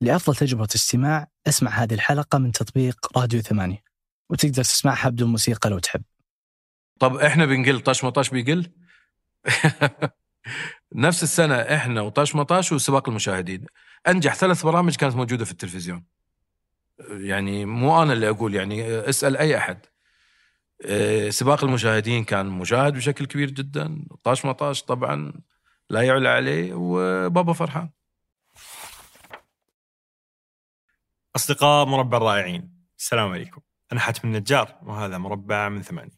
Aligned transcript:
لأفضل 0.00 0.36
تجربة 0.36 0.68
استماع 0.74 1.28
أسمع 1.48 1.70
هذه 1.70 1.94
الحلقة 1.94 2.38
من 2.38 2.52
تطبيق 2.52 3.18
راديو 3.18 3.40
ثمانية 3.40 3.82
وتقدر 4.30 4.62
تسمعها 4.62 5.08
بدون 5.08 5.30
موسيقى 5.30 5.70
لو 5.70 5.78
تحب. 5.78 6.02
طب 6.98 7.16
إحنا 7.16 7.46
بنقل 7.46 7.80
طش 7.80 8.04
مطاش 8.04 8.30
بيقل؟ 8.30 8.66
نفس 10.94 11.22
السنة 11.22 11.54
إحنا 11.54 12.00
وطش 12.00 12.34
مطاش 12.34 12.72
وسباق 12.72 13.08
المشاهدين. 13.08 13.66
أنجح 14.08 14.34
ثلاث 14.34 14.62
برامج 14.62 14.96
كانت 14.96 15.16
موجودة 15.16 15.44
في 15.44 15.52
التلفزيون. 15.52 16.04
يعني 17.10 17.64
مو 17.64 18.02
أنا 18.02 18.12
اللي 18.12 18.28
أقول 18.28 18.54
يعني 18.54 19.08
أسأل 19.08 19.36
أي 19.36 19.56
أحد. 19.56 19.86
إيه، 20.84 21.30
سباق 21.30 21.64
المشاهدين 21.64 22.24
كان 22.24 22.46
مشاهد 22.46 22.92
بشكل 22.92 23.26
كبير 23.26 23.50
جدا. 23.50 24.04
طاش 24.24 24.44
مطاش 24.44 24.82
طبعا 24.82 25.32
لا 25.90 26.02
يعلى 26.02 26.28
عليه 26.28 26.74
وبابا 26.74 27.52
فرحان. 27.52 27.90
أصدقاء 31.36 31.86
مربع 31.86 32.16
الرائعين 32.16 32.74
السلام 32.98 33.32
عليكم. 33.32 33.60
أنا 33.92 34.00
حاتم 34.00 34.28
النجار 34.28 34.78
وهذا 34.82 35.18
مربع 35.18 35.68
من 35.68 35.82
ثمانية. 35.82 36.16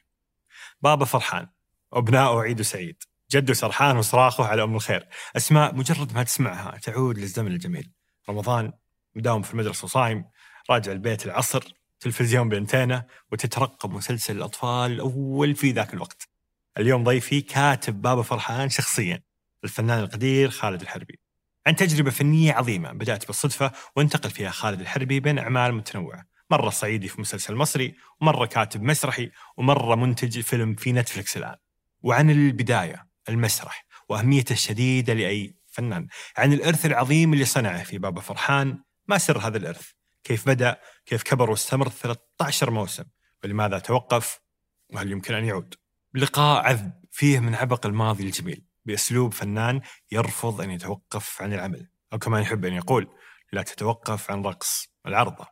بابا 0.80 1.04
فرحان. 1.04 1.48
أبناؤه 1.92 2.42
عيد 2.42 2.62
سعيد. 2.62 3.02
جده 3.30 3.54
سرحان 3.54 3.96
وصراخه 3.96 4.44
على 4.44 4.62
أم 4.62 4.74
الخير. 4.74 5.08
أسماء 5.36 5.74
مجرد 5.74 6.14
ما 6.14 6.22
تسمعها 6.22 6.78
تعود 6.78 7.18
للزمن 7.18 7.52
الجميل. 7.52 7.92
رمضان 8.28 8.72
مداوم 9.14 9.42
في 9.42 9.52
المدرسة 9.52 9.84
وصايم 9.84 10.24
راجع 10.70 10.92
البيت 10.92 11.26
العصر 11.26 11.74
تلفزيون 12.00 12.48
بأنتينا 12.48 13.06
وتترقب 13.32 13.90
مسلسل 13.90 14.36
الأطفال 14.36 14.92
الأول 14.92 15.54
في 15.54 15.72
ذاك 15.72 15.94
الوقت. 15.94 16.28
اليوم 16.78 17.04
ضيفي 17.04 17.40
كاتب 17.40 18.02
بابا 18.02 18.22
فرحان 18.22 18.68
شخصيا 18.68 19.22
الفنان 19.64 19.98
القدير 19.98 20.50
خالد 20.50 20.80
الحربي. 20.80 21.21
عن 21.66 21.76
تجربة 21.76 22.10
فنية 22.10 22.52
عظيمة 22.52 22.92
بدأت 22.92 23.26
بالصدفة 23.26 23.72
وانتقل 23.96 24.30
فيها 24.30 24.50
خالد 24.50 24.80
الحربي 24.80 25.20
بين 25.20 25.38
أعمال 25.38 25.74
متنوعة 25.74 26.32
مرة 26.52 26.70
صعيدي 26.70 27.08
في 27.08 27.20
مسلسل 27.20 27.54
مصري 27.54 27.94
ومرة 28.20 28.46
كاتب 28.46 28.82
مسرحي 28.82 29.30
ومرة 29.56 29.94
منتج 29.94 30.40
فيلم 30.40 30.74
في 30.74 30.92
نتفلكس 30.92 31.36
الآن. 31.36 31.56
وعن 32.00 32.30
البداية 32.30 33.06
المسرح 33.28 33.86
وأهميته 34.08 34.52
الشديدة 34.52 35.12
لأي 35.14 35.56
فنان. 35.66 36.08
عن 36.36 36.52
الإرث 36.52 36.86
العظيم 36.86 37.32
اللي 37.32 37.44
صنعه 37.44 37.84
في 37.84 37.98
بابا 37.98 38.20
فرحان 38.20 38.82
ما 39.06 39.18
سر 39.18 39.38
هذا 39.38 39.56
الإرث؟ 39.56 39.90
كيف 40.24 40.46
بدأ؟ 40.46 40.80
كيف 41.06 41.22
كبر 41.22 41.50
واستمر 41.50 41.88
13 41.88 42.70
موسم؟ 42.70 43.04
ولماذا 43.44 43.78
توقف؟ 43.78 44.40
وهل 44.90 45.12
يمكن 45.12 45.34
أن 45.34 45.44
يعود؟ 45.44 45.74
لقاء 46.14 46.64
عذب 46.64 46.92
فيه 47.10 47.40
من 47.40 47.54
عبق 47.54 47.86
الماضي 47.86 48.24
الجميل. 48.24 48.64
بأسلوب 48.84 49.34
فنان 49.34 49.80
يرفض 50.12 50.60
أن 50.60 50.70
يتوقف 50.70 51.42
عن 51.42 51.52
العمل 51.52 51.88
أو 52.12 52.18
كما 52.18 52.40
يحب 52.40 52.64
أن 52.64 52.72
يقول 52.72 53.08
لا 53.52 53.62
تتوقف 53.62 54.30
عن 54.30 54.42
رقص 54.42 54.92
العرضة. 55.06 55.46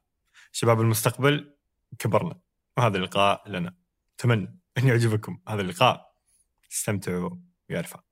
شباب 0.52 0.80
المستقبل 0.80 1.54
كبرنا 1.98 2.40
وهذا 2.76 2.96
اللقاء 2.96 3.48
لنا. 3.48 3.74
أتمنى 4.18 4.58
أن 4.78 4.86
يعجبكم 4.88 5.38
هذا 5.48 5.60
اللقاء. 5.60 6.10
استمتعوا 6.72 7.36
يا 7.70 7.80
رفاق. 7.80 8.04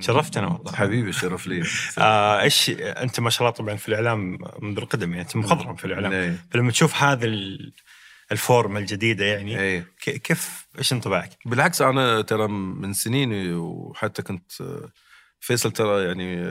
شرفتنا 0.00 0.46
والله. 0.46 0.72
حبيبي 0.72 1.08
الشرف 1.10 1.46
لي. 1.46 1.62
آه 1.98 2.40
إيش 2.40 2.70
أنت 2.80 3.20
ما 3.20 3.30
شاء 3.30 3.40
الله 3.40 3.50
طبعا 3.50 3.76
في 3.76 3.88
الإعلام 3.88 4.38
منذ 4.62 4.78
القدم 4.78 5.10
يعني 5.10 5.22
أنت 5.22 5.36
مخضرم 5.36 5.76
في 5.76 5.84
الإعلام. 5.84 6.12
إيه. 6.12 6.46
فلما 6.50 6.70
تشوف 6.70 7.02
هذا 7.02 7.26
ال- 7.26 7.74
الفورمة 8.32 8.80
الجديدة 8.80 9.24
يعني. 9.24 9.80
ك- 9.80 10.10
كيف 10.10 10.66
إيش 10.78 10.92
انطباعك؟ 10.92 11.30
بالعكس 11.46 11.82
أنا 11.82 12.20
ترى 12.20 12.48
من 12.48 12.92
سنين 12.92 13.54
وحتى 13.54 14.22
كنت 14.22 14.52
فيصل 15.40 15.70
ترى 15.70 16.04
يعني 16.04 16.50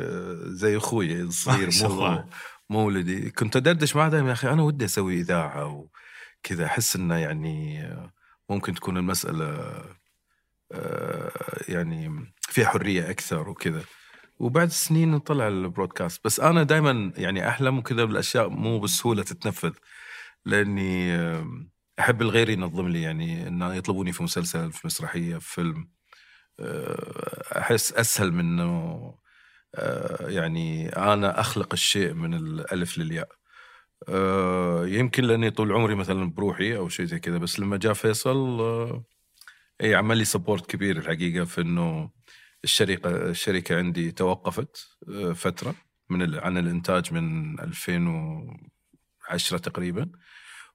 زي 0.55 0.77
أخوي 0.77 1.21
الصغير 1.21 1.69
مو 1.89 2.23
مو 2.69 2.85
ولدي. 2.87 3.29
كنت 3.29 3.55
أدردش 3.55 3.95
معه 3.95 4.09
دائما 4.09 4.27
يا 4.27 4.33
أخي 4.33 4.49
أنا 4.49 4.61
ودي 4.63 4.85
أسوي 4.85 5.15
إذاعة 5.19 5.87
وكذا. 6.43 6.65
أحس 6.65 6.95
إنه 6.95 7.15
يعني 7.15 7.89
ممكن 8.49 8.73
تكون 8.73 8.97
المسألة 8.97 9.47
آه، 10.71 11.31
يعني 11.67 12.25
فيها 12.41 12.67
حرية 12.69 13.09
أكثر 13.09 13.49
وكذا. 13.49 13.83
وبعد 14.39 14.67
سنين 14.71 15.19
طلع 15.19 15.47
البرودكاست. 15.47 16.21
بس 16.25 16.39
أنا 16.39 16.63
دائما 16.63 17.11
يعني 17.17 17.49
أحلم 17.49 17.77
وكذا 17.77 18.05
بالأشياء 18.05 18.49
مو 18.49 18.79
بسهولة 18.79 19.23
تتنفذ. 19.23 19.71
لأني 20.47 21.17
أحب 21.99 22.21
الغير 22.21 22.49
ينظم 22.49 22.87
لي 22.87 23.01
يعني 23.01 23.47
انه 23.47 23.73
يطلبوني 23.73 24.11
في 24.13 24.23
مسلسل 24.23 24.71
في 24.71 24.87
مسرحية 24.87 25.37
في 25.37 25.53
فيلم. 25.53 25.89
آه، 26.59 27.59
أحس 27.59 27.93
أسهل 27.93 28.31
من 28.31 28.39
إنه 28.39 29.15
آه، 29.75 30.29
يعني 30.29 30.89
أنا 30.89 31.39
أخلق 31.39 31.73
الشيء 31.73 32.13
من 32.13 32.33
الألف 32.33 32.97
للياء. 32.97 33.29
آه، 34.09 34.87
يمكن 34.87 35.23
لأني 35.23 35.51
طول 35.51 35.71
عمري 35.71 35.95
مثلا 35.95 36.31
بروحي 36.31 36.77
أو 36.77 36.89
شيء 36.89 37.05
زي 37.05 37.19
كذا 37.19 37.37
بس 37.37 37.59
لما 37.59 37.77
جاء 37.77 37.93
فيصل 37.93 38.61
أي 39.81 39.95
عمل 39.95 40.17
لي 40.17 40.25
سبورت 40.25 40.65
كبير 40.71 40.97
الحقيقة 40.97 41.45
في 41.45 41.61
إنه 41.61 42.11
الشركة 42.63 43.29
الشركة 43.29 43.77
عندي 43.77 44.11
توقفت 44.11 44.97
فترة 45.35 45.75
من 46.09 46.35
عن 46.39 46.57
الإنتاج 46.57 47.13
من 47.13 47.59
2010 49.31 49.57
تقريبا 49.57 50.09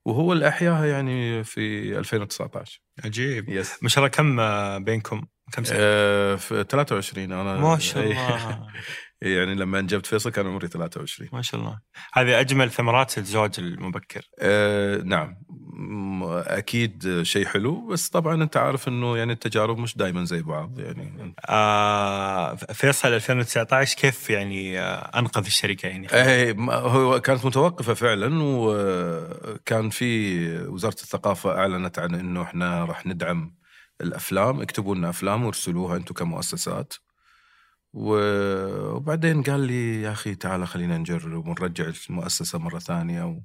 وهو 0.04 0.32
اللي 0.32 0.48
احياها 0.48 0.86
يعني 0.86 1.44
في 1.44 1.98
2019 1.98 2.80
عجيب 3.04 3.48
يس 3.48 3.82
ما 3.82 3.88
شاء 3.88 4.04
الله 4.04 4.08
كم 4.08 4.84
بينكم؟ 4.84 5.26
كم 5.52 5.64
سنة؟ 5.64 5.78
آه 5.80 6.36
في 6.36 6.64
23 6.68 7.32
أنا 7.32 7.56
ما 7.56 7.78
شاء. 7.78 8.04
الله 8.04 8.66
يعني 9.22 9.54
لما 9.54 9.78
انجبت 9.78 10.06
فيصل 10.06 10.30
كان 10.30 10.46
عمري 10.46 10.68
23 10.68 11.28
ما 11.32 11.42
شاء 11.42 11.60
الله. 11.60 11.80
هذه 12.12 12.40
أجمل 12.40 12.70
ثمرات 12.70 13.18
الزواج 13.18 13.50
المبكر. 13.58 14.22
آه 14.38 14.96
نعم. 14.96 15.36
أكيد 16.46 17.22
شيء 17.22 17.46
حلو 17.46 17.86
بس 17.88 18.08
طبعا 18.08 18.42
أنت 18.42 18.56
عارف 18.56 18.88
إنه 18.88 19.16
يعني 19.16 19.32
التجارب 19.32 19.78
مش 19.78 19.96
دائما 19.96 20.24
زي 20.24 20.42
بعض 20.42 20.78
يعني. 20.80 21.34
آه 21.48 22.54
فيصل 22.54 23.08
2019 23.08 23.96
كيف 23.96 24.30
يعني 24.30 24.80
آه 24.80 25.18
أنقذ 25.18 25.46
الشركة 25.46 25.86
يعني؟ 25.86 26.12
إيه 26.12 26.52
ما- 26.52 26.74
هو 26.74 27.20
كانت 27.20 27.44
متوقفة 27.46 27.94
فعلا 27.94 28.38
وكان 28.42 29.90
في 29.90 30.46
وزارة 30.66 30.94
الثقافة 30.94 31.58
أعلنت 31.58 31.98
عن 31.98 32.14
إنه 32.14 32.42
إحنا 32.42 32.84
راح 32.84 33.06
ندعم 33.06 33.54
الأفلام 34.00 34.60
اكتبوا 34.60 34.94
لنا 34.94 35.10
أفلام 35.10 35.44
وارسلوها 35.44 35.96
أنتم 35.96 36.14
كمؤسسات. 36.14 36.92
وبعدين 37.92 39.42
قال 39.42 39.60
لي 39.60 40.02
يا 40.02 40.12
أخي 40.12 40.34
تعال 40.34 40.66
خلينا 40.68 40.98
نجرب 40.98 41.48
ونرجع 41.48 41.92
المؤسسة 42.10 42.58
مرة 42.58 42.78
ثانية 42.78 43.24
و... 43.24 43.40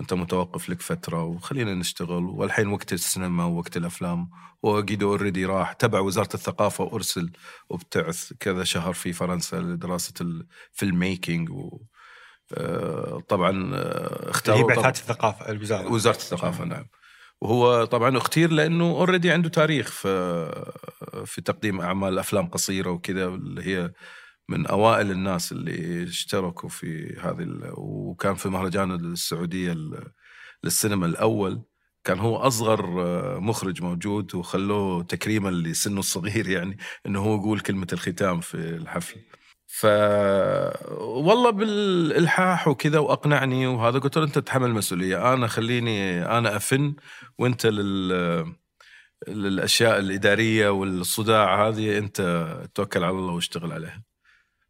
وأنت 0.00 0.14
متوقف 0.14 0.68
لك 0.68 0.82
فترة 0.82 1.24
وخلينا 1.24 1.74
نشتغل. 1.74 2.24
والحين 2.24 2.68
وقت 2.68 2.92
السينما 2.92 3.44
ووقت 3.44 3.76
الأفلام. 3.76 4.30
واجيدو 4.62 5.10
already 5.10 5.44
راح. 5.46 5.72
تبع 5.72 6.00
وزارة 6.00 6.28
الثقافة 6.34 6.84
وارسل 6.84 7.30
وابتعث 7.70 8.32
كذا 8.40 8.64
شهر 8.64 8.92
في 8.92 9.12
فرنسا 9.12 9.56
لدراسة 9.56 10.14
ال 10.20 10.36
film 10.36 10.98
making 10.98 11.50
و. 11.50 11.78
آه، 12.54 13.22
طبعا 13.28 13.70
آه، 13.74 14.24
هي 14.26 14.30
اختاروا 14.30 14.62
طبعاً- 14.72 14.76
بعثات 14.76 14.96
الثقافة 14.96 15.50
الوزارة. 15.50 15.92
وزارة 15.92 16.16
الثقافة 16.16 16.64
نعم. 16.64 16.86
وهو 17.40 17.84
طبعا 17.84 18.16
اختير 18.16 18.50
لأنه 18.52 18.84
اوريدي 18.84 19.30
عنده 19.30 19.48
تاريخ 19.48 19.90
في 19.90 20.10
في 21.26 21.40
تقديم 21.40 21.80
أعمال 21.80 22.18
أفلام 22.18 22.46
قصيرة 22.48 22.90
وكذا 22.90 23.26
اللي 23.26 23.62
هي 23.62 23.92
من 24.48 24.66
أوائل 24.66 25.10
الناس 25.10 25.52
اللي 25.52 26.02
اشتركوا 26.04 26.68
في 26.68 27.16
هذه 27.20 27.72
وكان 27.78 28.34
في 28.34 28.48
مهرجان 28.48 28.90
السعودية 28.92 29.72
ال- 29.72 30.12
للسينما 30.64 31.06
الأول. 31.06 31.62
كان 32.04 32.18
هو 32.18 32.36
أصغر 32.36 33.02
آه، 33.02 33.38
مخرج 33.38 33.82
موجود 33.82 34.34
وخلوه 34.34 35.02
تكريما 35.02 35.50
لسنه 35.50 35.98
الصغير 36.00 36.48
يعني 36.48 36.78
إنه 37.06 37.20
هو 37.20 37.34
يقول 37.36 37.60
كلمة 37.60 37.86
الختام 37.92 38.40
في 38.40 38.54
الحفل. 38.56 39.20
ف 39.72 39.86
والله 41.00 41.50
بالإلحاح 41.50 42.68
وكذا 42.68 42.98
وأقنعني 42.98 43.66
وهذا 43.66 43.98
قلت 43.98 44.16
له 44.16 44.24
أنت 44.24 44.38
تتحمل 44.38 44.68
المسؤوليه 44.68 45.34
أنا 45.34 45.46
خليني 45.46 46.22
أنا 46.38 46.56
أفن 46.56 46.94
وأنت 47.38 47.66
لل 47.66 48.54
للأشياء 49.28 49.98
الإدارية 49.98 50.68
والصداع 50.68 51.68
هذه 51.68 51.98
أنت 51.98 52.20
توكل 52.74 53.04
على 53.04 53.16
الله 53.16 53.32
واشتغل 53.34 53.72
عليها. 53.72 54.02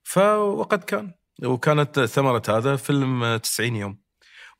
ف 0.02 0.18
وقد 0.18 0.84
كان 0.84 1.12
وكانت 1.44 2.00
ثمرة 2.00 2.42
هذا 2.48 2.76
فيلم 2.76 3.36
90 3.36 3.76
يوم. 3.76 3.98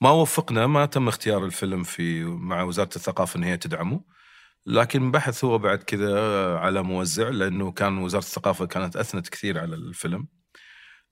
ما 0.01 0.11
وفقنا 0.11 0.67
ما 0.67 0.87
تم 0.87 1.09
اختيار 1.09 1.45
الفيلم 1.45 1.83
في 1.83 2.25
مع 2.25 2.63
وزارة 2.63 2.91
الثقافة 2.97 3.39
إن 3.39 3.45
هي 3.45 3.57
تدعمه 3.57 4.01
لكن 4.71 5.11
بحث 5.11 5.45
هو 5.45 5.59
بعد 5.59 5.79
كذا 5.83 6.21
على 6.59 6.83
موزع 6.83 7.29
لأنه 7.29 7.73
كان 7.73 7.99
وزارة 7.99 8.23
الثقافة 8.23 8.67
كانت 8.67 8.97
أثنت 8.97 9.29
كثير 9.29 9.59
على 9.59 9.75
الفيلم. 9.75 10.29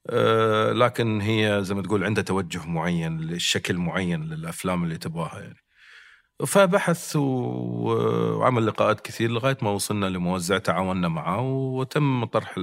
أه، 0.09 0.71
لكن 0.71 1.21
هي 1.21 1.59
زي 1.63 1.75
ما 1.75 1.81
تقول 1.81 2.03
عندها 2.03 2.23
توجه 2.23 2.67
معين 2.67 3.21
لشكل 3.21 3.77
معين 3.77 4.23
للأفلام 4.23 4.83
اللي 4.83 4.97
تبغاها 4.97 5.41
يعني. 5.41 5.59
فبحث 6.47 7.15
وعمل 7.15 8.67
لقاءات 8.67 9.01
كثير 9.01 9.31
لغاية 9.31 9.57
ما 9.61 9.69
وصلنا 9.71 10.05
لموزع 10.05 10.57
تعاوننا 10.57 11.07
معه 11.07 11.41
وتم 11.41 12.25
طرح 12.25 12.55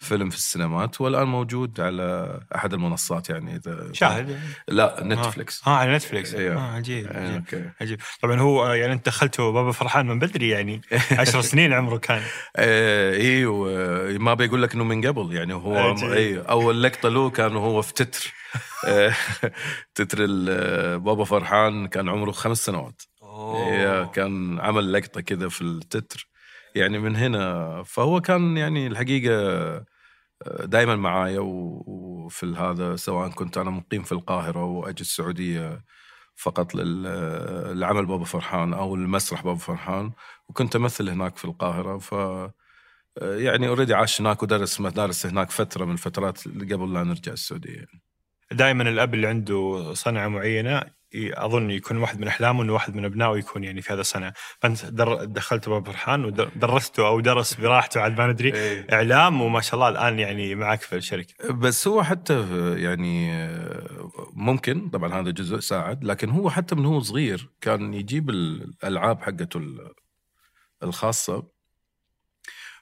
الفيلم 0.00 0.30
في 0.30 0.36
السينمات 0.36 1.00
والآن 1.00 1.28
موجود 1.28 1.80
على 1.80 2.40
أحد 2.54 2.74
المنصات 2.74 3.30
يعني 3.30 3.56
اذا 3.56 3.92
شاهد؟ 3.92 4.40
لا 4.68 4.96
نتفلكس 5.02 5.62
آه 5.66 5.70
على 5.70 5.96
نتفلكس 5.96 6.34
أيوه. 6.34 6.56
آه 6.56 6.74
عجيب 6.74 7.06
آه، 7.06 7.20
عجيب 7.20 7.34
okay. 7.34 7.70
عجيب. 7.80 8.00
طبعا 8.22 8.40
هو 8.40 8.66
آه، 8.66 8.74
يعني 8.74 8.92
أنت 8.92 9.06
دخلته 9.06 9.52
بابا 9.52 9.72
فرحان 9.72 10.06
من 10.06 10.18
بدري 10.18 10.48
يعني. 10.48 10.80
عشر 11.18 11.40
سنين 11.40 11.72
عمره 11.72 11.96
كان. 11.96 12.22
آه، 12.56 13.14
اي 13.14 13.46
وما 13.46 14.34
بيقول 14.34 14.62
لك 14.62 14.74
إنه 14.74 14.84
من 14.84 15.06
قبل 15.06 15.36
يعني 15.36 15.54
هو. 15.54 15.96
اي 16.12 16.38
أول 16.38 16.82
لقطة 16.82 17.08
له 17.08 17.30
كان 17.30 17.56
هو 17.56 17.82
في 17.82 17.94
تتر. 17.94 18.34
آه، 18.88 19.14
تتر 19.94 20.26
بابا 20.98 21.24
فرحان 21.24 21.86
كان 21.86 22.08
عمره 22.08 22.30
خمس 22.30 22.64
سنوات. 22.64 23.02
إيه، 23.56 24.04
كان 24.04 24.60
عمل 24.60 24.92
لقطة 24.92 25.20
كذا 25.20 25.48
في 25.48 25.62
التتر. 25.62 26.30
يعني 26.74 26.98
من 26.98 27.16
هنا 27.16 27.82
فهو 27.82 28.20
كان 28.20 28.56
يعني 28.56 28.86
الحقيقة 28.86 29.34
دائما 30.46 30.96
معايا 30.96 31.40
وفي 31.40 32.46
هذا 32.46 32.96
سواء 32.96 33.28
كنت 33.30 33.58
أنا 33.58 33.70
مقيم 33.70 34.02
في 34.02 34.12
القاهرة 34.12 34.64
وأجي 34.64 35.00
السعودية 35.00 35.84
فقط 36.36 36.74
لل- 36.74 37.80
لعمل 37.80 38.06
بابا 38.06 38.24
فرحان 38.24 38.72
أو 38.74 38.94
المسرح 38.94 39.44
بابا 39.44 39.58
فرحان 39.58 40.12
وكنت 40.48 40.76
أمثل 40.76 41.08
هناك 41.08 41.36
في 41.36 41.44
القاهرة. 41.44 41.98
ف 41.98 42.12
يعني 43.22 43.68
اوريدي 43.68 43.94
عاش 43.94 44.20
هناك 44.20 44.42
ودرس 44.42 44.80
مدارس 44.80 45.26
هناك 45.26 45.50
فترة 45.50 45.84
من 45.84 45.92
الفترات 45.92 46.48
قبل 46.48 46.94
لا 46.94 47.04
نرجع 47.04 47.32
السعودية. 47.32 47.86
دائما 48.52 48.82
الأب 48.82 49.14
اللي 49.14 49.26
عنده 49.26 49.92
صنعة 49.94 50.28
معينة 50.28 50.99
أظن 51.14 51.70
يكون 51.70 51.96
واحد 51.96 52.20
من 52.20 52.28
أحلامه 52.28 52.62
إنه 52.62 52.72
واحد 52.72 52.96
من 52.96 53.04
أبنائه 53.04 53.38
يكون 53.38 53.64
يعني 53.64 53.82
في 53.82 53.92
هذا 53.92 54.00
الصنعه، 54.00 54.32
فأنت 54.60 54.84
در- 54.84 55.24
دخلت 55.24 55.68
بابا 55.68 55.92
فرحان 55.92 56.24
ودرسته 56.24 57.06
أو 57.06 57.20
درس 57.20 57.54
براحته 57.54 58.00
عاد 58.00 58.18
ما 58.18 58.26
ندري. 58.26 58.52
إعلام 58.92 59.40
وما 59.42 59.60
شاء 59.60 59.74
الله 59.74 59.88
الآن 59.88 60.18
يعني 60.18 60.54
معك 60.54 60.80
في 60.80 60.96
الشركة. 60.96 61.52
بس 61.52 61.88
هو 61.88 62.02
حتى 62.02 62.46
يعني 62.82 63.30
ممكن 64.32 64.88
طبعا 64.88 65.20
هذا 65.20 65.30
جزء 65.30 65.58
ساعد 65.58 66.04
لكن 66.04 66.30
هو 66.30 66.50
حتى 66.50 66.74
من 66.74 66.84
هو 66.86 67.00
صغير 67.00 67.50
كان 67.60 67.94
يجيب 67.94 68.30
الألعاب 68.30 69.22
حقته 69.22 69.58
ال- 69.58 69.92
الخاصة 70.82 71.46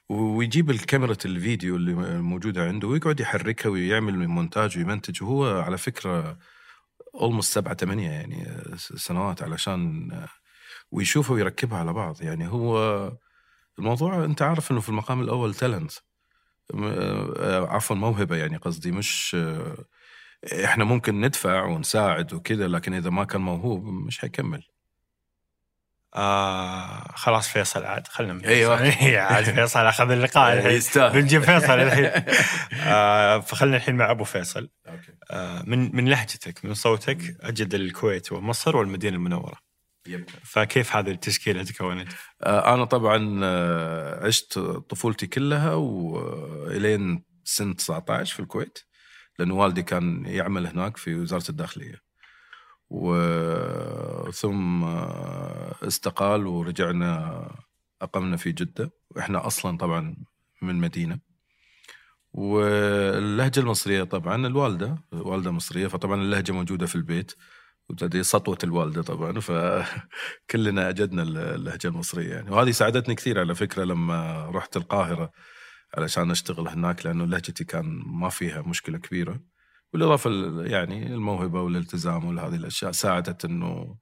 ويجيب 0.09 0.69
الكاميرا 0.69 1.15
الفيديو 1.25 1.75
اللي 1.75 1.93
موجودة 2.21 2.63
عنده 2.67 2.87
ويقعد 2.87 3.19
يحركها 3.19 3.69
ويعمل 3.69 4.27
مونتاج 4.27 4.77
ويمنتج. 4.77 5.23
وهو 5.23 5.59
على 5.61 5.77
فكرة 5.77 6.37
اولموست 7.15 7.53
سبعة 7.53 7.75
ثمانية 7.75 8.09
يعني 8.09 8.63
سنوات 8.77 9.43
علشان 9.43 10.11
ويشوفها 10.91 11.35
ويركبها 11.35 11.79
على 11.79 11.93
بعض. 11.93 12.21
يعني 12.21 12.47
هو 12.47 12.77
الموضوع 13.79 14.25
أنت 14.25 14.41
عارف 14.41 14.71
إنه 14.71 14.79
في 14.81 14.89
المقام 14.89 15.21
الأول 15.21 15.53
تالنت 15.53 15.91
عفوا 17.67 17.95
موهبة 17.95 18.35
يعني 18.35 18.57
قصدي 18.57 18.91
مش 18.91 19.35
آه، 19.39 19.85
إحنا 20.65 20.83
ممكن 20.83 21.21
ندفع 21.21 21.63
ونساعد 21.65 22.33
وكذا 22.33 22.67
لكن 22.67 22.93
إذا 22.93 23.09
ما 23.09 23.23
كان 23.23 23.41
موهوب 23.41 23.85
مش 23.85 24.19
حيكمل. 24.19 24.63
آه 26.15 27.11
خلاص 27.15 27.47
فيصل 27.47 27.83
عاد 27.85 28.07
أيوة. 28.45 28.77
فيصل. 28.77 29.01
إيه، 29.05 29.19
عاد 29.19 29.43
فيصل 29.43 29.79
أخذ 29.79 30.11
اللقاء 30.11 30.53
الحين. 30.59 31.09
بنجيب 31.11 31.41
فيصل 31.43 31.79
الحين. 31.79 32.23
آه 32.87 33.39
فخلنا 33.39 33.77
الحين 33.77 33.95
مع 33.95 34.11
أبو 34.11 34.23
فيصل. 34.23 34.69
آه 35.31 35.63
من 35.67 35.95
من 35.95 36.09
لهجتك 36.09 36.65
من 36.65 36.73
صوتك 36.73 37.37
أجد 37.41 37.73
الكويت 37.73 38.31
ومصر 38.31 38.77
والمدينة 38.77 39.15
المنورة. 39.15 39.69
فكيف 40.43 40.95
هذه 40.95 41.11
التشكيلة 41.11 41.63
تكونت؟ 41.63 42.07
آه، 42.43 42.73
أنا 42.73 42.85
طبعا 42.85 43.45
عشت 44.25 44.59
طفولتي 44.59 45.27
كلها 45.27 45.73
وإلين 45.73 47.23
سن 47.43 47.75
19 47.75 48.33
في 48.35 48.39
الكويت 48.39 48.79
لأن 49.39 49.51
والدي 49.51 49.83
كان 49.83 50.25
يعمل 50.25 50.67
هناك 50.67 50.97
في 50.97 51.15
وزارة 51.15 51.49
الداخلية. 51.49 52.08
وثم 52.89 54.83
استقال 55.83 56.47
ورجعنا 56.47 57.51
أقمنا 58.01 58.37
في 58.37 58.51
جدة. 58.51 58.91
وإحنا 59.09 59.47
أصلا 59.47 59.77
طبعا 59.77 60.15
من 60.61 60.75
مدينة. 60.75 61.19
واللهجة 62.33 63.59
المصرية 63.59 64.03
طبعا 64.03 64.47
الوالدة 64.47 64.97
والدة 65.11 65.51
مصرية 65.51 65.87
فطبعا 65.87 66.21
اللهجة 66.21 66.51
موجودة 66.51 66.85
في 66.85 66.95
البيت. 66.95 67.31
وتدري 67.89 68.23
سطوة 68.23 68.57
الوالدة 68.63 69.01
طبعا 69.01 69.39
فكلنا 69.39 70.89
أجدنا 70.89 71.23
اللهجة 71.23 71.87
المصرية 71.87 72.33
يعني. 72.33 72.51
وهذه 72.51 72.71
ساعدتني 72.71 73.15
كثير 73.15 73.39
على 73.39 73.55
فكرة 73.55 73.83
لما 73.83 74.45
رحت 74.49 74.77
القاهرة 74.77 75.31
علشان 75.97 76.31
أشتغل 76.31 76.67
هناك 76.67 77.05
لأنه 77.05 77.25
لهجتي 77.25 77.63
كان 77.63 77.85
ما 78.05 78.29
فيها 78.29 78.61
مشكلة 78.61 78.97
كبيرة. 78.97 79.39
بالإضافة 79.93 80.29
ل- 80.29 80.71
يعني 80.71 81.07
الموهبة 81.07 81.61
والالتزام 81.61 82.25
وهذه 82.25 82.55
الأشياء 82.55 82.91
ساعدت 82.91 83.45
أنه 83.45 83.95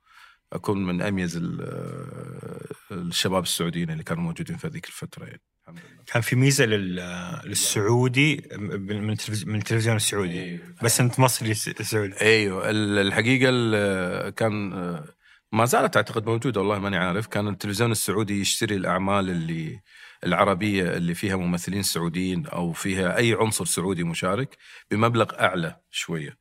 أكون 0.53 0.85
من 0.85 1.01
أميز 1.01 1.37
ال- 1.37 2.67
الشباب 2.91 3.43
السعوديين 3.43 3.89
اللي 3.89 4.03
كانوا 4.03 4.23
موجودين 4.23 4.57
في 4.57 4.67
هذيك 4.67 4.85
الفترة 4.85 5.25
يعني. 5.25 5.41
الحمد 5.63 5.79
لله. 5.93 6.03
كان 6.07 6.21
في 6.21 6.35
ميزة 6.35 6.65
لل- 6.65 7.41
للسعودي 7.45 8.43
من 8.57 9.09
التلفز- 9.17 9.45
من 9.47 9.55
التلفزيون 9.55 9.95
السعودي. 9.95 10.59
بس 10.83 10.99
أنت 11.01 11.19
مصري 11.19 11.53
سعودي. 11.53 12.21
إيوه. 12.21 12.69
ال- 12.69 12.97
الحقيقة 13.07 13.49
ال- 13.49 14.29
كان 14.29 14.69
ما 15.51 15.65
زالت 15.65 15.95
أعتقد 15.97 16.25
موجودة 16.29 16.59
والله 16.61 16.79
ماني 16.79 16.97
عارف. 16.97 17.27
كان 17.27 17.47
التلفزيون 17.47 17.91
السعودي 17.91 18.41
يشتري 18.41 18.75
الأعمال 18.75 19.29
اللي 19.29 19.79
العربية 20.23 20.97
اللي 20.97 21.13
فيها 21.13 21.35
ممثلين 21.35 21.83
سعوديين 21.83 22.47
أو 22.47 22.73
فيها 22.73 23.17
أي 23.17 23.33
عنصر 23.33 23.65
سعودي 23.65 24.03
مشارك 24.03 24.57
بمبلغ 24.91 25.39
أعلى 25.39 25.79
شوية. 25.91 26.37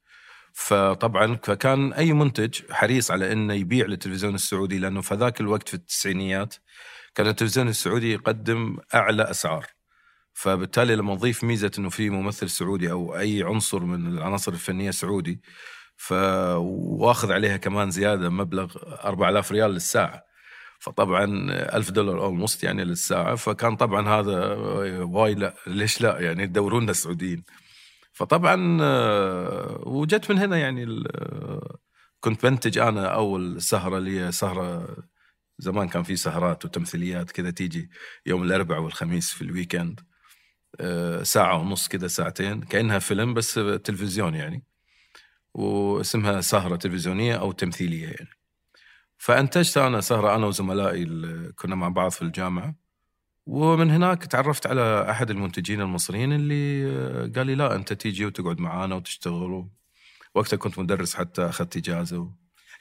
فطبعا 0.53 1.39
فكان 1.43 1.93
أي 1.93 2.13
منتج 2.13 2.61
حريص 2.71 3.11
على 3.11 3.33
إنه 3.33 3.55
يبيع 3.55 3.87
للتلفزيون 3.87 4.35
السعودي 4.35 4.79
لأنه 4.79 5.01
في 5.01 5.15
ذاك 5.15 5.41
الوقت 5.41 5.69
في 5.69 5.75
التسعينيات 5.75 6.55
كان 7.15 7.27
التلفزيون 7.27 7.69
السعودي 7.69 8.13
يقدم 8.13 8.77
أعلى 8.95 9.23
أسعار. 9.31 9.67
فبالتالي 10.33 10.97
لما 10.97 11.15
نضيف 11.15 11.45
ميزة 11.45 11.71
إنه 11.79 11.89
في 11.89 12.11
ممثل 12.11 12.51
سعودي 12.51 12.91
أو 12.91 13.19
أي 13.19 13.43
عنصر 13.43 13.81
من 13.85 14.07
العناصر 14.19 14.53
الفنية 14.53 14.91
سعودي 14.91 15.41
ف 15.97 16.13
واخذ 17.01 17.33
عليها 17.33 17.57
كمان 17.57 17.91
زيادة 17.91 18.29
مبلغ 18.31 18.77
4000 19.05 19.53
ريال 19.53 19.71
للساعة. 19.71 20.26
فطبعا 20.79 21.25
1000 21.77 21.91
دولار 21.91 22.25
almost 22.25 22.65
يعني 22.65 22.85
للساعة 22.85 23.35
فكان 23.35 23.77
طبعا 23.77 24.09
هذا 24.09 24.55
why 25.03 25.35
لا 25.35 25.55
ليش 25.67 26.01
لا؟ 26.01 26.21
يعني 26.21 26.43
يدورونا 26.43 26.91
السعوديين. 26.91 27.45
فطبعا 28.13 28.79
آه، 28.83 29.83
وجت 29.87 30.31
من 30.31 30.39
هنا 30.39 30.57
يعني 30.59 31.05
آه، 31.15 31.79
كنت 32.21 32.47
بنتج 32.47 32.79
أنا 32.79 33.07
أول 33.07 33.63
سهرة 33.63 33.99
لي 33.99 34.33
سهرة 34.33 34.97
زمان 35.59 35.89
كان 35.89 36.03
في 36.03 36.17
سهرات 36.17 36.65
وتمثيليات 36.65 37.31
كذا 37.31 37.51
تيجي 37.51 37.91
يوم 38.27 38.43
الأربعاء 38.43 38.81
والخميس 38.81 39.31
في 39.33 39.43
الويكند 39.43 40.01
آه، 40.81 41.23
ساعة 41.23 41.59
ونص 41.59 41.89
كذا 41.89 42.07
ساعتين 42.09 42.61
كأنها 42.61 42.99
فيلم 42.99 43.35
بس 43.35 43.55
تلفزيون 43.85 44.35
يعني 44.35 44.65
واسمها 45.55 46.41
سهرة 46.41 46.77
تلفزيونية 46.77 47.37
أو 47.37 47.53
تمثيلية 47.53 48.07
يعني. 48.07 48.36
فأنتجت 49.19 49.77
أنا 49.79 50.01
سهرة 50.01 50.37
أنا 50.37 50.47
وزملائي 50.47 51.03
اللي 51.03 51.53
كنا 51.53 51.75
مع 51.75 51.89
بعض 51.89 52.11
في 52.11 52.23
الجامعة 52.23 52.75
ومن 53.47 53.91
هناك 53.91 54.25
تعرفت 54.25 54.67
على 54.67 55.11
أحد 55.11 55.31
المنتجين 55.31 55.81
المصريين 55.81 56.33
اللي 56.33 56.87
آه، 56.87 57.31
قال 57.37 57.47
لي 57.47 57.55
لا 57.55 57.75
أنت 57.75 57.93
تيجي 57.93 58.27
وتقعد 58.27 58.61
معانا 58.61 58.95
وتشتغل 58.95 59.69
وقتها 60.35 60.57
كنت 60.57 60.79
مدرس 60.79 61.15
حتى 61.15 61.43
أخذت 61.43 61.77
إجازة 61.77 62.19
و... 62.19 62.31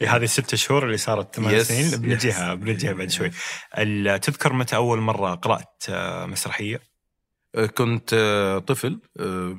إيه، 0.02 0.16
هذه 0.16 0.24
الست 0.24 0.56
شهور 0.56 0.86
اللي 0.86 0.98
صارت 0.98 1.36
ثمان 1.36 1.60
Yes, 1.60 1.62
سنين 1.62 2.02
بنجيها. 2.02 2.54
بنجيها 2.54 2.94
بعد 2.94 3.10
شوي 3.10 3.32
تذكر 4.20 4.54
متى 4.54 4.76
أول 4.76 5.00
مرة 5.00 5.36
قرأت 5.36 5.84
آه، 5.90 6.26
مسرحية؟ 6.26 6.82
كنت 7.78 8.10
آه، 8.14 8.60
طفل 8.60 9.00
آه، 9.20 9.58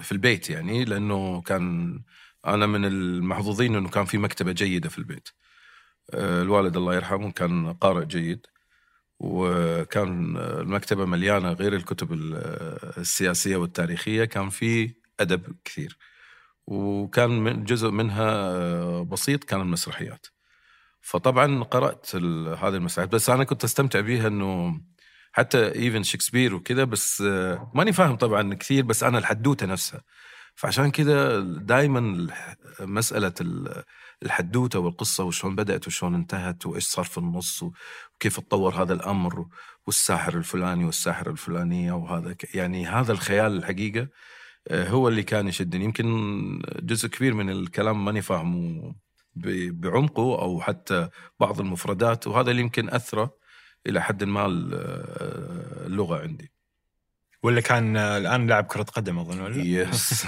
في 0.00 0.12
البيت 0.12 0.50
يعني 0.50 0.84
لأنه 0.84 1.40
كان 1.42 1.98
أنا 2.46 2.66
من 2.66 2.84
المحظوظين 2.84 3.74
إنه 3.76 3.88
كان 3.88 4.04
في 4.04 4.18
مكتبة 4.18 4.52
جيدة 4.52 4.88
في 4.88 4.98
البيت. 4.98 5.28
آه، 6.14 6.42
الوالد 6.42 6.76
الله 6.76 6.94
يرحمه 6.94 7.30
كان 7.32 7.72
قارئ 7.72 8.04
جيد 8.06 8.46
وكان 9.20 10.36
آه، 10.36 10.60
المكتبة 10.60 11.04
مليانة 11.04 11.52
غير 11.52 11.74
الكتب 11.74 12.12
ال- 12.12 12.34
آه، 12.36 13.00
السياسية 13.00 13.56
والتاريخية 13.56 14.24
كان 14.24 14.48
في 14.48 14.94
أدب 15.20 15.56
كثير. 15.64 15.98
وكان 16.66 17.64
جزء 17.64 17.90
منها 17.90 19.02
بسيط 19.02 19.44
كان 19.44 19.60
المسرحيات. 19.60 20.26
فطبعا 21.00 21.62
قرأت 21.64 22.16
هذه 22.16 22.68
المسرحيات 22.76 23.12
بس 23.14 23.30
أنا 23.30 23.44
كنت 23.44 23.64
أستمتع 23.64 24.00
بها 24.00 24.28
إنه 24.28 24.80
حتى 25.32 25.74
ايفن 25.74 26.02
شكسبير 26.02 26.54
وكذا 26.54 26.84
بس 26.84 27.20
ماني 27.74 27.92
فاهم 27.92 28.16
طبعا 28.16 28.54
كثير 28.54 28.84
بس 28.84 29.02
أنا 29.04 29.18
الحدوتة 29.18 29.66
نفسها 29.66 30.02
فعشان 30.54 30.90
كده 30.90 31.40
دائما 31.40 32.28
مسألة 32.80 33.32
ال- 33.40 33.84
الحدوتة 34.22 34.78
والقصة 34.78 35.24
وشلون 35.24 35.56
بدأت 35.56 35.86
وشلون 35.86 36.14
انتهت 36.14 36.66
وإيش 36.66 36.84
صار 36.84 37.04
في 37.04 37.18
النص 37.18 37.62
وكيف 37.62 38.40
تطور 38.40 38.82
هذا 38.82 38.94
الأمر 38.94 39.46
والساحر 39.86 40.34
الفلاني 40.38 40.84
والساحره 40.84 41.30
الفلانية 41.30 41.92
وهذا 41.92 42.36
يعني 42.54 42.86
هذا 42.86 43.12
الخيال 43.12 43.56
الحقيقة 43.56 44.08
آه، 44.68 44.88
هو 44.88 45.08
اللي 45.08 45.22
كان 45.22 45.48
يشدني. 45.48 45.84
يمكن 45.84 46.62
جزء 46.82 47.08
كبير 47.08 47.34
من 47.34 47.50
الكلام 47.50 48.04
ماني 48.04 48.22
فاهمه 48.22 48.94
بعمقه 49.72 50.42
أو 50.42 50.60
حتى 50.60 51.08
بعض 51.40 51.60
المفردات 51.60 52.26
وهذا 52.26 52.50
اللي 52.50 52.62
يمكن 52.62 52.90
أثره 52.90 53.38
إلى 53.86 54.02
حد 54.02 54.24
ما 54.24 54.40
آه، 54.42 55.86
اللغة 55.86 56.18
عندي. 56.22 56.52
ولا 57.42 57.60
كان 57.60 57.96
آه، 57.96 58.18
الآن 58.18 58.46
لاعب 58.46 58.64
كرة 58.64 58.82
قدم 58.82 59.18
أظن 59.18 59.40
ولا؟ 59.40 59.62
يس 59.62 60.26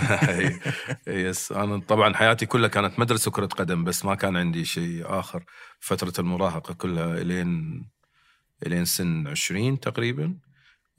يس 1.06 1.52
أنا 1.62 1.78
طبعا 1.78 2.14
حياتي 2.14 2.46
كلها 2.46 2.68
كانت 2.68 2.98
مدرسة 2.98 3.30
كرة 3.30 3.46
قدم 3.46 3.84
بس 3.84 4.04
ما 4.04 4.14
كان 4.14 4.36
عندي 4.36 4.64
شيء 4.64 5.02
آخر. 5.06 5.44
فترة 5.80 6.12
المراهقة 6.18 6.74
كلها 6.74 7.14
إلين 7.14 7.82
إلين 8.66 8.84
سن 8.84 9.26
20 9.28 9.80
تقريبا. 9.80 10.36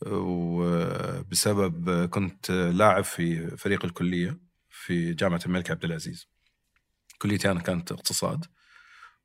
وبسبب 0.08 2.06
كنت 2.06 2.52
لاعب 2.52 3.04
في 3.04 3.58
فريق 3.58 3.86
الكلية 3.86 4.40
في 4.70 5.14
جامعة 5.14 5.42
الملك 5.46 5.72
عبد 5.72 5.86
العزيز. 5.86 6.28
كليتي 7.18 7.52
أنا 7.52 7.60
كانت 7.60 7.92
اقتصاد. 7.92 8.46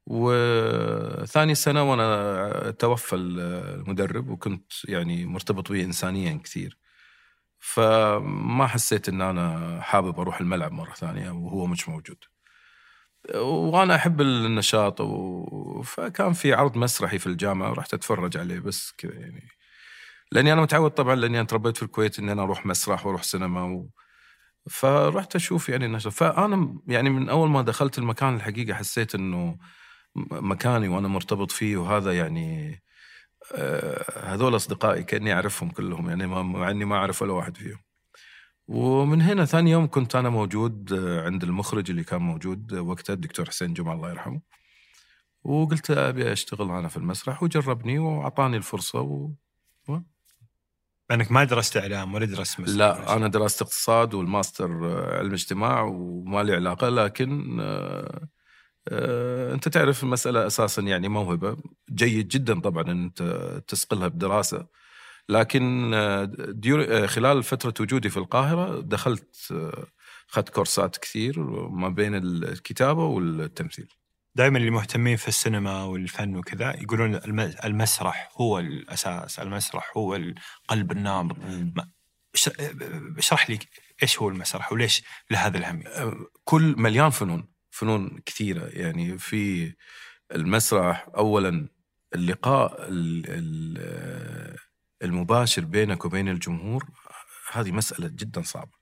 وثاني 0.06 1.54
سنة 1.54 1.90
وأنا 1.90 2.70
توفى 2.70 3.16
المدرب 3.16 4.28
وكنت 4.28 4.72
يعني 4.88 5.26
مرتبط 5.26 5.72
به 5.72 5.84
انسانيا 5.84 6.40
كثير. 6.44 6.78
فما 7.58 8.66
حسيت 8.66 9.08
إن 9.08 9.20
أنا 9.22 9.80
حابب 9.82 10.20
أروح 10.20 10.40
الملعب 10.40 10.72
مرة 10.72 10.92
ثانية 10.94 11.30
وهو 11.30 11.66
مش 11.66 11.88
موجود. 11.88 12.24
وأنا 13.34 13.94
أحب 13.94 14.20
النشاط 14.20 15.00
و... 15.00 15.82
فكان 15.82 16.32
في 16.32 16.54
عرض 16.54 16.76
مسرحي 16.76 17.18
في 17.18 17.26
الجامعة 17.26 17.72
رحت 17.72 17.94
أتفرج 17.94 18.36
عليه 18.36 18.58
بس 18.60 18.92
كذا 18.98 19.12
يعني. 19.14 19.48
لأني 20.32 20.52
أنا 20.52 20.62
متعود 20.62 20.90
طبعا 20.90 21.14
لأني 21.14 21.38
أنا 21.40 21.46
تربيت 21.46 21.76
في 21.76 21.82
الكويت 21.82 22.18
إني 22.18 22.32
أنا 22.32 22.42
أروح 22.42 22.66
مسرح 22.66 23.06
وأروح 23.06 23.22
سينما 23.22 23.62
و... 23.64 23.90
فرحت 24.70 25.36
أشوف 25.36 25.68
يعني 25.68 25.86
النشاط. 25.86 26.12
فأنا 26.12 26.78
يعني 26.88 27.10
من 27.10 27.28
أول 27.28 27.50
ما 27.50 27.62
دخلت 27.62 27.98
المكان 27.98 28.34
الحقيقة 28.36 28.74
حسيت 28.74 29.14
إنه 29.14 29.58
مكاني 30.30 30.88
وأنا 30.88 31.08
مرتبط 31.08 31.50
فيه 31.50 31.76
وهذا 31.76 32.12
يعني 32.12 32.80
آه، 33.54 34.34
هذول 34.34 34.56
أصدقائي 34.56 35.02
كأني 35.02 35.32
أعرفهم 35.32 35.70
كلهم 35.70 36.08
يعني 36.08 36.26
مع 36.26 36.70
إني 36.70 36.84
ما 36.84 36.96
أعرف 36.96 37.22
ولا 37.22 37.32
واحد 37.32 37.56
فيهم. 37.56 37.78
ومن 38.68 39.22
هنا 39.22 39.44
ثاني 39.44 39.70
يوم 39.70 39.86
كنت 39.86 40.16
أنا 40.16 40.28
موجود 40.28 40.92
آه، 40.92 41.24
عند 41.24 41.42
المخرج 41.42 41.90
اللي 41.90 42.04
كان 42.04 42.22
موجود 42.22 42.74
وقتها 42.74 43.14
الدكتور 43.14 43.46
حسين 43.48 43.74
جمعه 43.74 43.94
الله 43.94 44.10
يرحمه. 44.10 44.40
وقلت 45.44 45.90
أبي 45.90 46.32
أشتغل 46.32 46.70
أنا 46.70 46.88
في 46.88 46.96
المسرح 46.96 47.42
وجربني 47.42 47.98
وأعطاني 47.98 48.56
الفرصة 48.56 49.00
و... 49.00 49.30
انك 51.10 51.32
ما 51.32 51.44
درست 51.44 51.76
إعلام 51.76 52.14
ولا 52.14 52.26
درست 52.26 52.60
مسرح؟ 52.60 52.76
لا 52.76 53.16
أنا 53.16 53.28
درست 53.28 53.62
اقتصاد 53.62 54.14
والماستر 54.14 54.66
آه، 54.66 55.18
علم 55.18 55.32
اجتماع 55.32 55.82
وما 55.82 56.42
لي 56.42 56.54
علاقة 56.54 56.88
لكن 56.88 57.60
أنت 59.54 59.68
تعرف 59.68 60.02
المساله 60.02 60.46
أساسا 60.46 60.82
يعني 60.82 61.08
موهبة 61.08 61.56
جيد 61.90 62.28
جدا 62.28 62.60
طبعا 62.60 62.82
إن 62.82 63.02
أنت 63.04 63.22
تسقلها 63.68 64.08
بدراسة. 64.08 64.66
لكن 65.28 65.94
آه، 65.94 66.32
آه، 66.66 67.06
خلال 67.06 67.42
فترة 67.42 67.74
وجودي 67.80 68.08
في 68.10 68.16
القاهرة 68.16 68.80
دخلت 68.80 69.36
آه، 69.52 69.86
أخذت 70.30 70.48
كورسات 70.48 70.96
كثير 70.96 71.40
ما 71.68 71.88
بين 71.88 72.14
الكتابة 72.14 73.04
والتمثيل. 73.04 73.88
دائما 74.34 74.58
اللي 74.58 74.70
مهتمين 74.70 75.16
في 75.16 75.28
السينما 75.28 75.84
والفن 75.84 76.36
وكذا 76.36 76.76
يقولون 76.82 77.14
الم- 77.14 77.54
المسرح 77.64 78.32
هو 78.36 78.58
الأساس، 78.58 79.38
المسرح 79.38 79.92
هو 79.96 80.18
قلب 80.68 80.92
النابض، 80.92 81.36
اش- 82.34 82.50
اشرح 83.18 83.50
لي 83.50 83.58
إيش 84.02 84.18
هو 84.18 84.28
المسرح 84.28 84.72
وليش 84.72 85.02
له 85.30 85.38
هذا 85.46 85.58
الأهمية؟ 85.58 86.14
كل 86.44 86.74
مليان 86.78 87.10
فنون. 87.10 87.55
فنون 87.78 88.20
كثيرة. 88.26 88.66
يعني 88.66 89.18
في 89.18 89.74
المسرح 90.34 91.08
أولا 91.16 91.68
اللقاء 92.14 92.88
ال- 92.88 93.24
ال- 93.28 94.56
المباشر 95.02 95.64
بينك 95.64 96.04
وبين 96.04 96.28
الجمهور 96.28 96.84
هذه 97.52 97.72
مسألة 97.72 98.08
جدا 98.08 98.42
صعبة. 98.42 98.76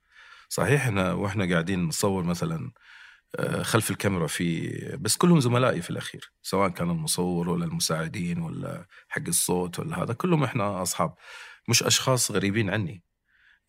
صحيح 0.49 0.81
إحنا 0.85 1.13
وإحنا 1.13 1.49
قاعدين 1.51 1.83
نصور 1.87 2.23
مثلا 2.23 2.71
آه، 3.35 3.63
خلف 3.63 3.91
الكاميرا 3.91 4.27
في 4.27 4.69
بس 5.01 5.17
كلهم 5.17 5.39
زملائي 5.39 5.81
في 5.81 5.89
الأخير 5.89 6.31
سواء 6.43 6.69
كان 6.69 6.89
المصور 6.89 7.49
ولا 7.49 7.65
المساعدين 7.65 8.41
ولا 8.41 8.87
حق 9.09 9.21
الصوت 9.27 9.79
ولا 9.79 10.03
هذا 10.03 10.13
كلهم 10.13 10.43
إحنا 10.43 10.81
أصحاب. 10.81 11.15
مش 11.69 11.83
أشخاص 11.83 12.31
غريبين 12.31 12.69
عني. 12.69 13.03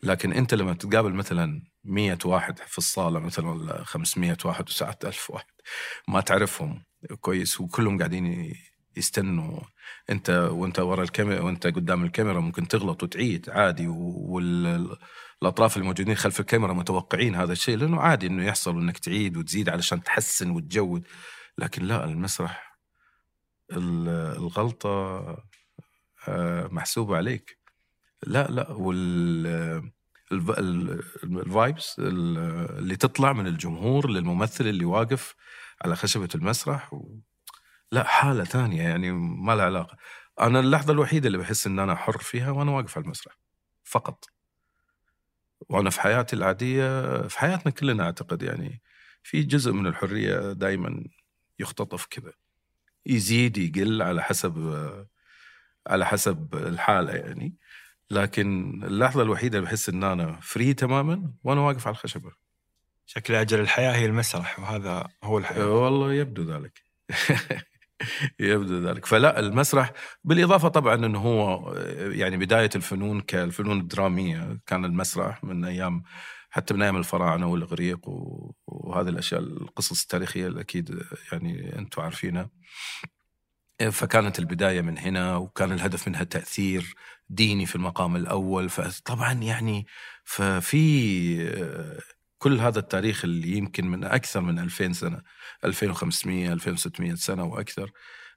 لكن 0.03 0.33
أنت 0.33 0.53
لما 0.53 0.73
تقابل 0.73 1.13
مثلا 1.13 1.61
مية 1.87 2.17
واحد 2.25 2.59
في 2.59 2.77
الصالة 2.77 3.19
مثلا 3.19 3.49
ولا 3.49 3.83
500 3.83 4.37
واحد 4.45 4.69
وساعات 4.69 5.05
ألف 5.05 5.31
واحد. 5.31 5.45
ما 6.07 6.21
تعرفهم 6.21 6.83
كويس 7.21 7.61
وكلهم 7.61 7.97
قاعدين 7.97 8.53
يستنوا. 8.97 9.59
أنت 10.09 10.29
وأنت 10.29 10.79
ورا 10.79 11.03
الكاميرا 11.03 11.41
وأنت 11.41 11.67
قدام 11.67 12.03
الكاميرا 12.03 12.39
ممكن 12.39 12.67
تغلط 12.67 13.03
وتعيد 13.03 13.49
عادي 13.49 13.87
والأطراف 13.87 15.77
الموجودين 15.77 16.15
خلف 16.15 16.39
الكاميرا 16.39 16.73
متوقعين 16.73 17.35
هذا 17.35 17.51
الشيء 17.51 17.77
لأنه 17.77 17.99
عادي 18.01 18.27
إنه 18.27 18.45
يحصل 18.45 18.77
إنك 18.77 18.97
تعيد 18.97 19.37
وتزيد 19.37 19.69
علشان 19.69 20.03
تحسن 20.03 20.49
وتجود. 20.51 21.07
لكن 21.57 21.83
لا 21.83 22.05
المسرح 22.05 22.77
ال- 23.71 24.35
الغلطة 24.37 24.89
آه، 26.27 26.67
محسوبة 26.71 27.17
عليك. 27.17 27.59
لا 28.23 28.47
لا 28.47 28.71
وال 28.71 29.91
الفايبس 30.31 31.95
اللي 31.99 32.95
تطلع 32.95 33.33
من 33.33 33.47
الجمهور 33.47 34.09
للممثل 34.09 34.67
اللي 34.67 34.85
واقف 34.85 35.35
على 35.81 35.95
خشبة 35.95 36.29
المسرح 36.35 36.93
و... 36.93 37.19
لا 37.91 38.03
حالة 38.03 38.43
ثانية 38.43 38.81
يعني 38.81 39.11
ما 39.11 39.55
لها 39.55 39.65
علاقة. 39.65 39.97
أنا 40.39 40.59
اللحظة 40.59 40.93
الوحيدة 40.93 41.27
اللي 41.27 41.37
بحس 41.37 41.67
إن 41.67 41.79
أنا 41.79 41.95
حر 41.95 42.17
فيها 42.17 42.51
وأنا 42.51 42.71
واقف 42.71 42.97
على 42.97 43.05
المسرح 43.05 43.37
فقط. 43.83 44.25
وأنا 45.69 45.89
في 45.89 46.01
حياتي 46.01 46.35
العادية 46.35 47.21
في 47.27 47.39
حياتنا 47.39 47.71
كلنا 47.71 48.03
أعتقد 48.03 48.43
يعني 48.43 48.81
في 49.23 49.43
جزء 49.43 49.71
من 49.71 49.87
الحرية 49.87 50.53
دائما 50.53 51.03
يختطف 51.59 52.05
كذا. 52.05 52.33
يزيد 53.05 53.57
يقل 53.57 54.01
على 54.01 54.23
حسب 54.23 54.57
على 55.87 56.05
حسب 56.05 56.55
الحالة 56.55 57.13
يعني. 57.13 57.55
لكن 58.11 58.81
اللحظة 58.83 59.21
الوحيدة 59.21 59.57
اللي 59.57 59.69
بحس 59.69 59.89
إن 59.89 60.03
أنا 60.03 60.39
فري 60.41 60.73
تماما 60.73 61.31
وأنا 61.43 61.61
واقف 61.61 61.87
على 61.87 61.93
الخشبة. 61.93 62.31
شكل 63.05 63.35
أجل 63.35 63.59
الحياة 63.59 63.91
هي 63.91 64.05
المسرح 64.05 64.59
وهذا 64.59 65.07
هو 65.23 65.37
الحياة. 65.37 65.69
والله 65.69 66.13
يبدو 66.13 66.43
ذلك. 66.43 66.81
يبدو 68.39 68.89
ذلك. 68.89 69.05
فلا 69.05 69.39
المسرح 69.39 69.91
بالإضافة 70.23 70.67
طبعا 70.67 70.95
أنه 70.95 71.19
هو 71.19 71.73
يعني 71.97 72.37
بداية 72.37 72.69
الفنون 72.75 73.21
كالفنون 73.21 73.79
الدرامية. 73.79 74.59
كان 74.65 74.85
المسرح 74.85 75.43
من 75.43 75.65
أيام 75.65 76.03
حتى 76.49 76.73
من 76.73 76.81
أيام 76.81 76.97
الفراعنة 76.97 77.47
والإغريق 77.47 77.99
وهذه 78.67 79.09
الأشياء 79.09 79.41
القصص 79.41 80.01
التاريخية 80.01 80.47
اللي 80.47 80.61
أكيد 80.61 80.99
يعني 81.31 81.79
أنتم 81.79 82.01
عارفينها. 82.01 82.49
فكانت 83.91 84.39
البداية 84.39 84.81
من 84.81 84.97
هنا 84.97 85.35
وكان 85.35 85.71
الهدف 85.71 86.07
منها 86.07 86.23
تأثير 86.23 86.95
ديني 87.29 87.65
في 87.65 87.75
المقام 87.75 88.15
الأول. 88.15 88.69
فطبعا 88.69 89.33
يعني 89.33 89.87
ففي 90.25 92.07
كل 92.37 92.59
هذا 92.59 92.79
التاريخ 92.79 93.25
اللي 93.25 93.47
يمكن 93.57 93.87
من 93.87 94.03
أكثر 94.03 94.41
من 94.41 94.59
2000 94.59 94.93
سنة 94.93 95.21
2500 95.65 96.53
2600 96.53 97.15
سنة 97.15 97.43
وأكثر 97.45 97.91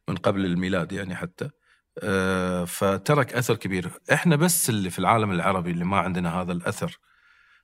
من 0.08 0.16
قبل 0.16 0.44
الميلاد 0.46 0.92
يعني 0.92 1.16
حتى 1.16 1.50
آه، 2.02 2.64
فترك 2.64 3.34
أثر 3.34 3.56
كبير. 3.56 3.90
إحنا 4.12 4.36
بس 4.36 4.70
اللي 4.70 4.90
في 4.90 4.98
العالم 4.98 5.30
العربي 5.32 5.70
اللي 5.70 5.84
ما 5.84 5.98
عندنا 5.98 6.40
هذا 6.42 6.52
الأثر. 6.52 6.98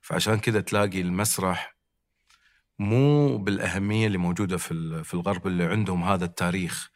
فعشان 0.02 0.38
كذا 0.38 0.60
تلاقي 0.60 1.00
المسرح 1.00 1.76
مو 2.78 3.38
بالأهمية 3.38 4.06
اللي 4.06 4.18
موجودة 4.18 4.56
في 4.56 5.04
في 5.04 5.14
الغرب 5.14 5.46
اللي 5.46 5.64
عندهم 5.64 6.04
هذا 6.04 6.24
التاريخ. 6.24 6.90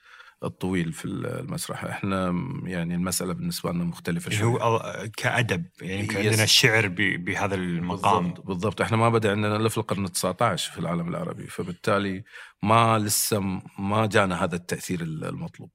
الطويل 0.45 0.93
في 0.93 1.05
المسرح. 1.05 1.85
إحنا 1.85 2.35
يعني 2.65 2.95
المسألة 2.95 3.33
بالنسبة 3.33 3.73
لنا 3.73 3.85
مختلفة 3.85 4.27
اللي 4.29 4.39
شوي. 4.39 4.63
هو 4.63 5.09
كأدب 5.17 5.65
يعني 5.83 6.01
يمكن. 6.01 6.17
عندنا 6.17 6.43
الشعر 6.45 6.89
بهذا 7.17 7.55
المقام. 7.55 8.23
بالضبط, 8.29 8.47
بالضبط. 8.47 8.81
إحنا 8.81 8.97
ما 8.97 9.09
بدا 9.09 9.31
عندنا 9.31 9.57
إلا 9.57 9.69
في 9.69 9.79
القرن 9.79 10.13
19 10.13 10.73
في 10.73 10.79
العالم 10.79 11.09
العربي. 11.09 11.47
فبالتالي 11.47 12.25
ما 12.63 12.99
لسه 12.99 13.41
ما 13.79 14.07
جانا 14.07 14.45
هذا 14.45 14.57
التأثير 14.57 15.01
المطلوب. 15.01 15.71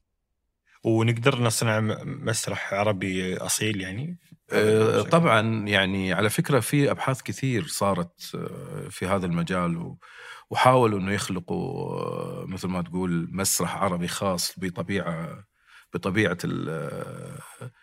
ونقدر 0.83 1.41
نصنع 1.41 1.79
مسرح 2.05 2.73
عربي 2.73 3.37
أصيل 3.37 3.81
يعني؟ 3.81 4.17
آه، 4.53 5.01
طبعا 5.01 5.67
يعني 5.67 6.13
على 6.13 6.29
فكرة 6.29 6.59
في 6.59 6.91
أبحاث 6.91 7.21
كثير 7.21 7.65
صارت 7.67 8.31
آه، 8.35 8.87
في 8.89 9.05
هذا 9.07 9.25
المجال 9.25 9.77
و- 9.77 9.99
وحاولوا 10.49 10.99
إنه 10.99 11.11
يخلقوا 11.11 11.89
آه، 11.99 12.45
مثل 12.47 12.67
ما 12.67 12.81
تقول 12.81 13.27
مسرح 13.31 13.75
عربي 13.77 14.07
خاص 14.07 14.53
بطبيعة 14.59 15.45
بطبيعة 15.93 16.37
آه، 16.45 17.39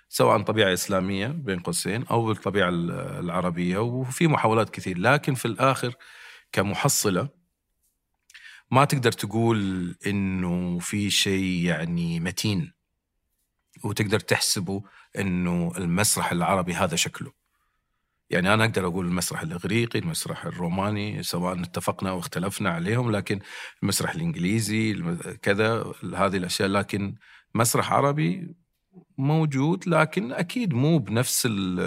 سواء 0.08 0.42
طبيعة 0.42 0.72
إسلامية 0.72 1.26
بين 1.26 1.60
قوسين 1.60 2.06
أو 2.06 2.26
بالطبيعة 2.26 2.68
ال- 2.68 2.90
العربية 3.24 3.78
وفي 3.78 4.26
محاولات 4.28 4.70
كثير. 4.70 4.98
لكن 4.98 5.34
في 5.34 5.44
الآخر 5.44 5.94
كمحصلة 6.52 7.28
ما 8.70 8.84
تقدر 8.84 9.12
تقول 9.12 9.94
إنه 10.06 10.78
في 10.78 11.10
شيء 11.10 11.64
يعني 11.64 12.20
متين 12.20 12.72
وتقدر 13.84 14.20
تحسبه 14.20 14.82
إنه 15.18 15.72
المسرح 15.78 16.32
العربي 16.32 16.74
هذا 16.74 16.96
شكله. 16.96 17.32
يعني 18.32 18.54
أنا 18.54 18.64
أقدر 18.64 18.86
أقول 18.86 19.06
المسرح 19.06 19.42
الإغريقي 19.42 19.98
المسرح 19.98 20.44
الروماني 20.46 21.22
سواء 21.22 21.60
اتفقنا 21.62 22.10
أو 22.10 22.18
اختلفنا 22.18 22.70
عليهم 22.70 23.10
لكن 23.10 23.40
المسرح 23.82 24.14
الإنجليزي 24.14 24.94
كذا 25.42 25.84
هذه 26.14 26.36
الأشياء. 26.36 26.68
لكن 26.68 27.14
مسرح 27.54 27.92
عربي 27.92 28.54
موجود 29.18 29.88
لكن 29.88 30.32
أكيد 30.32 30.74
مو 30.74 30.98
بنفس 30.98 31.46
ال 31.50 31.78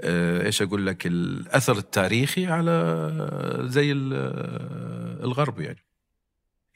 آه، 0.00 0.46
إيش 0.46 0.62
أقول 0.62 0.86
لك 0.86 1.06
الأثر 1.06 1.78
التاريخي 1.78 2.46
على 2.46 2.72
زي 3.64 3.92
ال- 3.92 5.22
الغرب 5.24 5.60
يعني. 5.60 5.84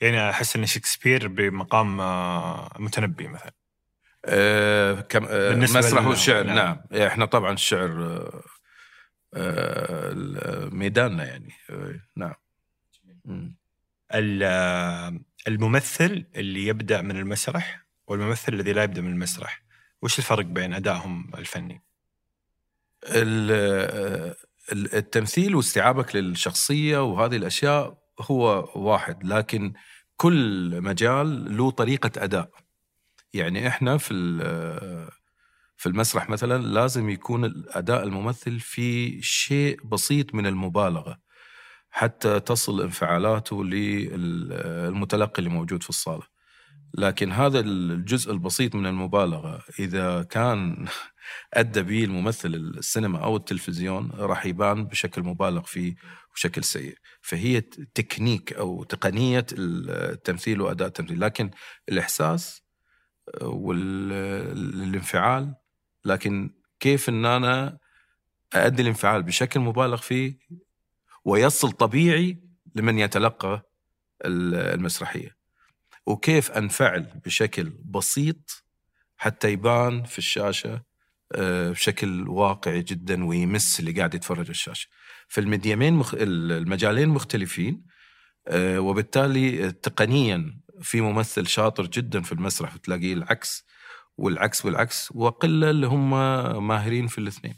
يعني 0.00 0.30
أحس 0.30 0.57
إن 0.57 0.66
شكسبير 0.66 1.28
بمقام 1.28 2.00
آه، 2.00 2.71
متنبي 2.78 3.28
مثلا. 3.28 3.52
آه، 4.24 5.00
كم 5.00 5.24
آه، 5.28 5.54
مسرح 5.54 6.06
والشعر 6.06 6.44
نعم. 6.44 6.56
نعم. 6.56 6.78
نعم 6.90 7.02
إحنا 7.06 7.24
طبعا 7.24 7.52
الشعر 7.52 8.20
آه، 9.34 10.14
ميداننا 10.72 11.24
يعني 11.24 11.52
آه، 11.70 12.00
نعم 12.16 12.34
مم. 13.24 13.56
ال- 14.14 15.20
الممثل 15.48 16.26
اللي 16.36 16.66
يبدأ 16.66 17.02
من 17.02 17.16
المسرح 17.16 17.86
والممثل 18.06 18.52
الذي 18.54 18.72
لا 18.72 18.82
يبدأ 18.82 19.00
من 19.00 19.12
المسرح 19.12 19.62
وش 20.02 20.18
الفرق 20.18 20.44
بين 20.44 20.74
أدائهم 20.74 21.30
الفني؟ 21.38 21.82
ال- 23.04 24.34
ال- 24.72 24.94
التمثيل 24.94 25.54
واستيعابك 25.54 26.16
للشخصية 26.16 27.04
وهذه 27.04 27.36
الأشياء 27.36 27.98
هو 28.20 28.68
واحد 28.76 29.24
لكن 29.24 29.72
كل 30.16 30.80
مجال 30.82 31.56
له 31.56 31.70
طريقة 31.70 32.24
أداء 32.24 32.50
يعني 33.34 33.68
إحنا 33.68 33.99
في 33.99 34.14
في 35.76 35.87
المسرح 35.87 36.30
مثلا 36.30 36.62
لازم 36.62 37.10
يكون 37.10 37.44
الأداء 37.44 38.02
الممثل 38.02 38.60
في 38.60 39.22
شيء 39.22 39.80
بسيط 39.84 40.34
من 40.34 40.46
المبالغة 40.46 41.18
حتى 41.90 42.40
تصل 42.40 42.82
انفعالاته 42.82 43.64
للمتلقي 43.64 45.38
اللي 45.38 45.50
موجود 45.50 45.82
في 45.82 45.88
الصالة. 45.88 46.22
لكن 46.94 47.32
هذا 47.32 47.60
الجزء 47.60 48.32
البسيط 48.32 48.75
من 48.75 48.87
المبالغة 48.87 49.62
إذا 49.78 50.22
كان 50.22 50.87
أدى 51.54 51.82
به 51.82 52.04
الممثل 52.04 52.49
السينما 52.54 53.25
أو 53.25 53.37
التلفزيون 53.37 54.10
راح 54.14 54.46
يبان 54.46 54.84
بشكل 54.84 55.22
مبالغ 55.22 55.62
فيه 55.62 55.94
وشكل 56.34 56.64
سيء. 56.64 56.94
فهي 57.22 57.60
تكنيك 57.94 58.52
أو 58.52 58.84
تقنية 58.84 59.46
التمثيل 59.52 60.60
وأداء 60.60 60.88
التمثيل. 60.88 61.20
لكن 61.20 61.50
الإحساس 61.88 62.62
والانفعال 63.42 65.54
لكن 66.04 66.50
كيف 66.80 67.08
إن 67.08 67.26
أنا 67.26 67.78
اادي 68.54 68.82
الانفعال 68.82 69.22
بشكل 69.22 69.60
مبالغ 69.60 69.96
فيه 69.96 70.38
ويصل 71.25 71.72
طبيعي 71.72 72.38
لمن 72.75 72.99
يتلقى 72.99 73.70
المسرحية 74.25 75.37
وكيف 76.06 76.50
أنفعل 76.50 77.20
بشكل 77.25 77.72
بسيط 77.84 78.64
حتى 79.16 79.52
يبان 79.52 80.04
في 80.04 80.18
الشاشة 80.18 80.82
آه، 81.32 81.70
بشكل 81.70 82.28
واقعي 82.28 82.82
جدا 82.82 83.25
ويمس 83.25 83.80
اللي 83.80 83.92
قاعد 83.92 84.14
يتفرج 84.14 84.38
على 84.38 84.50
الشاشة. 84.50 84.88
فالمديمين. 85.28 86.02
المجالين 86.12 87.08
مختلفين 87.08 87.82
آه، 88.49 88.80
وبالتالي 88.80 89.72
تقنيا 89.72 90.60
في 90.82 91.00
ممثل 91.00 91.46
شاطر 91.46 91.87
جدا 91.87 92.22
في 92.22 92.32
المسرح 92.32 92.75
وتلاقيه 92.75 93.12
العكس 93.14 93.66
والعكس 94.19 94.62
بالعكس 94.62 95.12
وقلة 95.14 95.71
اللي 95.71 95.86
هم 95.86 96.10
ماهرين 96.66 97.06
في 97.06 97.19
الاثنين. 97.19 97.56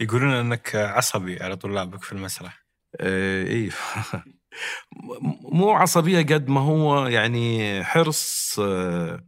يقولون 0.00 0.32
إنك 0.32 0.76
عصبي 0.76 1.42
على 1.42 1.56
طلابك 1.56 2.02
في 2.02 2.12
المسرح. 2.12 2.64
إيه 3.00 3.70
مو 5.52 5.70
عصبية 5.70 6.18
قد 6.22 6.48
ما 6.48 6.60
هو 6.60 7.06
يعني 7.06 7.84
حرص 7.84 8.56
آه، 8.60 9.24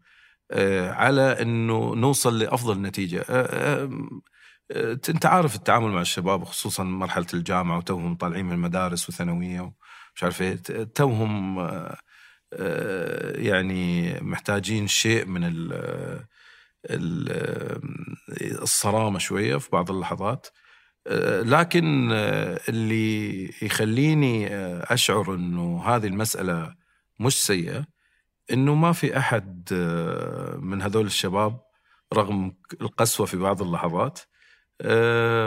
آه، 0.51 0.91
على 0.93 1.43
إنه 1.43 1.95
نوصل 1.95 2.39
لأفضل 2.39 2.83
نتيجة. 2.83 3.25
آه، 3.31 3.91
أنت 5.09 5.27
عارف 5.27 5.55
التعامل 5.55 5.91
مع 5.91 6.01
الشباب 6.01 6.45
خصوصا 6.45 6.85
مرحلة 6.85 7.27
الجامعة 7.35 7.79
وتوهم 7.79 8.15
طالعين 8.17 8.45
من 8.45 8.53
المدارس 8.53 9.09
وثانوية 9.09 9.61
ومش 9.61 10.23
عارف 10.23 10.43
إيه 10.43 10.57
توهم 10.85 11.59
يعني 13.37 14.15
محتاجين 14.21 14.87
شيء 14.87 15.27
من 15.27 15.45
ال 15.45 15.73
ال- 16.91 17.83
الصرامة 18.63 19.19
شوية 19.19 19.57
في 19.57 19.69
بعض 19.73 19.91
اللحظات. 19.91 20.47
آه، 21.07 21.41
لكن 21.43 22.09
آه، 22.13 22.61
اللي 22.69 23.45
يخليني 23.63 24.47
آه، 24.55 24.95
أشعر 24.95 25.35
إنه 25.35 25.83
هذه 25.87 26.07
المسألة 26.07 26.75
مش 27.21 27.45
سيئة 27.47 27.87
إنه 28.53 28.75
ما 28.75 28.93
في 28.93 29.19
أحد 29.19 29.69
آه، 29.73 30.57
من 30.57 30.83
هذول 30.83 31.07
الشباب 31.07 31.61
رغم 32.15 32.57
القسوة 32.81 33.27
في 33.27 33.37
بعض 33.37 33.63
اللحظات 33.63 34.19
آه، 34.19 34.25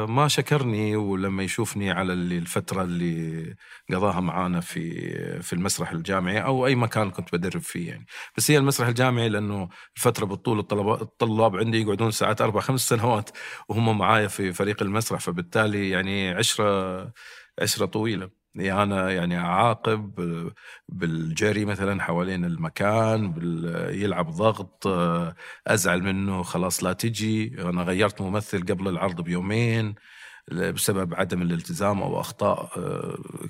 ما 0.07 0.27
شكرني 0.27 0.95
ولما 0.95 1.43
يشوفني 1.43 1.91
على 1.91 2.13
اللي 2.13 2.37
الفترة 2.37 2.83
اللي 2.83 3.55
قضاها 3.93 4.19
معانا 4.19 4.59
في 4.59 5.41
في 5.41 5.53
المسرح 5.53 5.91
الجامعي 5.91 6.43
أو 6.43 6.65
أي 6.67 6.75
مكان 6.75 7.11
كنت 7.11 7.35
بدرب 7.35 7.61
فيه 7.61 7.89
يعني. 7.89 8.05
بس 8.37 8.51
هي 8.51 8.57
المسرح 8.57 8.87
الجامعي 8.87 9.29
لأنه 9.29 9.69
الفترة 9.97 10.25
بالطول 10.25 10.59
الطلباء 10.59 11.01
الطلاب 11.01 11.55
عندي 11.55 11.81
يقعدون 11.81 12.11
ساعات 12.11 12.41
أربع 12.41 12.59
خمس 12.61 12.89
سنوات 12.89 13.29
وهم 13.69 13.97
معايا 13.97 14.27
في 14.27 14.53
فريق 14.53 14.81
المسرح 14.83 15.19
فبالتالي 15.19 15.89
يعني 15.89 16.29
عشرة 16.29 17.13
عشرة 17.61 17.85
طويلة. 17.85 18.29
أنا 18.59 19.11
يعني 19.11 19.39
أعاقب 19.39 20.15
بالجري 20.89 21.65
مثلا 21.65 22.03
حوالين 22.03 22.45
المكان 22.45 23.33
يلعب 23.91 24.29
ضغط 24.29 24.87
أزعل 25.67 26.03
منه 26.03 26.43
خلاص 26.43 26.83
لا 26.83 26.93
تجي. 26.93 27.61
أنا 27.61 27.83
غيرت 27.83 28.21
ممثل 28.21 28.65
قبل 28.65 28.87
العرض 28.87 29.21
بيومين 29.21 29.95
بسبب 30.51 31.13
عدم 31.15 31.41
الالتزام 31.41 32.01
أو 32.01 32.19
أخطاء 32.19 32.69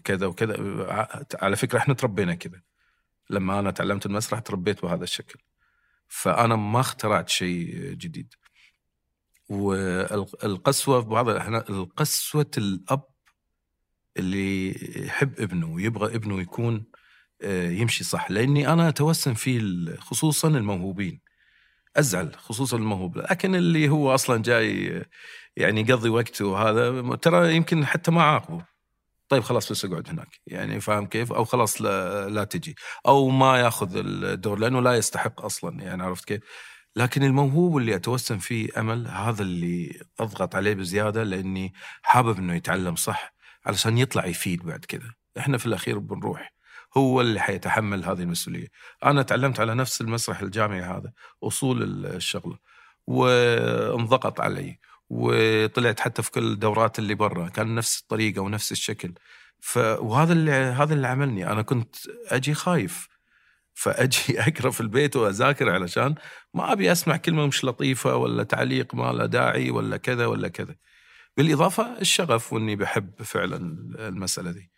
كذا 0.04 0.26
وكذا. 0.26 0.56
على 1.42 1.56
فكرة 1.56 1.78
إحنا 1.78 1.94
تربينا 1.94 2.36
كذا. 2.36 2.62
لما 3.30 3.60
أنا 3.60 3.72
تعلمت 3.72 4.06
المسرح 4.06 4.40
تربيت 4.40 4.82
بهذا 4.82 5.04
الشكل. 5.04 5.40
فأنا 6.08 6.56
ما 6.56 6.80
اخترعت 6.80 7.30
شيء 7.30 7.94
جديد. 7.94 8.34
والقسوة 9.50 11.02
في 11.02 11.08
بعض 11.08 11.30
الاحيان 11.30 11.56
القسوة 11.56 12.52
الأب 12.58 13.04
اللي 14.18 14.76
يحب 15.06 15.40
ابنه 15.40 15.74
ويبغى 15.74 16.16
ابنه 16.16 16.42
يكون 16.42 16.86
آه، 17.42 17.70
يمشي 17.70 18.04
صح. 18.04 18.32
لأني 18.32 18.74
أنا 18.74 18.90
أتوسم 18.90 19.34
فيه 19.34 19.62
خصوصا 20.00 20.48
الموهوبين. 20.48 21.22
أزعل 21.98 22.36
خصوصا 22.38 22.78
الموهوب. 22.78 23.18
لكن 23.18 23.56
اللي 23.56 23.90
هو 23.90 24.16
أصلا 24.16 24.42
جاي 24.42 25.04
يعني 25.58 25.82
يقضي 25.82 26.10
وقته 26.10 26.46
وهذا 26.46 27.16
ترى 27.16 27.56
يمكن 27.56 27.86
حتى 27.86 28.12
ما 28.12 28.24
عاقبه 28.24 28.66
طيب 29.30 29.44
خلاص 29.44 29.72
بس 29.72 29.86
أقعد 29.86 30.10
هناك. 30.10 30.42
يعني 30.48 30.80
فاهم 30.82 31.06
كيف؟ 31.06 31.34
أو 31.34 31.46
خلاص 31.46 31.82
لا, 31.82 32.30
لا 32.30 32.44
تجي. 32.44 32.76
أو 33.08 33.30
ما 33.30 33.60
يأخذ 33.60 33.90
الدور 33.96 34.60
لأنه 34.60 34.82
لا 34.82 34.96
يستحق 34.96 35.42
أصلا. 35.46 35.84
يعني 35.84 36.04
عرفت 36.04 36.26
كيف؟ 36.26 36.42
لكن 36.96 37.24
الموهوب 37.24 37.78
اللي 37.78 37.96
أتوسم 37.96 38.38
فيه 38.38 38.70
أمل 38.78 39.08
هذا 39.08 39.42
اللي 39.42 40.02
أضغط 40.20 40.56
عليه 40.56 40.74
بزيادة 40.74 41.24
لأني 41.24 41.74
حابب 42.02 42.38
إنه 42.38 42.56
يتعلم 42.56 42.96
صح. 42.96 43.37
علشان 43.68 43.98
يطلع 43.98 44.26
يفيد 44.26 44.64
بعد 44.64 44.86
كذا 44.86 45.14
إحنا 45.38 45.58
في 45.58 45.66
الأخير 45.66 46.00
بنروح. 46.00 46.54
هو 46.98 47.22
اللي 47.22 47.40
حيتحمل 47.40 48.06
هذه 48.06 48.22
المسؤولية. 48.22 48.68
أنا 49.06 49.22
تعلمت 49.22 49.60
على 49.60 49.76
نفس 49.76 50.02
المسرح 50.02 50.40
الجامعي 50.40 50.82
هذا 50.82 51.14
أصول 51.44 52.06
الشغلة. 52.06 52.58
وانضغط 53.08 54.42
علي. 54.42 54.80
وطلعت 55.10 56.00
حتى 56.00 56.24
في 56.24 56.32
كل 56.32 56.44
الدورات 56.52 57.00
اللي 57.00 57.16
برا. 57.16 57.50
كان 57.50 57.76
نفس 57.76 58.00
الطريقة 58.02 58.42
ونفس 58.42 58.72
الشكل. 58.72 59.14
ف 59.60 59.78
وهذا 59.78 60.34
اللي 60.34 60.52
هذا 60.52 60.94
اللي 60.94 61.08
عملني. 61.08 61.52
أنا 61.52 61.62
كنت 61.62 61.96
أجي 62.28 62.54
خايف. 62.54 63.08
فأجي 63.74 64.40
أقرأ 64.48 64.72
في 64.72 64.82
البيت 64.82 65.16
وأذاكر 65.16 65.70
علشان 65.70 66.16
ما 66.54 66.72
أبي 66.74 66.92
أسمع 66.92 67.18
كلمة 67.18 67.48
مش 67.48 67.66
لطيفة 67.66 68.16
ولا 68.16 68.44
تعليق 68.44 68.96
ما 68.96 69.12
له 69.12 69.26
داعي 69.26 69.72
ولا 69.72 69.98
كذا 69.98 70.26
ولا 70.26 70.48
كذا. 70.48 70.76
بالإضافة 71.38 72.00
الشغف 72.02 72.54
وإني 72.54 72.76
بحب 72.76 73.24
فعلا 73.24 73.58
المسألة 74.08 74.52
دي. 74.52 74.72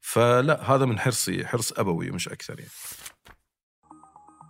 فلا 0.00 0.74
هذا 0.74 0.84
من 0.84 0.98
حرصي 0.98 1.46
حرص 1.46 1.72
أبوي 1.72 2.10
مش 2.10 2.28
أكثر 2.28 2.58
يعني. 2.58 2.70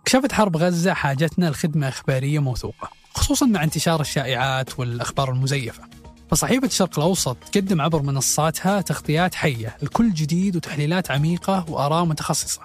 كشفت 0.05 0.31
حرب 0.31 0.57
غزة 0.57 0.93
حاجتنا 0.93 1.49
لخدمة 1.49 1.87
إخبارية 1.87 2.39
موثوقة 2.39 2.89
خصوصا 3.13 3.45
مع 3.45 3.63
انتشار 3.63 4.01
الشائعات 4.01 4.79
والأخبار 4.79 5.31
المزيفة 5.31 5.83
فصحيفة 6.31 6.67
الشرق 6.67 6.99
الأوسط 6.99 7.37
تقدم 7.37 7.81
عبر 7.81 8.01
منصاتها 8.01 8.81
تغطيات 8.81 9.35
حية 9.35 9.77
لكل 9.81 10.13
جديد 10.13 10.55
وتحليلات 10.55 11.11
عميقة 11.11 11.65
وآراء 11.69 12.05
متخصصة 12.05 12.61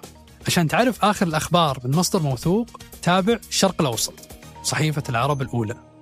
عشان 0.47 0.67
تعرف 0.67 1.05
آخر 1.05 1.27
الأخبار 1.27 1.79
من 1.83 1.95
مصدر 1.95 2.21
موثوق 2.21 2.81
تابع 3.01 3.39
الشرق 3.49 3.81
الأوسط 3.81 4.13
صحيفة 4.63 5.03
العرب 5.09 5.41
الأولى 5.41 5.92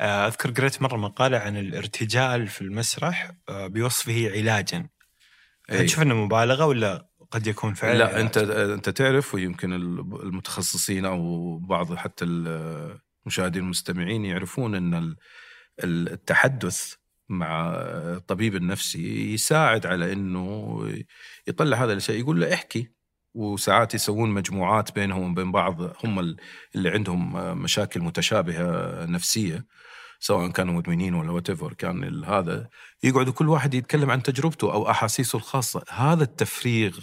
آه، 0.00 0.26
أذكر 0.26 0.50
قرأت 0.50 0.82
مرة 0.82 0.96
مقالة 0.96 1.38
عن 1.38 1.56
الارتجال 1.56 2.46
في 2.48 2.60
المسرح 2.62 3.30
آه، 3.48 3.66
بوصفه 3.66 4.30
علاجا 4.34 4.88
أي. 5.70 5.84
تشوف 5.84 6.02
أنه 6.02 6.14
مبالغة 6.14 6.66
ولا 6.66 7.08
قد 7.30 7.46
يكون 7.46 7.74
فعلا 7.74 7.98
لا 7.98 8.06
علاج؟ 8.06 8.20
أنت 8.20 8.38
أنت 8.38 8.88
تعرف 8.88 9.34
ويمكن 9.34 9.72
المتخصصين 9.72 11.04
أو 11.04 11.58
بعض 11.58 11.94
حتى 11.94 12.24
المشاهدين 12.24 13.62
المستمعين 13.62 14.24
يعرفون 14.24 14.74
إن 14.74 14.94
ال- 14.94 15.16
التحدث 15.84 16.94
مع 17.28 17.70
الطبيب 18.16 18.56
النفسي 18.56 19.32
يساعد 19.34 19.86
على 19.86 20.12
إنه 20.12 20.78
يطلع 21.46 21.84
هذا 21.84 21.92
الشيء 21.92 22.20
يقول 22.20 22.40
له 22.40 22.54
احكي 22.54 22.90
وساعات 23.34 23.94
يسوون 23.94 24.30
مجموعات 24.30 24.94
بينهم 24.94 25.30
وبين 25.32 25.52
بعض 25.52 25.82
هم 26.04 26.18
ال- 26.20 26.36
اللي 26.74 26.90
عندهم 26.90 27.32
مشاكل 27.62 28.00
متشابهة 28.00 29.04
نفسية 29.04 29.66
سواء 30.20 30.50
كانوا 30.50 30.74
مدمنين 30.74 31.14
ولا 31.14 31.30
وات 31.30 31.50
كان 31.50 32.24
هذا 32.24 32.68
يقعدوا 33.02 33.32
كل 33.32 33.48
واحد 33.48 33.74
يتكلم 33.74 34.10
عن 34.10 34.22
تجربته 34.22 34.72
أو 34.72 34.90
أحاسيسه 34.90 35.36
الخاصة. 35.36 35.84
هذا 35.88 36.24
التفريغ 36.24 36.98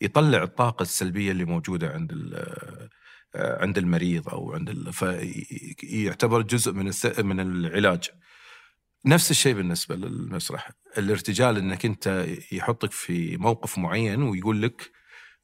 يطلع 0.00 0.42
الطاقة 0.42 0.82
السلبية 0.82 1.30
اللي 1.30 1.44
موجودة 1.44 1.90
عند 1.90 2.12
ال- 2.12 2.88
عند 3.34 3.78
المريض 3.78 4.28
أو 4.28 4.52
عند 4.52 4.70
ال... 4.70 4.92
فيعتبر 4.92 6.42
جزء 6.42 6.72
من 6.72 6.88
الث... 6.88 7.20
من 7.20 7.40
العلاج. 7.40 8.10
نفس 9.06 9.30
الشيء 9.30 9.54
بالنسبة 9.54 9.96
للمسرح. 9.96 10.70
الارتجال 10.98 11.56
إنك 11.56 11.84
أنت 11.84 12.26
يحطك 12.52 12.92
في 12.92 13.36
موقف 13.36 13.78
معين 13.78 14.22
ويقول 14.22 14.62
لك 14.62 14.90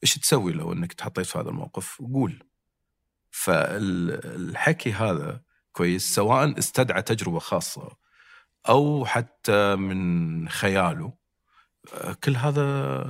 إيش 0.03 0.17
تسوي 0.17 0.53
لو 0.53 0.73
إنك 0.73 0.93
تحطيت 0.93 1.25
في 1.25 1.37
هذا 1.39 1.49
الموقف؟ 1.49 2.01
قول. 2.01 2.43
فالحكي 3.31 4.91
هذا 4.91 5.41
كويس 5.79 6.15
سواء 6.15 6.59
استدعى 6.59 7.01
تجربة 7.01 7.39
خاصة 7.39 7.89
أو 8.69 9.05
حتى 9.05 9.75
من 9.75 10.49
خياله 10.49 11.13
كل 12.23 12.35
هذا 12.35 12.63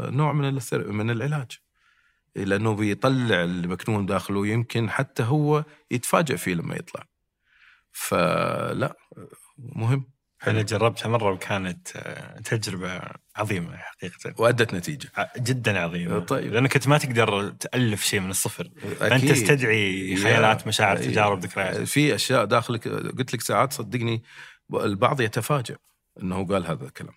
نوع 0.09 0.33
من. 0.33 0.59
من 0.73 1.09
العلاج 1.09 1.51
لأنه 2.35 2.75
بيطلع 2.75 3.43
المكنون 3.43 4.05
داخله 4.05 4.47
يمكن 4.47 4.89
حتى 4.89 5.23
هو 5.23 5.65
يتفاجئ 5.91 6.37
فيه 6.37 6.53
لما 6.53 6.75
يطلع 6.75 7.03
فلا 7.91 8.97
مهم 9.57 10.11
أنا 10.47 10.61
جربتها 10.61 11.09
مرة 11.09 11.31
وكانت 11.31 11.87
آه، 11.95 12.39
تجربة 12.39 13.01
عظيمة 13.35 13.77
حقيقة. 13.77 14.33
وأدت 14.37 14.73
نتيجة. 14.73 15.09
جدا 15.37 15.79
عظيمة. 15.79 16.19
طيب. 16.19 16.53
لأنك 16.53 16.75
أنت 16.75 16.87
ما 16.87 16.97
تقدر 16.97 17.49
تألف 17.49 18.03
شيء 18.03 18.19
من 18.19 18.29
الصفر. 18.29 18.69
أكيد. 19.01 19.31
تستدعي 19.33 20.09
يا- 20.11 20.23
خيالات 20.23 20.67
مشاعر 20.67 20.97
أي- 20.97 21.01
تجارب 21.01 21.39
ذكريات. 21.39 21.77
في 21.81 22.15
أشياء 22.15 22.45
داخلك 22.45 22.87
قلت 22.87 23.33
لك 23.33 23.41
ساعات 23.41 23.73
صدقني 23.73 24.23
البعض 24.73 25.21
يتفاجئ 25.21 25.75
إنه 26.21 26.47
قال 26.47 26.65
هذا 26.65 26.85
الكلام. 26.85 27.13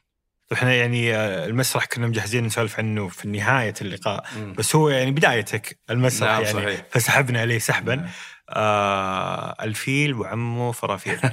إحنا 0.53 0.75
يعني 0.75 1.17
آه، 1.17 1.47
المسرح 1.47 1.85
كنا 1.85 2.07
مجهزين 2.07 2.45
نسولف 2.45 2.79
عنه 2.79 3.09
في 3.09 3.29
نهاية 3.29 3.75
اللقاء. 3.83 4.25
بس 4.59 4.77
هو 4.77 4.89
يعني 4.89 5.11
بدايتك 5.11 5.79
المسرح 5.91 6.31
نعم، 6.31 6.43
يعني 6.43 6.53
صحيح. 6.55 6.87
فسحبنا 6.91 7.41
عليه 7.41 7.59
سحبا. 7.59 7.95
نعم. 7.95 8.09
آه 8.51 9.57
الفيل 9.65 10.15
وعمه 10.15 10.73
فرافير. 10.73 11.21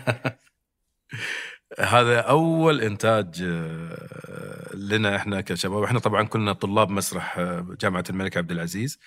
هذا 1.79 2.19
أول 2.19 2.81
إنتاج 2.81 3.41
آه، 3.43 4.75
لنا 4.75 5.15
إحنا 5.15 5.41
كشباب. 5.41 5.83
إحنا 5.83 5.99
طبعا 5.99 6.23
كنا 6.23 6.53
طلاب 6.53 6.89
مسرح 6.89 7.37
آه، 7.39 7.67
جامعة 7.81 8.03
الملك 8.09 8.37
عبد 8.37 8.51
العزيز 8.51 8.99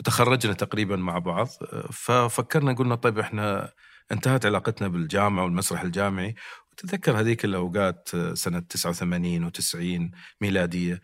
وتخرجنا 0.00 0.52
تقريبا 0.52 0.96
مع 0.96 1.18
بعض. 1.18 1.48
آه، 1.72 1.88
ففكرنا 1.92 2.72
قلنا 2.72 2.94
طيب 2.94 3.18
إحنا 3.18 3.72
انتهت 4.12 4.46
علاقتنا 4.46 4.88
بالجامعة 4.88 5.44
والمسرح 5.44 5.82
الجامعي. 5.82 6.34
وتذكر 6.72 7.20
هذيك 7.20 7.44
الأوقات 7.44 8.08
سنة 8.34 8.58
89 8.60 9.50
و90 9.50 10.10
ميلادية 10.40 11.00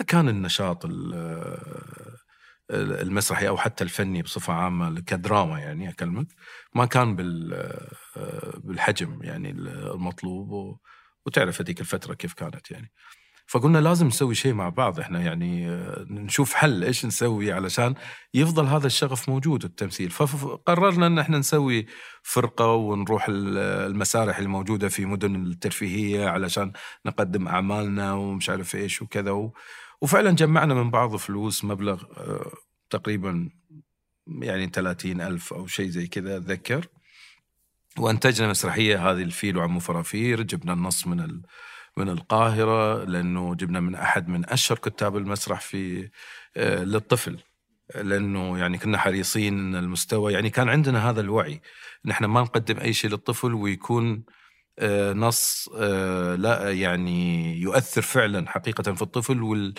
ما 0.00 0.06
كان 0.06 0.28
النشاط 0.28 0.84
ال- 0.84 2.11
المسرحي 2.72 3.48
أو 3.48 3.56
حتى 3.56 3.84
الفني 3.84 4.22
بصفة 4.22 4.52
عامة 4.52 5.00
كدراما 5.00 5.58
يعني 5.58 5.88
أكلمك 5.88 6.26
ما 6.74 6.86
كان 6.86 7.16
بال 7.16 7.54
آه، 8.16 8.60
بالحجم 8.64 9.18
يعني 9.22 9.50
المطلوب 9.50 10.78
وتعرف 11.26 11.60
هذيك 11.60 11.80
الفترة 11.80 12.14
كيف 12.14 12.32
كانت 12.32 12.70
يعني 12.70 12.92
فقلنا 13.46 13.78
لازم 13.78 14.06
نسوي 14.06 14.34
شيء 14.34 14.52
مع 14.54 14.68
بعض 14.68 15.00
إحنا 15.00 15.20
يعني 15.22 15.68
آه، 15.70 16.06
نشوف 16.10 16.54
حل 16.54 16.84
إيش 16.84 17.06
نسوي 17.06 17.52
علشان 17.52 17.94
يفضل 18.34 18.66
هذا 18.66 18.86
الشغف 18.86 19.28
موجود 19.28 19.64
التمثيل 19.64 20.10
فقررنا 20.10 21.06
إن 21.06 21.18
إحنا 21.18 21.38
نسوي 21.38 21.86
فرقة 22.22 22.66
ونروح 22.72 23.26
ال- 23.28 23.58
المسارح 23.90 24.38
الموجودة 24.38 24.88
في 24.88 25.04
مدن 25.06 25.34
الترفيهية 25.46 26.28
علشان 26.28 26.72
نقدم 27.06 27.48
أعمالنا 27.48 28.12
ومش 28.14 28.50
عارف 28.50 28.74
إيش 28.74 29.02
وكذا. 29.02 29.50
وفعلا 30.02 30.30
جمعنا 30.30 30.74
من 30.74 30.90
بعض 30.90 31.16
فلوس 31.16 31.64
مبلغ 31.64 32.02
آه، 32.16 32.52
تقريبا 32.90 33.50
يعني 34.26 34.66
30 34.66 35.20
ألف 35.20 35.52
أو 35.52 35.66
شيء 35.66 35.88
زي 35.88 36.06
كذا 36.06 36.36
أتذكر. 36.36 36.86
وأنتجنا 37.98 38.48
مسرحية 38.48 39.10
هذه 39.10 39.22
الفيل 39.22 39.56
وعمو 39.56 39.80
فرافير 39.80 40.42
جبنا 40.42 40.72
النص 40.72 41.06
من 41.06 41.20
ال... 41.20 41.42
من 41.96 42.08
القاهرة 42.08 43.04
لأنه 43.04 43.54
جبنا 43.54 43.80
من 43.80 43.94
أحد 43.94 44.28
من 44.28 44.50
أشهر 44.50 44.78
كتاب 44.78 45.16
المسرح 45.16 45.60
في 45.60 46.10
آه، 46.56 46.84
للطفل. 46.84 47.38
لأنه 47.94 48.58
يعني 48.58 48.78
كنا 48.78 48.98
حريصين 48.98 49.58
أن 49.58 49.76
المستوى 49.76 50.32
يعني 50.32 50.50
كان 50.50 50.68
عندنا 50.68 51.10
هذا 51.10 51.20
الوعي. 51.20 51.60
أن 52.06 52.10
إحنا 52.10 52.26
ما 52.26 52.40
نقدم 52.40 52.78
أي 52.78 52.92
شيء 52.92 53.10
للطفل 53.10 53.54
ويكون 53.54 54.24
نص 55.14 55.68
آه، 55.76 56.34
لا 56.34 56.72
يعني 56.72 57.56
يؤثر 57.60 58.02
فعلا 58.02 58.50
حقيقة 58.50 58.92
في 58.92 59.02
الطفل 59.02 59.42
وال 59.42 59.74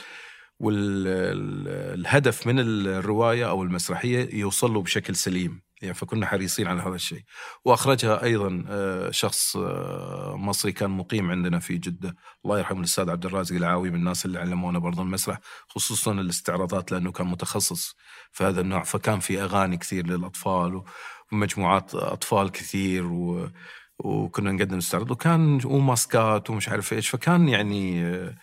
والهدف 0.59 2.47
من 2.47 2.59
الرواية 2.59 3.49
أو 3.49 3.63
المسرحية 3.63 4.29
يوصل 4.35 4.73
له 4.73 4.81
بشكل 4.81 5.15
سليم. 5.15 5.61
يعني 5.81 5.93
فكنا 5.93 6.25
حريصين 6.25 6.67
على 6.67 6.81
هذا 6.81 6.95
الشيء. 6.95 7.23
وأخرجها 7.65 8.23
أيضا 8.23 8.65
آه، 8.69 9.11
شخص 9.11 9.57
آه، 9.57 10.35
مصري 10.37 10.71
كان 10.71 10.89
مقيم 10.89 11.31
عندنا 11.31 11.59
في 11.59 11.77
جدة. 11.77 12.15
الله 12.45 12.57
يرحمه 12.59 12.79
الأستاذ 12.79 13.09
عبد 13.09 13.25
الرازق 13.25 13.55
العاوي 13.55 13.89
من 13.89 13.95
الناس 13.95 14.25
اللي 14.25 14.39
علمونا 14.39 14.79
برضه 14.79 15.01
المسرح 15.01 15.39
خصوصا 15.67 16.11
الاستعراضات 16.11 16.91
لأنه 16.91 17.11
كان 17.11 17.27
متخصص 17.27 17.95
في 18.31 18.43
هذا 18.43 18.61
النوع. 18.61 18.83
فكان 18.83 19.19
في 19.19 19.41
أغاني 19.41 19.77
كثير 19.77 20.07
للأطفال 20.07 20.83
ومجموعات 21.31 21.95
أطفال 21.95 22.51
كثير 22.51 23.05
و 23.05 23.49
وكنا 24.03 24.51
نقدم 24.51 24.77
استعراض 24.77 25.11
وكان 25.11 25.59
وماسكات 25.65 26.49
ومش 26.49 26.69
عارف 26.69 26.93
إيش 26.93 27.09
فكان 27.09 27.49
يعني 27.49 28.05
آه، 28.05 28.35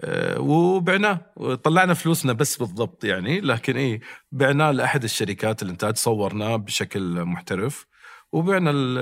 آه، 0.00 0.40
وبعناه 0.40 1.20
طلعنا 1.64 1.94
فلوسنا 1.94 2.32
بس 2.32 2.56
بالضبط 2.56 3.04
يعني 3.04 3.40
لكن 3.40 3.76
إيه 3.76 4.00
بعناه 4.32 4.70
لأحد 4.70 5.04
الشركات 5.04 5.62
الانتاج 5.62 5.96
صورناه 5.96 6.56
بشكل 6.56 7.24
محترف 7.24 7.86
وبعنا 8.32 8.70
ال- 8.70 8.98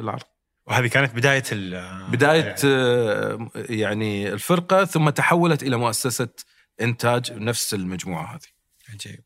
العرض. 0.00 0.22
وهذه 0.66 0.86
كانت 0.86 1.14
بداية 1.14 1.42
آه، 2.64 3.50
يعني 3.54 4.32
الفرقة 4.32 4.84
ثم 4.84 5.10
تحولت 5.10 5.62
إلى 5.62 5.76
مؤسسة 5.76 6.28
إنتاج 6.80 7.32
نفس 7.32 7.74
المجموعة 7.74 8.34
هذه. 8.34 8.59
عجيب. 8.92 9.24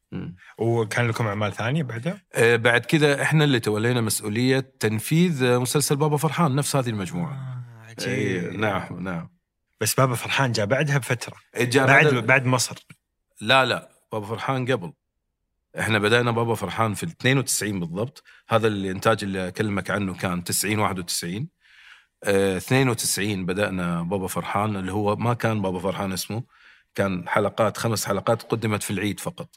وكان 0.59 1.09
لكم 1.09 1.27
أعمال 1.27 1.53
ثانية 1.53 1.83
بعدها؟ 1.83 2.23
آه، 2.35 2.57
بعد 2.57 2.85
كذا 2.85 3.23
إحنا 3.23 3.45
اللي 3.45 3.61
تولينا 3.61 4.01
مسؤولية 4.01 4.73
تنفيذ 4.81 5.45
آه، 5.45 5.59
مسلسل 5.59 5.97
بابا 5.97 6.17
فرحان 6.17 6.55
نفس 6.55 6.77
هذه 6.77 6.89
المجموعة. 6.89 7.33
آه، 7.33 8.05
إيه، 8.07 8.41
عجيب. 8.41 8.61
نعم 8.61 9.03
نعم. 9.03 9.29
بس 9.81 9.95
بابا 9.95 10.15
فرحان 10.15 10.53
جاء 10.53 10.67
بعدها 10.67 10.99
بفترة. 10.99 11.37
جاء 11.57 11.87
بعد 11.87 12.07
بعد 12.07 12.27
بعد 12.27 12.47
مصر. 12.47 12.87
لا 13.41 13.65
لا 13.65 13.91
بابا 14.13 14.27
فرحان 14.27 14.73
قبل. 14.73 14.93
إحنا 15.79 15.99
بدأنا 15.99 16.31
بابا 16.31 16.55
فرحان 16.55 16.95
في 16.95 17.07
92 17.07 17.81
بالضبط. 17.81 18.23
هذا 18.49 18.67
الإنتاج 18.67 19.25
اللي 19.25 19.49
أكلمك 19.49 19.91
عنه 19.91 20.15
كان 20.15 20.45
90 20.45 20.79
91 20.79 21.49
آه 22.25 22.57
92 22.57 23.47
بدأنا 23.47 24.03
بابا 24.03 24.27
فرحان 24.27 24.77
اللي 24.77 24.93
هو 24.93 25.17
ما 25.17 25.35
كان 25.35 25.63
بابا 25.63 25.79
فرحان 25.79 26.13
اسمه. 26.13 26.45
كان 26.95 27.29
حلقات 27.29 27.77
خمس 27.77 28.07
حلقات 28.07 28.43
قدمت 28.43 28.83
في 28.83 28.91
العيد 28.91 29.21
فقط. 29.21 29.49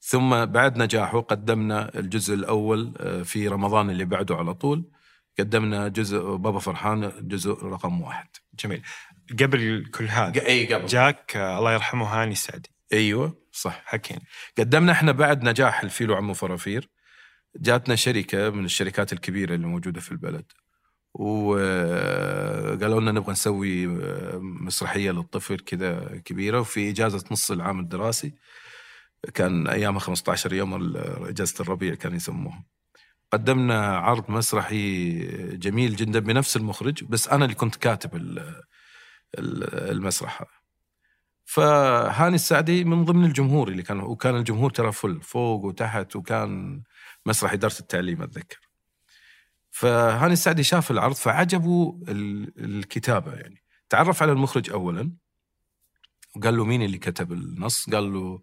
ثم 0.00 0.44
بعد 0.44 0.78
نجاحه 0.78 1.20
قدمنا 1.20 1.98
الجزء 1.98 2.34
الأول 2.34 2.92
آه، 3.00 3.22
في 3.22 3.48
رمضان 3.48 3.90
اللي 3.90 4.04
بعده 4.04 4.36
على 4.36 4.54
طول. 4.54 4.90
قدمنا 5.38 5.88
جزء 5.88 6.18
بابا 6.36 6.58
فرحان 6.58 7.12
جزء 7.20 7.64
رقم 7.64 8.00
واحد. 8.00 8.28
جميل. 8.54 8.82
قبل 9.40 9.90
كل 9.94 10.04
هذا 10.04 10.46
إي 10.46 10.74
قبل. 10.74 10.86
جاك 10.86 11.36
آه، 11.36 11.58
الله 11.58 11.72
يرحمه 11.72 12.06
هاني 12.06 12.32
السعدي 12.32 12.70
أيوه 12.92 13.42
صح. 13.52 13.82
حكينا 13.84 14.20
قدمنا 14.58 14.92
إحنا 14.92 15.12
بعد 15.12 15.44
نجاح 15.44 15.82
الفيل 15.82 16.10
وعمو 16.10 16.34
فرافير. 16.34 16.88
جاتنا 17.56 17.96
شركة 17.96 18.50
من 18.50 18.64
الشركات 18.64 19.12
الكبيرة 19.12 19.54
اللي 19.54 19.66
موجودة 19.66 20.00
في 20.00 20.12
البلد. 20.12 20.52
وقالوا 21.14 23.00
لنا 23.00 23.12
نبغى 23.12 23.32
نسوي 23.32 23.86
مسرحية 24.40 25.10
للطفل 25.10 25.56
كذا 25.58 26.20
كبيرة 26.24 26.60
وفي 26.60 26.90
إجازة 26.90 27.24
نص 27.30 27.50
العام 27.50 27.80
الدراسي. 27.80 28.34
كان 29.34 29.66
ايامها 29.68 29.98
15 30.00 30.52
يوم 30.52 30.96
إجازة 31.28 31.54
الربيع 31.60 31.94
كانوا 31.94 32.16
يسموها. 32.16 32.64
قدمنا 33.32 33.96
عرض 33.96 34.30
مسرحي 34.30 35.18
جميل 35.56 35.96
جدا 35.96 36.18
بنفس 36.18 36.56
المخرج 36.56 37.04
بس 37.04 37.28
أنا 37.28 37.44
اللي 37.44 37.54
كنت 37.56 37.76
كاتب 37.76 38.16
ال- 38.16 38.38
ال- 39.38 39.90
المسرح 39.90 40.42
فهاني 41.44 42.34
السعدي 42.34 42.84
من 42.84 43.04
ضمن 43.04 43.24
الجمهور 43.24 43.68
اللي 43.68 43.82
كان 43.82 44.00
وكان 44.00 44.36
الجمهور 44.36 44.70
ترى 44.70 44.92
فل 44.92 45.20
فوق 45.22 45.64
وتحت 45.64 46.16
وكان 46.16 46.82
مسرح 47.26 47.52
إدارة 47.52 47.78
التعليم 47.80 48.22
أتذكر. 48.22 48.71
فهاني 49.72 50.32
السعدي 50.32 50.62
شاف 50.62 50.90
العرض 50.90 51.14
فعجبه 51.14 52.00
ال- 52.08 52.52
الكتابة 52.64 53.34
يعني. 53.34 53.62
تعرف 53.88 54.22
على 54.22 54.32
المخرج 54.32 54.70
اولا؟ 54.70 55.12
وقال 56.36 56.56
له 56.56 56.64
مين 56.64 56.82
اللي 56.82 56.98
كتب 56.98 57.32
النص؟ 57.32 57.90
قال 57.90 58.12
له 58.12 58.42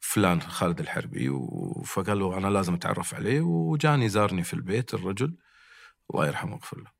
فلان 0.00 0.42
خالد 0.42 0.80
الحربي 0.80 1.30
فقال 1.84 2.18
له 2.18 2.38
أنا 2.38 2.46
لازم 2.46 2.74
أتعرف 2.74 3.14
عليه. 3.14 3.40
وجاني 3.40 4.08
زارني 4.08 4.44
في 4.44 4.54
البيت 4.54 4.94
الرجل 4.94 5.36
الله 6.10 6.26
يرحمه 6.26 6.52
ويغفر 6.52 6.78
له. 6.80 6.90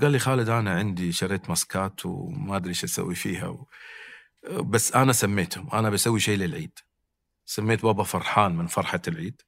قال 0.00 0.12
لي 0.12 0.18
خالد 0.18 0.48
أنا 0.48 0.74
عندي 0.78 1.12
شريت 1.12 1.48
ماسكات 1.48 2.06
وما 2.06 2.56
أدري 2.56 2.68
إيش 2.68 2.84
أسوي 2.84 3.14
فيها 3.14 3.48
و... 3.48 3.68
بس 4.62 4.92
أنا 4.92 5.12
سميتهم. 5.12 5.70
أنا 5.72 5.90
بسوي 5.90 6.20
شيء 6.20 6.38
للعيد. 6.38 6.78
سميت 7.46 7.82
بابا 7.82 8.02
فرحان 8.04 8.56
من 8.56 8.66
فرحة 8.66 9.02
العيد. 9.08 9.42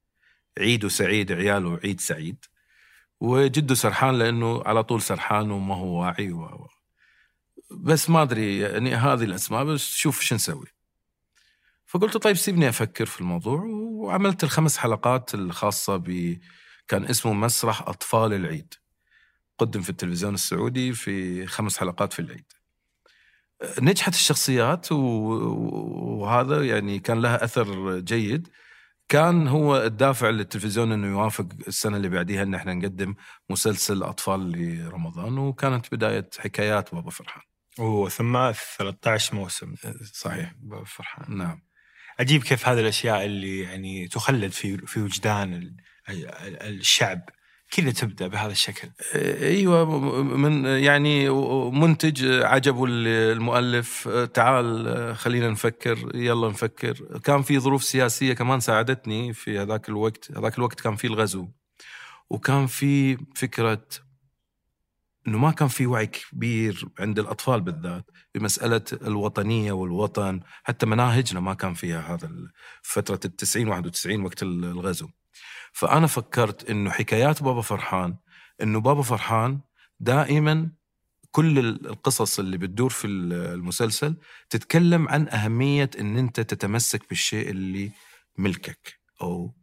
عيد 0.58 0.86
سعيد 0.86 1.32
عياله 1.32 1.80
عيد 1.84 2.00
سعيد. 2.00 2.44
وجده 3.20 3.74
سرحان 3.74 4.18
لأنه 4.18 4.62
على 4.66 4.84
طول 4.84 5.02
سرحان 5.02 5.50
وما 5.50 5.74
هو 5.74 6.00
واعي 6.00 6.32
و... 6.32 6.68
بس 7.70 8.10
ما 8.10 8.22
أدري 8.22 8.58
يعني 8.58 8.94
هذه 8.94 9.24
الاسماء 9.24 9.64
بس 9.64 9.90
شوف 9.92 10.20
شو 10.20 10.34
نسوي. 10.34 10.66
فقلت 11.86 12.16
طيب 12.16 12.36
سيبني 12.36 12.68
أفكر 12.68 13.06
في 13.06 13.20
الموضوع 13.20 13.62
وعملت 13.64 14.44
الخمس 14.44 14.76
حلقات 14.76 15.34
الخاصة 15.34 15.96
ب 15.96 16.38
كان 16.88 17.04
اسمه 17.04 17.32
مسرح 17.32 17.82
أطفال 17.88 18.32
العيد. 18.32 18.74
قدم 19.58 19.80
في 19.80 19.90
التلفزيون 19.90 20.34
السعودي 20.34 20.92
في 20.92 21.46
خمس 21.46 21.78
حلقات 21.78 22.12
في 22.12 22.18
العيد. 22.18 22.52
نجحت 23.80 24.14
الشخصيات 24.14 24.92
وهذا 24.92 26.64
يعني 26.64 26.98
كان 26.98 27.20
لها 27.20 27.44
أثر 27.44 27.98
جيد. 27.98 28.48
كان 29.10 29.48
هو 29.48 29.76
الدافع 29.76 30.28
للتلفزيون 30.30 30.92
إنه 30.92 31.06
يوافق 31.06 31.46
السنة 31.68 31.96
اللي 31.96 32.08
بعديها 32.08 32.42
إن 32.42 32.54
إحنا 32.54 32.74
نقدم 32.74 33.14
مسلسل 33.50 34.02
أطفال 34.02 34.52
لرمضان 34.52 35.38
وكانت 35.38 35.94
بداية 35.94 36.30
حكايات 36.38 36.94
بابا 36.94 37.10
فرحان. 37.10 37.42
وثم 37.78 38.52
13 38.52 39.34
موسم. 39.36 39.74
صحيح. 40.12 40.52
بابا 40.58 40.84
فرحان. 40.84 41.36
نعم. 41.38 41.62
عجيب 42.20 42.42
كيف 42.42 42.68
هذه 42.68 42.80
الأشياء 42.80 43.24
اللي 43.24 43.58
يعني 43.60 44.08
تخلد 44.08 44.50
في 44.52 44.76
في 44.86 45.00
وجدان 45.00 45.54
ال- 45.54 45.76
ال- 46.08 46.62
الشعب. 46.78 47.20
كذا 47.70 47.90
تبدأ 47.90 48.26
بهذا 48.26 48.52
الشكل. 48.52 48.88
أيوه 49.42 49.98
من 50.22 50.64
يعني 50.64 51.30
منتج 51.70 52.24
عجبه 52.24 52.84
المؤلف. 52.88 54.08
تعال 54.08 55.16
خلينا 55.16 55.50
نفكر 55.50 56.10
يلا 56.14 56.48
نفكر. 56.48 57.18
كان 57.24 57.42
في 57.42 57.58
ظروف 57.58 57.84
سياسية 57.84 58.32
كمان 58.32 58.60
ساعدتني 58.60 59.32
في 59.32 59.58
هذاك 59.58 59.88
الوقت. 59.88 60.32
هذاك 60.36 60.58
الوقت 60.58 60.80
كان 60.80 60.96
في 60.96 61.06
الغزو. 61.06 61.48
وكان 62.30 62.66
في 62.66 63.18
فكرة 63.34 63.86
إنه 65.28 65.38
ما 65.38 65.50
كان 65.50 65.68
في 65.68 65.86
وعي 65.86 66.06
كبير 66.06 66.88
عند 66.98 67.18
الأطفال 67.18 67.60
بالذات 67.60 68.04
بمسألة 68.34 68.82
الوطنية 68.92 69.72
والوطن. 69.72 70.40
حتى 70.62 70.86
مناهجنا 70.86 71.40
ما 71.40 71.54
كان 71.54 71.74
فيها 71.74 72.14
هذا 72.14 72.30
فترة 72.82 73.20
التسعين 73.24 73.68
91 73.68 74.24
وقت 74.24 74.42
الغزو. 74.42 75.08
فأنا 75.72 76.06
فكرت 76.06 76.70
إنه 76.70 76.90
حكايات 76.90 77.42
بابا 77.42 77.62
فرحان 77.62 78.16
إنه 78.62 78.80
بابا 78.80 79.02
فرحان 79.02 79.60
دائما 80.00 80.70
كل 81.30 81.58
القصص 81.58 82.38
اللي 82.38 82.58
بتدور 82.58 82.90
في 82.90 83.06
المسلسل 83.06 84.16
تتكلم 84.50 85.08
عن 85.08 85.28
أهمية 85.28 85.90
إن 86.00 86.18
أنت 86.18 86.40
تتمسك 86.40 87.08
بالشيء 87.08 87.50
اللي 87.50 87.90
ملكك 88.38 89.00
أو 89.22 89.54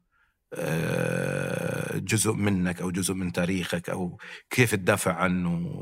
آه، 0.53 1.97
جزء 1.97 2.33
منك 2.33 2.81
أو 2.81 2.91
جزء 2.91 3.13
من 3.13 3.31
تاريخك 3.31 3.89
أو 3.89 4.19
كيف 4.49 4.75
تدافع 4.75 5.13
عنه. 5.13 5.73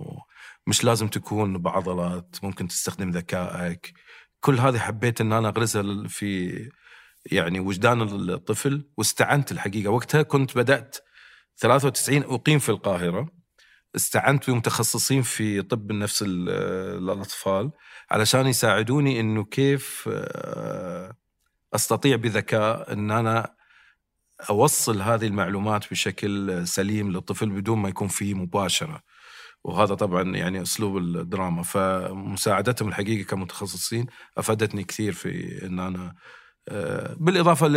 مش 0.68 0.84
لازم 0.84 1.08
تكون 1.08 1.58
بعضلات 1.58 2.36
ممكن 2.44 2.68
تستخدم 2.68 3.10
ذكائك. 3.12 3.94
كل 4.40 4.60
هذه 4.60 4.80
حبيت 4.80 5.22
إن 5.22 5.34
أنا 5.34 5.48
اغرسها 5.50 6.08
في 6.08 6.70
يعني 7.32 7.60
وجدان 7.60 8.02
الطفل 8.02 8.90
واستعنت 8.98 9.52
الحقيقة. 9.52 9.90
وقتها 9.92 10.22
كنت 10.22 10.58
بدأت 10.58 10.98
93 11.58 12.24
أقيم 12.24 12.60
في 12.60 12.70
القاهرة. 12.70 13.28
استعنت 13.96 14.50
بمتخصصين 14.50 15.22
في 15.22 15.62
طب 15.62 15.92
النفس 15.92 16.22
ال- 16.28 16.50
الأطفال 17.12 17.72
علشان 18.12 18.48
يساعدوني 18.48 19.20
إنه 19.20 19.44
كيف 19.44 20.10
آه، 20.14 21.14
أستطيع 21.76 22.16
بذكاء 22.16 22.94
إن 22.94 23.12
أنا 23.12 23.56
أوصل 24.50 25.02
هذه 25.02 25.28
المعلومات 25.28 25.92
بشكل 25.92 26.68
سليم 26.68 27.12
للطفل 27.12 27.50
بدون 27.50 27.78
ما 27.80 27.90
يكون 27.90 28.08
في 28.08 28.34
مباشرة. 28.34 29.02
وهذا 29.64 29.96
طبعا 29.96 30.36
يعني 30.36 30.62
أسلوب 30.62 30.98
الدراما. 30.98 31.64
فمساعدتهم 31.64 32.88
الحقيقة 32.90 33.28
كمتخصصين 33.28 34.06
أفادتني 34.38 34.84
كثير 34.84 35.14
في 35.14 35.66
إن 35.66 35.80
أنا 35.80 36.16
بالإضافة 37.17 37.67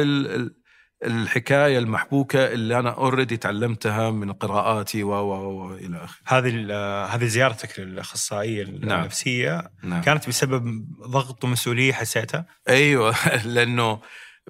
للحكايه 1.03 1.79
المحبوكة 1.79 2.53
اللي 2.53 2.79
أنا 2.79 2.91
اوريدي 2.91 3.37
تعلمتها 3.37 4.11
من 4.11 4.33
قراءاتي 4.33 5.03
و 5.03 5.11
و 5.11 5.33
و 5.33 5.75
إلى 5.75 6.05
آخره. 6.05 6.21
هذه 6.27 6.75
هذه 7.15 7.25
زيارتك 7.25 7.81
للأخصائية 7.81 8.65
نعم. 8.65 9.01
النفسية 9.01 9.71
نعم. 9.83 10.03
كانت 10.03 10.29
بسبب 10.29 10.87
ضغط 11.07 11.45
ومسؤولية 11.45 11.93
حسيتها 11.93 12.47
أيوه 12.69 13.15
لأنه 13.55 14.01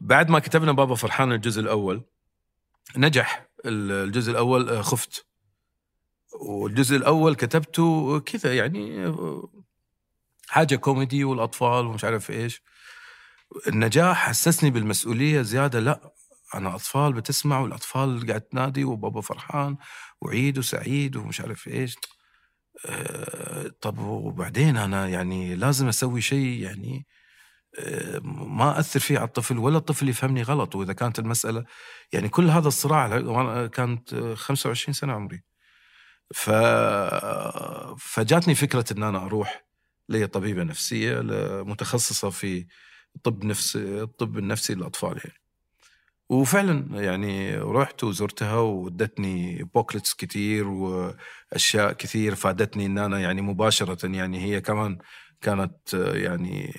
بعد 0.01 0.31
ما 0.31 0.39
كتبنا 0.39 0.73
بابا 0.73 0.95
فرحان 0.95 1.33
الجزء 1.33 1.61
الأول 1.61 2.05
نجح 2.97 3.49
الجزء 3.67 4.31
الأول 4.31 4.69
آه، 4.69 4.83
خفت 4.83 5.27
والجزء 6.41 6.97
الأول 6.97 7.35
كتبته 7.35 8.21
كذا 8.21 8.55
يعني 8.55 9.07
آه، 9.07 9.49
حاجة 10.49 10.77
كوميدي 10.77 11.25
والأطفال 11.25 11.87
ومش 11.87 12.05
عارف 12.05 12.31
إيش 12.31 12.63
النجاح 13.69 14.29
حسسني 14.29 14.71
بالمسؤولية 14.71 15.43
زيادة. 15.43 15.81
لا 15.81 16.13
أنا 16.55 16.75
أطفال 16.75 17.13
بتسمع 17.13 17.61
والأطفال 17.61 18.27
قاعد 18.27 18.41
تنادي 18.41 18.85
وبابا 18.85 19.21
فرحان 19.21 19.77
وعيد 20.21 20.59
وسعيد 20.59 21.17
ومش 21.17 21.41
عارف 21.41 21.69
إيش. 21.69 21.97
آه، 22.87 23.71
طب 23.81 23.99
وبعدين 23.99 24.77
أنا 24.77 25.09
يعني 25.09 25.55
لازم 25.57 25.89
أسوي 25.89 26.21
شيء 26.21 26.63
يعني 26.63 27.07
آه، 27.79 28.21
ما 28.25 28.81
أثر 28.81 29.01
فيه 29.01 29.19
على 29.19 29.29
الطفل 29.29 29.59
ولا 29.59 29.79
الطفل 29.79 30.09
يفهمني 30.09 30.43
غلط. 30.43 30.77
وإذا 30.77 30.93
كانت 30.93 31.19
المسألة 31.19 31.65
يعني 32.13 32.29
كل 32.29 32.51
هذا 32.51 32.69
الصراع 32.69 33.67
كانت 33.67 34.15
آه، 34.15 34.35
25 34.35 34.95
سنة 34.95 35.13
عمري. 35.13 35.43
ف 36.35 36.51
فجاتني 37.99 38.55
فكرة 38.55 38.85
إن 38.93 39.03
أنا 39.03 39.25
أروح 39.27 39.65
لطبيبة 40.09 40.63
نفسية 40.63 41.21
متخصصه 41.65 42.31
في 42.31 42.67
طب 43.25 43.45
نفس 43.45 43.77
الطب 43.77 44.39
النفسي 44.39 44.75
للأطفال 44.75 45.19
يعني. 45.25 45.41
وفعلا 46.31 47.03
يعني 47.03 47.57
رحت 47.57 48.05
وزرتها 48.05 48.57
وادتني 48.57 49.65
بوكلتس 49.75 50.15
كتير 50.15 50.69
وأشياء 50.69 51.93
كثير 51.93 52.35
فادتني 52.35 52.87
إن 52.87 52.99
أنا 52.99 53.21
يعني 53.21 53.43
مباشرة 53.43 54.17
يعني 54.17 54.41
هي 54.41 54.61
كمان 54.61 54.99
كانت 55.41 55.95
يعني 55.95 56.75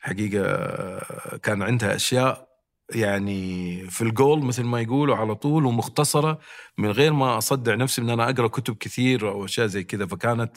حقيقة 0.00 1.36
كان 1.36 1.62
عندها 1.62 1.96
أشياء 1.96 2.50
يعني 2.94 3.76
في 3.90 4.02
الجول 4.02 4.42
مثل 4.44 4.64
ما 4.64 4.80
يقولوا 4.80 5.16
على 5.16 5.34
طول 5.34 5.66
ومختصرة 5.66 6.38
من 6.78 6.90
غير 6.90 7.12
ما 7.12 7.38
أصدع 7.38 7.74
نفسي 7.74 8.02
ان 8.02 8.10
أنا 8.10 8.30
أقرأ 8.30 8.48
كتب 8.48 8.76
كثير 8.76 9.28
أو 9.28 9.44
أشياء 9.44 9.66
زي 9.66 9.84
كذا. 9.84 10.06
فكانت 10.06 10.56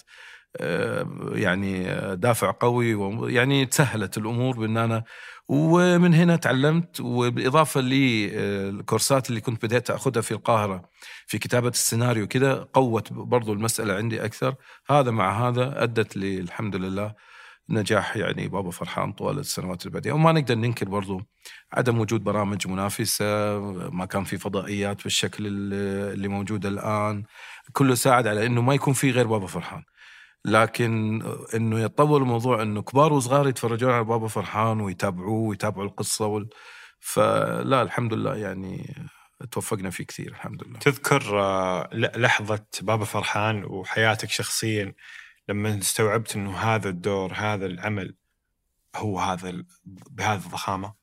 يعني 1.36 1.92
آه، 1.92 2.14
دافع 2.14 2.52
قوي 2.52 2.96
ويعني 2.96 3.66
تسهلت 3.66 4.18
الأمور 4.18 4.60
بأن 4.60 4.78
أنا 4.78 5.04
ومن 5.48 6.14
هنا 6.14 6.36
تعلمت 6.36 7.02
وبالإضافة 7.02 7.82
للكورسات 7.82 9.30
اللي 9.30 9.42
كنت 9.42 9.66
بديت 9.66 9.90
أخذها 9.92 10.22
في 10.22 10.32
القاهرة 10.32 10.90
في 11.28 11.38
كتابة 11.38 11.70
السيناريو 11.70 12.28
كذا 12.28 12.68
قوت 12.74 13.14
برضو 13.14 13.54
المسألة 13.54 13.94
عندي 13.94 14.26
أكثر. 14.26 14.56
هذا 14.90 15.12
مع 15.12 15.48
هذا 15.50 15.84
أدت 15.84 16.18
لي 16.18 16.40
الحمد 16.40 16.76
لله 16.76 17.14
نجاح 17.70 18.18
يعني 18.18 18.48
بابا 18.48 18.72
فرحان 18.72 19.12
طوال 19.14 19.40
السنوات 19.40 19.82
اللي 19.82 19.94
بعدين 19.94 20.12
وما 20.12 20.32
نقدر 20.32 20.56
ننكر 20.56 20.90
برضو 20.90 21.22
عدم 21.74 22.00
وجود 22.00 22.24
برامج 22.24 22.68
منافسة 22.68 23.60
ما 23.90 24.06
كان 24.06 24.24
في 24.24 24.38
فضائيات 24.38 25.04
بالشكل 25.04 25.48
اللي 25.48 26.28
موجود 26.28 26.66
الآن. 26.66 27.24
كله 27.74 27.96
ساعد 27.96 28.28
على 28.28 28.46
أنه 28.46 28.62
ما 28.62 28.74
يكون 28.76 28.94
في 28.94 29.12
غير 29.12 29.28
بابا 29.28 29.48
فرحان. 29.48 29.84
لكن 30.46 31.22
إنه 31.56 31.80
يتطور 31.80 32.22
الموضوع 32.22 32.62
إنه 32.62 32.82
كبار 32.82 33.14
وصغار 33.14 33.48
يتفرجون 33.48 33.92
على 33.92 34.04
بابا 34.04 34.28
فرحان 34.28 34.82
ويتابعوه 34.82 35.48
ويتابعوا 35.48 35.86
القصة 35.86 36.26
وال... 36.26 36.50
فلا 37.00 37.82
الحمد 37.82 38.14
لله 38.14 38.36
يعني 38.36 38.96
توفقنا 39.52 39.90
فيه 39.90 40.04
كثير 40.04 40.28
الحمد 40.28 40.64
لله 40.64 40.80
تذكر 40.80 41.40
آه، 41.40 41.90
لحظة 41.94 42.66
بابا 42.82 43.06
فرحان 43.06 43.64
وحياتك 43.66 44.30
شخصيا 44.30 44.94
لما 45.50 45.78
استوعبت 45.78 46.36
إنه 46.36 46.58
هذا 46.58 46.90
الدور 46.90 47.34
هذا 47.34 47.66
العمل 47.66 48.16
هو 48.96 49.20
هذا 49.20 49.64
بهذه 49.86 50.46
الضخامة؟ 50.46 50.94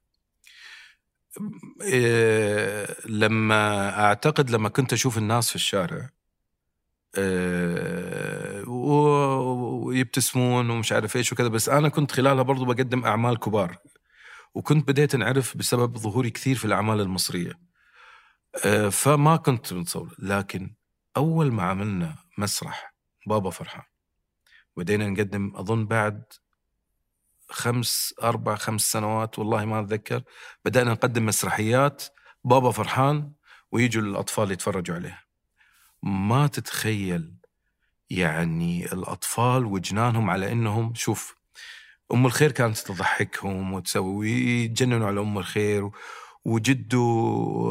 إيه 1.83 2.97
لما 3.07 3.91
أعتقد 4.05 4.51
لما 4.51 4.69
كنت 4.69 4.93
أشوف 4.93 5.19
الناس 5.19 5.49
في 5.49 5.57
الشارع 5.57 6.11
ويبتسمون 8.67 10.71
ومش 10.71 10.93
عارف 10.93 11.17
إيش 11.17 11.33
وكذا. 11.33 11.49
بس 11.49 11.69
أنا 11.69 11.89
كنت 11.89 12.13
خلالها 12.13 12.43
برضو 12.43 12.65
بقدم 12.65 13.05
أعمال 13.05 13.39
كبار. 13.39 13.77
وكنت 14.55 14.89
بديت 14.89 15.15
انعرف 15.15 15.57
بسبب 15.57 15.99
ظهوري 15.99 16.31
كثير 16.31 16.57
في 16.57 16.65
الأعمال 16.65 17.01
المصرية. 17.01 17.59
إيه 18.65 18.89
فما 18.89 19.37
كنت 19.37 19.73
متصور. 19.73 20.15
لكن 20.19 20.75
أول 21.17 21.53
ما 21.53 21.63
عملنا 21.63 22.17
مسرح 22.39 22.95
بابا 23.27 23.51
فرحان 23.51 23.85
بدينا 24.77 25.09
نقدم 25.09 25.53
أظن 25.57 25.87
بعد 25.87 26.23
خمس 27.51 28.15
أربع 28.23 28.55
خمس 28.55 28.93
سنوات 28.93 29.39
والله 29.39 29.65
ما 29.65 29.81
أتذكر 29.81 30.23
بدأنا 30.65 30.93
نقدم 30.93 31.27
مسرحيات 31.27 32.05
بابا 32.45 32.71
فرحان 32.71 33.33
ويجوا 33.73 34.03
الأطفال 34.03 34.51
يتفرجوا 34.51 34.97
عليها. 34.97 35.30
ما 36.03 36.47
تتخيل 36.47 37.35
يعني 38.11 38.93
الأطفال 38.93 39.65
وجنانهم 39.65 40.31
على 40.31 40.53
إنهم 40.53 40.95
شوف 40.95 41.35
أم 42.13 42.27
الخير 42.27 42.53
كانت 42.53 42.79
تضحكهم 42.79 43.73
وتسوي 43.73 44.17
ويتجننوا 44.17 45.07
على 45.07 45.21
أم 45.21 45.39
الخير 45.39 45.91
وجده 46.45 46.99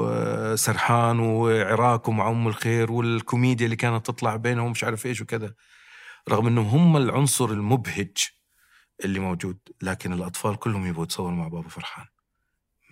آه، 0.09 0.55
سرحان 0.55 1.19
وعراكه 1.19 2.11
مع 2.11 2.29
أم 2.29 2.47
الخير 2.47 2.91
والكوميديا 2.91 3.65
اللي 3.65 3.75
كانت 3.75 4.05
تطلع 4.05 4.35
بينهم 4.35 4.71
مش 4.71 4.83
عارف 4.83 5.05
إيش 5.05 5.21
وكذا. 5.21 5.53
رغم 6.29 6.47
إنهم 6.47 6.65
هم 6.65 6.97
العنصر 6.97 7.45
المبهج 7.45 8.17
اللي 9.05 9.19
موجود 9.19 9.59
لكن 9.81 10.13
الأطفال 10.13 10.55
كلهم 10.55 10.85
يبغوا 10.85 11.03
يتصوروا 11.03 11.31
مع 11.31 11.47
بابا 11.47 11.69
فرحان. 11.69 12.05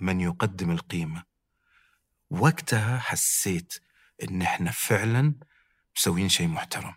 من 0.02 0.22
يقدم 0.22 0.72
القيمة؟ 0.72 1.24
وقتها 2.30 2.98
حسيت 2.98 3.74
إن 4.24 4.42
إحنا 4.42 4.72
فعلا 4.72 5.34
مسويين 5.98 6.30
شيء 6.30 6.48
محترم. 6.48 6.94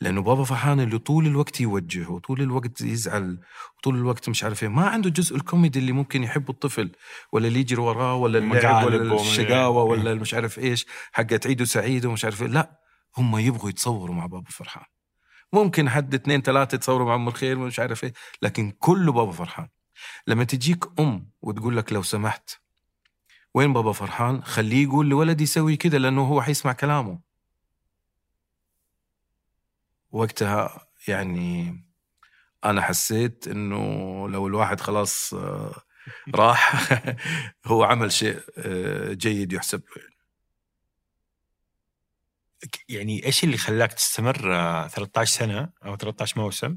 لأنه 0.00 0.22
بابا 0.22 0.44
فرحان 0.44 0.80
اللي 0.80 0.98
طول 0.98 1.26
الوقت 1.26 1.60
يوجه 1.60 2.08
وطول 2.08 2.40
الوقت 2.40 2.80
يزعل 2.80 3.40
وطول 3.78 3.96
الوقت 3.96 4.28
مش 4.28 4.44
عارف 4.44 4.62
إيه. 4.62 4.68
ما 4.68 4.86
عنده 4.86 5.10
جزء 5.10 5.36
الكوميدي 5.36 5.78
اللي 5.78 5.92
ممكن 5.92 6.22
يحبه 6.22 6.50
الطفل 6.50 6.92
ولا 7.32 7.48
اللي 7.48 7.60
يجري 7.60 7.80
وراه 7.80 8.14
ولا 8.14 8.38
اللعب 8.38 8.86
ولا 8.86 9.14
الشقاوة 9.20 9.82
ولا 9.82 10.14
مش 10.14 10.34
عارف 10.34 10.58
إيش 10.58 10.86
حقت 11.12 11.46
عيد 11.46 11.62
وسعيد 11.62 12.06
ومش 12.06 12.24
عارف 12.24 12.42
إيه. 12.42 12.48
لا 12.48 12.80
هم 13.16 13.38
يبغوا 13.38 13.70
يتصوروا 13.70 14.14
مع 14.14 14.26
بابا 14.26 14.50
فرحان. 14.50 14.84
ممكن 15.52 15.90
حد 15.90 16.14
اثنين 16.14 16.42
ثلاثة 16.42 16.74
يتصوروا 16.74 17.06
مع 17.06 17.14
أم 17.14 17.28
الخير 17.28 17.58
ومش 17.58 17.80
عارف 17.80 18.04
إيه. 18.04 18.12
لكن 18.42 18.70
كله 18.78 19.12
بابا 19.12 19.32
فرحان. 19.32 19.68
لما 20.26 20.44
تجيك 20.44 20.84
أم 21.00 21.30
وتقول 21.42 21.76
لك 21.76 21.92
لو 21.92 22.02
سمحت 22.02 22.50
وين 23.58 23.72
بابا 23.72 23.92
فرحان؟ 23.92 24.44
خليه 24.44 24.82
يقول 24.82 25.08
لولدي 25.08 25.42
يسوي 25.42 25.76
كذا 25.76 25.98
لأنه 25.98 26.22
هو 26.22 26.42
حيسمع 26.42 26.72
كلامه. 26.72 27.18
وقتها 30.10 30.88
يعني 31.08 31.80
أنا 32.64 32.82
حسيت 32.82 33.48
إنه 33.48 33.76
لو 34.28 34.46
الواحد 34.46 34.80
خلاص 34.80 35.34
آه، 35.34 35.82
راح 36.34 36.90
هو 37.66 37.84
عمل 37.84 38.12
شيء 38.12 38.40
آه، 38.58 39.12
جيد 39.12 39.52
يحسب 39.52 39.82
يعني. 39.96 40.14
يعني 42.88 43.26
إيش 43.26 43.44
اللي 43.44 43.56
خلاك 43.56 43.92
تستمر 43.92 44.36
13 44.88 45.20
آه، 45.20 45.24
سنة 45.24 45.70
أو 45.84 45.96
13 45.96 46.40
موسم؟ 46.40 46.76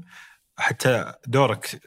حتى 0.56 1.14
دورك 1.26 1.80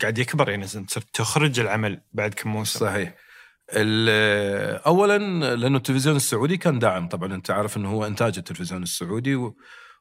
قاعد 0.00 0.18
يكبر 0.18 0.50
يعني 0.50 0.66
صرت 0.66 1.14
تخرج 1.14 1.60
العمل 1.60 2.00
بعد 2.12 2.34
كم 2.34 2.50
موسم؟ 2.50 2.80
صحيح. 2.80 3.23
اولا 3.70 5.18
لأنه 5.56 5.76
التلفزيون 5.76 6.16
السعودي 6.16 6.56
كان 6.56 6.78
داعم. 6.78 7.08
طبعا 7.08 7.34
أنت 7.34 7.50
عارف 7.50 7.76
إنه 7.76 7.90
هو 7.90 8.06
إنتاج 8.06 8.38
التلفزيون 8.38 8.82
السعودي 8.82 9.52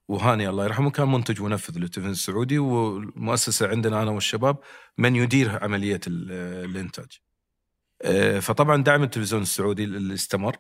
وهاني 0.07 0.49
الله 0.49 0.63
يرحمه 0.65 0.91
كان 0.91 1.11
منتج 1.11 1.41
ونفذ 1.41 1.77
للتلفزيون 1.77 2.11
السعودي 2.11 2.59
والمؤسسة 2.59 3.67
عندنا 3.67 4.03
أنا 4.03 4.11
والشباب 4.11 4.57
من 4.97 5.15
يدير 5.15 5.63
عملية 5.63 5.99
الإنتاج. 6.07 7.19
آه، 8.01 8.39
فطبعا 8.39 8.83
دعم 8.83 9.03
التلفزيون 9.03 9.41
السعودي 9.41 9.83
اللي 9.83 10.13
استمر. 10.13 10.57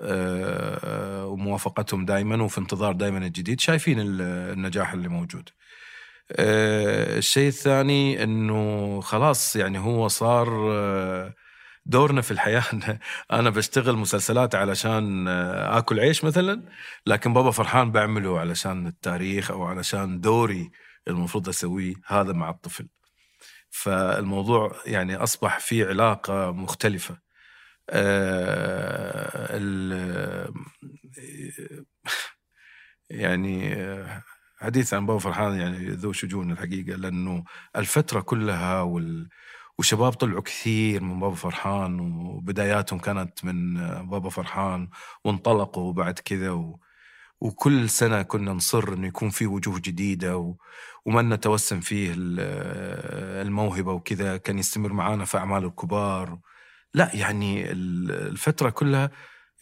آه، 0.00 1.26
وموافقتهم 1.26 2.04
دائما 2.04 2.42
وفي 2.42 2.58
انتظار 2.58 2.92
دائما 2.92 3.18
الجديد. 3.18 3.60
شايفين 3.60 3.98
النجاح 4.00 4.92
اللي 4.92 5.08
موجود. 5.08 5.48
آه، 6.32 7.18
الشيء 7.18 7.48
الثاني 7.48 8.22
إنه 8.22 9.00
خلاص 9.00 9.56
يعني 9.56 9.78
هو 9.78 10.08
صار 10.08 10.48
دورنا 11.88 12.20
في 12.22 12.30
الحياة. 12.30 12.64
أنا 13.32 13.50
بشتغل 13.50 13.96
مسلسلات 13.96 14.54
علشان 14.54 15.28
آكل 15.28 16.00
عيش 16.00 16.24
مثلا 16.24 16.62
لكن 17.06 17.32
بابا 17.34 17.50
فرحان 17.50 17.92
بعمله 17.92 18.40
علشان 18.40 18.86
التاريخ 18.86 19.50
أو 19.50 19.64
علشان 19.64 20.20
دوري 20.20 20.70
المفروض 21.08 21.48
أسويه 21.48 21.94
هذا 22.06 22.32
مع 22.32 22.50
الطفل. 22.50 22.88
فالموضوع 23.70 24.72
يعني 24.86 25.16
أصبح 25.16 25.58
في 25.60 25.84
علاقة 25.84 26.52
مختلفة. 26.52 27.18
آه، 27.90 29.58
يعني 33.10 33.76
حديث 34.60 34.94
عن 34.94 35.06
بابا 35.06 35.18
فرحان 35.18 35.58
يعني 35.58 35.90
ذو 35.90 36.12
شجون 36.12 36.52
الحقيقة 36.52 36.96
لأنه 36.96 37.44
الفترة 37.76 38.20
كلها 38.20 38.80
وال 38.80 39.28
وشباب 39.78 40.12
طلعوا 40.12 40.40
كثير 40.42 41.02
من 41.02 41.20
بابا 41.20 41.34
فرحان 41.34 42.00
وبداياتهم 42.00 42.98
كانت 42.98 43.44
من 43.44 43.74
بابا 44.10 44.30
فرحان 44.30 44.88
وانطلقوا 45.24 45.92
بعد 45.92 46.18
كذا 46.18 46.50
و... 46.50 46.80
وكل 47.40 47.90
سنة 47.90 48.22
كنا 48.22 48.52
نصر 48.52 48.92
إنه 48.92 49.06
يكون 49.06 49.30
في 49.30 49.46
وجوه 49.46 49.78
جديدة 49.80 50.36
و... 50.38 50.56
ومن 51.06 51.28
نتوسم 51.28 51.80
فيه 51.80 52.14
الموهبة 53.42 53.92
وكذا 53.92 54.36
كان 54.36 54.58
يستمر 54.58 54.92
معانا 54.92 55.24
في 55.24 55.38
أعمال 55.38 55.64
الكبار. 55.64 56.38
لا 56.94 57.10
يعني 57.16 57.72
الفترة 57.72 58.70
كلها 58.70 59.10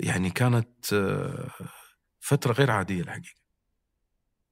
يعني 0.00 0.31
كانت 0.31 0.92
آه، 0.92 1.50
فترة 2.20 2.52
غير 2.52 2.70
عادية 2.70 3.00
الحقيقة. 3.02 3.45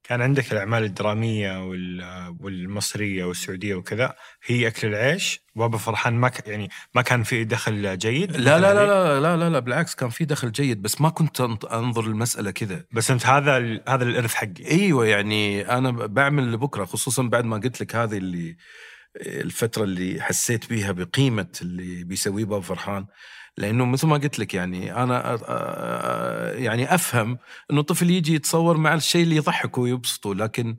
كان 0.07 0.21
عندك 0.21 0.51
الأعمال 0.51 0.83
الدرامية 0.83 1.63
والمصرية 2.39 3.25
والسعودية 3.25 3.75
وكذا 3.75 4.15
هي 4.45 4.67
أكل 4.67 4.87
العيش 4.87 5.41
بابا 5.55 5.77
فرحان 5.77 6.13
ما 6.13 6.31
يعني 6.45 6.69
ما 6.95 7.01
كان 7.01 7.23
في 7.23 7.43
دخل 7.43 7.97
جيد؟ 7.97 8.31
لا 8.31 8.59
لا 8.59 8.73
لا 8.73 8.85
لا 8.85 9.19
لا 9.19 9.37
لا, 9.37 9.49
لا 9.49 9.59
بالعكس 9.59 9.95
كان 9.95 10.09
في 10.09 10.25
دخل 10.25 10.51
جيد 10.51 10.81
بس 10.81 11.01
ما 11.01 11.09
كنت 11.09 11.41
أنظر 11.71 12.03
المسألة 12.05 12.51
كذا. 12.51 12.83
بس 12.91 13.11
أنت 13.11 13.25
هذا 13.25 13.81
هذا 13.87 14.03
الإرث 14.03 14.33
حقي. 14.33 14.65
أيوة 14.71 15.05
يعني 15.05 15.69
أنا 15.69 15.91
بعمل 15.91 16.51
لبكرة 16.53 16.85
خصوصا 16.85 17.23
بعد 17.23 17.45
ما 17.45 17.57
قلت 17.57 17.81
لك 17.81 17.95
هذه 17.95 18.17
اللي 18.17 18.57
الفترة 19.15 19.83
اللي 19.83 20.21
حسيت 20.21 20.69
بيها 20.69 20.91
بقيمة 20.91 21.47
اللي 21.61 22.03
بيسويه 22.03 22.45
باب 22.45 22.61
فرحان. 22.61 23.05
لأنه 23.57 23.85
مثل 23.85 24.07
ما 24.07 24.17
قلت 24.17 24.39
لك 24.39 24.53
يعني 24.53 25.03
أنا 25.03 25.39
يعني 26.53 26.95
أفهم 26.95 27.37
أنه 27.71 27.81
طفل 27.81 28.09
يجي 28.09 28.33
يتصور 28.33 28.77
مع 28.77 28.93
الشيء 28.93 29.23
اللي 29.23 29.35
يضحكه 29.35 29.81
ويبسطه 29.81 30.35
لكن 30.35 30.77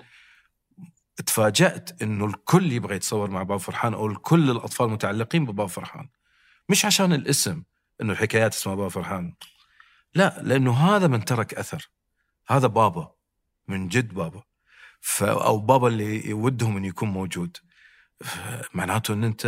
تفاجأت 1.26 2.02
أنه 2.02 2.26
الكل 2.26 2.72
يبغى 2.72 2.96
يتصور 2.96 3.30
مع 3.30 3.42
باب 3.42 3.58
فرحان 3.58 3.94
أو 3.94 4.06
الكل 4.06 4.50
الأطفال 4.50 4.90
متعلقين 4.90 5.46
بباب 5.46 5.68
فرحان. 5.68 6.08
مش 6.68 6.84
عشان 6.84 7.12
الاسم 7.12 7.62
أنه 8.02 8.12
الحكايات 8.12 8.54
اسمها 8.54 8.74
باب 8.74 8.88
فرحان. 8.88 9.34
لا 10.14 10.40
لأنه 10.42 10.72
هذا 10.72 11.06
من 11.06 11.24
ترك 11.24 11.54
أثر. 11.54 11.90
هذا 12.48 12.66
بابا 12.66 13.12
من 13.68 13.88
جد 13.88 14.14
بابا. 14.14 14.42
ف 15.00 15.22
أو 15.22 15.58
بابا 15.58 15.88
اللي 15.88 16.32
ودهم 16.32 16.76
إنه 16.76 16.86
يكون 16.86 17.08
موجود. 17.08 17.56
معناته 18.74 19.14
إن 19.14 19.24
أنت 19.24 19.46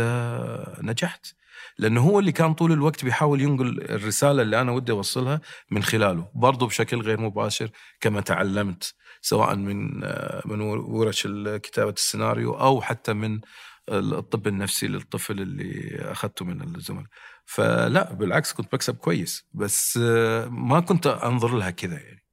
نجحت. 0.81 1.38
لأنه 1.77 2.01
هو 2.01 2.19
اللي 2.19 2.31
كان 2.31 2.53
طول 2.53 2.71
الوقت 2.71 3.05
بيحاول 3.05 3.41
ينقل 3.41 3.81
الرسالة 3.81 4.41
اللي 4.41 4.61
أنا 4.61 4.71
ودي 4.71 4.91
أوصلها 4.91 5.41
من 5.71 5.83
خلاله 5.83 6.31
برضه 6.35 6.67
بشكل 6.67 7.01
غير 7.01 7.21
مباشر 7.21 7.69
كما 8.01 8.21
تعلمت 8.21 8.93
سواء 9.21 9.55
من 9.55 9.99
من 10.45 10.61
ورش 10.61 11.27
كتابة 11.55 11.91
السيناريو 11.91 12.53
أو 12.53 12.81
حتى 12.81 13.13
من 13.13 13.39
الطب 13.89 14.47
النفسي 14.47 14.87
للطفل 14.87 15.41
اللي 15.41 15.97
أخذته 16.11 16.45
من 16.45 16.75
الزملاء 16.75 17.05
فلا 17.45 18.13
بالعكس 18.13 18.53
كنت 18.53 18.71
بكسب 18.73 18.95
كويس 18.95 19.47
بس 19.53 19.97
ما 20.47 20.79
كنت 20.79 21.07
أنظر 21.07 21.57
لها 21.57 21.69
كذا 21.69 21.99
يعني. 21.99 22.23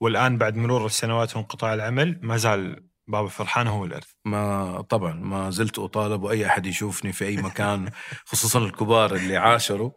والآن 0.00 0.38
بعد 0.38 0.56
مرور 0.56 0.86
السنوات 0.86 1.36
وانقطاع 1.36 1.74
العمل 1.74 2.18
ما 2.22 2.36
زال 2.36 2.93
بابا 3.06 3.28
فرحان 3.28 3.66
هو 3.66 3.84
الأرث. 3.84 4.10
ما 4.24 4.80
طبعا 4.80 5.12
ما 5.12 5.50
زلت 5.50 5.78
أطالب 5.78 6.22
واي 6.22 6.46
أحد 6.46 6.66
يشوفني 6.66 7.12
في 7.12 7.26
أي 7.26 7.36
مكان 7.36 7.90
خصوصا 8.30 8.58
الكبار 8.58 9.14
اللي 9.14 9.36
عاشروا. 9.36 9.90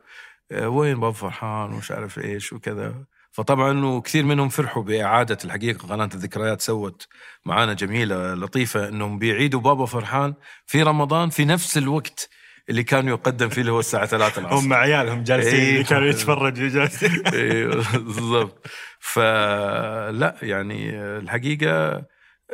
آه، 0.52 0.70
وين 0.70 1.00
بابا 1.00 1.14
فرحان 1.14 1.74
ومش 1.74 1.92
عارف 1.92 2.20
إيش 2.20 2.54
وكذا. 2.54 3.06
فطبعا 3.32 3.86
وكثير 3.86 4.26
منهم 4.26 4.50
فرحوا 4.50 4.84
بإعادة 4.84 5.38
الحقيقة. 5.46 5.88
قناة 5.88 6.10
الذكريات 6.14 6.62
سوت 6.62 7.08
معانا 7.46 7.74
جميلة 7.74 8.34
لطيفة 8.34 8.88
إنهم 8.88 9.20
بيعيدوا 9.20 9.60
بابا 9.62 9.86
فرحان 9.86 10.34
في 10.66 10.84
رمضان 10.84 11.30
في 11.30 11.46
نفس 11.46 11.78
الوقت 11.78 12.30
اللي 12.70 12.84
كانوا 12.84 13.10
يقدم 13.10 13.50
فيه 13.50 13.62
اللي 13.62 13.72
هو 13.72 13.80
الساعة 13.80 14.06
3 14.06 14.40
العصر. 14.42 14.56
هم 14.66 14.74
عيالهم 14.74 15.24
جالسين 15.24 15.60
إيه. 15.60 15.84
كانوا 15.84 16.08
يتفرجوا 16.08 16.70
جالسين. 16.70 17.24
أيوه 17.34 17.86
بالضبط. 17.94 18.68
فلا 19.00 20.36
يعني 20.42 20.90
الحقيقة 21.00 22.04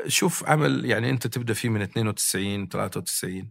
شوف 0.07 0.49
عمل 0.49 0.85
يعني 0.85 1.09
أنت 1.09 1.27
تبدأ 1.27 1.53
فيه 1.53 1.69
من 1.69 1.81
92 1.81 2.69
93 2.69 3.49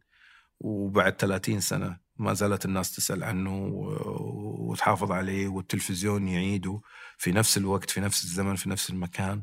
وبعد 0.61 1.17
30 1.17 1.61
سنة 1.61 1.99
ما 2.17 2.35
زالت 2.35 2.65
الناس 2.65 2.97
تسأل 2.97 3.25
عنه 3.25 3.71
وتحافظ 4.69 5.13
عليه 5.13 5.49
والتلفزيون 5.49 6.29
يعيده 6.29 6.81
في 7.19 7.33
نفس 7.33 7.57
الوقت 7.57 7.91
في 7.91 8.01
نفس 8.01 8.25
الزمن 8.25 8.57
في 8.57 8.69
نفس 8.71 8.91
المكان. 8.91 9.43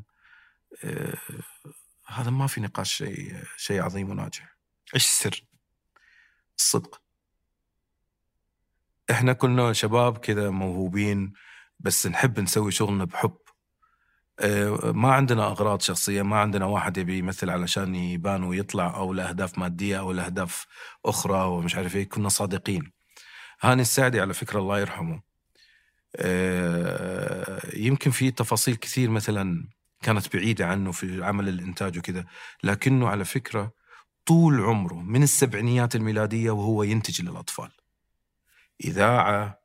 آه، 0.84 1.18
هذا 2.06 2.30
ما 2.30 2.46
في 2.46 2.60
نقاش 2.60 2.94
شيء 2.94 3.36
شيء 3.56 3.82
عظيم 3.82 4.10
وناجح. 4.10 4.56
إيش 4.94 5.04
السر؟ 5.04 5.44
الصدق. 6.58 7.02
إحنا 9.10 9.32
كنا 9.32 9.72
شباب 9.72 10.18
كذا 10.18 10.50
موهوبين 10.50 11.32
بس 11.80 12.06
نحب 12.06 12.40
نسوي 12.40 12.72
شغلنا 12.72 13.04
بحب. 13.04 13.36
ما 14.92 15.12
عندنا 15.12 15.46
أغراض 15.46 15.80
شخصية 15.80 16.22
ما 16.22 16.36
عندنا 16.38 16.64
واحد 16.64 16.96
يبي 16.96 17.18
يمثل 17.18 17.50
علشان 17.50 17.94
يبان 17.94 18.44
ويطلع 18.44 18.96
أو 18.96 19.12
لأهداف 19.12 19.58
مادية 19.58 19.98
أو 19.98 20.12
لأهداف 20.12 20.66
أخرى 21.04 21.46
ومش 21.46 21.74
عارف 21.76 21.96
إيه 21.96 22.08
كنا 22.08 22.28
صادقين. 22.28 22.92
هاني 23.60 23.82
السعدي 23.82 24.20
على 24.20 24.34
فكرة 24.34 24.58
الله 24.58 24.80
يرحمه 24.80 25.22
آه، 26.16 27.60
يمكن 27.74 28.10
في 28.10 28.30
تفاصيل 28.30 28.76
كثير 28.76 29.10
مثلا 29.10 29.68
كانت 30.02 30.36
بعيدة 30.36 30.66
عنه 30.66 30.92
في 30.92 31.24
عمل 31.24 31.48
الإنتاج 31.48 31.98
وكذا 31.98 32.24
لكنه 32.64 33.08
على 33.08 33.24
فكرة 33.24 33.72
طول 34.26 34.60
عمره 34.60 34.94
من 34.94 35.22
السبعينيات 35.22 35.96
الميلادية 35.96 36.50
وهو 36.50 36.82
ينتج 36.82 37.22
للأطفال. 37.22 37.70
إذاعة 38.84 39.60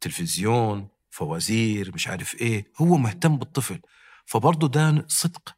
تلفزيون 0.00 0.88
فوازير 1.10 1.92
مش 1.94 2.08
عارف 2.08 2.34
إيه 2.34 2.66
هو 2.76 2.96
مهتم 2.96 3.36
بالطفل. 3.36 3.80
فبرضه 4.28 4.68
ده 4.68 5.04
صدق 5.08 5.54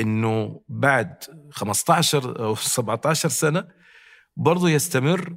إنه 0.00 0.60
بعد 0.68 1.24
15 1.50 2.44
أو 2.44 2.54
17 2.54 3.28
سنة 3.28 3.68
برضه 4.36 4.70
يستمر 4.70 5.36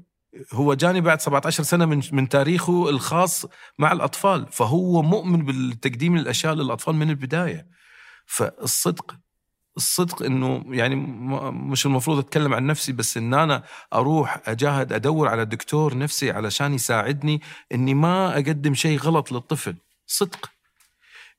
هو 0.54 0.74
جاني 0.74 1.02
بعد 1.02 1.22
17 1.22 1.64
سنة 1.64 1.86
من 1.86 2.02
من 2.12 2.30
تاريخه 2.30 2.90
الخاص 2.90 3.46
مع 3.80 3.92
الأطفال 3.92 4.48
فهو 4.52 5.02
مؤمن 5.02 5.46
بالتقديم 5.46 6.16
الاشياء 6.16 6.54
للأطفال 6.54 6.96
من 6.96 7.10
البداية. 7.10 7.68
فالصدق 8.26 9.16
الصدق 9.78 10.24
إنه 10.24 10.64
يعني 10.70 10.96
مش 11.52 11.86
المفروض 11.86 12.20
أتكلم 12.20 12.54
عن 12.54 12.66
نفسي 12.68 12.92
بس 12.92 13.18
إن 13.18 13.34
أنا 13.34 13.64
أروح 13.94 14.42
أجاهد 14.50 14.94
أدور 14.94 15.28
على 15.28 15.46
دكتور 15.46 15.98
نفسي 15.98 16.32
علشان 16.32 16.74
يساعدني 16.74 17.42
إني 17.72 17.94
ما 17.94 18.34
أقدم 18.34 18.74
شيء 18.74 19.00
غلط 19.00 19.32
للطفل. 19.32 19.76
صدق. 20.08 20.55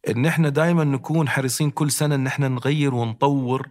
إن 0.08 0.26
إحنا 0.26 0.48
دائما 0.48 0.84
نكون 0.84 1.28
حريصين 1.28 1.70
كل 1.70 1.90
سنة 1.90 2.14
إن 2.14 2.26
إحنا 2.26 2.48
نغير 2.48 2.94
ونطور. 2.94 3.68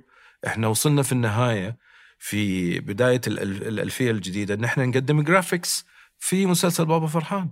إحنا 0.47 0.67
وصلنا 0.67 1.01
في 1.03 1.11
النهاية 1.11 1.77
في 2.19 2.79
بداية 2.79 3.21
الألفية 3.27 4.11
الجديدة 4.11 4.53
إن 4.53 4.63
إحنا 4.63 4.85
نقدم 4.85 5.21
جرافيكس 5.21 5.85
في 6.19 6.45
مسلسل 6.45 6.85
بابا 6.85 7.07
فرحان 7.07 7.49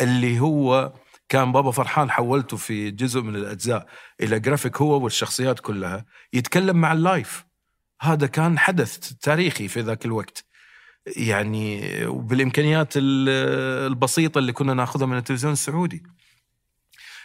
اللي 0.00 0.40
هو 0.40 0.92
كان 1.28 1.52
بابا 1.52 1.70
فرحان 1.70 2.10
حولته 2.10 2.56
في 2.56 2.90
جزء 2.90 3.20
من 3.20 3.36
الأجزاء 3.36 3.86
إلى 4.20 4.40
جرافيك 4.40 4.80
هو 4.80 5.04
والشخصيات 5.04 5.60
كلها 5.60 6.04
يتكلم 6.32 6.76
مع 6.76 6.92
ال 6.92 7.02
live 7.02 7.44
هذا 8.00 8.26
كان 8.26 8.58
حدث 8.58 8.98
تاريخي 8.98 9.68
في 9.68 9.80
ذاك 9.80 10.04
الوقت. 10.04 10.44
يعني 11.16 11.96
وبالامكانيات 12.06 12.92
البسيطة 12.96 14.38
اللي 14.38 14.52
كنا 14.52 14.74
ناخذها 14.74 15.06
من 15.06 15.16
التلفزيون 15.16 15.52
السعودي. 15.52 16.02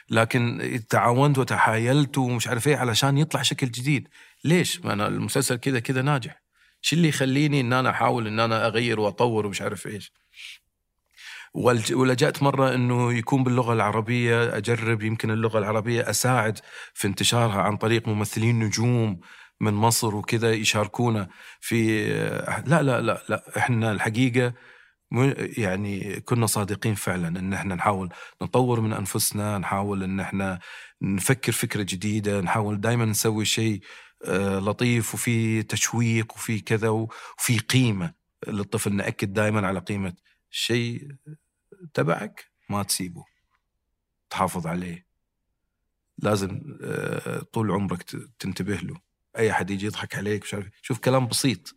لكن 0.10 0.80
تعاونت 0.89 1.38
وتحايلت 1.38 2.18
ومش 2.18 2.47
عارف 2.47 2.68
إيه 2.68 2.78
علشان 2.78 3.18
يطلع 3.18 3.41
شكل 3.41 3.68
جديد. 3.68 4.07
ليش؟ 4.43 4.82
ما 4.86 4.93
أنا 4.93 5.07
المسلسل 5.07 5.55
كذا 5.55 5.80
كذا 5.80 6.01
ناجح. 6.01 6.41
شو 6.82 6.95
اللي 6.95 7.07
يخليني 7.07 7.62
إن 7.62 7.74
أنا 7.74 7.89
أحاول 7.89 8.28
إن 8.28 8.39
أنا 8.39 8.68
أغير 8.68 8.99
وأطور 8.99 9.45
ومش 9.45 9.62
عارف 9.62 9.88
إيش؟ 9.88 10.14
ولجأت 11.93 12.43
مرة 12.43 12.74
أنه 12.76 13.14
يكون 13.14 13.43
باللغة 13.43 13.74
العربية 13.74 14.57
أجرب 14.57 15.01
يمكن 15.01 15.32
اللغة 15.32 15.60
العربية 15.60 16.10
أساعد 16.10 16.60
في 16.93 17.07
انتشارها 17.07 17.62
عن 17.62 17.78
طريق 17.78 18.07
ممثلين 18.07 18.60
نجوم 18.60 19.20
من 19.62 19.74
مصر 19.74 20.16
وكذا 20.16 20.51
يشاركونا 20.53 21.30
في 21.60 22.07
لا 22.68 22.82
لا 22.82 23.01
لا 23.01 23.24
لا 23.30 23.43
إحنا 23.57 23.91
الحقيقة 23.91 24.53
يعني 25.57 26.20
كنا 26.22 26.45
صادقين 26.45 26.95
فعلا 26.95 27.28
إن 27.39 27.53
إحنا 27.53 27.76
نحاول 27.76 28.10
نطور 28.41 28.82
من 28.82 28.93
أنفسنا 28.93 29.57
نحاول 29.57 30.03
إن 30.03 30.20
إحنا 30.20 30.60
نفكر 31.01 31.51
فكرة 31.51 31.84
جديدة 31.84 32.41
نحاول 32.41 32.82
دائما 32.82 33.05
نسوي 33.05 33.45
شيء 33.45 33.82
آه، 34.26 34.60
لطيف 34.60 35.14
وفي 35.14 35.64
تشويق 35.64 36.34
وفي 36.34 36.60
كذا 36.60 36.89
وفي 36.89 37.60
قيمة 37.60 38.14
للطفل 38.47 38.93
نأكد 38.93 39.34
دائما 39.34 39.68
على 39.68 39.80
قيمة 39.80 40.14
شيء 40.49 41.07
تبعك 41.93 42.51
ما 42.70 42.84
تسيبه 42.84 43.26
تحافظ 44.30 44.68
عليه. 44.68 45.05
لازم 46.18 46.78
آه، 46.84 47.39
طول 47.39 47.72
عمرك 47.72 48.03
تنتبه 48.39 48.76
له. 48.76 48.99
أي 49.38 49.51
أحد 49.51 49.70
يجي 49.72 49.86
يضحك 49.86 50.16
عليك 50.16 50.45
شوف 50.82 50.99
كلام 50.99 51.28
بسيط. 51.28 51.76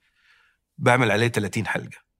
بعمل 0.78 1.10
عليه 1.10 1.28
30 1.28 1.66
حلقة. 1.66 2.11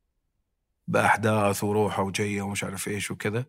بأحداث 0.89 1.65
وروحه 1.65 2.03
وجاية 2.03 2.43
ومش 2.43 2.65
عارف 2.65 2.89
إيش 2.89 3.11
وكذا 3.11 3.45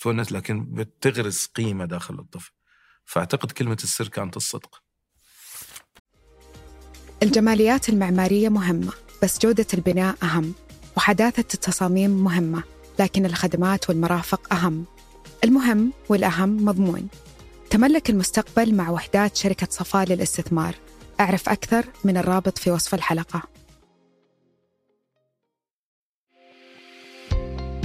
تونس 0.00 0.32
لكن 0.32 0.74
بتغرس 0.74 1.46
قيمة 1.46 1.84
داخل 1.84 2.14
الطفل. 2.18 2.50
فأعتقد 3.04 3.50
كلمة 3.50 3.78
السر 3.84 4.08
كانت 4.08 4.36
الصدق. 4.36 4.82
الجماليات 7.22 7.88
المعمارية 7.88 8.48
مهمة 8.48 8.92
بس 9.22 9.38
جودة 9.38 9.66
البناء 9.74 10.16
أهم 10.22 10.54
وحداثة 10.96 11.54
التصاميم 11.54 12.10
مهمة 12.10 12.62
لكن 12.98 13.26
الخدمات 13.26 13.88
والمرافق 13.88 14.54
أهم. 14.54 14.84
المهم 15.44 15.92
والأهم 16.08 16.64
مضمون. 16.64 17.08
تملك 17.70 18.10
المستقبل 18.10 18.74
مع 18.74 18.90
وحدات 18.90 19.36
شركة 19.36 19.68
صفاء 19.70 20.06
للاستثمار. 20.06 20.74
أعرف 21.20 21.48
أكثر 21.48 21.84
من 22.04 22.16
الرابط 22.16 22.58
في 22.58 22.70
وصف 22.70 22.94
الحلقة. 22.94 23.42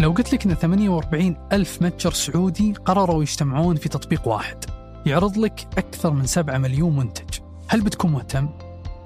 لو 0.06 0.12
قلت 0.12 0.34
لك 0.34 0.46
أن 0.46 0.54
48 0.54 1.50
ألف 1.52 1.82
متجر 1.82 2.12
سعودي 2.12 2.74
قرروا 2.74 3.22
يجتمعون 3.22 3.76
في 3.76 3.90
تطبيق 3.90 4.28
واحد 4.28 4.66
يعرض 5.06 5.38
لك 5.38 5.68
أكثر 5.78 6.12
من 6.12 6.26
7 6.26 6.58
مليون 6.58 6.96
منتج 6.96 7.40
هل 7.68 7.82
بتكون 7.82 8.12
مهتم؟ 8.12 8.50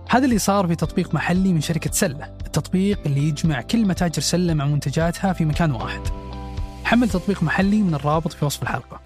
هذا 0.10 0.26
اللي 0.26 0.38
صار 0.38 0.68
في 0.68 0.76
تطبيق 0.76 1.14
محلي 1.14 1.54
من 1.54 1.62
شركة 1.62 1.92
سلة 1.92 2.26
التطبيق 2.26 3.00
اللي 3.06 3.22
يجمع 3.22 3.62
كل 3.62 3.86
متاجر 3.86 4.22
سلة 4.22 4.54
مع 4.54 4.66
منتجاتها 4.66 5.34
في 5.34 5.46
مكان 5.46 5.72
واحد 5.72 6.02
حمل 6.84 7.10
تطبيق 7.10 7.44
محلي 7.44 7.82
من 7.82 7.94
الرابط 7.94 8.34
في 8.34 8.46
وصف 8.46 8.64
الحلقة 8.64 9.02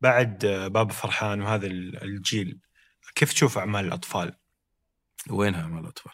بعد 0.00 0.46
باب 0.72 0.92
فرحان 0.92 1.42
وهذا 1.42 1.66
الجيل 1.66 2.60
كيف 3.14 3.32
تشوف 3.32 3.58
أعمال 3.58 3.84
الأطفال؟ 3.84 4.36
وينها 5.30 5.60
أعمال 5.60 5.80
الأطفال؟ 5.80 6.12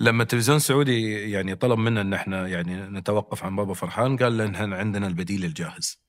لما 0.00 0.22
التلفزيون 0.22 0.56
السعودي 0.56 1.30
يعني 1.30 1.54
طلب 1.54 1.78
منا 1.78 2.00
ان 2.00 2.14
إحنا 2.14 2.48
يعني 2.48 2.76
نتوقف 2.76 3.44
عن 3.44 3.56
بابا 3.56 3.74
فرحان 3.74 4.16
قال 4.16 4.36
لنا 4.38 4.76
عندنا 4.76 5.06
البديل 5.06 5.44
الجاهز. 5.44 6.00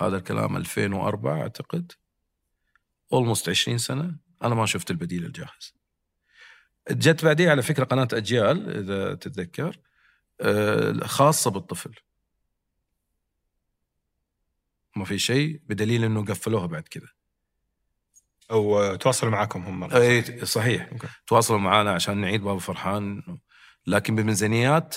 هذا 0.00 0.16
الكلام 0.16 0.56
2004 0.56 1.40
أعتقد. 1.42 1.92
اولموست 3.12 3.48
20 3.48 3.78
سنة. 3.78 4.16
أنا 4.42 4.54
ما 4.54 4.66
شفت 4.66 4.90
البديل 4.90 5.24
الجاهز. 5.24 5.74
جت 6.90 7.24
بعديه 7.24 7.50
على 7.50 7.62
فكرة 7.62 7.84
قناة 7.84 8.08
أجيال 8.12 8.78
إذا 8.78 9.14
تتذكر 9.14 9.78
آه، 10.40 10.92
خاصة 10.92 11.50
بالطفل. 11.50 11.94
ما 14.96 15.04
في 15.04 15.18
شيء 15.18 15.60
بدليل 15.66 16.04
إنه 16.04 16.24
قفلوها 16.24 16.66
بعد 16.66 16.82
كذا. 16.82 17.15
أو 18.50 18.94
تواصلوا 18.94 19.32
معاكم 19.32 19.62
هم. 19.62 19.94
إي 19.94 20.46
صحيح 20.46 20.88
أوكي. 20.92 21.06
تواصلوا 21.26 21.58
معنا 21.58 21.92
عشان 21.92 22.18
نعيد 22.18 22.42
بابا 22.42 22.58
فرحان 22.58 23.22
لكن 23.86 24.16
بميزانيات 24.16 24.96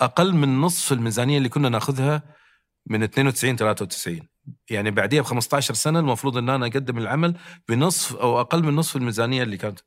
أقل 0.00 0.34
من 0.34 0.60
نصف 0.60 0.92
الميزانية 0.92 1.38
اللي 1.38 1.48
كنا 1.48 1.68
ناخذها 1.68 2.22
من 2.86 3.02
92 3.02 3.56
93 3.56 4.20
يعني 4.70 4.90
بعديها 4.90 5.22
ب 5.22 5.24
15 5.24 5.74
سنة 5.74 5.98
المفروض 5.98 6.36
إن 6.36 6.48
أنا 6.48 6.66
أقدم 6.66 6.98
العمل 6.98 7.34
بنصف 7.68 8.16
أو 8.16 8.40
أقل 8.40 8.62
من 8.62 8.74
نصف 8.76 8.96
الميزانية 8.96 9.42
اللي 9.42 9.56
كانت 9.56 9.80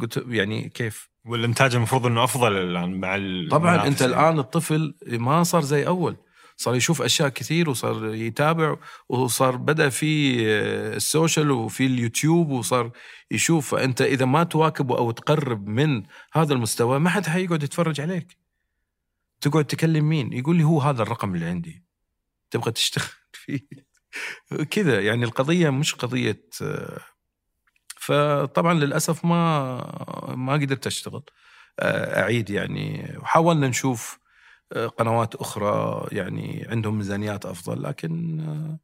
قلت 0.00 0.24
يعني 0.28 0.68
كيف؟ 0.68 1.10
والإنتاج 1.24 1.74
المفروض 1.74 2.06
إنه 2.06 2.24
أفضل 2.24 2.52
الآن 2.56 3.00
مع 3.00 3.18
طبعا 3.50 3.86
أنت. 3.86 4.02
الآن 4.02 4.38
الطفل 4.38 4.94
ما 5.06 5.42
صار 5.42 5.62
زي 5.62 5.86
أول 5.86 6.16
صار 6.58 6.74
يشوف 6.74 7.02
أشياء 7.02 7.28
كثير 7.28 7.70
وصار 7.70 8.14
يتابع 8.14 8.76
وصار 9.08 9.56
بدأ 9.56 9.88
في 9.88 10.36
آه، 10.50 10.96
السوشيال 10.96 11.50
وفي 11.50 11.86
اليوتيوب 11.86 12.50
وصار 12.50 12.90
يشوف 13.30 13.70
فأنت 13.74 14.02
إذا 14.02 14.24
ما 14.24 14.44
تواكب 14.44 14.92
أو 14.92 15.10
تقرب 15.10 15.66
من 15.68 16.02
هذا 16.32 16.54
المستوى 16.54 16.98
ما 16.98 17.10
حد 17.10 17.26
حيقعد 17.26 17.62
يتفرج 17.62 18.00
عليك. 18.00 18.36
تقعد 19.40 19.64
تكلم 19.64 20.08
مين؟ 20.08 20.32
يقول 20.32 20.56
لي 20.56 20.64
هو 20.64 20.80
هذا 20.80 21.02
الرقم 21.02 21.34
اللي 21.34 21.46
عندي. 21.46 21.84
تبغى 22.50 22.72
تشتغل 22.72 23.08
فيه. 23.32 23.68
كذا 24.70 25.00
يعني 25.00 25.24
القضية 25.24 25.70
مش 25.70 25.94
قضية 25.94 26.42
آه، 26.62 27.00
فطبعا 28.00 28.74
للأسف 28.74 29.24
ما 29.24 30.34
ما 30.36 30.52
قدرت 30.52 30.86
أشتغل 30.86 31.22
آه، 31.80 32.22
أعيد 32.22 32.50
يعني. 32.50 33.16
وحاولنا 33.18 33.68
نشوف 33.68 34.18
قنوات 34.72 35.34
أخرى 35.34 36.06
يعني 36.12 36.66
عندهم 36.68 36.98
ميزانيات 36.98 37.46
أفضل 37.46 37.82
لكن 37.82 38.40
آه، 38.40 38.78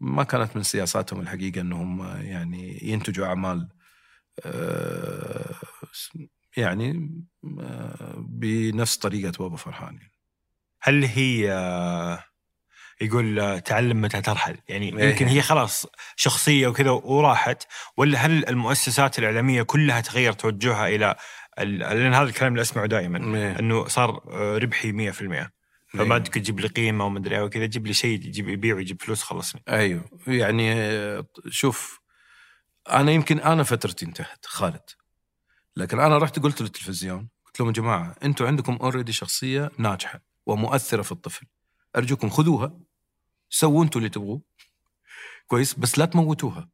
ما 0.00 0.24
كانت 0.24 0.56
من 0.56 0.62
سياساتهم 0.62 1.20
الحقيقة 1.20 1.60
إنهم 1.60 2.00
آه، 2.00 2.18
يعني 2.18 2.78
ينتجوا 2.82 3.26
أعمال 3.26 3.68
آه، 4.44 5.54
يعني 6.56 7.12
بنفس 8.18 8.96
طريقة 8.96 9.32
بابا 9.38 9.56
فرحان 9.56 9.94
يعني. 9.94 10.12
هل 10.80 11.04
هي 11.04 11.48
يقول 13.00 13.60
تعلم 13.60 14.00
متى 14.00 14.20
ترحل 14.20 14.58
يعني 14.68 14.98
إيه. 14.98 15.10
يمكن 15.10 15.26
هي 15.26 15.42
خلاص 15.42 15.86
شخصية 16.16 16.66
وكذا 16.66 16.90
وراحت 16.90 17.62
ولا 17.96 18.18
هل 18.18 18.48
المؤسسات 18.48 19.18
الإعلامية 19.18 19.62
كلها 19.62 20.00
تغير 20.00 20.32
توجهها 20.32 20.88
إلى 20.88 21.10
ال- 21.10 21.16
لأن 21.64 22.14
هذا 22.14 22.28
الكلام 22.28 22.52
اللي 22.52 22.62
أسمعه 22.62 22.86
دائما 22.86 23.36
إيه. 23.36 23.58
إنه 23.58 23.88
صار 23.88 24.22
ربحي 24.62 25.12
100% 25.12 25.50
فما 25.88 26.18
تجيب 26.18 26.60
لي 26.60 26.68
قيمة 26.68 27.06
ومدري 27.06 27.40
وكذا 27.40 27.66
جيب 27.66 27.86
لي 27.86 27.92
شيء 27.92 28.26
يجيب 28.26 28.48
يبيع 28.48 28.74
ويجيب 28.74 29.02
فلوس 29.02 29.22
خلصني 29.22 29.62
أيوه. 29.68 30.04
يعني 30.26 30.72
آه، 30.72 31.26
شوف 31.48 32.00
أنا 32.90 33.12
يمكن 33.12 33.40
أنا 33.40 33.62
فترتي 33.62 34.06
انتهت 34.06 34.46
خالد. 34.46 34.90
لكن 35.76 36.00
أنا 36.00 36.18
رحت 36.18 36.38
قلت 36.38 36.62
للتلفزيون 36.62 37.28
قلت 37.46 37.60
لهم 37.60 37.68
يا 37.68 37.74
جماعة 37.74 38.16
أنتم 38.24 38.46
عندكم 38.46 38.78
اوريدي 38.82 39.12
شخصية 39.12 39.70
ناجحة 39.78 40.20
ومؤثرة 40.46 41.02
في 41.02 41.12
الطفل. 41.12 41.46
أرجوكم 41.96 42.28
خذوها 42.28 42.80
سووا 43.50 43.84
أنتم 43.84 43.98
اللي 43.98 44.10
تبغوه. 44.10 44.42
كويس؟ 45.46 45.74
بس 45.74 45.98
لا 45.98 46.04
تموتوها. 46.04 46.68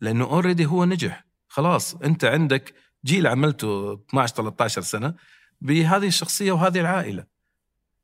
لأنه 0.00 0.24
اوريدي 0.24 0.66
هو 0.66 0.84
نجح. 0.84 1.24
خلاص 1.50 1.94
انت 1.94 2.24
عندك 2.24 2.74
جيل 3.04 3.26
عملته 3.26 3.92
12 3.92 4.34
13 4.34 4.80
سنة 4.80 5.14
بهذه 5.60 6.06
الشخصية 6.06 6.52
وهذه 6.52 6.80
العائلة. 6.80 7.24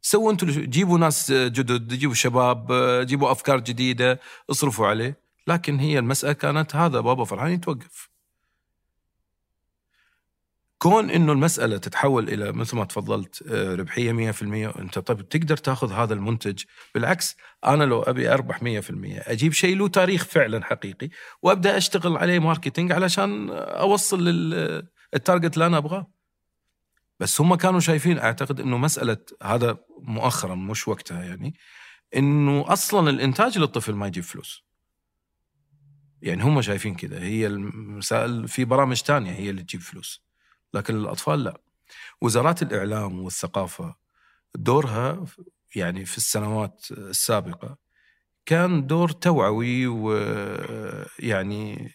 سووا 0.02 0.32
أنتم 0.32 0.46
جيبوا 0.46 0.98
ناس 0.98 1.32
جدد 1.32 1.94
جيبوا 1.94 2.14
شباب 2.14 2.72
جيبوا 3.06 3.32
أفكار 3.32 3.60
جديدة 3.60 4.20
اصرفوا 4.50 4.86
عليه. 4.86 5.20
لكن 5.46 5.78
هي 5.78 5.98
المسألة 5.98 6.32
كانت 6.32 6.76
هذا 6.76 7.00
بابا 7.00 7.24
فرحان 7.24 7.52
يتوقف. 7.52 8.15
كون 10.86 11.10
إنه 11.10 11.32
المسألة 11.32 11.78
تتحول 11.78 12.28
إلى 12.28 12.52
مثل 12.52 12.76
ما 12.76 12.84
تفضلت 12.84 13.44
آه، 13.48 13.74
ربحية 13.74 14.32
100% 14.32 14.78
أنت 14.78 14.98
طيب 14.98 15.28
تقدر 15.28 15.56
تأخذ 15.56 15.92
هذا 15.92 16.14
المنتج؟ 16.14 16.64
بالعكس 16.94 17.36
أنا 17.64 17.84
لو 17.84 18.02
أبي 18.02 18.28
أربح 18.32 18.62
100% 18.62 18.64
أجيب 19.30 19.52
شيء 19.52 19.76
له 19.76 19.88
تاريخ 19.88 20.24
فعلا 20.24 20.64
حقيقي 20.64 21.08
وأبدأ 21.42 21.76
أشتغل 21.76 22.16
عليه 22.16 22.38
marketing 22.38 22.92
علشان 22.92 23.50
أوصل 23.50 24.24
لل 24.24 24.57
target 24.57 25.54
اللي 25.54 25.66
أنا 25.66 25.76
أبغاه. 25.76 26.10
بس 27.20 27.40
هم 27.40 27.54
كانوا 27.54 27.80
شايفين 27.80 28.18
أعتقد 28.18 28.60
إنه 28.60 28.78
مسألة 28.78 29.18
هذا 29.42 29.78
مؤخرا 30.02 30.54
مش 30.54 30.88
وقتها 30.88 31.24
يعني 31.24 31.54
إنه 32.16 32.72
أصلا 32.72 33.10
الإنتاج 33.10 33.58
للطفل 33.58 33.92
ما 33.92 34.06
يجيب 34.06 34.24
فلوس. 34.24 34.64
يعني 36.22 36.42
هم 36.42 36.62
شايفين 36.62 36.94
كذا 36.94 37.22
هي 37.22 37.46
المسائل 37.46 38.48
في 38.48 38.64
برامج 38.64 39.00
تانية 39.00 39.32
هي 39.32 39.50
اللي 39.50 39.62
تجيب 39.62 39.80
فلوس. 39.80 40.25
لكن 40.74 40.96
الأطفال 40.96 41.44
لا. 41.44 41.60
وزارات 42.20 42.62
الإعلام 42.62 43.20
والثقافة 43.20 43.94
دورها 44.54 45.24
يعني 45.76 46.04
في 46.04 46.16
السنوات 46.18 46.86
السابقة 46.90 47.76
كان 48.46 48.86
دور 48.86 49.10
توعوي 49.10 49.86
ويعني 51.18 51.92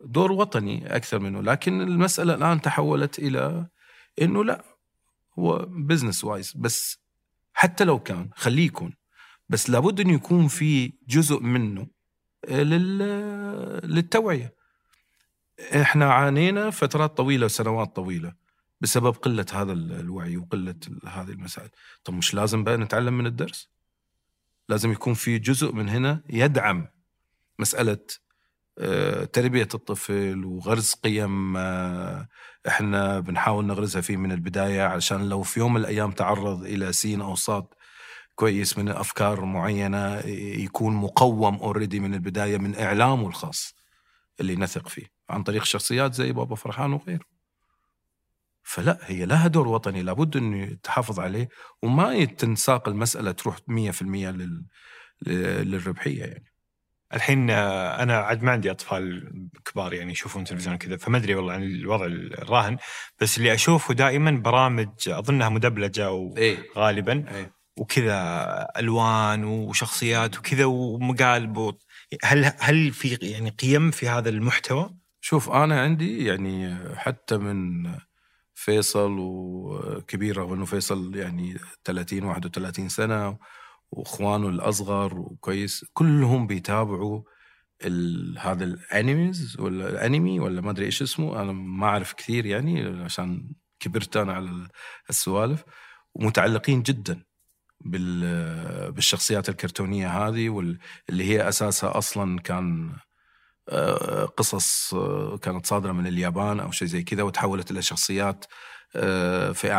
دور 0.00 0.32
وطني 0.32 0.96
أكثر 0.96 1.18
منه 1.18 1.42
لكن 1.42 1.80
المسألة 1.80 2.34
الآن 2.34 2.60
تحولت 2.60 3.18
إلى 3.18 3.66
إنه 4.22 4.44
لا 4.44 4.64
هو 5.38 5.66
business 5.68 6.24
wise 6.24 6.52
بس 6.56 6.98
حتى 7.54 7.84
لو 7.84 7.98
كان 7.98 8.30
خليه 8.34 8.66
يكون 8.66 8.94
بس 9.48 9.70
لابد 9.70 10.00
إنه 10.00 10.12
يكون 10.14 10.48
في 10.48 10.92
جزء 11.08 11.40
منه 11.40 11.86
لل- 12.48 12.98
للتوعية. 13.94 14.54
إحنا 15.82 16.12
عانينا 16.12 16.70
فترات 16.70 17.16
طويلة 17.16 17.44
وسنوات 17.46 17.96
طويلة 17.96 18.32
بسبب 18.80 19.12
قلة 19.14 19.46
هذا 19.52 19.72
ال- 19.72 19.92
الوعي 20.00 20.36
وقلة 20.36 20.74
هذه 21.06 21.30
المسائل. 21.30 21.68
طب 22.04 22.14
مش 22.14 22.34
لازم 22.34 22.64
بقى 22.64 22.76
نتعلم 22.76 23.18
من 23.18 23.26
الدرس؟ 23.26 23.68
لازم 24.68 24.92
يكون 24.92 25.14
في 25.14 25.38
جزء 25.38 25.72
من 25.72 25.88
هنا 25.88 26.22
يدعم 26.30 26.88
مسألة 27.58 27.98
آه، 28.78 29.24
تربية 29.24 29.68
الطفل 29.74 30.44
وغرس 30.44 30.94
قيم 30.94 31.56
آه، 31.56 32.28
إحنا 32.68 33.20
بنحاول 33.20 33.66
نغرسها 33.66 34.00
فيه 34.00 34.16
من 34.16 34.32
البداية 34.32 34.82
علشان 34.82 35.28
لو 35.28 35.42
في 35.42 35.60
يوم 35.60 35.74
من 35.74 35.80
الأيام 35.80 36.10
تعرض 36.12 36.64
إلى 36.64 36.92
سين 36.92 37.20
أو 37.20 37.34
صاد 37.34 37.64
كويس 38.34 38.78
من 38.78 38.88
أفكار 38.88 39.44
معينة 39.44 40.18
يكون 40.64 40.94
مقوم 40.94 41.54
اوريدي 41.56 42.00
من 42.00 42.14
البداية 42.14 42.58
من 42.58 42.76
إعلامه 42.76 43.28
الخاص 43.28 43.74
اللي 44.40 44.56
نثق 44.56 44.88
فيه. 44.88 45.06
عن 45.32 45.42
طريق 45.42 45.64
شخصيات 45.64 46.14
زي 46.14 46.32
بابا 46.32 46.54
فرحان 46.54 46.92
وغيره 46.92 47.24
فلا 48.62 48.98
هي 49.02 49.24
لها 49.24 49.46
دور 49.46 49.68
وطني 49.68 50.02
لابد 50.02 50.36
إنه 50.36 50.62
يتحافظ 50.62 51.20
عليه 51.20 51.48
وما 51.82 52.24
تنساق 52.24 52.88
المسألة 52.88 53.32
تروح 53.32 53.56
100% 53.56 53.62
لل... 54.02 54.64
للربحية 55.26 56.20
يعني 56.20 56.52
الحين 57.14 57.50
آه، 57.50 58.02
أنا 58.02 58.16
عاد 58.16 58.42
ما 58.42 58.52
عندي 58.52 58.70
أطفال 58.70 59.32
كبار 59.64 59.92
يعني 59.92 60.12
يشوفون 60.12 60.44
تلفزيون 60.44 60.76
كذا 60.76 60.96
فما 60.96 61.18
أدري 61.18 61.34
والله 61.34 61.52
عن 61.52 61.62
الوضع 61.62 62.06
الراهن 62.06 62.76
بس 63.20 63.38
اللي 63.38 63.54
أشوفه 63.54 63.94
دائما 63.94 64.30
برامج 64.30 64.88
أظنها 65.08 65.48
مدبلجة 65.48 66.32
إيه 66.36 66.58
غالبا 66.76 67.24
إيه 67.34 67.52
وكذا 67.76 68.68
ألوان 68.78 69.44
وشخصيات 69.44 70.38
وكذا 70.38 70.64
ومقالب. 70.64 71.74
هل 72.22 72.52
هل 72.58 72.90
في 72.90 73.18
يعني 73.22 73.50
قيم 73.50 73.90
في 73.90 74.08
هذا 74.08 74.28
المحتوى؟ 74.28 75.01
شوف 75.24 75.50
أنا 75.50 75.80
عندي 75.82 76.24
يعني 76.24 76.78
حتى 76.96 77.36
من 77.38 77.90
فيصل 78.54 79.16
وكبير 79.18 80.36
رغم 80.36 80.52
إنه 80.52 80.64
فيصل 80.64 81.16
يعني 81.16 81.58
30 81.84 82.24
31 82.24 82.88
سنة 82.88 83.38
وإخوانه 83.90 84.48
الأصغر 84.48 85.18
وكويس 85.18 85.84
كلهم 85.92 86.46
بيتابعوا. 86.46 87.22
هذا 88.38 88.64
الانيميز 88.64 89.56
ولا 89.60 89.88
الانمي 89.88 90.40
ولا 90.40 90.60
ما 90.60 90.70
أدري 90.70 90.86
إيش 90.86 91.02
اسمه 91.02 91.42
أنا 91.42 91.52
ما 91.52 91.86
أعرف 91.86 92.12
كثير 92.12 92.46
يعني 92.46 93.02
عشان 93.04 93.54
كبرت 93.80 94.16
أنا 94.16 94.32
على 94.32 94.68
السوالف 95.10 95.64
ومتعلقين 96.14 96.82
جدا 96.82 97.24
بال... 97.80 98.92
بالشخصيات 98.92 99.48
الكرتونية 99.48 100.08
هذه 100.08 100.48
واللي 100.48 101.24
هي 101.24 101.48
أساسها 101.48 101.98
أصلا 101.98 102.40
كان 102.40 102.96
قصص 104.36 104.94
آه، 104.94 105.36
كانت 105.42 105.66
صادرة 105.66 105.92
من 105.92 106.06
اليابان 106.06 106.60
أو 106.60 106.70
شيء 106.70 106.88
زي 106.88 107.02
كذا 107.02 107.22
وتحولت 107.22 107.70
إلى 107.70 107.82
شخصيات 107.82 108.44
آه، 108.96 109.52
في 109.52 109.72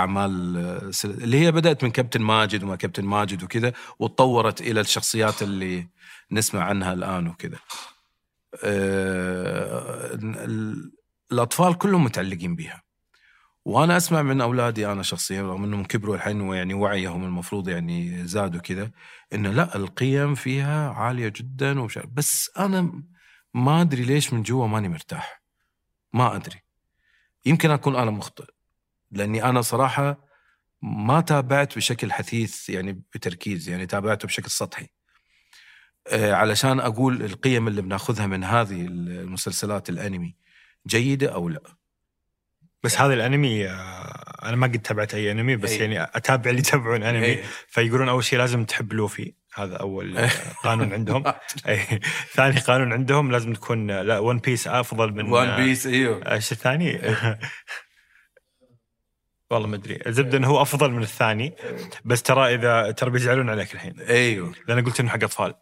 آه، 0.58 0.92
سل- 0.92 1.10
اللي 1.24 1.40
هي 1.40 1.52
بدأت 1.52 1.84
من 1.84 1.92
كابتن 1.92 2.22
ماجد 2.22 2.64
وما 2.64 2.76
كابتن 2.76 3.06
ماجد 3.06 3.44
وكذا 3.44 3.74
وتطورت 4.00 4.62
إلى 4.62 4.82
الشخصيات 4.82 5.42
اللي 5.44 5.88
نسمع 6.32 6.64
عنها 6.64 6.94
الآن 6.94 7.28
وكذا. 7.28 7.58
آه، 8.64 10.14
ال- 10.14 10.92
الأطفال 11.32 11.78
كلهم 11.78 12.04
متعلقين 12.04 12.56
بها. 12.56 12.84
وأنا 13.66 13.98
أسمع 13.98 14.22
من 14.22 14.42
أولادي 14.42 14.88
أنا 14.92 15.04
شخصيا 15.04 15.42
رغم 15.42 15.64
إنهم 15.64 15.84
كبروا 15.84 16.16
الحين 16.16 16.42
ويعني 16.42 16.74
وعيهم 16.74 17.24
المفروض 17.24 17.70
يعني 17.70 18.28
زاد 18.28 18.56
وكذا 18.56 18.92
إنه 19.34 19.50
لا 19.52 19.76
القيم 19.76 20.36
فيها 20.36 20.90
عالية 20.90 21.34
جدا 21.36 21.80
ومش. 21.80 22.00
بس 22.14 22.52
أنا 22.60 23.04
ما 23.54 23.82
أدري 23.82 24.04
ليش 24.04 24.34
من 24.34 24.44
جوا 24.44 24.68
ماني 24.68 24.90
مرتاح. 24.90 25.42
ما 26.14 26.36
أدري. 26.36 26.64
يمكن 27.46 27.72
أكون 27.72 27.96
أنا 27.96 28.12
مخطئ. 28.12 28.46
لأني 29.12 29.44
أنا 29.44 29.62
صراحة 29.62 30.28
ما 30.82 31.22
تابعت 31.22 31.76
بشكل 31.76 32.12
حثيث 32.12 32.70
يعني 32.70 32.92
بتركيز 33.14 33.70
يعني 33.70 33.86
تابعته 33.86 34.26
بشكل 34.26 34.50
سطحي. 34.50 34.88
آه، 36.08 36.34
علشان 36.34 36.80
أقول 36.80 37.24
القيم 37.24 37.68
اللي 37.68 37.82
بناخذها 37.82 38.28
من 38.28 38.44
هذه 38.44 38.82
المسلسلات 38.82 39.90
الأنمي 39.90 40.36
جيدة 40.88 41.34
أو 41.34 41.50
لا. 41.50 41.62
بس 42.84 43.02
هذا 43.02 43.14
الأنمي 43.14 43.70
آه، 43.70 44.40
أنا 44.44 44.56
ما 44.56 44.68
قد 44.68 44.80
تابعت 44.80 45.14
أي 45.14 45.32
أنمي 45.32 45.56
بس 45.56 45.72
أي. 45.72 45.78
يعني 45.78 46.04
أتابع 46.04 46.50
اللي 46.50 46.60
يتابعون 46.62 47.04
أنمي 47.04 47.26
إيه. 47.26 47.44
فيقولون 47.68 48.10
أول 48.10 48.24
شيء 48.24 48.40
لازم 48.40 48.66
تحب 48.66 48.94
لوفي 48.94 49.34
هذا 49.56 49.76
أول 49.76 50.18
آه، 50.18 50.30
قانون 50.64 50.94
عندهم. 50.94 51.24
أي. 51.68 51.80
ثاني 52.34 52.60
قانون 52.60 52.94
عندهم 52.94 53.32
لازم 53.32 53.54
تكون 53.54 53.92
آه، 53.92 54.02
لا 54.02 54.20
One 54.20 54.38
Piece 54.38 54.68
أفضل 54.68 55.12
من 55.12 55.34
آه، 55.36 55.56
بيس 55.56 55.88
إيوه. 55.88 56.32
إيش 56.32 56.52
الثاني؟ 56.52 57.00
والله 59.52 59.68
ما 59.68 59.76
أدري. 59.76 60.00
الزبده 60.08 60.38
إنه 60.38 60.48
هو 60.48 60.62
أفضل 60.62 60.92
من 60.92 61.04
الثاني. 61.04 61.54
بس 62.06 62.24
ترى 62.24 62.56
إذا 62.56 62.92
ترى 62.92 63.10
بيزعلون 63.10 63.50
عليك 63.50 63.74
الحين. 63.74 64.00
أيوه. 64.00 64.54
لأن 64.68 64.86
قلت 64.86 65.00
إنه 65.00 65.10
حق 65.10 65.24
أطفال. 65.24 65.54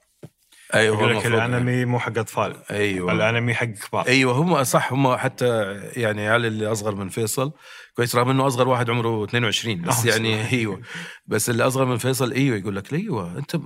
أيوه 0.73 0.95
يقول 0.95 1.09
لك 1.09 1.11
المفروض 1.11 1.39
يعني. 1.39 1.55
الانمي 1.55 1.85
مو 1.85 1.99
حق 1.99 2.17
أطفال. 2.17 2.55
أيوه. 2.71 3.11
الأنمي 3.11 3.53
حق 3.53 3.65
كبار. 3.65 4.07
أيوه 4.07 4.33
هم 4.33 4.63
صح 4.63 4.93
هم 4.93 5.15
حتى 5.17 5.81
يعني 5.95 6.29
عيال 6.29 6.45
اللي 6.45 6.71
أصغر 6.71 6.95
من 6.95 7.09
فيصل 7.09 7.51
كويس 7.95 8.15
رغم 8.15 8.29
إنه 8.29 8.47
أصغر 8.47 8.67
واحد 8.67 8.89
عمره 8.89 9.23
22 9.23 9.81
بس 9.81 10.05
آه، 10.05 10.09
يعني. 10.09 10.49
أيوه. 10.51 10.81
بس 11.25 11.49
اللي 11.49 11.67
أصغر 11.67 11.85
من 11.85 11.97
فيصل 11.97 12.31
أيوه 12.31 12.57
يقول 12.57 12.75
لك 12.75 12.93
أيوه 12.93 13.37
أنت 13.37 13.59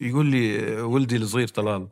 يقول 0.00 0.26
لي 0.26 0.72
ولدي 0.80 1.16
الصغير 1.16 1.48
طلال 1.48 1.88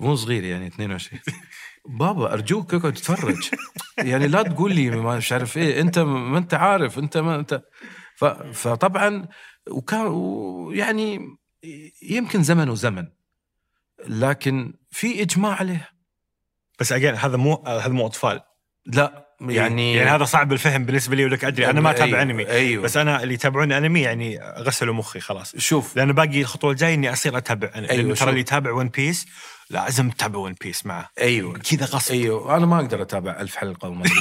مو 0.00 0.14
صغير 0.14 0.44
يعني 0.44 0.66
22 0.66 1.20
بابا 1.98 2.32
أرجوك 2.32 2.74
اقعد 2.74 2.92
تتفرج 2.92 3.50
يعني 3.98 4.28
لا 4.28 4.42
تقول 4.42 4.74
لي 4.74 4.90
مش 4.90 5.32
عارف 5.32 5.56
إيه 5.56 5.80
أنت 5.80 5.98
ما 5.98 6.38
أنت 6.38 6.54
عارف 6.54 6.98
أنت 6.98 7.16
ما 7.16 7.36
أنت. 7.36 7.62
فطبعا 8.52 9.28
وكان 9.70 10.10
يعني 10.72 11.38
يمكن 12.02 12.42
زمن 12.42 12.68
وزمن 12.68 13.06
لكن 14.06 14.74
في 14.90 15.22
إجماع 15.22 15.54
عليه. 15.54 15.90
بس 16.80 16.92
again 16.92 17.14
هذا 17.14 17.36
مو 17.36 17.64
هذا 17.66 17.88
مو 17.88 18.06
أطفال. 18.06 18.40
لا. 18.86 19.27
يعني 19.40 19.94
يعني 19.94 20.10
هذا 20.10 20.24
صعب 20.24 20.52
الفهم 20.52 20.84
بالنسبة 20.84 21.16
لي 21.16 21.24
ولك 21.24 21.44
أدري. 21.44 21.70
أنا 21.70 21.80
ما 21.80 21.90
أتابع 21.90 22.04
أيوه 22.04 22.22
أنمي 22.22 22.48
أيوه. 22.48 22.82
بس 22.82 22.96
أنا 22.96 23.22
اللي 23.22 23.34
يتابعون 23.34 23.72
أنمي 23.72 24.00
يعني 24.00 24.40
غسلوا 24.58 24.94
مخي 24.94 25.20
خلاص. 25.20 25.56
شوف. 25.56 25.96
لأنه 25.96 26.12
باقي 26.12 26.40
الخطوة 26.40 26.70
الجاية 26.70 26.94
إني 26.94 27.12
أصير 27.12 27.38
أتابع 27.38 27.70
أيوة 27.74 28.08
شوف. 28.08 28.20
ترى 28.20 28.28
اللي 28.28 28.40
يتابع 28.40 28.72
One 28.72 28.88
Piece 28.88 29.26
لازم 29.70 30.10
تتابع 30.10 30.38
One 30.38 30.54
Piece 30.62 30.86
معه. 30.86 31.10
أيوه. 31.20 31.58
كذا 31.58 31.86
غصب. 31.86 32.12
أيوه. 32.12 32.56
أنا 32.56 32.66
ما 32.66 32.76
أقدر 32.76 33.02
أتابع 33.02 33.40
ألف 33.40 33.56
حلقة 33.56 33.88
وما 33.88 34.04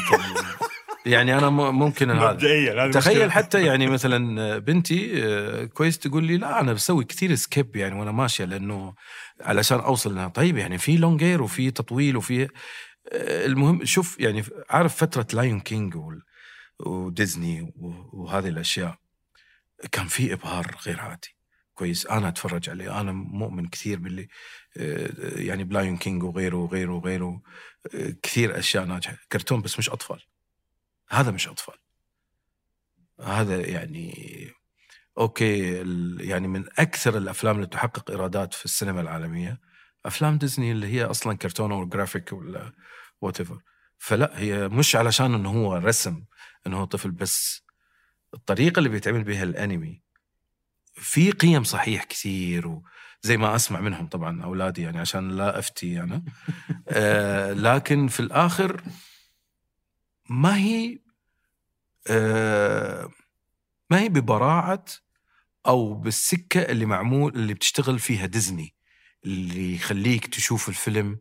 يعني 1.06 1.38
أنا 1.38 1.50
ممكن 1.50 2.12
هذا 2.12 2.92
تخيل. 2.92 3.32
حتى 3.32 3.66
يعني 3.66 3.88
مثلا 3.88 4.58
بنتي 4.58 5.24
آه، 5.24 5.66
كويس 5.66 6.00
تقول 6.00 6.24
لي 6.24 6.38
لا 6.38 6.60
أنا 6.60 6.74
بسوي 6.74 7.04
كثير 7.04 7.36
skip 7.36 7.76
يعني 7.76 8.00
وأنا 8.00 8.12
ماشية 8.12 8.46
لأنه 8.46 8.94
علشان 9.42 9.80
أوصل 9.80 10.16
لها. 10.16 10.28
طيب 10.28 10.58
يعني 10.58 10.78
في 10.78 10.98
longueur 10.98 11.42
وفي 11.42 11.72
تطويل 11.72 12.18
وفي 12.18 12.48
المهم 13.14 13.86
شوف 13.86 14.20
يعني 14.20 14.44
عارف 14.70 14.96
فترة 14.96 15.28
لايون 15.34 15.60
كينج 15.60 15.98
وديزني 16.80 17.74
وهذه 18.14 18.48
الأشياء 18.48 18.98
كان 19.92 20.08
في 20.08 20.34
إبهار 20.34 20.78
غير 20.86 21.00
عادي. 21.00 21.38
كويس 21.74 22.08
أنا 22.08 22.28
أتفرج 22.28 22.70
عليه. 22.70 23.02
أنا 23.02 23.12
مؤمن 23.12 23.68
كثير 23.68 24.00
باللي 24.00 24.28
آه، 24.78 25.10
يعني 25.36 25.64
بلايون 25.64 25.98
كينج 25.98 26.24
وغيره 26.24 26.58
وغيره 26.58 26.94
وغيره 26.94 27.42
آه، 27.96 28.16
كثير 28.24 28.60
أشياء 28.60 28.86
ناجحة. 28.86 29.18
كرتون 29.32 29.62
بس 29.62 29.80
مش 29.80 29.90
أطفال. 29.90 30.24
هذا 31.10 31.32
مش 31.32 31.48
أطفال. 31.48 31.76
هذا 33.22 33.68
يعني 33.68 34.14
okay 35.18 35.74
يعني 36.20 36.48
من 36.48 36.66
أكثر 36.80 37.18
الأفلام 37.18 37.56
اللي 37.56 37.68
تحقق 37.68 38.12
إيرادات 38.12 38.54
في 38.54 38.66
السينما 38.66 39.02
العالمية 39.02 39.60
أفلام 40.06 40.38
ديزني 40.38 40.72
اللي 40.72 40.88
هي 40.88 41.04
أصلا 41.04 41.38
كرتون 41.38 41.72
أو 41.72 41.86
جرافيك 41.86 42.34
ولا 42.34 42.74
what 43.22 43.38
فلا 43.98 44.40
هي 44.40 44.68
مش 44.68 44.96
علشان 44.96 45.34
إنه 45.34 45.50
هو 45.50 45.76
رسم 45.76 46.24
إنه 46.68 46.80
هو 46.80 46.86
طفل 46.86 47.12
بس 47.12 47.64
الطريقة 48.34 48.80
اللي 48.80 48.90
بيتعمل 48.90 49.24
بها 49.24 49.44
الأنمي 49.44 50.02
في 50.94 51.32
قيم 51.32 51.64
صحيح 51.64 52.04
كثير 52.04 52.68
وزي 53.24 53.38
ما 53.38 53.56
أسمع 53.56 53.80
منهم 53.80 54.08
طبعا 54.08 54.44
أولادي 54.44 54.82
يعني 54.82 55.00
عشان 55.00 55.32
لا 55.32 55.60
أفتي 55.60 56.00
أنا 56.00 56.24
آه 56.88 57.54
لكن 57.54 58.08
في 58.08 58.20
الآخر 58.20 58.84
ما 60.30 60.58
هي 60.58 61.00
آه 62.08 63.12
ما 63.90 64.00
هي 64.00 64.10
ببراعة 64.10 64.86
أو 65.68 65.94
بالسكة 65.94 66.62
اللي 66.62 66.86
معمول 66.86 67.36
اللي 67.36 67.54
بتشتغل 67.54 68.00
فيها 68.00 68.26
ديزني 68.26 68.76
اللي 69.26 69.76
يخليك 69.76 70.28
تشوف 70.28 70.70
الفيلم 70.70 71.20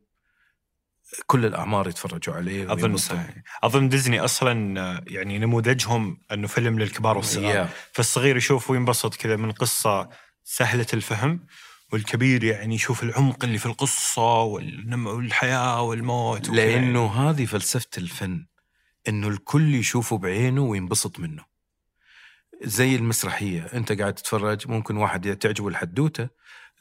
كل 1.27 1.47
الأعمار 1.47 1.89
يتفرجوا 1.89 2.35
عليه 2.35 2.73
أظن. 2.73 2.97
صحيح 2.97 3.35
أظن 3.65 3.89
ديزني 3.89 4.21
أصلا 4.21 4.81
آه، 4.81 5.05
يعني 5.07 5.39
نموذجهم 5.39 6.21
أنه 6.33 6.47
فيلم 6.47 6.79
للكبار 6.79 7.17
والصغار 7.17 7.67
Yeah. 7.67 7.69
فالصغير 7.93 8.37
يشوف 8.37 8.71
وينبسط 8.71 9.15
كذا 9.15 9.37
من 9.37 9.53
قصة 9.53 10.09
سهلة 10.45 10.87
الفهم 10.95 11.47
والكبير 11.93 12.45
يعني 12.45 12.75
يشوف 12.75 13.03
العمق 13.03 13.45
اللي 13.45 13.59
في 13.59 13.67
القصة 13.67 14.43
والحياة 14.43 15.83
والموت. 15.83 16.49
لأنه 16.49 17.07
هذه 17.31 17.45
فلسفة 17.47 17.91
الفن 17.99 18.47
إنه 19.09 19.29
الكل 19.29 19.75
يشوفه 19.75 20.19
بعينه 20.19 20.63
وينبسط 20.63 21.19
منه 21.21 21.45
زي 22.65 22.97
المسرحية 22.97 23.63
أنت 23.75 23.93
قاعد 23.93 24.15
تتفرج 24.15 24.69
ممكن 24.71 24.97
واحد 24.97 25.37
تعجبه 25.37 25.69
الحدوته 25.69 26.29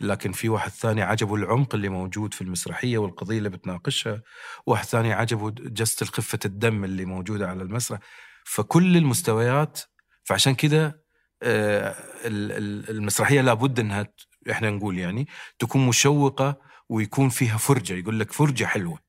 لكن 0.01 0.31
في 0.31 0.49
واحد 0.49 0.71
ثاني 0.71 1.01
عجبه 1.01 1.35
العمق 1.35 1.75
اللي 1.75 1.89
موجود 1.89 2.33
في 2.33 2.41
المسرحية 2.41 2.97
والقضية 2.97 3.37
اللي 3.37 3.49
بتناقشها 3.49 4.21
واحد 4.65 4.85
ثاني 4.85 5.13
عجبه 5.13 5.51
جست 5.51 6.03
خفة 6.03 6.39
الدم 6.45 6.83
اللي 6.83 7.05
موجودة 7.05 7.47
على 7.49 7.63
المسرح. 7.63 7.99
فكل 8.45 8.97
المستويات 8.97 9.81
فعشان 10.23 10.55
كذا 10.55 10.99
آه، 11.43 11.89
ال- 12.25 12.51
ال- 12.51 12.89
المسرحية 12.89 13.41
لابد 13.41 13.79
إنها 13.79 14.07
إحنا 14.51 14.69
نقول 14.69 14.97
يعني 14.97 15.27
تكون 15.59 15.87
مشوقة 15.87 16.57
ويكون 16.89 17.29
فيها 17.29 17.57
فرجة 17.57 17.93
يقول 17.93 18.19
لك 18.19 18.31
فرجة 18.31 18.65
حلوة. 18.65 18.99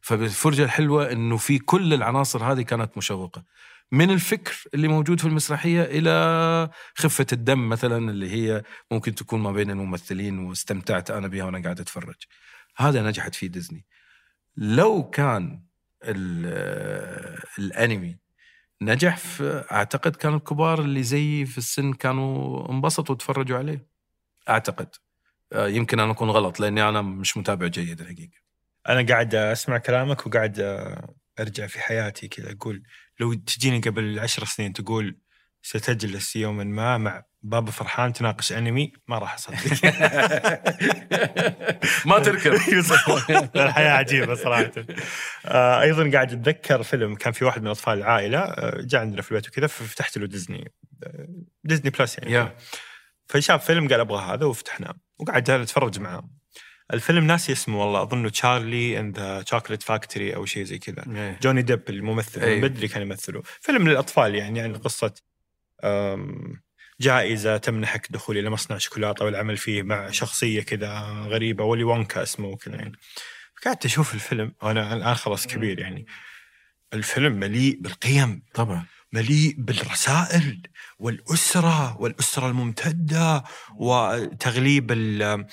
فالفرجه 0.00 0.64
الحلوة 0.64 1.12
إنه 1.12 1.36
في 1.36 1.58
كل 1.58 1.94
العناصر 1.94 2.44
هذه 2.52 2.62
كانت 2.62 2.96
مشوقة. 2.96 3.44
من 3.92 4.10
الفكر 4.10 4.64
اللي 4.74 4.88
موجود 4.88 5.20
في 5.20 5.26
المسرحية 5.26 5.82
إلى 5.82 6.70
خفة 6.94 7.26
الدم 7.32 7.68
مثلا 7.68 8.10
اللي 8.10 8.30
هي 8.30 8.62
ممكن 8.90 9.14
تكون 9.14 9.40
ما 9.40 9.52
بين 9.52 9.70
الممثلين 9.70 10.38
واستمتعت 10.38 11.10
أنا 11.10 11.28
بها 11.28 11.44
وأنا 11.44 11.62
قاعد 11.62 11.80
أتفرج. 11.80 12.16
هذا 12.76 13.02
نجحت 13.02 13.34
فيه 13.34 13.46
ديزني. 13.46 13.86
لو 14.56 15.10
كان 15.10 15.62
ال- 16.04 17.38
الأنمي 17.58 18.16
نجح 18.82 19.18
اعتقد 19.72 20.16
كان 20.16 20.34
الكبار 20.34 20.80
اللي 20.80 21.02
زيي 21.02 21.46
في 21.46 21.58
السن 21.58 21.92
كانوا 21.92 22.70
انبسطوا 22.70 23.14
وتفرجوا 23.14 23.58
عليه. 23.58 23.86
أعتقد. 24.48 24.88
آه، 25.52 25.68
يمكن 25.68 26.00
أنا 26.00 26.12
أكون 26.12 26.30
غلط 26.30 26.60
لأني 26.60 26.88
أنا 26.88 27.02
مش 27.02 27.36
متابع 27.36 27.66
جيد 27.66 28.00
الحقيقة. 28.00 28.38
أنا 28.88 29.06
قاعد 29.06 29.34
أسمع 29.34 29.78
كلامك 29.78 30.26
وقاعد 30.26 30.60
أرجع 31.40 31.66
في 31.66 31.80
حياتي 31.80 32.28
كذا 32.28 32.52
أقول 32.52 32.82
لو 33.20 33.34
تجيني 33.34 33.80
قبل 33.80 34.18
عشر 34.18 34.44
سنين 34.44 34.72
تقول 34.72 35.18
ستجلس 35.62 36.36
يوما 36.36 36.64
ما 36.64 36.98
مع 36.98 37.22
بابا 37.42 37.70
فرحان 37.70 38.12
تناقش 38.12 38.52
أنمي 38.52 38.92
ما 39.08 39.18
راح 39.18 39.34
أصدق. 39.34 39.56
ما 42.06 42.18
تركب. 42.18 42.52
الحياة 43.56 43.90
عجيبة 43.90 44.34
صراحة. 44.34 44.72
آه، 45.46 45.80
أيضا 45.80 46.10
قاعد 46.10 46.32
أتذكر 46.32 46.82
فيلم 46.82 47.14
كان 47.14 47.32
في 47.32 47.44
واحد 47.44 47.62
من 47.62 47.68
أطفال 47.68 47.98
العائله 47.98 48.38
آه، 48.38 48.80
جاء 48.80 49.00
عندنا 49.00 49.22
في 49.22 49.32
البيت 49.32 49.48
وكذا 49.48 49.66
ففتحت 49.66 50.18
له 50.18 50.26
ديزني 50.26 50.72
آه، 51.04 51.28
ديزني 51.64 51.90
بلس 51.90 52.18
يعني. 52.18 52.32
yeah. 52.32 52.56
فشاف 53.28 53.64
فيلم 53.64 53.88
قال 53.88 54.00
أبغى 54.00 54.34
هذا 54.34 54.46
وفتحناه 54.46 54.94
وقعد 55.18 55.50
اتفرج 55.50 56.00
معاه. 56.00 56.30
الفيلم 56.92 57.24
ناسي 57.26 57.52
اسمه 57.52 57.80
والله 57.80 58.02
أظنه 58.02 58.28
Charlie 58.28 59.00
and 59.00 59.18
the 59.18 59.44
Chocolate 59.46 59.82
Factory 59.82 60.34
أو 60.34 60.44
شيء 60.44 60.64
زي 60.64 60.78
كذا. 60.78 61.04
إيه. 61.16 61.38
جوني 61.42 61.62
ديب 61.62 61.82
الممثل. 61.88 62.54
من 62.54 62.60
بدري 62.60 62.88
كان 62.88 63.02
يمثله 63.02 63.42
فيلم 63.60 63.88
للأطفال 63.88 64.34
يعني 64.34 64.60
عن 64.60 64.76
قصة 64.76 65.14
أم، 65.84 66.62
جائزة 67.00 67.56
تمنحك 67.56 68.12
دخول 68.12 68.38
إلى 68.38 68.50
مصنع 68.50 68.78
شوكولاتة 68.78 69.24
والعمل 69.24 69.56
فيه 69.56 69.82
مع 69.82 70.10
شخصية 70.10 70.62
كذا 70.62 71.00
غريبة 71.28 71.64
ولي 71.64 71.84
وونكا 71.84 72.22
اسمه 72.22 72.48
وكذا 72.48 72.74
يعني. 72.76 72.92
قعدت 73.64 73.84
أشوف 73.84 74.14
الفيلم 74.14 74.52
وأنا 74.62 74.94
الآن 74.94 75.14
خلاص 75.14 75.46
كبير 75.46 75.78
يعني. 75.78 76.06
الفيلم 76.94 77.32
مليء 77.32 77.78
بالقيم. 77.80 78.42
طبعا. 78.54 78.84
مليء 79.12 79.54
بالرسائل 79.58 80.62
والأسرة 80.98 81.96
والأسرة 82.00 82.46
الممتدة 82.48 83.44
وتغليب 83.76 84.92
ال- 84.92 85.22
ال- 85.22 85.46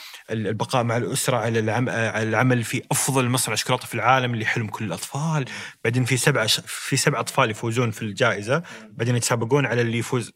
البقاء 0.47 0.83
مع 0.83 0.97
الأسرة 0.97 1.37
على 1.37 1.59
العم- 1.59 1.89
على 1.89 2.23
العمل 2.29 2.63
في 2.63 2.81
أفضل 2.91 3.29
مصنع 3.29 3.55
شوكولاتة 3.55 3.87
في 3.87 3.93
العالم 3.93 4.33
اللي 4.33 4.45
حلم 4.45 4.67
كل 4.67 4.85
الأطفال. 4.85 5.45
بعدين 5.83 6.05
في 6.05 6.17
سبعة 6.17 6.47
في 6.67 6.97
سبع 6.97 7.19
أطفال 7.19 7.51
يفوزون 7.51 7.91
في 7.91 8.01
الجائزة. 8.01 8.63
بعدين 8.89 9.15
يتسابقون 9.15 9.65
على 9.65 9.81
اللي 9.81 9.97
يفوز 9.97 10.31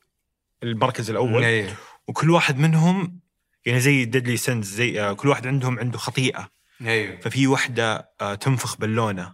المركز 0.63 1.09
الأول. 1.09 1.43
إيه. 1.43 1.76
وكل 2.07 2.30
واحد 2.30 2.57
منهم 2.57 3.20
يعني 3.65 3.80
زي 3.80 4.05
ديدلي 4.05 4.38
سنز 4.38 4.67
زي 4.76 5.01
آه، 5.01 5.13
كل 5.13 5.30
واحد 5.30 5.47
عندهم 5.47 5.80
عنده 5.80 5.97
خطيئة. 5.97 6.49
أيوه 6.82 7.20
ففي 7.22 7.47
وحدة 7.47 8.09
آه، 8.22 8.36
تنفخ 8.36 8.78
بالونه 8.78 9.34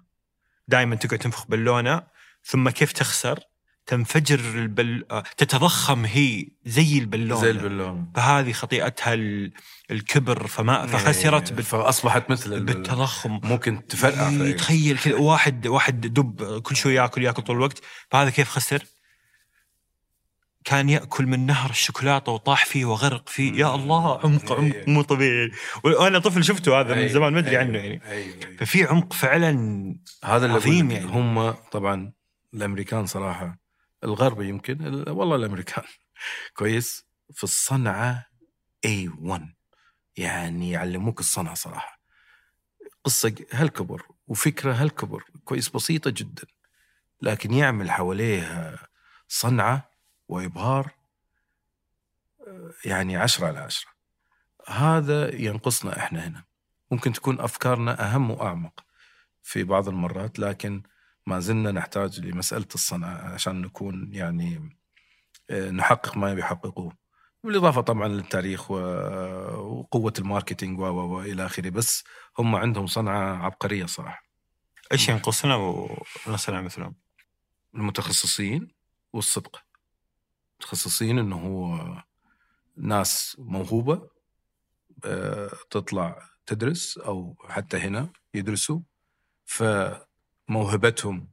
دائما 0.68 0.96
تقعد 0.96 1.20
تنفخ 1.20 1.48
بالونه 1.48 2.04
ثم 2.44 2.70
كيف 2.70 2.92
تخسر؟ 2.92 3.40
تنفجر 3.88 4.40
البل... 4.40 5.06
آه، 5.12 5.24
تتضخم 5.38 6.06
هي 6.06 6.48
زي 6.66 6.98
البالونه 7.00 7.42
زي 7.42 7.52
البالون 7.52 8.12
فهذه 8.16 8.52
خطيئتها 8.52 9.14
ال... 9.14 9.52
الكبر 9.92 10.48
فما 10.48 10.86
فخسرت 10.86 11.50
إيه. 11.50 11.56
بال... 11.56 11.64
فأصبحت 11.66 12.32
مثل 12.32 12.54
ال- 12.54 12.64
بالتضخم 12.64 13.40
ممكن 13.44 13.88
تفرقع 13.88 14.30
في- 14.30 14.54
تخيل 14.54 14.98
كذا 14.98 15.16
واحد 15.16 15.68
واحد 15.68 16.02
دب 16.02 16.60
كل 16.62 16.76
شوي 16.76 16.94
ياكل 16.96 17.24
ياكل 17.24 17.42
طول 17.42 17.56
الوقت 17.56 17.82
فهذا 18.12 18.30
كيف 18.30 18.50
خسر؟ 18.50 18.84
كان 20.66 20.90
يأكل 20.90 21.26
من 21.26 21.46
نهر 21.46 21.70
الشوكولاتة 21.70 22.32
وطاح 22.32 22.66
فيه 22.66 22.86
وغرق 22.86 23.30
فيه 23.30 23.54
يا 23.54 23.76
الله 23.76 24.20
عمق 24.24 24.52
عمق 24.52 24.76
مو 24.88 25.02
طبيعي 25.02 25.52
وأنا 25.84 26.20
طفل 26.20 26.44
شفته 26.44 26.80
هذا 26.80 26.96
من. 26.96 27.08
زمان 27.08 27.34
ما 27.34 27.40
أدري. 27.40 27.58
عنه 27.58 27.78
يعني. 27.78 28.02
ففي 28.60 28.84
عمق 28.84 29.14
فعلا 29.14 29.52
هذا 30.24 30.46
اللي 30.46 30.58
عظيم 30.58 30.92
يعني. 30.92 31.06
هم 31.06 31.52
طبعا 31.52 32.12
الأمريكان 32.54 33.06
صراحة 33.06 33.65
الغرب 34.06 34.42
يمكن 34.42 34.86
ال- 34.88 35.10
والله 35.10 35.36
الأمريكان. 35.36 35.84
كويس. 36.58 37.06
في 37.34 37.44
الصنعة 37.44 38.26
A1 38.88 39.42
يعني 40.18 40.72
يعلموك 40.72 41.20
الصنعة 41.20 41.54
صراحة. 41.56 42.00
قصة 43.04 43.36
هالكبر 43.52 44.08
وفكرة 44.28 44.74
هالكبر. 44.74 45.24
كويس 45.44 45.70
بسيطة 45.70 46.10
جدا. 46.10 46.48
لكن 47.22 47.54
يعمل 47.54 47.92
حواليها 47.92 48.88
صنعة 49.28 49.90
وإبهار 50.28 50.92
آه، 52.48 52.74
يعني 52.86 53.18
عشرة 53.18 53.48
على 53.48 53.60
عشرة. 53.60 53.92
هذا 54.68 55.36
ينقصنا 55.36 55.98
إحنا 56.00 56.28
هنا. 56.28 56.44
ممكن 56.92 57.14
تكون 57.14 57.40
أفكارنا 57.40 58.06
أهم 58.16 58.32
وأعمق 58.32 58.86
في 59.44 59.64
بعض 59.64 59.88
المرات 59.88 60.40
لكن 60.40 60.84
ما 61.26 61.40
زلنا 61.40 61.72
نحتاج 61.72 62.20
لمسألة 62.20 62.68
الصنعة 62.76 63.34
عشان 63.34 63.62
نكون 63.62 64.10
يعني 64.14 64.78
آه، 65.50 65.72
نحقق 65.72 66.18
ما 66.18 66.32
يحققوه. 66.34 66.98
بالإضافة 67.44 67.82
طبعا 67.82 68.08
للتاريخ 68.08 68.72
و- 68.72 68.76
وقوة 69.80 70.14
الماركتينج 70.20 70.80
و 70.80 70.84
و- 70.84 71.16
وإلى 71.18 71.46
آخره 71.46 71.70
بس 71.70 72.04
هم 72.40 72.56
عندهم 72.56 72.88
صنعة 72.88 73.46
عبقرية 73.46 73.86
صراحة. 73.86 74.24
إيش 74.92 75.10
ينقصنا 75.10 75.56
ونصنع 76.28 76.62
مثلهم؟ 76.62 76.96
المتخصصين 77.76 78.68
والصدق. 79.14 79.62
متخصصين 80.60 81.20
إنه 81.20 81.36
هو 81.40 81.80
ناس 82.78 83.36
موهوبة 83.40 84.10
آه، 85.06 85.52
تطلع 85.70 86.30
تدرس 86.46 86.98
أو 86.98 87.36
حتى 87.50 87.78
هنا 87.78 88.10
يدرسوا 88.34 88.80
فموهبتهم 90.48 91.28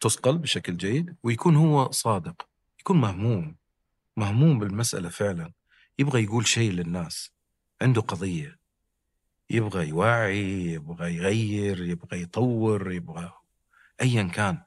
تصقل 0.00 0.38
بشكل 0.38 0.76
جيد 0.76 1.16
ويكون 1.22 1.56
هو 1.56 1.90
صادق 1.90 2.48
يكون 2.80 3.00
مهموم 3.00 3.56
مهموم 4.16 4.58
بالمسألة 4.58 5.08
فعلا. 5.08 5.52
يبغى 5.98 6.24
يقول 6.24 6.46
شيء 6.46 6.70
للناس 6.72 7.30
عنده 7.82 8.00
قضية. 8.00 8.58
يبغى 9.50 9.88
يوعي 9.88 10.72
يبغى 10.72 11.16
يغير 11.16 11.84
يبغى 11.84 12.22
يطور 12.22 12.92
يبغى 12.92 13.32
أيا 14.02 14.22
كان 14.22 14.62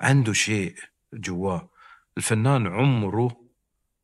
عنده 0.00 0.32
شيء 0.32 0.74
جواه. 1.14 1.70
الفنان 2.16 2.66
عمره 2.66 3.40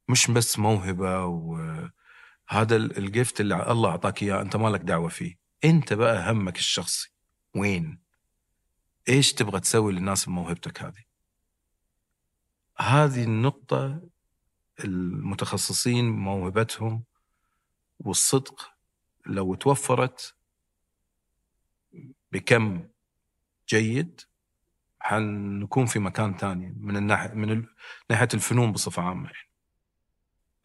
مش 0.08 0.30
بس 0.30 0.58
موهبة 0.58 1.24
وهذا 1.24 2.76
ال- 2.76 2.98
الجفت 2.98 3.40
اللي 3.40 3.70
الله 3.72 3.90
أعطاك 3.90 4.22
إياه 4.22 4.40
أنت 4.42 4.56
مالك 4.56 4.80
دعوة 4.80 5.08
فيه. 5.08 5.38
أنت 5.64 5.92
بقى 5.92 6.32
همك 6.32 6.58
الشخصي. 6.58 7.10
وين؟ 7.56 8.05
إيش 9.08 9.32
تبغى 9.32 9.60
تسوي 9.60 9.92
للناس 9.92 10.26
بموهبتك 10.26 10.82
هذه 10.82 11.04
هذه 12.78 13.24
النقطة 13.24 14.00
المتخصصين 14.84 16.10
موهبتهم 16.10 17.04
والصدق 18.00 18.70
لو 19.26 19.54
توفرت 19.54 20.36
بكم 22.32 22.88
جيد 23.68 24.20
حنكون 25.00 25.86
في 25.86 25.98
مكان 25.98 26.36
ثاني 26.36 26.74
من 26.80 26.96
الناحية 26.96 27.34
من 27.34 27.66
ناحية 28.10 28.28
الفنون 28.34 28.72
بصفة 28.72 29.02
عامة 29.02 29.26
يعني. 29.26 29.45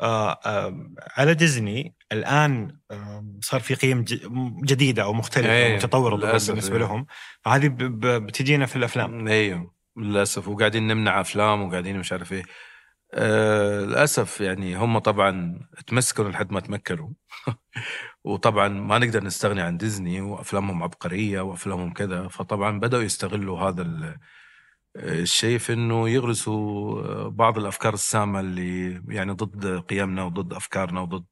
آه 0.02 0.32
آه 0.46 0.90
على 1.18 1.34
ديزني 1.34 1.96
الآن 2.12 2.78
آه 2.92 3.26
صار 3.42 3.60
في 3.62 3.76
قيم 3.76 4.06
جديدة 4.64 5.04
أو 5.04 5.14
مختلفة 5.14 5.52
إيه، 5.52 5.76
متطورة 5.76 6.16
بالنسبة 6.16 6.74
إيه. 6.76 6.78
لهم. 6.82 7.06
هذه 7.48 7.68
ب- 7.68 7.78
ب- 7.78 8.26
بتجينا 8.26 8.66
في 8.66 8.76
الأفلام. 8.76 9.28
أيوه 9.28 9.74
للأسف. 9.98 10.48
وقاعدين 10.48 10.88
نمنع 10.88 11.22
أفلام 11.22 11.62
وقاعدين 11.62 12.00
مش 12.00 12.12
عارف 12.12 12.34
إيه. 12.34 12.44
آه 13.14 13.80
للأسف 13.80 14.42
يعني 14.42 14.76
هم 14.78 14.98
طبعا 15.00 15.60
تمسكوا 15.88 16.30
لحد 16.30 16.52
ما 16.52 16.60
تمكنوا. 16.60 17.10
وطبعا 18.24 18.68
ما 18.68 18.98
نقدر 19.00 19.24
نستغني 19.24 19.62
عن 19.62 19.78
ديزني 19.78 20.22
وأفلامهم 20.22 20.84
عبقرية 20.84 21.42
وأفلامهم 21.42 21.94
كذا. 21.94 22.28
فطبعا 22.28 22.80
بدأوا 22.80 23.04
يستغلوا 23.04 23.60
هذا 23.60 23.82
في 25.58 25.74
إنه 25.74 26.10
يغرسوا 26.10 27.02
آه، 27.02 27.28
بعض 27.28 27.58
الأفكار 27.58 27.94
السامة 27.94 28.40
اللي 28.40 29.02
يعني 29.08 29.32
ضد 29.32 29.80
قيمنا 29.80 30.24
وضد 30.24 30.54
أفكارنا 30.54 31.02
وضد 31.02 31.26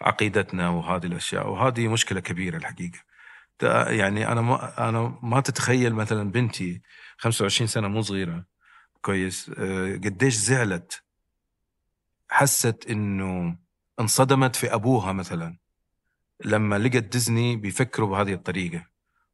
عقيدتنا 0.00 0.68
وهذه 0.68 1.06
الأشياء. 1.06 1.48
وهذه 1.50 1.88
مشكلة 1.88 2.20
كبيرة 2.20 2.56
الحقيقة. 2.56 2.98
يعني 3.88 4.28
أنا 4.32 4.40
ما 4.40 4.88
أنا 4.88 5.18
ما 5.22 5.40
تتخيل 5.40 5.94
مثلا 5.94 6.30
بنتي 6.30 6.82
25 7.18 7.68
سنة 7.68 7.88
مو 7.88 8.02
صغيرة. 8.02 8.44
كويس. 9.02 9.50
آه، 9.58 9.94
قديش 9.94 10.34
زعلت. 10.34 11.02
حست 12.30 12.86
إنه 12.90 13.58
انصدمت 14.00 14.56
في 14.56 14.74
أبوها 14.74 15.12
مثلا. 15.12 15.56
لما 16.44 16.78
لقت 16.78 16.96
ديزني 17.04 17.56
بيفكروا 17.56 18.08
بهذه 18.08 18.32
الطريقة. 18.34 18.86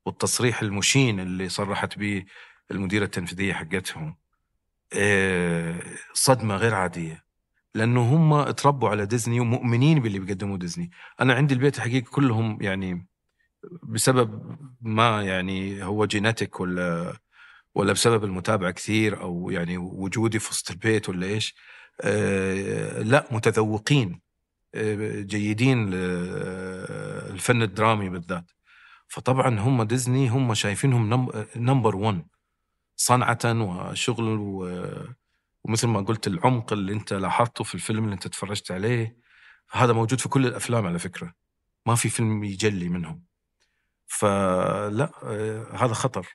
والتصريح 0.06 0.62
المشين 0.62 1.20
اللي 1.20 1.48
صرحت 1.48 1.98
به 1.98 2.24
المديرة 2.70 3.04
التنفيذية 3.04 3.52
حقتهم 3.52 4.16
آه، 4.94 5.82
صدمة 6.12 6.56
غير 6.56 6.74
عادية. 6.74 7.24
لأنه 7.74 8.14
هم 8.14 8.32
اتربوا 8.34 8.88
على 8.88 9.06
ديزني 9.06 9.40
ومؤمنين 9.40 10.00
باللي 10.00 10.18
بيقدموه 10.18 10.58
ديزني. 10.58 10.90
أنا 11.20 11.34
عندي 11.34 11.54
البيت 11.54 11.80
حقيقي 11.80 12.00
كلهم 12.00 12.58
يعني 12.62 13.06
بسبب 13.82 14.56
ما 14.80 15.22
يعني 15.22 15.84
هو 15.84 16.06
genetic 16.06 16.60
ولا 16.60 17.14
ولا 17.74 17.92
بسبب 17.92 18.24
المتابعة 18.24 18.70
كثير 18.70 19.20
أو 19.22 19.50
يعني 19.50 19.78
وجودي 19.78 20.38
في 20.38 20.50
وسط 20.50 20.70
البيت 20.70 21.08
ولا 21.08 21.26
إيش. 21.26 21.54
آه 22.00 23.02
لا 23.02 23.28
متذوقين 23.30 24.20
آه 24.74 25.20
جيدين 25.20 25.90
للفن 25.90 27.62
الدرامي 27.62 28.08
بالذات. 28.10 28.50
فطبعا 29.08 29.60
هم 29.60 29.82
ديزني 29.82 30.28
هم 30.28 30.54
شايفينهم 30.54 31.30
number 31.56 31.96
1 31.96 32.24
صنعة 32.96 33.38
وشغل 33.44 34.24
و- 34.38 35.06
ومثل 35.64 35.86
ما 35.86 36.00
قلت 36.00 36.26
العمق 36.26 36.72
اللي 36.72 36.92
انت 36.92 37.12
لاحظته 37.12 37.64
في 37.64 37.74
الفيلم 37.74 38.04
اللي 38.04 38.14
انت 38.14 38.28
تفرجت 38.28 38.70
عليه 38.72 39.16
هذا 39.72 39.92
موجود 39.92 40.20
في 40.20 40.28
كل 40.28 40.46
الأفلام 40.46 40.86
على 40.86 40.98
فكرة. 40.98 41.34
ما 41.86 41.94
في 41.94 42.08
فيلم 42.08 42.44
يجلي 42.44 42.88
منهم. 42.88 43.22
فلا 44.06 45.10
آه، 45.22 45.66
هذا 45.84 45.94
خطر 45.94 46.26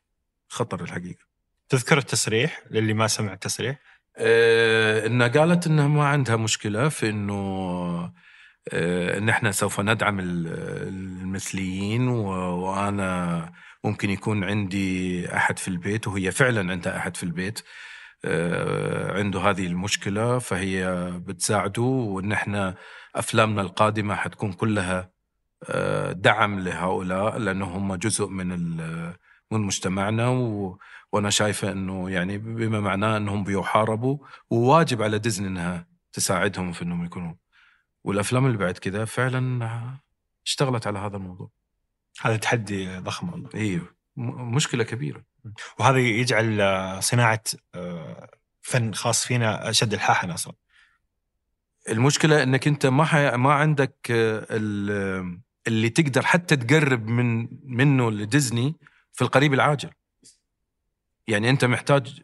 خطر 0.47 0.81
الحقيقة. 0.81 1.25
تذكر 1.69 1.97
التصريح 1.97 2.61
للي 2.71 2.93
ما 2.93 3.07
سمع 3.07 3.33
التصريح 3.33 3.79
آه، 4.17 5.07
انها 5.07 5.27
قالت 5.27 5.67
انها 5.67 5.87
ما 5.87 6.07
عندها 6.07 6.35
مشكلة 6.35 6.89
في 6.89 7.09
إنه 7.09 7.33
آه، 8.73 9.17
إن 9.17 9.29
إحنا 9.29 9.51
سوف 9.51 9.79
ندعم 9.79 10.19
ال- 10.19 10.47
المثليين 10.87 12.07
وأنا 12.07 13.51
ممكن 13.83 14.09
يكون 14.09 14.43
عندي 14.43 15.35
أحد 15.35 15.59
في 15.59 15.67
البيت 15.67 16.07
وهي 16.07 16.31
فعلا 16.31 16.71
عندها 16.71 16.97
أحد 16.97 17.17
في 17.17 17.23
البيت 17.23 17.59
آه، 18.25 19.17
عنده 19.17 19.39
هذه 19.39 19.67
المشكلة 19.67 20.39
فهي 20.39 21.11
بتساعده 21.25 21.81
وان 21.81 22.31
إحنا 22.31 22.75
أفلامنا 23.15 23.61
القادمة 23.61 24.15
حتكون 24.15 24.53
كلها 24.53 25.11
آه، 25.63 26.11
دعم 26.11 26.59
لهؤلاء 26.59 27.37
لأنه 27.37 27.65
هم 27.65 27.95
جزء 27.95 28.27
من 28.27 28.47
من 29.51 29.61
مجتمعنا 29.61 30.27
و 30.29 30.77
وأنا 31.11 31.29
شايفة 31.29 31.71
إنه 31.71 32.09
يعني 32.09 32.37
بما 32.37 32.79
معناه 32.79 33.17
إنهم 33.17 33.43
بيحاربوا 33.43 34.17
وواجب 34.49 35.01
على 35.01 35.19
ديزني 35.19 35.47
إنها 35.47 35.87
تساعدهم 36.13 36.71
في 36.71 36.81
إنهم 36.81 37.05
يكونوا. 37.05 37.33
والأفلام 38.03 38.45
اللي 38.45 38.57
بعد 38.57 38.77
كذا 38.77 39.05
فعلا 39.05 39.69
اشتغلت 40.45 40.87
على 40.87 40.99
هذا 40.99 41.17
الموضوع. 41.17 41.56
هذا 42.21 42.37
تحدي 42.37 42.97
ضخم 42.97 43.29
والله. 43.29 43.49
أيوه 43.55 43.95
مشكلة 44.55 44.83
كبيرة. 44.83 45.23
وهذا 45.79 45.97
يجعل 45.97 46.59
صناعة 47.03 47.43
آه، 47.75 48.29
فن 48.61 48.93
خاص 48.93 49.25
فينا 49.25 49.69
أشد 49.69 49.93
الحاحة 49.93 50.33
أصلا 50.33 50.53
المشكلة 51.89 52.43
إنك 52.43 52.67
أنت 52.67 52.85
ما 52.85 53.05
حي... 53.05 53.37
ما 53.37 53.53
عندك 53.53 53.95
آه، 54.11 54.47
ال- 54.51 55.39
اللي 55.67 55.89
تقدر 55.89 56.25
حتى 56.25 56.55
تقرب 56.55 57.07
من 57.07 57.47
منه 57.63 58.11
لديزني 58.11 58.75
في 59.13 59.21
القريب 59.21 59.53
العاجل. 59.53 59.89
يعني 61.27 61.49
أنت 61.49 61.65
محتاج 61.65 62.21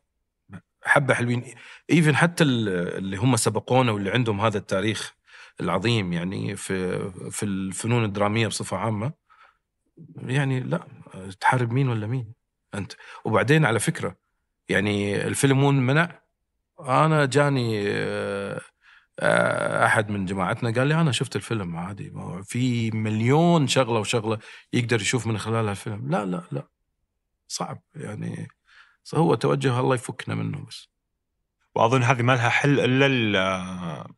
حبة 0.83 1.13
حلوين. 1.13 1.43
إيفن 1.89 2.15
حتى 2.15 2.43
ال- 2.43 2.69
اللي 2.97 3.17
هم 3.17 3.35
سبقونا 3.35 3.91
واللي 3.91 4.11
عندهم 4.11 4.41
هذا 4.41 4.57
التاريخ 4.57 5.13
العظيم 5.61 6.13
يعني 6.13 6.55
في 6.55 7.09
في 7.31 7.43
الفنون 7.43 8.03
الدرامية 8.03 8.47
بصفة 8.47 8.77
عامة. 8.77 9.22
يعني 10.17 10.59
لا 10.59 10.87
تحارب 11.39 11.71
مين 11.71 11.89
ولا 11.89 12.07
مين؟ 12.07 12.33
أنت. 12.75 12.93
وبعدين 13.25 13.65
على 13.65 13.79
فكرة 13.79 14.15
يعني 14.69 15.27
الفيلم 15.27 15.59
مو 15.59 15.71
منع. 15.71 16.19
أنا 16.79 17.25
جاني 17.25 17.83
آه، 17.87 18.61
آه، 19.19 19.85
أحد 19.85 20.09
من 20.09 20.25
جماعتنا 20.25 20.71
قال 20.71 20.87
لي 20.87 21.01
أنا 21.01 21.11
شفت 21.11 21.35
الفيلم 21.35 21.75
عادي 21.75 22.13
في 22.43 22.91
مليون 22.91 23.67
شغلة 23.67 23.99
وشغلة 23.99 24.37
يقدر 24.73 25.01
يشوف 25.01 25.27
من 25.27 25.37
خلالها 25.37 25.71
الفيلم 25.71 26.09
لا 26.11 26.25
لا 26.25 26.43
لا. 26.51 26.67
صعب 27.47 27.81
يعني 27.95 28.47
هو 29.15 29.35
توجه 29.35 29.79
الله 29.79 29.95
يفكنا 29.95 30.35
منه 30.35 30.65
بس. 30.65 30.89
وأظن 31.75 32.03
هذه 32.03 32.21
ما 32.21 32.33
لها 32.33 32.49
حل 32.49 32.79
إلا 32.79 33.05
ال- 33.05 34.13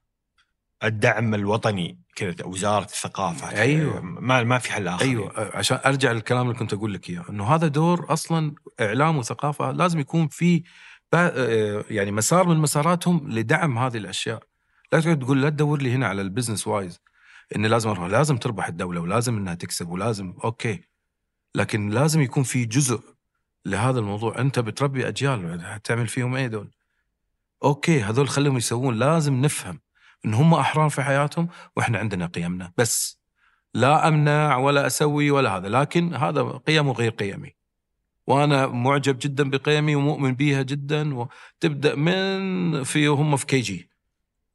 الدعم 0.84 1.36
الوطني 1.36 2.00
كذا 2.16 2.46
وزارة 2.46 2.84
الثقافة 2.86 3.50
أيوة. 3.50 4.02
ما 4.02 4.44
ما 4.44 4.58
في 4.58 4.72
حل 4.72 4.88
آخر. 4.88 5.06
أيوه. 5.06 5.52
عشان 5.58 5.80
أرجع 5.86 6.12
للكلام 6.12 6.48
اللي 6.48 6.60
كنت 6.60 6.74
أقول 6.74 6.94
لك 6.94 7.10
إياه 7.10 7.26
إنه 7.30 7.56
هذا 7.56 7.68
دور 7.68 8.14
أصلا 8.14 8.56
إعلام 8.82 9.18
وثقافة 9.18 9.72
لازم 9.72 10.00
يكون 10.00 10.28
في 10.28 10.64
آه، 11.14 11.86
يعني 11.90 12.12
مسار 12.12 12.48
من 12.48 12.58
مساراتهم 12.58 13.30
لدعم 13.30 13.78
هذه 13.78 13.98
الأشياء. 13.98 14.44
لا 14.94 15.00
تقعد 15.00 15.20
تقول 15.20 15.42
لا 15.42 15.50
تدور 15.50 15.82
لي 15.82 15.92
هنا 15.92 16.08
على 16.08 16.22
ال 16.22 16.27
business 16.27 16.68
wise 16.68 17.02
إن 17.56 17.66
لازم 17.66 17.90
أروح 17.90 18.10
لازم 18.10 18.38
تربح 18.38 18.68
الدولة 18.68 19.02
ولازم 19.02 19.38
إنها 19.38 19.54
تكسب 19.56 19.90
ولازم 19.90 20.34
okay. 20.44 20.82
لكن 21.56 21.90
لازم 21.90 22.22
يكون 22.22 22.44
في 22.44 22.66
جزء 22.66 23.00
لهذا 23.66 24.00
الموضوع. 24.00 24.40
أنت 24.40 24.60
بتربي 24.60 25.08
أجيال 25.08 25.62
هتعمل 25.66 26.08
فيهم 26.08 26.36
إيه 26.36 26.48
دول؟ 26.48 26.72
okay 27.64 28.02
هذول 28.02 28.30
خليهم 28.30 28.58
يسوون 28.58 28.96
لازم 28.96 29.42
نفهم 29.42 29.80
إن 30.26 30.34
هم 30.34 30.54
أحرار 30.54 30.90
في 30.90 31.02
حياتهم 31.04 31.48
وإحنا 31.78 32.00
عندنا 32.00 32.26
قيمنا. 32.26 32.74
بس 32.78 33.20
لا 33.74 34.08
أمنع 34.08 34.58
ولا 34.58 34.88
أسوي 34.88 35.32
ولا 35.32 35.58
هذا. 35.58 35.70
لكن 35.70 36.14
هذا 36.14 36.42
قيم 36.44 36.88
وغير 36.88 37.12
قيمي. 37.12 37.56
وأنا 38.28 38.68
معجب 38.68 39.18
جدا 39.22 39.50
بقيمي 39.50 39.96
ومؤمن 39.96 40.36
بيها 40.36 40.62
جدا. 40.62 41.16
وتبدأ 41.16 41.96
من 41.96 42.84
في 42.84 43.08
هم 43.08 43.38
في 43.38 43.46
كي 43.46 43.60
جي. 43.60 43.90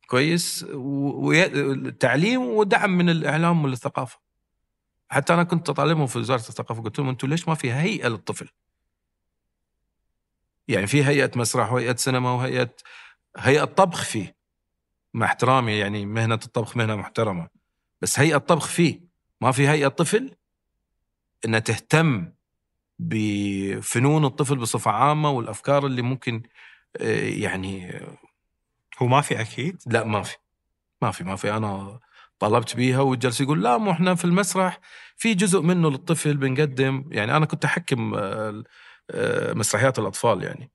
كويس؟ 0.07 0.67
والتعليم 0.75 2.41
ودعم 2.41 2.99
من 2.99 3.11
الإعلام 3.11 3.65
والثقافة. 3.65 4.19
حتى 5.09 5.35
أنا 5.35 5.45
كنت 5.45 5.71
أطالبهم 5.71 6.07
في 6.07 6.19
وزارة 6.19 6.49
الثقافة 6.49 6.83
قلت 6.83 6.99
لهم 6.99 7.09
أنتم 7.09 7.29
ليش 7.29 7.49
ما 7.49 7.55
في 7.55 7.73
هيئة 7.73 8.09
للطفل؟ 8.09 8.49
يعني 10.69 10.87
في 10.87 11.05
هيئة 11.05 11.31
مسرح 11.37 11.73
وهيئه 11.73 11.97
سينما 11.97 12.33
وهيئة 12.33 12.75
هيئة 13.37 13.65
طبخ 13.65 14.05
فيه. 14.05 14.40
مع 15.15 15.27
احترامي 15.27 15.73
يعني 15.73 16.07
مهنة 16.07 16.35
الطبخ 16.35 16.77
مهنة 16.77 16.97
محترمة. 16.97 17.49
بس 18.01 18.21
هيئة 18.21 18.37
طبخ 18.37 18.67
فيه. 18.67 19.01
ما 19.41 19.53
في 19.53 19.69
هيئة 19.69 19.89
طفل 19.89 20.35
إنها 21.45 21.61
تهتم 21.61 22.33
بفنون 22.99 24.25
الطفل 24.25 24.57
بصفة 24.57 24.91
عامة 24.91 25.31
والأفكار 25.31 25.87
اللي 25.87 26.03
ممكن 26.03 26.43
آه، 26.97 27.29
يعني 27.29 28.01
هو 28.99 29.07
ما 29.07 29.21
في 29.21 29.41
أكيد؟ 29.41 29.83
لا 29.87 30.05
ما 30.05 30.23
في. 30.23 30.37
ما 31.03 31.11
في 31.11 31.25
ما 31.25 31.37
في. 31.37 31.57
أنا 31.57 32.01
طلبت 32.39 32.77
بيها 32.77 33.01
وجلس 33.01 33.41
يقول 33.41 33.63
لا 33.63 33.79
مو 33.79 33.91
إحنا 33.91 34.15
في 34.15 34.25
المسرح. 34.25 34.81
في 35.17 35.35
جزء 35.35 35.61
منه 35.61 35.91
للطفل 35.91 36.37
بنقدم. 36.37 37.05
يعني 37.13 37.37
أنا 37.37 37.47
كنت 37.47 37.65
أحكم 37.65 38.15
آه، 38.15 38.65
آه، 39.11 39.53
مسرحيات 39.53 39.99
الأطفال 39.99 40.43
يعني. 40.43 40.71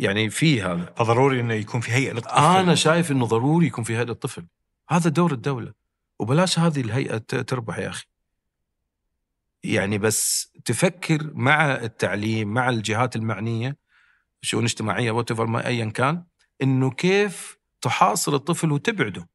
يعني 0.00 0.30
في 0.30 0.62
هذا. 0.62 0.94
فضروري 0.96 1.40
إنه 1.40 1.54
يكون 1.54 1.80
في 1.80 1.92
هيئة 1.92 2.12
للطفل. 2.12 2.34
أنا 2.36 2.74
شايف 2.74 3.10
إنه 3.10 3.26
ضروري 3.26 3.66
يكون 3.66 3.84
في 3.84 3.96
هيئة 3.96 4.10
الطفل 4.10 4.46
هذا 4.88 5.10
دور 5.10 5.32
الدولة. 5.32 5.72
وبلاش 6.18 6.58
هذه 6.58 6.80
الهيئة 6.80 7.18
تربح 7.18 7.78
يا 7.78 7.88
أخي. 7.88 8.06
يعني 9.64 9.98
بس 9.98 10.52
تفكر 10.64 11.30
مع 11.34 11.74
التعليم 11.74 12.48
مع 12.48 12.68
الجهات 12.68 13.16
المعنية 13.16 13.76
شؤون 14.42 14.64
اجتماعية 14.64 15.10
وات 15.10 15.32
ما 15.32 15.66
ايا 15.66 15.84
كان 15.84 16.24
إنه 16.62 16.90
كيف 16.90 17.58
تحاصر 17.80 18.34
الطفل 18.34 18.72
وتبعده 18.72 19.28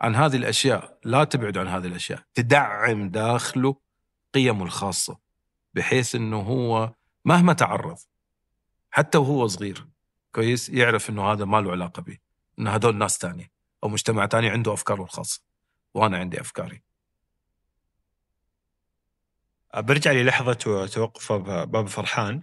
عن 0.00 0.14
هذه 0.14 0.36
الأشياء. 0.36 0.98
لا 1.04 1.24
تبعده 1.24 1.60
عن 1.60 1.68
هذه 1.68 1.86
الأشياء. 1.86 2.22
تدعم 2.34 3.08
داخله 3.08 3.76
قيمه 4.34 4.64
الخاصة 4.64 5.18
بحيث 5.74 6.14
إنه 6.14 6.40
هو 6.40 6.94
مهما 7.24 7.52
تعرض 7.52 7.98
حتى 8.92 9.18
وهو 9.18 9.46
صغير 9.46 9.86
كويس 10.34 10.68
يعرف 10.68 11.10
إنه 11.10 11.32
هذا 11.32 11.44
ما 11.44 11.60
له 11.60 11.70
علاقة 11.70 12.02
به 12.02 12.18
إن 12.58 12.68
هذول 12.68 12.96
ناس 12.96 13.18
تانية 13.18 13.50
أو 13.84 13.88
مجتمع 13.88 14.26
تاني 14.26 14.48
عنده 14.50 14.72
أفكاره 14.72 15.02
الخاصة 15.02 15.40
وأنا 15.94 16.18
عندي 16.18 16.40
أفكاري 16.40 16.82
برجع 19.76 20.12
للحظة 20.12 20.52
توقف 20.86 21.32
باب 21.32 21.86
فرحان 21.88 22.42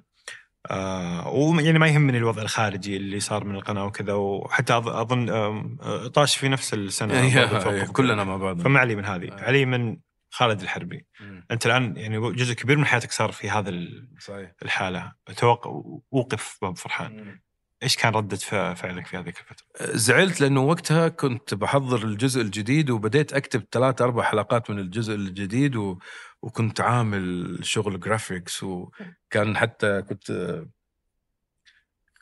آه 0.72 1.28
ويعني 1.30 1.80
ما 1.80 1.88
يهمني 1.88 2.18
الوضع 2.18 2.41
الخارجي 2.41 2.97
اللي 2.97 3.20
صار 3.20 3.43
من 3.43 3.56
القناة 3.56 3.86
وكذا 3.86 4.14
وحتى 4.14 4.74
أظ- 4.74 4.88
أظن 4.88 5.30
آم، 5.30 5.78
آه، 5.82 6.08
طاش 6.08 6.38
في 6.38 6.50
نفس 6.50 6.74
السنة 6.74 7.14
باب 7.36 7.56
التوقف. 7.56 7.91
كلنا 7.91 8.24
مع 8.24 8.38
بعض 8.38 8.62
فما 8.62 8.80
علي 8.80 8.95
من 8.95 9.06
هذه 9.06 9.32
آه. 9.32 9.41
علي 9.43 9.66
من 9.66 9.97
خالد 10.30 10.62
الحربي. 10.62 11.06
أنت 11.52 11.66
الآن 11.66 11.98
يعني 11.98 12.32
جزء 12.34 12.54
كبير 12.54 12.78
من 12.78 12.86
حياتك 12.86 13.12
صار 13.12 13.32
في 13.32 13.50
هذا 13.50 13.88
صحيح. 14.20 14.52
الحالة. 14.64 15.14
توقف 15.38 15.72
وقف 16.12 16.58
باب 16.62 16.78
فرحان. 16.78 17.40
إيش 17.84 17.96
كان 17.96 18.14
ردة 18.14 18.38
فعلك 18.74 19.08
في 19.08 19.18
هذه 19.18 19.28
الفترة؟ 19.28 19.66
زعلت 19.80 20.42
لأنه 20.42 20.62
وقتها 20.62 21.08
كنت 21.08 21.54
بحضر 21.54 22.06
الجزء 22.06 22.42
الجديد 22.42 22.90
وبديت 22.90 23.34
أكتب 23.34 23.64
ثلاث 23.72 24.02
أربع 24.02 24.24
حلقات 24.24 24.70
من 24.70 24.80
الجزء 24.80 25.16
الجديد 25.16 25.76
و... 25.76 26.00
وكنت 26.42 26.82
عامل 26.82 27.58
شغل 27.62 28.00
جرافيكس 28.00 28.64
وكان 28.64 29.58
حتى 29.58 30.02
كنت 30.02 30.62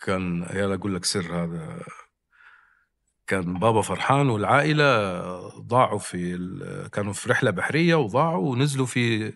كان 0.02 0.48
يلا 0.54 0.76
أقول 0.76 0.96
لك 0.96 1.06
سر 1.06 1.44
هذا. 1.44 1.84
كان 3.28 3.60
بابا 3.60 3.82
فرحان 3.82 4.30
والعائلة 4.30 4.84
ضاعوا 5.60 6.00
في 6.00 6.34
ال... 6.36 6.90
كانوا 6.92 7.14
في 7.14 7.30
رحلة 7.30 7.52
بحرية 7.52 7.96
وضاعوا 7.96 8.52
ونزلوا 8.52 8.86
في 8.86 9.34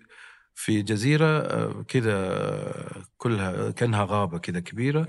في 0.56 0.82
جزيرة 0.82 1.26
آه، 1.26 1.86
كذا 1.88 3.04
كلها 3.18 3.72
كأنها 3.72 4.06
غابة 4.10 4.38
كذا 4.40 4.60
كبيرة. 4.60 5.08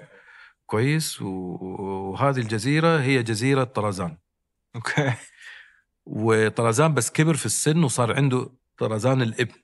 كويس. 0.66 1.22
وهذه 1.22 2.38
الجزيرة 2.38 3.00
هي 3.00 3.22
جزيرة 3.22 3.64
طرزان 3.64 4.18
أوكي. 4.76 5.12
وطرزان 6.06 6.94
بس 6.94 7.10
كبر 7.10 7.34
في 7.34 7.46
السن 7.46 7.84
وصار 7.84 8.16
عنده 8.16 8.50
طرزان 8.78 9.22
الابن. 9.22 9.54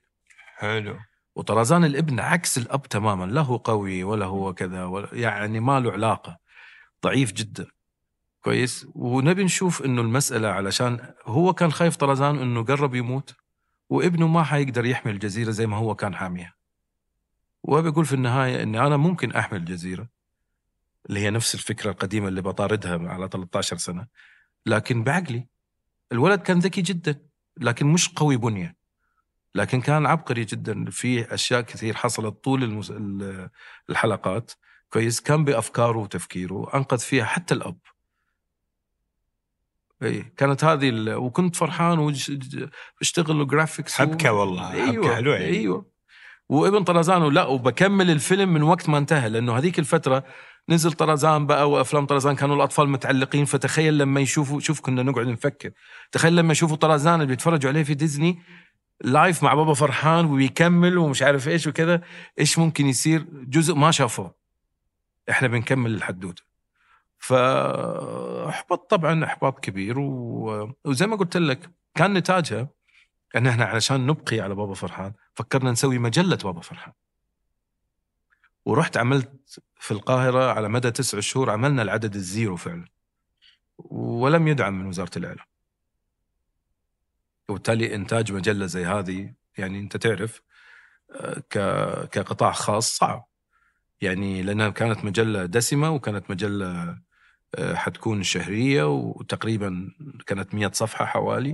حلو. 0.56 0.98
وطرزان 1.36 1.84
الابن 1.84 2.20
عكس 2.20 2.58
الأب 2.58 2.82
تماما. 2.82 3.24
لا 3.24 3.40
هو 3.40 3.56
قوي 3.56 4.04
ولا 4.04 4.26
هو 4.26 4.54
كذا 4.54 4.84
ولا 4.84 5.08
يعني 5.12 5.60
ما 5.60 5.80
له 5.80 5.92
علاقة. 5.92 6.38
ضعيف 7.04 7.32
جدا. 7.32 7.66
كويس. 8.48 8.86
ونبي 8.94 9.44
نشوف 9.44 9.82
إنه 9.84 10.02
المسألة 10.02 10.48
علشان 10.48 11.14
هو 11.24 11.52
كان 11.52 11.72
خايف 11.72 11.96
طرزان 11.96 12.38
إنه 12.38 12.64
قرب 12.64 12.94
يموت 12.94 13.34
وابنه 13.88 14.26
ما 14.26 14.42
حيقدر 14.42 14.86
يحمي 14.86 15.12
الجزيرة 15.12 15.50
زي 15.50 15.66
ما 15.66 15.76
هو 15.76 15.94
كان 15.94 16.14
حاميها. 16.14 16.54
وهو 17.62 17.82
بيقول 17.82 18.04
في 18.06 18.12
النهاية 18.12 18.62
إني 18.62 18.80
أنا 18.86 18.96
ممكن 18.96 19.32
احمي 19.32 19.58
الجزيره 19.58 20.08
اللي 21.08 21.20
هي 21.20 21.30
نفس 21.30 21.54
الفكرة 21.54 21.90
القديمة 21.90 22.28
اللي 22.28 22.42
بطاردها 22.42 23.08
على 23.08 23.28
13 23.28 23.76
سنة 23.76 24.06
لكن 24.66 25.04
بعقلي. 25.04 25.46
الولد 26.12 26.40
كان 26.40 26.58
ذكي 26.58 26.82
جدا 26.82 27.20
لكن 27.56 27.86
مش 27.86 28.08
قوي 28.08 28.36
بنية. 28.36 28.76
لكن 29.54 29.80
كان 29.80 30.06
عبقري 30.06 30.44
جدا 30.44 30.84
في 30.90 31.34
أشياء 31.34 31.60
كثير 31.60 31.94
حصلت 31.94 32.44
طول 32.44 32.64
المس... 32.64 32.90
ال- 32.90 33.50
الحلقات. 33.90 34.52
كويس 34.90 35.20
كان 35.20 35.44
بأفكاره 35.44 35.98
وتفكيره 35.98 36.70
أنقذ 36.74 36.98
فيها 36.98 37.24
حتى 37.24 37.54
الأب. 37.54 37.78
إي 40.02 40.32
كانت 40.36 40.64
هذه 40.64 40.88
ال... 40.88 41.14
وكنت 41.14 41.56
فرحان 41.56 41.98
واشتغل 41.98 43.46
graphics 43.46 43.94
حبكة 43.94 44.32
والله 44.32 44.86
حبكة 44.86 45.14
حلوة 45.14 45.34
يعني. 45.36 45.56
إيوه. 45.56 45.86
وإبن 46.48 46.84
طرزان 46.84 47.32
لا 47.32 47.46
وبكمل 47.46 48.10
الفيلم 48.10 48.54
من 48.54 48.62
وقت 48.62 48.88
ما 48.88 48.98
انتهى 48.98 49.28
لأنه 49.28 49.58
هذيك 49.58 49.78
الفترة 49.78 50.24
نزل 50.68 50.92
طرزان 50.92 51.46
بقى 51.46 51.70
وأفلام 51.70 52.06
طرزان 52.06 52.36
كانوا 52.36 52.56
الأطفال 52.56 52.88
متعلقين 52.88 53.44
فتخيل 53.44 53.98
لما 53.98 54.20
يشوفوا 54.20 54.60
شوف 54.60 54.80
كنا 54.80 55.02
نقعد 55.02 55.26
نفكر. 55.26 55.70
تخيل 56.12 56.36
لما 56.36 56.52
يشوفوا 56.52 56.76
طرزان 56.76 57.14
اللي 57.14 57.26
بيتفرجوا 57.26 57.70
عليه 57.70 57.82
في 57.82 57.94
ديزني 57.94 58.38
live 59.04 59.42
مع 59.42 59.54
بابا 59.54 59.74
فرحان 59.74 60.24
وبيكمل 60.24 60.98
ومش 60.98 61.22
عارف 61.22 61.48
إيش 61.48 61.66
وكذا 61.66 62.02
إيش 62.38 62.58
ممكن 62.58 62.86
يصير؟ 62.86 63.26
جزء 63.32 63.74
ما 63.74 63.90
شافوه. 63.90 64.34
إحنا 65.30 65.48
بنكمل 65.48 65.94
الحدوته 65.94 66.47
فاحبط 67.18 68.90
طبعا 68.90 69.24
أحباط 69.24 69.60
كبير. 69.60 69.98
وزي 69.98 71.06
ما 71.06 71.16
قلت 71.16 71.36
لك 71.36 71.70
كان 71.94 72.14
نتاجها 72.14 72.68
إن 73.36 73.46
إحنا 73.46 73.64
علشان 73.64 74.06
نبقي 74.06 74.40
على 74.40 74.54
بابا 74.54 74.74
فرحان 74.74 75.12
فكرنا 75.34 75.70
نسوي 75.70 75.98
مجلة 75.98 76.38
بابا 76.44 76.60
فرحان. 76.60 76.92
ورحت 78.64 78.96
عملت 78.96 79.60
في 79.80 79.90
القاهرة 79.90 80.52
على 80.52 80.68
مدى 80.68 80.90
تسع 80.90 81.20
شهور 81.20 81.50
عملنا 81.50 81.82
العدد 81.82 82.14
الزيرو 82.14 82.56
فعلا. 82.56 82.84
ولم 83.78 84.48
يدعم 84.48 84.78
من 84.78 84.86
وزارة 84.86 85.18
الإعلام. 85.18 85.46
وبالتالي 87.48 87.94
إنتاج 87.94 88.32
مجلة 88.32 88.66
زي 88.66 88.84
هذه 88.84 89.34
يعني 89.58 89.78
أنت 89.80 89.96
تعرف 89.96 90.42
ك- 91.50 92.08
كقطاع 92.08 92.52
خاص 92.52 92.96
صعب. 92.96 93.28
يعني 94.00 94.42
لأنها 94.42 94.68
كانت 94.68 95.04
مجلة 95.04 95.46
دسمة 95.46 95.90
وكانت 95.90 96.30
مجلة 96.30 96.98
حتكون 97.74 98.22
شهرية 98.22 98.84
وتقريبا 98.88 99.90
كانت 100.26 100.54
100 100.54 100.70
صفحة 100.74 101.04
حوالي 101.04 101.52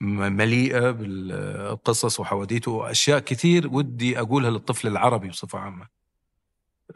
م- 0.00 0.32
مليئة 0.32 0.90
بالقصص 0.90 2.20
وحواديت 2.20 2.68
وأشياء 2.68 3.18
كثير 3.18 3.68
ودي 3.68 4.18
أقولها 4.20 4.50
للطفل 4.50 4.88
العربي 4.88 5.28
بصفة 5.28 5.58
عامة 5.58 5.88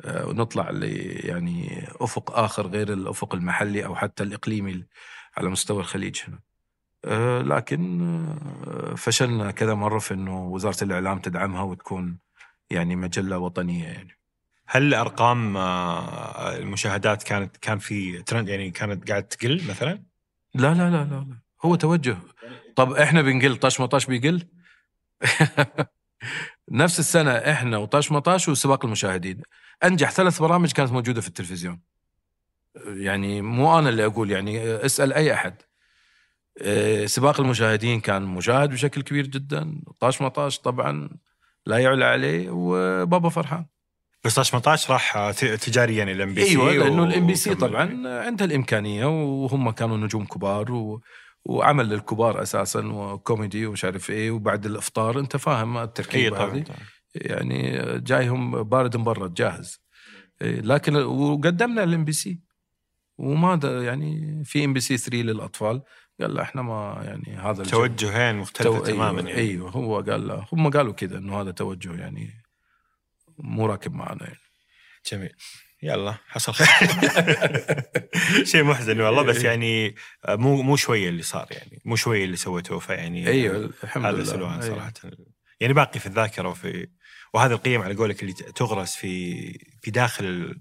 آه، 0.05 0.27
ونطلع 0.27 0.71
ل 0.71 0.83
يعني 1.27 1.85
أفق 2.01 2.39
آخر 2.39 2.67
غير 2.67 2.93
الأفق 2.93 3.35
المحلي 3.35 3.85
أو 3.87 3.95
حتى 3.97 4.23
الإقليمي 4.23 4.85
على 5.37 5.49
مستوى 5.49 5.81
الخليج 5.81 6.21
هنا. 6.29 6.41
آه، 7.05 7.43
لكن 7.43 8.01
آه، 8.67 8.95
فشلنا 8.95 9.51
كذا 9.51 9.75
مرة 9.75 9.99
في 9.99 10.15
إنه 10.15 10.47
وزارة 10.47 10.85
الإعلام 10.85 11.19
تدعمها 11.19 11.63
وتكون 11.63 12.19
يعني 12.71 12.97
مجلة 12.97 13.39
وطنية 13.39 13.85
يعني. 13.85 14.19
هل 14.75 14.95
أرقام 14.95 15.57
آه، 15.57 16.57
المشاهدات 16.57 17.23
كانت 17.23 17.57
كان 17.57 17.79
في 17.79 18.23
ترند 18.23 18.49
يعني 18.49 18.71
كانت 18.71 19.11
قاعد 19.11 19.29
تقل 19.29 19.63
مثلا؟ 19.69 20.03
لا 20.55 20.75
لا 20.75 20.91
لا 20.91 21.05
لا, 21.05 21.27
لا. 21.29 21.39
هو 21.65 21.75
توجه. 21.75 22.17
طب 22.77 22.93
إحنا 22.93 23.23
بنقل 23.23 23.57
طاش 23.57 23.81
مطاش 23.81 24.07
بيقل؟ 24.07 24.43
نفس 26.71 26.99
السنة 26.99 27.31
إحنا 27.31 27.79
وطاش 27.79 28.13
مطاش 28.13 28.49
وسباق 28.49 28.85
المشاهدين. 28.85 29.43
أنجح 29.85 30.11
ثلاث 30.11 30.43
برامج 30.43 30.73
كانت 30.73 30.93
موجودة 30.93 31.21
في 31.21 31.29
التلفزيون. 31.29 31.81
يعني 32.87 33.43
مو 33.43 33.79
أنا 33.79 33.89
اللي 33.89 34.07
أقول 34.07 34.31
يعني 34.31 34.75
اسأل 34.75 35.13
أي 35.13 35.35
أحد. 35.35 35.55
آه، 36.63 37.07
سباق 37.07 37.41
المشاهدين 37.41 38.01
كان 38.01 38.23
مشاهد 38.23 38.71
بشكل 38.71 39.03
كبير 39.03 39.27
جدا. 39.27 39.83
طاش 40.01 40.23
ما 40.23 40.32
طاش 40.32 40.59
طبعا 40.59 41.11
لا 41.67 41.79
يعلى 41.79 42.05
عليه 42.05 42.51
وبابا 42.51 43.29
فرحان. 43.29 43.67
بس 44.25 44.41
18 44.41 44.93
راح 44.93 45.17
آه، 45.17 45.31
تجاريا 45.33 46.05
الام 46.05 46.35
بي 46.35 46.45
سي 46.45 46.51
أيوه 46.51 46.73
لأنه 46.75 47.05
الام 47.05 47.27
بي 47.27 47.35
سي 47.35 47.55
طبعا 47.55 48.09
عندها 48.27 48.47
الإمكانية 48.47 49.07
وهم 49.07 49.71
كانوا 49.71 49.97
نجوم 49.97 50.25
كبار 50.27 50.73
و... 50.73 51.03
وعمل 51.45 51.89
للكبار 51.89 52.43
أساسا 52.43 52.81
وكوميدي 52.87 53.67
ومش 53.67 53.85
عارف 53.85 54.11
إيه 54.11 54.31
وبعد 54.31 54.67
الإفطار 54.67 55.21
أنت 55.21 55.37
فاهم 55.37 55.79
التركيبه 55.79 56.37
طبعا 56.39 56.53
هذه. 56.55 56.63
طبعاً. 56.63 56.79
يعني 57.15 57.81
جايهم 58.01 58.63
بارد 58.63 58.97
مبرد 58.97 59.35
جاهز. 59.35 59.81
إيه، 60.43 60.61
لكن 60.61 60.97
وقدمنا 60.97 61.85
الام 61.85 62.05
بي 62.05 62.13
سي 62.13 62.41
وما 63.19 63.61
يعني 63.65 64.43
في 64.45 64.65
ام 64.65 64.73
بي 64.73 64.81
سي 64.81 64.97
3 64.97 65.17
للأطفال. 65.23 65.83
قال 66.21 66.35
لا 66.35 66.43
إحنا 66.43 66.63
ما 66.63 67.01
يعني 67.05 67.37
هذا. 67.39 67.65
توجهين 67.65 68.37
مختلفة 68.37 68.79
تو- 68.79 68.85
تماما 68.85 69.19
أيوة, 69.21 69.29
يعني. 69.31 69.41
أيوه 69.41 69.71
هو 69.71 70.01
قال 70.01 70.45
هم 70.53 70.71
قالوا 70.71 70.93
كذا 70.93 71.19
إنه 71.19 71.41
هذا 71.41 71.51
توجه 71.51 71.95
يعني 71.95 72.44
مو 73.39 73.67
راكب 73.67 73.95
معنا. 73.95 74.25
يعني 74.25 74.39
جميل. 75.13 75.35
يلا 75.83 76.15
حصل 76.29 76.53
خير. 76.53 76.89
شيء 78.51 78.63
محزن 78.65 79.01
والله 79.01 79.23
بس 79.23 79.45
يعني 79.45 79.95
آه، 80.25 80.37
مو 80.37 80.63
مو 80.63 80.77
شوية 80.77 81.09
اللي 81.09 81.23
صار 81.23 81.47
يعني. 81.51 81.83
مو 81.85 81.97
شوية 81.97 82.25
اللي 82.25 82.37
سويتوه 82.37 82.79
فيعني 82.79 83.29
أيوه 83.29 83.71
الحمد 83.85 84.05
هذا 84.05 84.17
لله. 84.17 84.25
سلوان 84.25 84.63
أيوة. 84.63 84.75
صراحة. 84.75 84.93
يعني 85.61 85.73
باقي 85.73 86.01
في 86.01 86.07
الذاكرة 86.07 86.49
وفي 86.49 86.89
وهذه 87.35 87.53
القيم 87.53 87.83
على 87.83 87.95
قولك 87.95 88.23
اللي 88.23 88.33
تغرس 88.33 88.97
في 88.97 89.43
في 89.83 89.91
داخل 89.91 90.61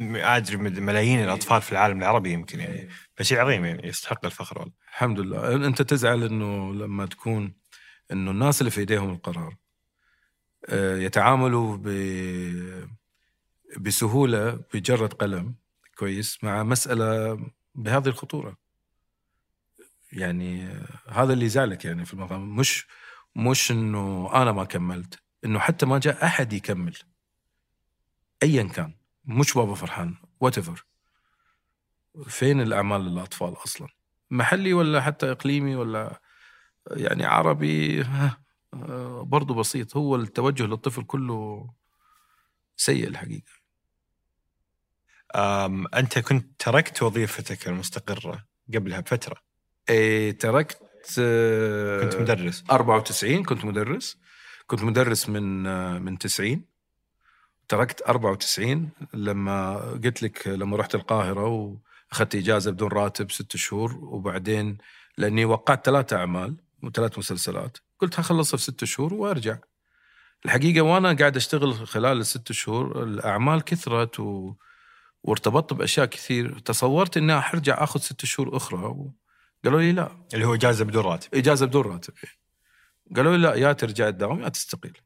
أدري 0.00 0.56
ملايين 0.56 1.24
الأطفال 1.24 1.62
في 1.62 1.72
العالم 1.72 1.98
العربي 1.98 2.32
يمكن 2.32 2.60
يعني. 2.60 2.88
فشيء 3.16 3.38
عظيم 3.38 3.64
يعني 3.64 3.88
يستحق 3.88 4.24
الفخر 4.24 4.58
والله. 4.58 4.72
الحمد 4.88 5.20
لله. 5.20 5.54
أنت 5.54 5.82
تزعل 5.82 6.22
إنه 6.24 6.74
لما 6.74 7.06
تكون 7.06 7.54
إنه 8.12 8.30
الناس 8.30 8.60
اللي 8.60 8.70
في 8.70 8.80
إيديهم 8.80 9.10
القرار 9.10 9.46
آه، 9.48 9.59
يتعاملوا 10.72 11.76
ب 11.76 11.88
بسهولة 13.78 14.64
بجرة 14.74 15.06
قلم 15.06 15.54
كويس 15.98 16.44
مع 16.44 16.62
مسألة 16.62 17.38
بهذه 17.74 18.08
الخطورة. 18.08 18.56
يعني 20.12 20.66
آه، 20.66 20.86
هذا 21.08 21.32
اللي 21.32 21.44
يزعلك 21.44 21.84
يعني 21.84 22.04
في 22.04 22.14
المقام. 22.14 22.56
مش 22.56 22.86
مش 23.36 23.70
إنه 23.70 24.30
أنا 24.34 24.52
ما 24.52 24.64
كملت 24.64 25.22
إنه 25.44 25.58
حتى 25.58 25.86
ما 25.86 25.98
جاء 25.98 26.24
أحد 26.24 26.52
يكمل. 26.52 26.96
ايا 28.42 28.62
كان 28.62 28.92
مش 29.24 29.54
بابا 29.54 29.74
فرحان 29.74 30.14
وات 30.40 30.58
فين 32.26 32.60
الأعمال 32.60 33.00
للاطفال 33.00 33.52
أصلا؟ 33.64 33.88
محلي 34.30 34.72
ولا 34.72 35.00
حتى 35.00 35.30
إقليمي 35.30 35.76
ولا 35.76 36.20
يعني 36.90 37.24
عربي؟ 37.24 38.04
برضو 39.22 39.54
بسيط 39.54 39.96
هو 39.96 40.16
التوجه 40.16 40.62
للطفل 40.62 41.02
كله 41.04 41.70
سيء 42.76 43.08
الحقيقة. 43.08 43.52
أم 45.36 45.86
أنت 45.94 46.18
كنت 46.18 46.46
تركت 46.58 47.02
وظيفتك 47.02 47.68
المستقرة 47.68 48.44
قبلها 48.74 49.00
بفترة. 49.00 49.36
إيه 49.88 50.38
تركت 50.38 51.16
آه، 51.18 52.00
كنت 52.00 52.16
مدرس. 52.16 52.64
94 52.70 53.44
كنت 53.44 53.64
مدرس. 53.64 54.16
كنت 54.66 54.82
مدرس 54.82 55.28
من 55.28 55.66
آه، 55.66 55.98
من 55.98 56.18
90 56.18 56.64
تركت 57.68 58.02
94 58.02 58.90
لما 59.14 59.76
قلت 59.76 60.22
لك 60.22 60.48
لما 60.48 60.76
رحت 60.76 60.94
القاهرة 60.94 61.46
وأخذت 61.46 62.34
إجازة 62.34 62.70
بدون 62.70 62.88
راتب 62.88 63.30
ست 63.30 63.56
شهور 63.56 63.96
وبعدين 64.02 64.78
لأني 65.18 65.44
وقعت 65.44 65.86
ثلاثة 65.86 66.16
أعمال 66.16 66.56
وثلاث 66.82 67.18
مسلسلات. 67.18 67.78
قلت 68.00 68.20
هخلصها 68.20 68.56
في 68.58 68.62
ست 68.62 68.84
شهور 68.84 69.14
وأرجع. 69.14 69.58
الحقيقة 70.44 70.80
وأنا 70.80 71.12
قاعد 71.12 71.36
أشتغل 71.36 71.74
خلال 71.74 72.20
الست 72.20 72.52
شهور 72.52 73.02
الأعمال 73.02 73.64
كثرت 73.64 74.20
و... 74.20 74.54
وارتبطت 75.22 75.72
بأشياء 75.72 76.06
كثير. 76.06 76.58
تصورت 76.58 77.16
إني 77.16 77.40
حرجع 77.40 77.84
آخذ 77.84 78.00
ست 78.00 78.24
شهور 78.24 78.56
أخرى 78.56 78.94
قالوا 79.64 79.80
لي 79.80 79.92
لا. 79.92 80.26
اللي 80.34 80.44
هو 80.44 80.54
إجازة 80.54 80.84
بدون 80.84 81.04
راتب. 81.04 81.34
إجازة 81.34 81.66
بدون 81.66 81.82
راتب. 81.82 82.14
قالوا 83.16 83.36
لي 83.36 83.42
لا 83.42 83.54
يا 83.54 83.72
ترجع 83.72 84.10
تداوم 84.10 84.42
يا 84.42 84.48
تستقيل. 84.48 84.98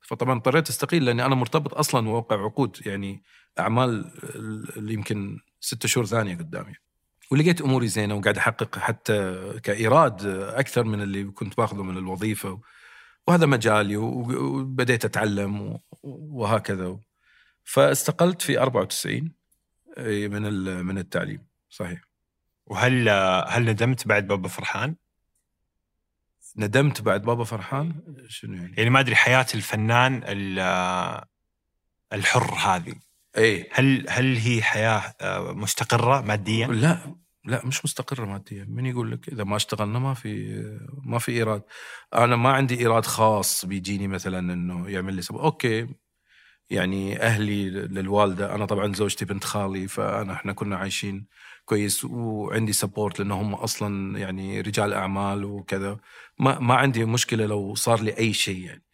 فطبعا 0.00 0.36
اضطريت 0.36 0.68
أستقيل 0.68 1.04
لأني 1.04 1.24
أنا 1.24 1.34
مرتبط 1.34 1.74
أصلا 1.74 2.08
ووقع 2.08 2.44
عقود 2.44 2.76
يعني 2.86 3.22
أعمال 3.58 4.12
اللي 4.76 4.94
يمكن 4.94 5.38
ست 5.60 5.86
شهور 5.86 6.06
ثانية 6.06 6.36
قدامي. 6.36 6.74
ولقيت 7.30 7.60
أموري 7.60 7.88
زينة 7.88 8.14
وقاعد 8.14 8.36
أحقق 8.36 8.78
حتى 8.78 9.36
كإيراد 9.62 10.26
أكثر 10.26 10.84
من 10.84 11.02
اللي 11.02 11.24
كنت 11.24 11.56
باخذه 11.56 11.82
من 11.82 11.96
الوظيفة. 11.96 12.60
وهذا 13.28 13.46
مجالي 13.46 13.96
وبديت 13.96 15.04
أتعلم 15.04 15.78
وهكذا. 16.02 16.98
فاستقلت 17.64 18.42
في 18.42 18.58
94 18.58 19.32
أي، 19.98 20.28
من 20.28 20.42
من 20.84 20.98
التعليم. 20.98 21.46
صحيح. 21.70 22.00
وهل 22.66 23.08
هل 23.48 23.64
ندمت 23.64 24.06
بعد 24.08 24.26
بابا 24.26 24.48
فرحان؟ 24.48 24.96
ندمت 26.56 27.02
بعد 27.02 27.22
بابا 27.22 27.44
فرحان؟ 27.44 28.02
شنو 28.28 28.54
يعني؟ 28.54 28.74
يعني 28.76 28.90
ما 28.90 29.00
أدري 29.00 29.16
حياة 29.16 29.46
الفنان 29.54 30.22
ال- 30.24 31.24
الحر 32.12 32.54
هذه. 32.54 32.94
إيه. 33.36 33.68
هل 33.72 34.06
هل 34.08 34.36
هي 34.36 34.62
حياة 34.62 35.14
آه، 35.20 35.52
مستقرة 35.52 36.20
ماديا؟ 36.20 36.66
لا 36.66 37.14
لا 37.44 37.66
مش 37.66 37.84
مستقرة 37.84 38.24
ماديا. 38.24 38.66
من 38.68 38.86
يقول 38.86 39.10
لك 39.12 39.28
إذا 39.28 39.44
ما 39.44 39.56
اشتغلنا 39.56 39.98
ما 39.98 40.14
في 40.14 40.62
ما 41.04 41.18
في 41.18 41.32
إيراد. 41.32 41.62
أنا 42.14 42.36
ما 42.36 42.50
عندي 42.52 42.78
إيراد 42.80 43.06
خاص 43.06 43.64
بيجيني 43.64 44.08
مثلا 44.08 44.38
إنه 44.38 44.88
يعمل 44.90 45.14
لي 45.14 45.22
سبب 45.22 45.38
أوكي. 45.38 45.88
يعني 46.70 47.22
أهلي 47.22 47.70
للوالدة. 47.70 48.54
أنا 48.54 48.66
طبعا 48.66 48.94
زوجتي 48.94 49.24
بنت 49.24 49.44
خالي 49.44 49.88
فأنا 49.88 50.32
إحنا 50.32 50.52
كنا 50.52 50.76
عايشين 50.76 51.26
كويس 51.64 52.04
وعندي 52.04 52.72
سبورت 52.72 53.20
لأن 53.20 53.30
هم 53.32 53.54
أصلا 53.54 54.18
يعني 54.18 54.60
رجال 54.60 54.92
أعمال 54.92 55.44
وكذا. 55.44 55.98
ما 56.38 56.58
ما 56.58 56.74
عندي 56.74 57.04
مشكلة 57.04 57.46
لو 57.46 57.74
صار 57.74 58.00
لي 58.02 58.18
أي 58.18 58.32
شيء 58.32 58.58
يعني. 58.64 58.84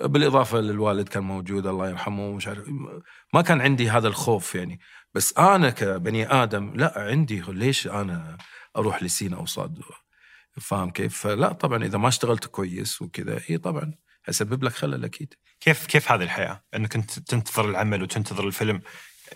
بالإضافة 0.00 0.60
للوالد 0.60 1.08
كان 1.08 1.22
موجود 1.22 1.66
الله 1.66 1.88
يرحمه 1.88 2.28
ومش 2.28 2.48
عارف 2.48 2.68
ما 3.34 3.42
كان 3.42 3.60
عندي 3.60 3.90
هذا 3.90 4.08
الخوف 4.08 4.54
يعني. 4.54 4.80
بس 5.14 5.38
أنا 5.38 5.70
كبني 5.70 6.32
آدم 6.32 6.72
لا 6.74 6.92
عندي 6.96 7.42
ليش 7.48 7.86
أنا 7.86 8.36
أروح 8.76 9.02
لسين 9.02 9.34
أو 9.34 9.46
صاد 9.46 9.78
فاهم 10.60 10.90
كيف؟ 10.90 11.18
فلا 11.18 11.52
طبعا 11.52 11.84
إذا 11.84 11.98
ما 11.98 12.08
اشتغلت 12.08 12.46
كويس 12.46 13.02
وكذا 13.02 13.40
إي 13.50 13.58
طبعا 13.58 13.94
حيسبب 14.22 14.64
لك 14.64 14.72
خلل 14.72 15.04
أكيد. 15.04 15.34
كيف 15.60 15.86
كيف 15.86 16.12
هذه 16.12 16.22
الحياة؟ 16.22 16.62
إنك 16.74 16.96
أنت 16.96 17.18
تنتظر 17.18 17.70
العمل 17.70 18.02
وتنتظر 18.02 18.46
الفيلم 18.46 18.80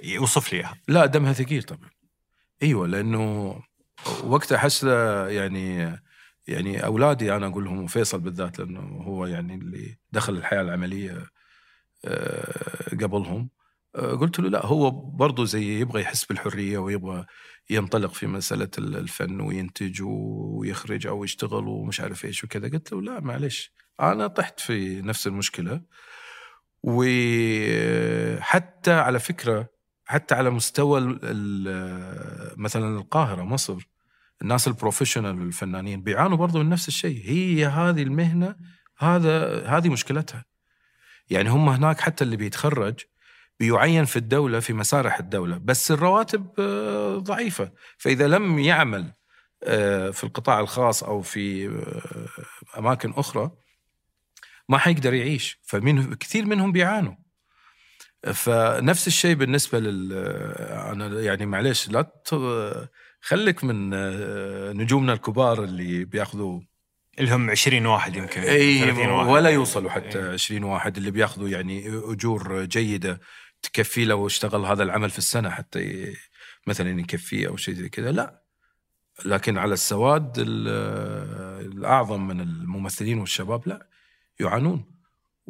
يوصف 0.02 0.52
لي 0.52 0.58
إياها. 0.58 0.76
لا 0.88 1.06
دمها 1.06 1.32
ثقيل 1.32 1.62
طبعا. 1.62 1.90
إيوه 2.62 2.86
لأنه 2.86 3.54
وقتها 4.24 4.56
احس 4.56 4.84
يعني 4.84 6.00
يعني 6.50 6.84
أولادي 6.84 7.36
أنا 7.36 7.46
أقول 7.46 7.64
لهم 7.64 7.84
وفيصل 7.84 8.20
بالذات 8.20 8.58
لأنه 8.58 8.80
هو 8.80 9.26
يعني 9.26 9.54
اللي 9.54 9.98
دخل 10.12 10.36
الحياة 10.36 10.62
العملية 10.62 11.26
آه، 12.04 12.90
قبلهم. 12.90 13.50
آه، 13.96 14.14
قلت 14.14 14.40
له 14.40 14.48
لا 14.50 14.66
هو 14.66 14.90
برضه 14.90 15.44
زي 15.44 15.80
يبغى 15.80 16.00
يحس 16.02 16.24
بالحرية 16.24 16.78
ويبغى 16.78 17.26
ينطلق 17.70 18.12
في 18.12 18.26
مسألة 18.26 18.70
الفن 18.78 19.40
وينتج 19.40 20.02
ويخرج 20.02 21.06
أو 21.06 21.24
يشتغل 21.24 21.68
ومش 21.68 22.00
عارف 22.00 22.24
إيش 22.24 22.44
وكذا. 22.44 22.68
قلت 22.68 22.92
له 22.92 23.02
لا 23.02 23.20
معلش 23.20 23.72
أنا 24.00 24.26
طحت 24.26 24.60
في 24.60 25.02
نفس 25.02 25.26
المشكلة. 25.26 25.82
وحتى 26.82 28.92
على 28.92 29.18
فكرة 29.18 29.68
حتى 30.04 30.34
على 30.34 30.50
مستوى 30.50 31.18
مثلا 32.56 32.98
القاهرة 32.98 33.42
مصر 33.42 33.88
الناس 34.42 34.68
البروفيشنال 34.68 35.42
الفنانين 35.42 36.02
بيعانوا 36.02 36.36
برضو 36.36 36.58
من 36.58 36.68
نفس 36.68 36.88
الشيء. 36.88 37.22
هي 37.24 37.66
هذه 37.66 38.02
المهنة 38.02 38.56
هذا 38.98 39.66
هذه 39.66 39.88
مشكلتها. 39.88 40.44
يعني 41.30 41.48
هم 41.48 41.68
هناك 41.68 42.00
حتى 42.00 42.24
اللي 42.24 42.36
بيتخرج 42.36 43.00
بيعين 43.60 44.04
في 44.04 44.16
الدولة 44.16 44.60
في 44.60 44.72
مسارح 44.72 45.18
الدولة 45.18 45.58
بس 45.58 45.90
الرواتب 45.90 46.50
آه، 46.58 47.16
ضعيفة. 47.16 47.72
فإذا 47.98 48.28
لم 48.28 48.58
يعمل 48.58 49.12
آه، 49.64 50.10
في 50.10 50.24
القطاع 50.24 50.60
الخاص 50.60 51.02
أو 51.02 51.22
في 51.22 51.68
آه، 51.68 52.78
أماكن 52.78 53.12
أخرى 53.16 53.50
ما 54.68 54.78
حيقدر 54.78 55.14
يعيش. 55.14 55.58
فمن 55.62 56.14
كثير 56.14 56.46
منهم 56.46 56.72
بيعانوا. 56.72 57.14
فنفس 58.34 59.06
الشيء 59.06 59.34
بالنسبة 59.34 59.78
لل 59.78 60.12
أنا 60.92 61.20
يعني 61.20 61.46
معلش 61.46 61.88
لا 61.88 62.22
خليك 63.20 63.64
من 63.64 63.90
آه، 63.94 64.72
نجومنا 64.72 65.12
الكبار 65.12 65.64
اللي 65.64 66.04
بياخذوا 66.04 66.60
اللي 67.18 67.34
هم 67.34 67.50
20 67.50 67.86
واحد 67.86 68.16
يمكن 68.16 68.40
إي 68.40 68.90
واحد. 69.08 69.28
ولا 69.28 69.50
يوصلوا 69.50 69.90
حتى 69.90 70.18
أي. 70.18 70.32
20 70.32 70.64
واحد 70.64 70.96
اللي 70.96 71.10
بياخذوا 71.10 71.48
يعني 71.48 71.88
أجور 71.88 72.64
جيدة 72.64 73.20
تكفيه 73.62 74.04
لو 74.04 74.26
اشتغل 74.26 74.64
هذا 74.64 74.82
العمل 74.82 75.10
في 75.10 75.18
السنة 75.18 75.50
حتى 75.50 76.12
مثلا 76.66 77.00
يكفيه 77.00 77.48
أو 77.48 77.56
شيء 77.56 77.74
زي 77.74 77.88
كذا 77.88 78.12
لا 78.12 78.42
لكن 79.24 79.58
على 79.58 79.72
السواد 79.72 80.34
الأعظم 80.38 82.26
من 82.26 82.40
الممثلين 82.40 83.18
والشباب 83.18 83.68
لا 83.68 83.88
يعانون 84.40 84.84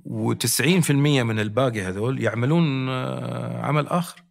و90% 0.01 0.91
من 0.91 1.41
الباقي 1.41 1.81
هذول 1.81 2.23
يعملون 2.23 2.89
آه، 2.89 3.63
عمل 3.63 3.87
آخر 3.87 4.23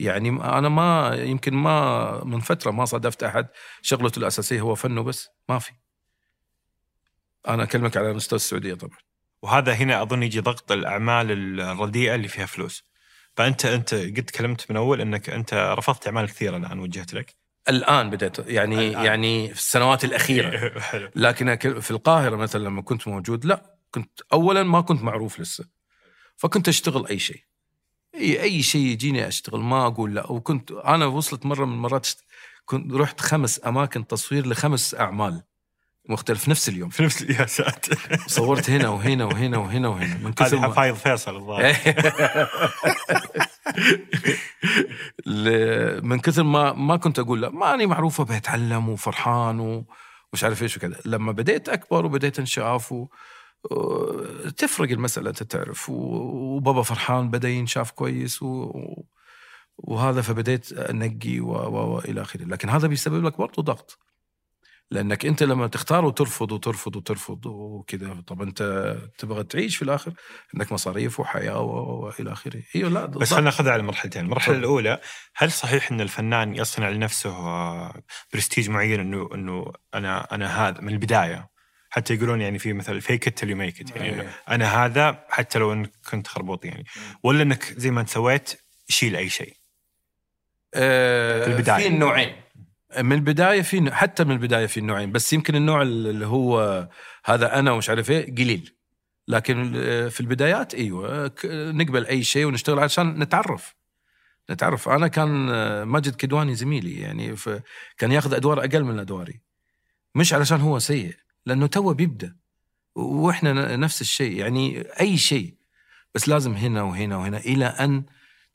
يعني 0.00 0.28
أنا 0.28 0.68
ما 0.68 1.14
يمكن 1.14 1.54
ما 1.54 2.24
من 2.24 2.40
فترة 2.40 2.70
ما 2.70 2.84
صادفت 2.84 3.22
أحد 3.22 3.46
شغلته 3.82 4.18
الأساسية 4.18 4.60
هو 4.60 4.74
فنه 4.74 5.02
بس 5.02 5.28
ما 5.48 5.58
في. 5.58 5.72
أنا 7.48 7.62
أكلمك 7.62 7.96
على 7.96 8.12
مستوى 8.12 8.36
السعودية 8.36 8.74
طبعا. 8.74 8.98
وهذا 9.42 9.72
هنا 9.72 10.02
أظن 10.02 10.22
يجي 10.22 10.40
ضغط 10.40 10.72
الأعمال 10.72 11.60
الرديئة 11.60 12.14
اللي 12.14 12.28
فيها 12.28 12.46
فلوس. 12.46 12.84
فانت 13.36 13.64
أنت 13.64 13.94
قد 13.94 14.24
تكلمت 14.24 14.70
من 14.70 14.76
أول 14.76 15.00
إنك 15.00 15.30
أنت 15.30 15.54
رفضت 15.54 16.06
أعمال 16.06 16.26
كثيرة 16.26 16.56
الآن 16.56 16.78
وجهت 16.78 17.14
لك. 17.14 17.36
الآن 17.68 18.10
بدأت 18.10 18.38
يعني 18.38 18.88
الآن. 18.88 19.04
يعني 19.04 19.48
في 19.48 19.60
السنوات 19.60 20.04
الأخيرة. 20.04 20.72
لكن 21.16 21.56
في 21.56 21.90
القاهرة 21.90 22.36
مثلا 22.36 22.64
لما 22.64 22.82
كنت 22.82 23.08
موجود 23.08 23.44
لا 23.44 23.76
كنت 23.90 24.20
اولا 24.32 24.62
ما 24.62 24.80
كنت 24.80 25.02
معروف 25.02 25.40
لسه. 25.40 25.64
فكنت 26.36 26.68
أشتغل 26.68 27.06
أي 27.06 27.18
شيء. 27.18 27.49
أي 28.14 28.42
أي 28.42 28.62
شيء 28.62 28.86
يجيني 28.86 29.28
أشتغل 29.28 29.60
ما 29.60 29.86
أقول 29.86 30.14
لا. 30.14 30.32
وكنت 30.32 30.70
أنا 30.72 31.06
وصلت 31.06 31.46
مرة 31.46 31.64
من 31.64 31.72
المرات 31.72 32.08
كنت 32.64 32.92
رحت 32.92 33.20
خمس 33.20 33.60
أماكن 33.66 34.06
تصوير 34.06 34.46
لخمس 34.46 34.94
أعمال. 34.94 35.42
مختلف 36.08 36.48
نفس 36.48 36.68
اليوم. 36.68 36.88
في 36.90 37.02
نفس 37.04 37.22
يا 37.22 37.46
ساتر. 37.46 37.98
صورت 38.26 38.70
هنا 38.70 38.88
وهنا 38.88 39.24
وهنا 39.24 39.58
وهنا 39.58 39.88
وهنا. 39.88 40.18
من 40.18 40.32
كثر 40.32 40.56
هذه 40.56 40.62
حفايض 40.62 40.94
فيصل 40.94 41.36
الظاهر. 41.36 41.76
من 46.02 46.18
كثر 46.18 46.42
ما 46.42 46.72
ما 46.72 46.96
كنت 46.96 47.18
أقول 47.18 47.42
لا. 47.42 47.50
ماني 47.50 47.86
معروفة 47.86 48.24
بتعلم 48.24 48.88
وفرحان 48.88 49.60
ومش 49.60 50.44
عارف 50.44 50.62
إيش 50.62 50.76
وكذا. 50.76 50.96
لما 51.04 51.32
بديت 51.32 51.68
أكبر 51.68 52.06
وبديت 52.06 52.38
أنشأف. 52.38 52.94
تفرق 54.56 54.90
المسألة 54.90 55.30
أنت 55.30 55.42
تعرف. 55.42 55.90
وبابا 55.90 56.82
فرحان 56.82 57.30
بدأ 57.30 57.48
ينشاف 57.48 57.90
كويس 57.90 58.42
و... 58.42 58.72
وهذا 59.78 60.20
فبديت 60.20 60.72
أنقي 60.72 61.40
و... 61.40 61.52
و... 61.52 61.94
وإلى 61.96 62.22
آخره. 62.22 62.44
لكن 62.44 62.68
هذا 62.68 62.88
بيسبب 62.88 63.24
لك 63.24 63.38
برضه 63.38 63.62
ضغط. 63.62 63.98
لأنك 64.90 65.26
أنت 65.26 65.42
لما 65.42 65.66
تختار 65.66 66.04
وترفض 66.04 66.52
وترفض 66.52 66.96
وترفض 66.96 67.46
وكذا. 67.46 68.22
طب 68.26 68.42
أنت 68.42 68.96
تبغى 69.18 69.44
تعيش 69.44 69.76
في 69.76 69.82
الآخر 69.82 70.12
عندك 70.54 70.72
مصاريف 70.72 71.20
وحياة 71.20 71.60
وإلى 71.60 72.32
آخره. 72.32 72.62
إيوه 72.76 72.90
لا 72.90 73.06
بس 73.06 73.30
خلينا 73.30 73.44
ناخذها 73.44 73.72
على 73.72 73.82
مرحلتين 73.82 74.24
المرحلة 74.24 74.56
الأولى 74.56 75.00
هل 75.36 75.52
صحيح 75.52 75.92
أن 75.92 76.00
الفنان 76.00 76.54
يصنع 76.54 76.88
لنفسه 76.88 77.32
برستيج 78.32 78.70
معين 78.70 79.00
أنه 79.00 79.28
أنه 79.34 79.72
أنا 79.94 80.34
أنا 80.34 80.68
هذا 80.68 80.80
من 80.80 80.92
البداية؟ 80.92 81.59
حتى 81.90 82.14
يقولون 82.14 82.40
يعني 82.40 82.58
في 82.58 82.72
مثل 82.72 83.00
fake 83.00 83.26
it 83.26 83.42
till 83.42 83.54
you 83.54 83.65
make 83.65 83.80
it 83.80 83.96
يعني 83.96 84.20
أيه. 84.20 84.30
أنا 84.48 84.84
هذا 84.84 85.24
حتى 85.28 85.58
لو 85.58 85.72
انك 85.72 85.92
كنت 86.10 86.26
خربوط 86.26 86.64
يعني. 86.64 86.84
ولا 87.22 87.42
إنك 87.42 87.64
زي 87.76 87.90
ما 87.90 88.00
أنت 88.00 88.08
سويت 88.08 88.60
شيل 88.88 89.16
أي 89.16 89.28
شيء. 89.28 89.56
أه 90.74 91.44
في 91.44 91.50
البداية. 91.50 91.82
في 91.82 91.86
النوعين 91.86 92.36
من 92.98 93.12
البداية 93.12 93.62
في 93.62 93.90
حتى 93.92 94.24
من 94.24 94.32
البداية 94.32 94.66
في 94.66 94.80
النوعين 94.80 95.12
بس 95.12 95.32
يمكن 95.32 95.56
النوع 95.56 95.82
اللي 95.82 96.26
هو 96.26 96.88
هذا 97.24 97.58
أنا 97.58 97.72
ومش 97.72 97.90
عارف 97.90 98.10
إيه 98.10 98.34
قليل. 98.34 98.76
لكن 99.28 99.72
آه، 99.76 100.08
في 100.08 100.20
البدايات 100.20 100.74
أيوه 100.74 101.32
نقبل 101.44 102.06
أي 102.06 102.22
شيء 102.22 102.46
ونشتغل 102.46 102.78
عشان 102.78 103.18
نتعرف. 103.18 103.74
نتعرف. 104.50 104.88
أنا 104.88 105.08
كان 105.08 105.48
آه، 105.50 105.84
ماجد 105.84 106.14
كدواني 106.14 106.54
زميلي 106.54 107.00
يعني 107.00 107.34
كان 107.98 108.12
ياخذ 108.12 108.34
أدوار 108.34 108.60
أقل 108.60 108.84
من 108.84 108.98
ادواري 108.98 109.40
مش 110.14 110.32
علشان 110.32 110.60
هو 110.60 110.78
سيء. 110.78 111.14
لأنه 111.50 111.66
تو 111.66 111.94
بيبدأ. 111.94 112.36
وإحنا 112.94 113.76
نفس 113.76 114.00
الشيء 114.00 114.36
يعني 114.36 114.80
أي 115.00 115.16
شيء. 115.16 115.54
بس 116.14 116.28
لازم 116.28 116.52
هنا 116.52 116.82
وهنا 116.82 117.16
وهنا 117.16 117.38
إلى 117.38 117.66
أن 117.66 118.04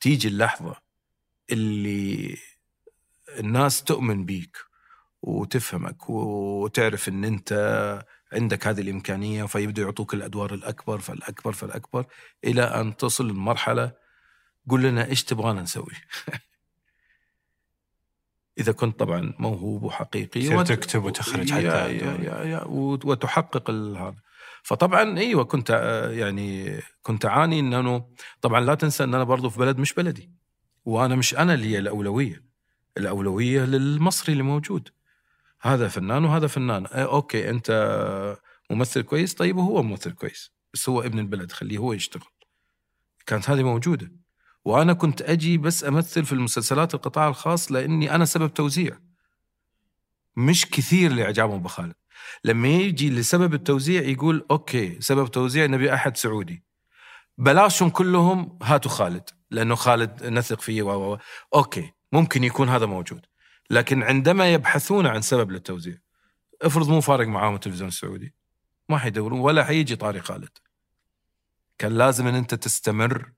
تيجي 0.00 0.28
اللحظة 0.28 0.76
اللي 1.50 2.36
الناس 3.38 3.84
تؤمن 3.84 4.24
بيك 4.24 4.56
وتفهمك 5.22 6.10
وتعرف 6.10 7.08
إن 7.08 7.24
أنت 7.24 7.52
عندك 8.32 8.66
هذه 8.66 8.80
الإمكانية 8.80 9.44
فيبدأوا 9.44 9.86
يعطوك 9.86 10.14
الأدوار 10.14 10.54
الأكبر 10.54 10.98
فالأكبر 10.98 11.52
فالأكبر 11.52 12.06
إلى 12.44 12.62
أن 12.62 12.96
تصل 12.96 13.28
لمرحلة 13.28 13.92
قول 14.68 14.82
لنا 14.82 15.06
إيش 15.06 15.24
تبغانا 15.24 15.62
نسوي. 15.62 15.92
إذا 18.58 18.72
كنت 18.72 18.98
طبعا 18.98 19.34
موهوب 19.38 19.82
وحقيقي 19.82 20.64
تكتب 20.64 21.04
وتخرج 21.04 21.52
حتى 21.52 21.62
يا 21.62 21.86
يا 21.86 22.18
يا 22.22 22.44
يا 22.44 22.64
وتحقق 22.64 23.70
هذا. 23.70 24.16
فطبعا 24.62 25.18
إيوه 25.18 25.44
كنت 25.44 25.70
يعني 26.12 26.80
كنت 27.02 27.24
أعاني 27.24 27.60
انه 27.60 28.08
طبعا 28.40 28.60
لا 28.60 28.74
تنسى 28.74 29.04
إن 29.04 29.14
أنا 29.14 29.24
برضو 29.24 29.50
في 29.50 29.58
بلد 29.58 29.78
مش 29.78 29.94
بلدي. 29.94 30.30
وأنا 30.84 31.14
مش 31.14 31.34
أنا 31.34 31.54
اللي 31.54 31.78
الأولوية. 31.78 32.44
الأولوية 32.96 33.64
للمصري 33.64 34.32
اللي 34.32 34.42
موجود. 34.42 34.88
هذا 35.60 35.88
فنان 35.88 36.24
وهذا 36.24 36.46
فنان. 36.46 36.86
إيه 36.86 37.04
أوكي 37.12 37.50
أنت 37.50 38.38
ممثل 38.70 39.02
كويس؟ 39.02 39.34
طيب 39.34 39.56
وهو 39.56 39.82
ممثل 39.82 40.12
كويس. 40.12 40.52
بس 40.74 40.88
هو 40.88 41.02
ابن 41.02 41.18
البلد 41.18 41.52
خليه 41.52 41.78
هو 41.78 41.92
يشتغل. 41.92 42.30
كانت 43.26 43.50
هذه 43.50 43.62
موجودة. 43.62 44.12
وأنا 44.66 44.92
كنت 44.92 45.22
أجي 45.22 45.58
بس 45.58 45.84
أمثل 45.84 46.24
في 46.24 46.32
المسلسلات 46.32 46.94
القطاع 46.94 47.28
الخاص 47.28 47.72
لأني 47.72 48.14
أنا 48.14 48.24
سبب 48.24 48.54
توزيع. 48.54 48.98
مش 50.36 50.66
كثير 50.66 51.10
اللي 51.10 51.24
اعجابهم 51.24 51.62
بخالد 51.62 51.94
لما 52.44 52.68
يجي 52.68 53.10
لسبب 53.10 53.54
التوزيع 53.54 54.02
يقول 54.02 54.46
okay 54.50 55.00
سبب 55.00 55.30
توزيع 55.30 55.66
نبي 55.66 55.94
أحد 55.94 56.16
سعودي. 56.16 56.64
بلاشهم 57.38 57.90
كلهم 57.90 58.58
هاتوا 58.62 58.90
خالد. 58.90 59.30
لأنه 59.50 59.74
خالد 59.74 60.24
نثق 60.24 60.60
فيه 60.60 60.82
و 60.82 61.12
و- 61.12 61.18
okay 61.54 61.92
ممكن 62.12 62.44
يكون 62.44 62.68
هذا 62.68 62.86
موجود. 62.86 63.26
لكن 63.70 64.02
عندما 64.02 64.52
يبحثون 64.52 65.06
عن 65.06 65.22
سبب 65.22 65.50
للتوزيع 65.50 65.96
افرض 66.62 66.88
مو 66.88 67.00
فارق 67.00 67.26
معاهم 67.26 67.54
التلفزيون 67.54 67.88
السعودي 67.88 68.34
ما 68.88 68.98
حيدورون 68.98 69.40
ولا 69.40 69.64
حيجي 69.64 69.96
طاري 69.96 70.20
خالد. 70.20 70.58
كان 71.78 71.92
لازم 71.92 72.26
إن 72.26 72.34
أنت 72.34 72.54
تستمر 72.54 73.32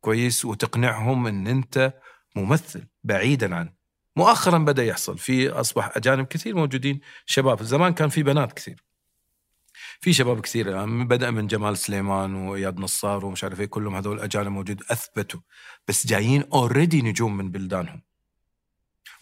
كويس 0.00 0.44
وتقنعهم 0.44 1.26
إن 1.26 1.46
أنت 1.46 1.94
ممثل 2.36 2.86
بعيدا 3.04 3.56
عن 3.56 3.72
مؤخرا 4.16 4.58
بدأ 4.58 4.84
يحصل 4.84 5.18
في 5.18 5.48
أصبح 5.48 5.96
أجانب 5.96 6.26
كثير 6.26 6.54
موجودين 6.56 7.00
شباب 7.26 7.62
زمان 7.62 7.92
كان 7.92 8.08
في 8.08 8.22
بنات 8.22 8.52
كثير. 8.52 8.84
في 10.00 10.12
شباب 10.12 10.40
كثير 10.40 10.68
الان 10.68 11.08
بدأ 11.08 11.30
من 11.30 11.46
جمال 11.46 11.76
سليمان 11.78 12.34
وإياد 12.34 12.80
نصار 12.80 13.26
ومش 13.26 13.44
عارف 13.44 13.60
إيه 13.60 13.66
كلهم 13.66 13.94
هذول 13.96 14.20
أجانب 14.20 14.48
موجود 14.48 14.82
أثبتوا. 14.90 15.40
بس 15.88 16.06
جايين 16.06 16.44
already 16.52 17.02
نجوم 17.02 17.36
من 17.36 17.50
بلدانهم. 17.50 18.02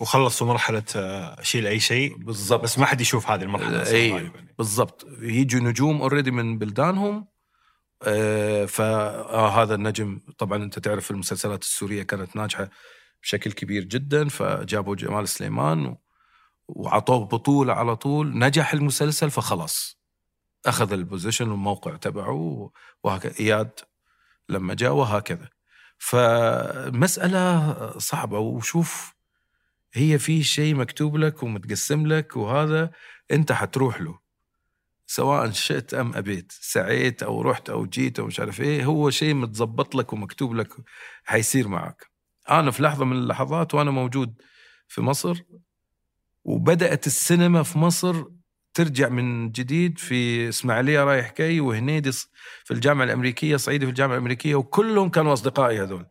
وخلصوا 0.01 0.47
مرحلة 0.47 0.83
آه، 0.97 1.43
شيل 1.43 1.67
أي 1.67 1.81
شيء. 1.81 2.17
بالضبط. 2.17 2.63
بس 2.63 2.79
ما 2.79 2.87
حد 2.87 3.01
يشوف 3.01 3.31
هذه 3.31 3.43
المرحلة 3.43 3.91
اي 3.91 4.13
غالباً. 4.13 4.47
بالضبط. 4.59 5.07
يجوا 5.21 5.61
نجوم 5.61 6.03
already 6.03 6.31
من 6.31 6.59
بلدانهم 6.59 7.27
فهذا 8.69 9.75
النجم. 9.75 10.21
طبعا 10.39 10.65
أنت 10.65 10.79
تعرف 10.79 11.11
المسلسلات 11.11 11.63
السورية 11.63 12.03
كانت 12.03 12.37
ناجحة 12.37 12.71
بشكل 13.23 13.53
كبير 13.53 13.85
جدا 13.85 14.29
فجابوا 14.29 14.95
جمال 14.95 15.29
سليمان 15.29 15.97
وعطوه 16.69 17.25
بطولة 17.25 17.73
على 17.73 17.97
طول. 17.97 18.39
نجح 18.39 18.73
المسلسل 18.73 19.31
فخلاص 19.31 19.99
أخذ 20.67 20.93
البوزيشن 20.93 21.49
والموقع 21.49 21.97
تبعه 21.97 22.71
وهكذا. 23.05 23.35
إياد 23.41 23.71
لما 24.49 24.75
جاء 24.75 24.93
وهكذا. 24.93 25.49
فمسألة 25.99 27.75
صعبة. 27.99 28.39
وشوف 28.39 29.15
هي 29.95 30.19
في 30.19 30.43
شيء 30.43 30.75
مكتوب 30.75 31.17
لك 31.17 31.43
ومتقسم 31.43 32.07
لك 32.07 32.37
وهذا 32.37 32.91
أنت 33.31 33.53
حتروح 33.53 34.01
له. 34.01 34.28
سواء 35.11 35.51
شئت 35.51 35.95
أم 35.95 36.15
أبيت 36.15 36.53
سعيت 36.53 37.23
أو 37.23 37.43
رحت 37.43 37.71
أو 37.71 37.87
جيت 37.87 38.19
أو 38.19 38.27
مش 38.27 38.41
عارف 38.41 38.61
إيه 38.61 38.85
هو 38.85 39.11
شيء 39.11 39.35
متظبط 39.35 39.95
لك 39.95 40.13
ومكتوب 40.13 40.55
لك 40.55 40.69
حيصير 41.25 41.69
معك. 41.69 42.07
أنا 42.51 42.71
في 42.71 42.83
لحظة 42.83 43.05
من 43.05 43.17
اللحظات 43.17 43.75
وأنا 43.75 43.91
موجود 43.91 44.43
في 44.89 45.01
مصر 45.01 45.43
وبدأت 46.45 47.07
السينما 47.07 47.63
في 47.63 47.79
مصر 47.79 48.25
ترجع 48.75 49.09
من 49.09 49.51
جديد 49.51 49.99
في 49.99 50.49
إسماعيلية 50.49 51.05
رايح 51.05 51.35
جاي 51.39 51.61
وهنيدي 51.61 52.13
في 52.65 52.71
الجامعة 52.71 53.05
الأمريكية 53.05 53.57
صعيدي 53.57 53.87
في 53.87 53.91
الجامعة 53.91 54.15
الأمريكية 54.15 54.55
وكلهم 54.55 55.09
كانوا 55.09 55.33
أصدقائي 55.33 55.83
هذول. 55.83 56.07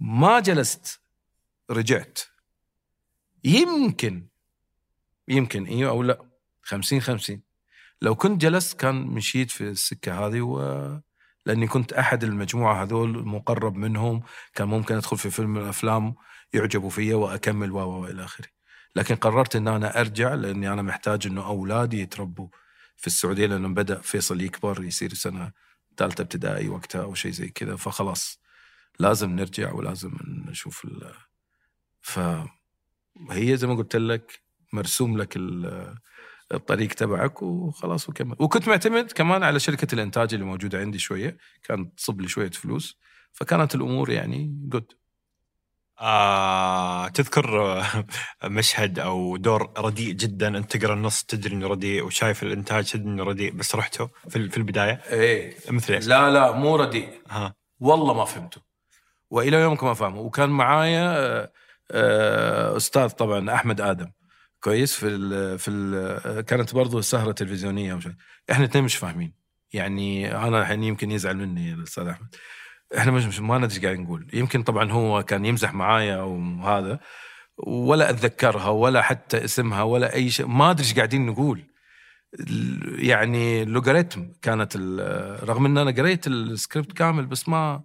ما 0.00 0.40
جلست 0.40 1.00
رجعت. 1.70 2.20
يمكن 3.44 4.28
يمكن 5.28 5.64
إيوه 5.66 5.90
أو 5.90 6.02
لا. 6.02 6.33
50 6.64 7.00
50 7.00 7.42
لو 8.02 8.14
كنت 8.14 8.40
جلست 8.40 8.80
كان 8.80 8.94
مشيت 8.94 9.50
في 9.50 9.68
السكة 9.68 10.26
هذه 10.26 10.40
و 10.40 10.98
لأني 11.46 11.66
كنت 11.66 11.92
أحد 11.92 12.24
المجموعة 12.24 12.82
هذول 12.82 13.26
مقرب 13.28 13.76
منهم. 13.76 14.22
كان 14.54 14.68
ممكن 14.68 14.94
أدخل 14.94 15.18
في 15.18 15.30
فيلم 15.30 15.50
من 15.50 15.60
الأفلام 15.62 16.14
يعجبوا 16.52 16.90
فيا 16.90 17.16
وأكمل 17.16 17.72
و 17.72 18.06
إلى 18.06 18.24
آخره. 18.24 18.48
لكن 18.96 19.14
قررت 19.16 19.56
إن 19.56 19.68
أنا 19.68 20.00
أرجع 20.00 20.34
لأني 20.34 20.72
أنا 20.72 20.82
محتاج 20.82 21.26
إنه 21.26 21.46
اولادي 21.46 22.00
يتربوا 22.00 22.48
في 22.96 23.06
السعودية 23.06 23.46
لأنه 23.46 23.68
بدأ 23.68 24.00
فيصل 24.00 24.40
يكبر 24.40 24.84
يصير 24.84 25.14
سنة 25.14 25.52
ثالثة 25.96 26.22
ابتدائي 26.22 26.68
وقتها 26.68 27.02
أو 27.02 27.14
شيء 27.14 27.32
زي 27.32 27.48
كذا. 27.48 27.76
فخلاص 27.76 28.40
لازم 28.98 29.30
نرجع 29.30 29.72
ولازم 29.72 30.16
نشوف 30.26 30.84
ال... 30.84 31.14
فهي 32.00 33.56
زي 33.56 33.66
ما 33.66 33.74
قلت 33.74 33.96
لك 33.96 34.42
مرسوم 34.72 35.18
لك 35.18 35.36
ال- 35.36 35.98
الطريق 36.52 36.88
تبعك 36.88 37.42
وخلاص 37.42 38.08
وكمل. 38.08 38.36
وكنت 38.38 38.68
معتمد 38.68 39.12
كمان 39.12 39.42
على 39.42 39.60
شركة 39.60 39.94
الإنتاج 39.94 40.34
اللي 40.34 40.46
موجودة 40.46 40.78
عندي 40.78 40.98
شوية 40.98 41.36
كانت 41.62 41.98
تصب 41.98 42.20
لي 42.20 42.28
شوية 42.28 42.50
فلوس 42.50 42.98
فكانت 43.32 43.74
الأمور 43.74 44.10
يعني 44.10 44.54
جود 44.68 44.92
آه 46.00 47.08
تذكر 47.08 47.82
مشهد 48.44 48.98
أو 48.98 49.36
دور 49.36 49.72
رديء 49.78 50.12
جدا 50.12 50.58
أنت 50.58 50.76
تقرأ 50.76 50.94
النص 50.94 51.22
تدري 51.22 51.54
إنه 51.54 51.66
رديء 51.66 52.04
وشايف 52.04 52.42
الإنتاج 52.42 52.90
تدري 52.90 53.08
إنه 53.08 53.24
رديء 53.24 53.52
بس 53.52 53.74
رحته 53.74 54.10
في 54.28 54.48
في 54.48 54.56
البداية؟ 54.56 55.00
إيه. 55.10 55.54
مثل 55.70 55.94
إيش؟ 55.94 56.06
لا 56.06 56.30
لا 56.30 56.52
مو 56.52 56.76
رديء. 56.76 57.08
ها. 57.30 57.54
والله 57.80 58.14
ما 58.14 58.24
فهمته. 58.24 58.60
وإلى 59.30 59.56
يومك 59.56 59.84
ما 59.84 59.94
فهمه. 59.94 60.20
وكان 60.20 60.50
معايا 60.50 61.16
آه، 61.16 61.52
آه، 61.90 62.76
أستاذ 62.76 63.08
طبعا 63.08 63.54
أحمد 63.54 63.80
آدم. 63.80 64.10
كويس 64.64 64.94
في 64.94 65.06
ال 65.06 65.58
في 65.58 65.70
ال 65.70 66.40
كانت 66.40 66.74
برضو 66.74 67.00
سهرة 67.00 67.32
تلفزيونية 67.32 67.94
ومش 67.94 68.08
إحنا 68.50 68.64
اثنين 68.64 68.84
مش 68.84 68.96
فاهمين. 68.96 69.32
يعني 69.72 70.36
أنا 70.36 70.60
الحين 70.60 70.82
يمكن 70.84 71.10
يزعل 71.10 71.36
مني 71.36 71.72
الأستاذ 71.72 72.06
أحمد. 72.06 72.34
إحنا 72.98 73.12
مش, 73.12 73.24
مش 73.24 73.40
ما 73.40 73.58
ندري 73.58 73.80
قاعد 73.80 73.98
نقول. 73.98 74.30
يمكن 74.32 74.62
طبعا 74.62 74.92
هو 74.92 75.22
كان 75.22 75.44
يمزح 75.44 75.74
معايا 75.74 76.16
وهذا 76.20 77.00
ولا 77.66 78.10
أتذكرها 78.10 78.68
ولا 78.68 79.02
حتى 79.02 79.44
اسمها 79.44 79.82
ولا 79.82 80.14
أي 80.14 80.30
شيء. 80.30 80.46
ما 80.46 80.70
أدري 80.70 80.84
إيش 80.84 80.94
قاعدين 80.94 81.26
نقول. 81.26 81.64
يعني 82.98 83.64
لوغاريتم 83.64 84.32
كانت 84.42 84.72
ال- 84.76 85.48
رغم 85.48 85.66
إن 85.66 85.78
أنا 85.78 85.90
قريت 85.90 86.26
السكريبت 86.26 86.92
كامل 86.92 87.26
بس 87.26 87.48
ما 87.48 87.84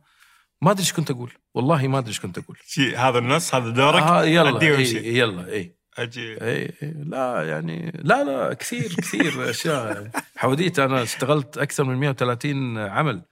ما 0.62 0.72
أدري 0.72 0.82
إيش 0.82 0.94
كنت 0.94 1.12
أقول. 1.12 1.32
والله 1.54 1.88
ما 1.88 1.98
أدري 1.98 2.10
إيش 2.10 2.20
كنت 2.20 2.38
أقول. 2.38 2.58
شي 2.66 2.96
هذا 2.96 3.18
النص 3.20 3.56
هذا 3.56 3.70
دورك؟ 3.70 4.04
آه 4.04 4.26
يلا. 4.26 4.62
إيه. 4.62 5.18
يلا. 5.18 5.52
اي 5.54 5.79
أجي. 6.02 6.34
اي 6.34 6.38
إيه. 6.48 6.76
لا 6.82 7.50
يعني 7.50 7.92
لا 8.04 8.24
لا 8.24 8.54
كثير 8.54 8.94
كثير 8.94 9.50
أشياء. 9.50 10.12
حوادث 10.36 10.80
أنا 10.80 11.04
اشتغلت 11.04 11.58
أكثر 11.58 11.84
من 11.84 11.96
130 11.96 12.78
عمل. 12.78 13.26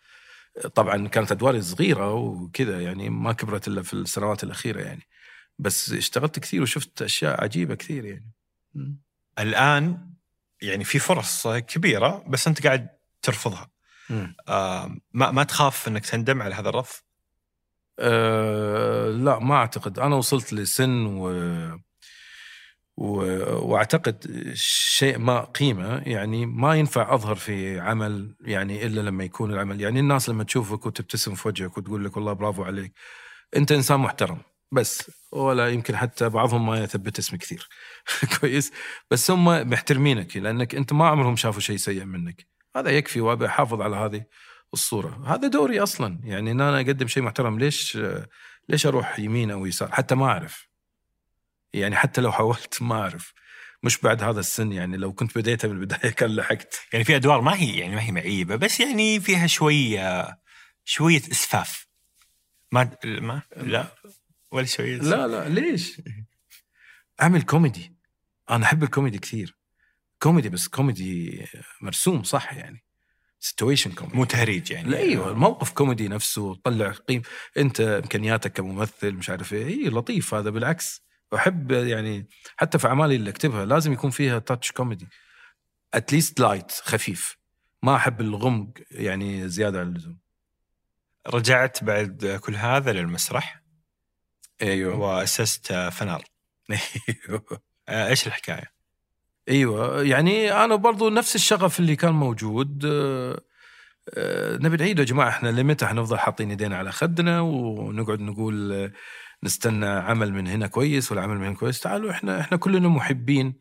طبعا 0.76 1.08
كانت 1.08 1.32
أدواري 1.32 1.62
صغيرة 1.62 2.14
وكذا 2.14 2.82
يعني 2.82 3.10
ما 3.10 3.34
كبرت 3.34 3.68
إلا 3.68 3.82
في 3.82 3.94
السنوات 3.94 4.44
الأخيرة 4.44 4.82
يعني. 4.82 5.08
بس 5.60 5.92
اشتغلت 5.92 6.40
كثير 6.40 6.62
وشفت 6.62 7.02
أشياء 7.02 7.44
عجيبة 7.44 7.76
كثير 7.76 8.06
يعني. 8.06 8.34
الآن 9.40 10.14
يعني 10.62 10.84
في 10.84 11.00
فرص 11.00 11.48
كبيرة 11.48 12.24
بس 12.28 12.48
أنت 12.48 12.68
قاعد 12.68 12.88
ترفضها. 13.22 13.70
آه 14.48 14.98
ما 15.14 15.32
ما 15.32 15.44
تخاف 15.44 15.88
إنك 15.88 16.06
تندم 16.06 16.42
على 16.42 16.56
هذا 16.56 16.70
الرفض؟ 16.70 17.04
أه 18.00 19.10
لا 19.10 19.40
ما 19.40 19.56
أعتقد. 19.56 20.00
أنا 20.00 20.16
وصلت 20.16 20.54
لسن 20.54 21.06
و... 21.06 21.30
وأعتقد 22.98 24.52
شيء 24.54 25.18
ما 25.18 25.40
قيمة 25.42 26.02
يعني 26.06 26.46
ما 26.46 26.76
ينفع 26.76 27.14
أظهر 27.14 27.36
في 27.36 27.80
عمل 27.80 28.36
يعني 28.42 28.86
إلا 28.86 29.02
لما 29.02 29.24
يكون 29.24 29.54
العمل. 29.54 29.82
يعني 29.82 30.00
الناس 30.00 30.30
لما 30.30 30.44
تشوفك 30.44 30.86
وتبتسم 30.86 31.36
في 31.36 31.48
وجهك 31.48 31.78
وتقول 31.78 32.06
لك 32.06 32.18
والله 32.18 32.34
برافو 32.34 32.64
عليك 32.64 32.94
أنت 33.56 33.72
إنسان 33.72 34.00
محترم 34.00 34.38
بس 34.72 35.12
ولا 35.32 35.70
يمكن 35.70 35.96
حتى 35.96 36.30
بعضهم 36.30 36.66
ما 36.66 36.84
يثبت 36.84 37.20
اسم 37.20 37.38
كثير. 37.38 37.70
كويس؟ 38.40 38.72
بس 39.12 39.32
هم 39.32 39.70
محترمينك 39.70 40.38
لأنك 40.38 40.76
أنت 40.76 40.94
ما 40.94 41.08
عمرهم 41.08 41.36
شافوا 41.36 41.62
شيء 41.62 41.78
سيء 41.78 42.04
منك. 42.04 42.48
هذا 42.76 42.90
يكفي 42.90 43.22
وأبي 43.22 43.46
أحافظ 43.46 43.82
على 43.82 43.96
هذه 43.96 44.24
الصورة. 44.74 45.24
هذا 45.26 45.48
دوري 45.48 45.80
أصلا. 45.84 46.20
يعني 46.24 46.52
إن 46.52 46.62
أنا 46.62 46.78
أقدم 46.78 47.08
شيء 47.08 47.24
محترم 47.24 47.60
ليش 47.60 47.98
ليش 48.70 48.86
أروح 48.86 49.20
يمين 49.20 49.52
أو 49.52 49.66
يسار؟ 49.66 49.92
حتى 49.92 50.16
ما 50.16 50.26
أعرف. 50.26 50.68
يعني 51.80 51.96
حتى 51.96 52.22
لو 52.22 52.32
حاولت 52.32 52.82
ما 52.82 52.96
أعرف. 52.96 53.34
مش 53.84 53.98
بعد 53.98 54.24
هذا 54.24 54.40
السن 54.40 54.72
يعني 54.72 54.98
لو 54.98 55.14
كنت 55.14 55.38
بديتها 55.38 55.68
من 55.68 55.74
البدايه 55.74 56.12
كان 56.12 56.36
لحقت. 56.36 56.80
يعني 56.94 57.06
في 57.06 57.16
أدوار 57.16 57.42
ما 57.42 57.56
هي 57.56 57.78
يعني 57.78 57.96
ما 57.96 58.02
هي 58.02 58.12
معيبة 58.12 58.56
بس 58.56 58.80
يعني 58.80 59.20
فيها 59.20 59.48
شوية 59.48 60.38
شوية 60.86 61.22
إسفاف. 61.32 61.88
ما 62.72 62.98
ما؟ 63.06 63.42
لا؟ 63.58 63.88
ولا 64.52 64.66
شوية 64.66 64.98
لا 64.98 65.28
لا. 65.28 65.50
ليش؟ 65.50 66.02
أعمل 67.22 67.42
كوميدي. 67.42 67.96
أنا 68.50 68.66
أحب 68.66 68.84
الكوميدي 68.84 69.20
كثير. 69.20 69.58
كوميدي 70.20 70.50
بس 70.50 70.68
كوميدي 70.68 71.46
مرسوم 71.82 72.24
صح 72.24 72.54
يعني. 72.54 72.84
situation 73.40 73.92
comedy 73.92 74.18
مو 74.18 74.26
تهريج 74.26 74.72
يعني. 74.72 74.90
لا 74.90 74.98
أيوه. 74.98 75.32
الموقف 75.32 75.72
كوميدي 75.72 76.08
نفسه 76.08 76.56
طلع 76.56 76.92
قيم. 76.92 77.22
أنت 77.58 77.82
إمكانياتك 77.82 78.54
كممثل 78.54 79.12
مش 79.12 79.30
عارف 79.30 79.54
إيه. 79.54 79.68
اي 79.68 79.90
لطيف 79.90 80.34
هذا 80.34 80.50
بالعكس. 80.50 81.07
أحب 81.36 81.72
يعني 81.72 82.28
حتى 82.58 82.80
في 82.80 82.88
أعمالي 82.88 83.16
اللي 83.16 83.30
أكتبها 83.30 83.66
لازم 83.66 83.94
يكون 83.94 84.10
فيها 84.10 84.40
touch 84.40 84.72
كوميدي 84.72 85.08
اتليست 85.94 86.40
لايت 86.40 86.72
خفيف. 86.72 87.38
ما 87.84 87.96
أحب 87.96 88.22
الغمق 88.22 88.70
يعني 88.92 89.50
زيادة 89.50 89.80
عن 89.80 89.88
اللزوم. 89.88 90.18
رجعت 91.28 91.84
بعد 91.84 92.40
كل 92.42 92.56
هذا 92.56 92.94
للمسرح؟ 92.94 93.64
أيوه. 94.62 95.00
وأسست 95.00 95.74
فنار. 95.74 96.24
أيوه. 96.72 97.62
آه، 97.90 98.08
إيش 98.08 98.28
الحكاية؟ 98.28 98.72
أيوه 99.50 100.04
يعني 100.04 100.52
أنا 100.64 100.76
برضو 100.76 101.10
نفس 101.10 101.36
الشغف 101.36 101.80
اللي 101.80 101.96
كان 101.96 102.14
موجود. 102.14 102.86
آه، 102.86 103.42
آه، 104.14 104.58
نبي 104.58 104.78
نعيده 104.78 105.00
يا 105.00 105.06
جماعة 105.06 105.30
إحنا 105.30 105.50
لمتى 105.50 105.86
حنفضل 105.86 106.20
حاطين 106.20 106.50
ايدينا 106.50 106.78
على 106.78 106.92
خدنا 106.92 107.42
ونقعد 107.42 108.20
نقول 108.20 108.92
نستنى 109.44 109.86
عمل 109.86 110.34
من 110.34 110.48
هنا 110.48 110.68
كويس 110.68 111.12
ولا 111.12 111.22
عمل 111.22 111.38
من 111.38 111.46
هنا 111.46 111.56
كويس. 111.56 111.80
تعالوا 111.80 112.12
إحنا 112.12 112.40
إحنا 112.40 112.58
كلنا 112.58 112.88
محبين 112.90 113.60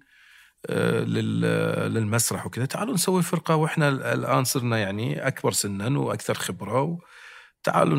آه، 0.66 1.00
لل- 1.00 1.94
للمسرح 1.94 2.46
وكذا. 2.46 2.64
تعالوا 2.66 2.94
نسوي 2.94 3.22
فرقة 3.22 3.56
وإحنا 3.56 3.88
الآن 3.88 4.44
صرنا 4.44 4.78
يعني 4.78 5.26
أكبر 5.26 5.52
سنا 5.52 5.98
وأكثر 5.98 6.34
خبرة 6.34 6.98
تعالوا 7.62 7.98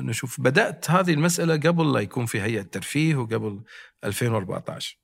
نشوف. 0.00 0.40
بدأت 0.40 0.90
هذه 0.90 1.12
المسألة 1.14 1.54
قبل 1.56 1.92
لا 1.92 2.00
يكون 2.00 2.26
في 2.26 2.40
هيئة 2.40 2.62
ترفيه 2.62 3.16
وقبل 3.16 3.62
2014 4.04 4.98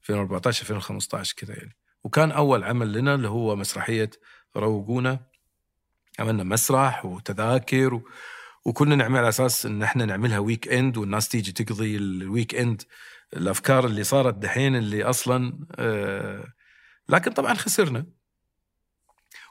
2014 0.00 0.62
2015 0.62 1.34
كذا 1.36 1.54
يعني. 1.54 1.76
وكان 2.04 2.30
أول 2.32 2.64
عمل 2.64 2.92
لنا 2.92 3.14
اللي 3.14 3.28
هو 3.28 3.56
مسرحية 3.56 4.10
روقونا. 4.56 5.20
عملنا 6.18 6.44
مسرح 6.44 7.04
وتذاكر 7.04 7.94
و... 7.94 8.02
وكنا 8.64 8.96
نعمل 8.96 9.18
على 9.18 9.28
أساس 9.28 9.66
إن 9.66 9.82
إحنا 9.82 10.04
نعملها 10.04 10.38
weekend 10.38 10.96
والناس 10.96 11.28
تيجي 11.28 11.52
تقضي 11.52 11.96
ال 11.96 12.54
weekend 12.54 12.82
الأفكار 13.36 13.86
اللي 13.86 14.04
صارت 14.04 14.34
دحين 14.34 14.76
اللي 14.76 15.04
أصلا 15.04 15.66
آه 15.78 16.44
لكن 17.08 17.32
طبعا 17.32 17.54
خسرنا. 17.54 18.06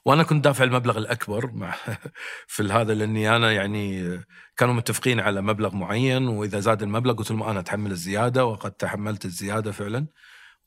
وأنا 0.06 0.24
كنت 0.24 0.44
دافع 0.44 0.64
المبلغ 0.64 0.98
الأكبر 0.98 1.52
مع 1.52 1.76
في 2.48 2.64
هذا 2.64 2.94
لأني 2.94 3.36
أنا 3.36 3.52
يعني 3.52 4.20
كانوا 4.58 4.74
متفقين 4.74 5.20
على 5.20 5.42
مبلغ 5.42 5.76
معين 5.76 6.28
وإذا 6.28 6.60
زاد 6.60 6.84
المبلغ 6.84 7.14
قلت 7.14 7.32
لهم 7.32 7.44
أنا 7.44 7.60
أتحمل 7.60 7.92
الزيادة 7.92 8.46
وقد 8.46 8.72
تحملت 8.72 9.26
الزيادة 9.26 9.72
فعلا. 9.72 10.08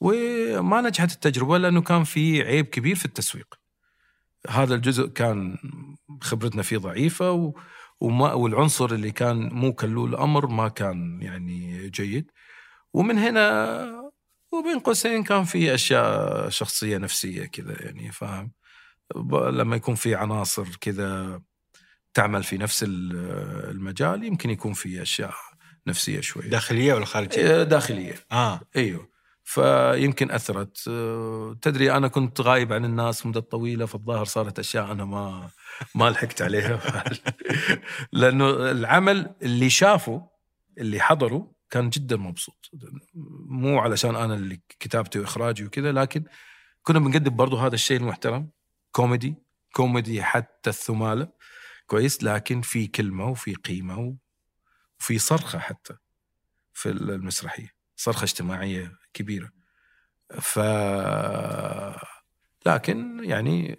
وما 0.01 0.81
نجحت 0.81 1.13
التجربة 1.13 1.59
لأنه 1.59 1.83
كان 1.83 2.05
في 2.05 2.43
عيب 2.43 2.67
كبير 2.67 2.97
في 2.97 3.05
التسويق. 3.05 3.55
هذا 4.49 4.75
الجزء 4.75 5.07
كان 5.07 5.57
خبرتنا 6.23 6.63
فيه 6.63 6.79
ضعيفة 6.79 7.33
و 7.33 7.53
وما 8.01 8.33
والعنصر 8.33 8.85
اللي 8.93 9.11
كان 9.11 9.49
مو 9.53 9.73
كلول 9.73 10.11
الأمر 10.15 10.47
ما 10.47 10.69
كان 10.69 11.19
يعني 11.23 11.89
جيد. 11.89 12.31
ومن 12.95 13.19
هنا 13.19 14.11
وبين 14.53 14.79
قوسين 14.79 15.25
كان 15.25 15.45
في 15.45 15.75
أشياء 15.75 16.49
شخصية 16.49 16.99
نفسية 16.99 17.45
كذا 17.47 17.77
يعني 17.85 18.13
فاهم؟ 18.13 18.53
لما 19.51 19.77
يكون 19.77 19.95
في 19.95 20.15
عناصر 20.15 20.65
كذا 20.81 21.43
تعمل 22.15 22.43
في 22.43 22.59
نفس 22.59 22.83
ال- 22.83 23.71
المجال 23.71 24.25
يمكن 24.25 24.51
يكون 24.51 24.73
في 24.73 25.03
أشياء 25.03 25.35
نفسية 25.87 26.21
شوي. 26.21 26.49
داخلية 26.49 26.95
ولا 26.95 27.05
خارجية؟ 27.05 27.41
إيه، 27.43 27.63
داخلية. 27.63 28.15
آه. 28.33 28.61
إيوه. 28.77 29.14
فيمكن 29.45 30.31
أثرت. 30.31 30.85
أه، 30.89 31.57
تدري 31.63 31.93
أنا 31.93 32.09
كنت 32.09 32.41
غايب 32.41 32.73
عن 32.73 32.85
الناس 32.85 33.27
مدة 33.27 33.41
طويلة 33.41 33.87
فالظاهر 33.87 34.25
صارت 34.25 34.59
أشياء 34.59 34.93
أنا 34.93 35.05
ما 35.05 35.51
ما 35.95 36.11
لحقت 36.11 36.43
عليها. 36.43 37.05
لأنه 38.13 38.71
العمل 38.71 39.35
اللي 39.43 39.71
شافه 39.71 40.29
اللي 40.79 41.01
حضره 41.01 41.53
كان 41.71 41.91
جدا 41.91 42.17
مبسوط. 42.17 42.71
مو 43.49 43.79
علشان 43.79 44.17
أنا 44.17 44.35
اللي 44.35 44.61
كتابتي 44.81 45.19
وإخراجي 45.19 45.65
وكذا 45.65 45.93
لكن 45.93 46.25
كنا 46.83 46.99
بنقدم 46.99 47.37
برضو 47.37 47.57
هذا 47.57 47.75
الشيء 47.75 48.01
المحترم. 48.01 48.51
كوميدي 48.93 49.35
كوميدي 49.73 50.23
حتى 50.23 50.71
الثمالة. 50.71 51.29
كويس 51.87 52.25
لكن 52.25 52.61
في 52.61 52.87
كلمة 52.87 53.31
وفي 53.31 53.55
قيمة 53.55 54.17
وفي 55.01 55.19
صرخة 55.19 55.59
حتى 55.59 55.95
في 56.73 56.91
المسرحية. 56.91 57.75
صرخة 57.97 58.25
اجتماعية 58.25 59.04
كبيرة. 59.15 59.51
ف 60.41 60.59
لكن 62.67 63.25
يعني 63.25 63.77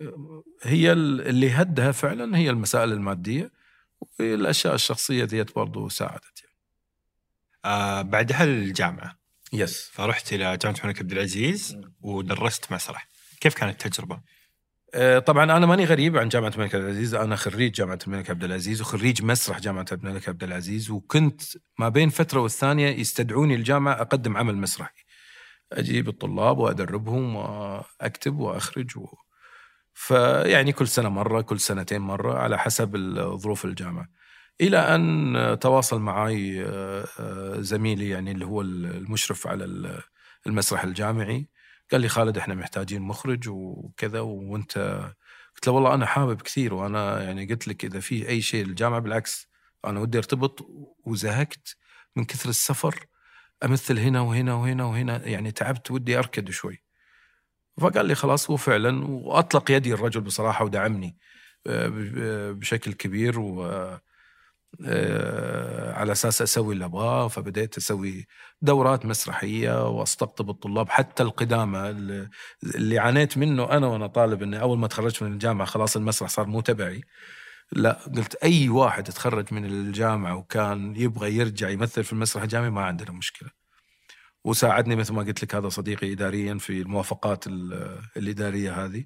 هي 0.63 0.91
اللي 0.91 1.51
هدها 1.51 1.91
فعلا 1.91 2.37
هي 2.37 2.49
المسائل 2.49 2.91
المادية 2.91 3.51
والأشياء 4.19 4.75
الشخصية 4.75 5.23
ذيت 5.23 5.55
برضو 5.55 5.89
ساعدت 5.89 6.41
يعني. 6.43 6.55
آه 7.65 8.01
بعدها 8.01 8.43
الجامعة. 8.43 9.19
يس 9.53 9.89
فرحت 9.93 10.33
إلى 10.33 10.57
جامعة 10.57 10.79
الملك 10.83 10.99
عبد 10.99 11.11
العزيز 11.11 11.77
ودرست 12.01 12.71
مسرح. 12.71 13.07
كيف 13.41 13.53
كانت 13.53 13.85
التجربة؟ 13.85 14.21
آه، 14.93 15.19
طبعا 15.19 15.43
أنا 15.43 15.65
ماني 15.65 15.85
غريب 15.85 16.17
عن 16.17 16.29
جامعة 16.29 16.51
الملك 16.55 16.75
عبد 16.75 16.83
العزيز. 16.83 17.15
أنا 17.15 17.35
خريج 17.35 17.73
جامعة 17.73 17.99
الملك 18.07 18.29
عبد 18.29 18.43
العزيز 18.43 18.81
وخريج 18.81 19.23
مسرح 19.23 19.59
جامعة 19.59 19.85
الملك 19.91 20.29
عبد 20.29 20.43
العزيز 20.43 20.89
وكنت 20.89 21.41
ما 21.79 21.89
بين 21.89 22.09
فترة 22.09 22.39
والثانية 22.39 22.87
يستدعوني 22.87 23.55
الجامعة 23.55 23.93
أقدم 23.93 24.37
عمل 24.37 24.57
مسرحي. 24.57 25.04
أجيب 25.79 26.09
الطلاب 26.09 26.57
وأدربهم 26.57 27.35
وأكتب 27.35 28.39
وأخرج 28.39 28.97
و... 28.97 29.05
فيعني 29.93 30.71
كل 30.71 30.87
سنة 30.87 31.09
مرة 31.09 31.41
كل 31.41 31.59
سنتين 31.59 32.01
مرة 32.01 32.33
على 32.39 32.59
حسب 32.59 32.97
ظروف 33.37 33.65
الجامعة. 33.65 34.07
إلى 34.61 34.77
أن 34.77 35.57
تواصل 35.61 35.99
معي 36.01 36.65
آه، 36.65 37.05
زميلي 37.61 38.09
يعني 38.09 38.31
اللي 38.31 38.45
هو 38.45 38.61
المشرف 38.61 39.47
على 39.47 39.65
ال- 39.65 40.01
المسرح 40.47 40.83
الجامعي. 40.83 41.47
قال 41.91 42.01
لي 42.01 42.07
خالد 42.09 42.37
إحنا 42.37 42.55
محتاجين 42.55 43.01
مخرج 43.01 43.49
وكذا 43.49 44.19
وأنت 44.19 44.77
قلت 45.55 45.67
له 45.67 45.73
والله 45.73 45.93
أنا 45.93 46.05
حابب 46.05 46.41
كثير 46.41 46.73
وأنا 46.73 47.23
يعني 47.23 47.45
قلت 47.45 47.67
لك 47.67 47.85
إذا 47.85 47.99
في 47.99 48.29
أي 48.29 48.41
شيء 48.41 48.65
للجامعة 48.65 48.99
بالعكس 48.99 49.47
أنا 49.85 49.99
ودي 49.99 50.17
أرتبط 50.17 50.67
وزهقت 51.05 51.75
من 52.15 52.25
كثر 52.25 52.49
السفر 52.49 53.05
أمثل 53.65 53.99
هنا 53.99 54.21
وهنا 54.21 54.53
وهنا 54.53 54.83
وهنا. 54.85 55.27
يعني 55.27 55.51
تعبت 55.51 55.91
ودي 55.91 56.17
أركد 56.17 56.49
شوي. 56.49 56.83
فقال 57.81 58.05
لي 58.05 58.15
خلاص 58.15 58.49
هو 58.49 58.57
فعلا 58.57 59.05
وأطلق 59.07 59.71
يدي 59.71 59.93
الرجل 59.93 60.21
بصراحة 60.21 60.65
ودعمني 60.65 61.17
آه، 61.67 61.87
ب- 61.87 62.59
بشكل 62.59 62.93
كبير 62.93 63.39
و 63.39 63.65
آه، 64.85 65.93
على 65.93 66.11
أساس 66.11 66.41
أسوي 66.41 66.73
اللي 66.73 66.85
أبغاه. 66.85 67.27
فبديت 67.27 67.77
أسوي 67.77 68.27
دورات 68.61 69.05
مسرحية 69.05 69.87
وأستقطب 69.89 70.49
الطلاب 70.49 70.89
حتى 70.89 71.23
القدامى 71.23 71.79
اللي 72.75 72.99
عانيت 72.99 73.37
منه 73.37 73.71
أنا 73.71 73.87
وأنا 73.87 74.07
طالب 74.07 74.43
إني 74.43 74.61
أول 74.61 74.77
ما 74.77 74.87
تخرجت 74.87 75.23
من 75.23 75.33
الجامعة 75.33 75.67
خلاص 75.67 75.95
المسرح 75.95 76.29
صار 76.29 76.47
مو 76.47 76.61
تبعي. 76.61 77.01
لا 77.71 77.91
قلت 78.15 78.35
أي 78.35 78.69
واحد 78.69 79.03
تخرج 79.03 79.53
من 79.53 79.65
الجامعة 79.65 80.35
وكان 80.35 80.95
يبغى 80.95 81.35
يرجع 81.35 81.69
يمثل 81.69 82.03
في 82.03 82.13
المسرح 82.13 82.43
الجامعي 82.43 82.69
ما 82.69 82.85
عندنا 82.85 83.11
مشكلة. 83.11 83.49
وساعدني 84.45 84.95
مثل 84.95 85.13
ما 85.13 85.21
قلت 85.23 85.43
لك 85.43 85.55
هذا 85.55 85.69
صديقي 85.69 86.13
اداريا 86.13 86.57
في 86.57 86.81
الموافقات 86.81 87.47
ال- 87.47 88.01
الإدارية 88.17 88.85
هذه. 88.85 89.05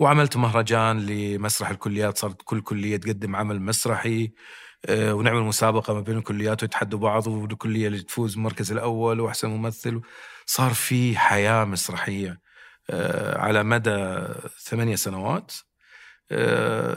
وعملت 0.00 0.36
مهرجان 0.36 1.06
لمسرح 1.06 1.70
الكليات 1.70 2.18
صارت 2.18 2.42
كل 2.44 2.60
كلية 2.60 2.96
تقدم 2.96 3.36
عمل 3.36 3.62
مسرحي 3.62 4.32
آه، 4.86 5.14
ونعمل 5.14 5.40
مسابقة 5.42 5.94
ما 5.94 6.00
بين 6.00 6.18
الكليات 6.18 6.62
ويتحدوا 6.62 6.98
بعض 6.98 7.26
والكلية 7.26 7.86
اللي 7.86 8.02
تفوز 8.02 8.34
المركز 8.36 8.72
الأول 8.72 9.20
وأحسن 9.20 9.50
ممثل. 9.50 10.00
صار 10.46 10.74
في 10.74 11.18
حياة 11.18 11.64
مسرحية 11.64 12.40
آه، 12.90 13.38
على 13.38 13.62
مدى 13.62 14.24
ثمانية 14.64 14.96
سنوات. 14.96 15.52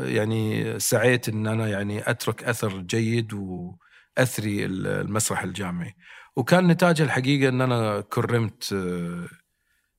يعني 0.03 0.79
سعيت 0.79 1.29
إن 1.29 1.47
أنا 1.47 1.67
يعني 1.67 2.09
أترك 2.09 2.43
أثر 2.43 2.77
جيد 2.81 3.33
وأثري 3.33 4.65
المسرح 4.65 5.43
الجامعي. 5.43 5.95
وكان 6.35 6.67
نتاجه 6.67 7.03
الحقيقة 7.03 7.49
إن 7.49 7.61
أنا 7.61 8.01
كرمت 8.01 8.73
آه، 8.73 9.27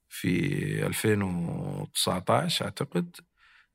في 0.09 0.87
2019 0.87 2.65
أعتقد 2.65 3.17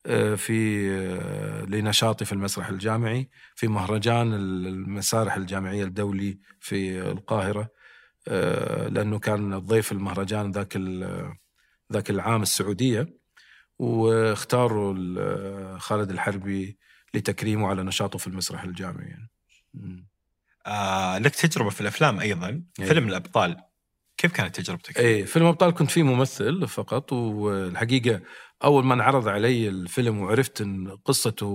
آه، 0.05 0.35
في 0.35 0.89
آه، 0.91 1.65
لنشاطي 1.65 2.25
في 2.25 2.33
المسرح 2.33 2.69
الجامعي 2.69 3.29
في 3.55 3.67
مهرجان 3.67 4.33
المسارح 4.33 5.35
الجامعية 5.35 5.83
الدولي 5.83 6.39
في 6.59 7.01
القاهرة 7.01 7.69
آه، 8.27 8.87
لأنه 8.87 9.19
كان 9.19 9.59
ضيف 9.59 9.91
المهرجان 9.91 10.51
ذاك 10.51 10.77
ذاك 11.93 12.09
العام 12.09 12.41
السعودية. 12.41 13.20
واختاروا 13.81 14.93
ال- 14.97 15.81
خالد 15.81 16.11
الحربي 16.11 16.77
لتكريمه 17.13 17.67
على 17.67 17.83
نشاطه 17.83 18.17
في 18.19 18.27
المسرح 18.27 18.63
الجامعي 18.63 19.05
يعني. 19.07 19.29
آه 20.67 21.17
لك 21.17 21.35
تجربة 21.35 21.69
في 21.69 21.81
الأفلام 21.81 22.19
أيضا 22.19 22.47
أي. 22.79 22.85
فيلم 22.85 23.07
الأبطال 23.07 23.57
كيف 24.17 24.31
كانت 24.31 24.55
تجربتك؟ 24.61 24.97
إيه 24.99 25.25
فيلم 25.25 25.45
ابطال 25.45 25.71
كنت 25.73 25.91
فيه 25.91 26.03
ممثل 26.03 26.67
فقط 26.67 27.13
والحقيقة 27.13 28.21
أول 28.63 28.85
ما 28.85 28.93
انعرض 28.93 29.27
علي 29.27 29.67
الفيلم 29.69 30.19
وعرفت 30.19 30.61
إن 30.61 30.97
قصته 31.05 31.47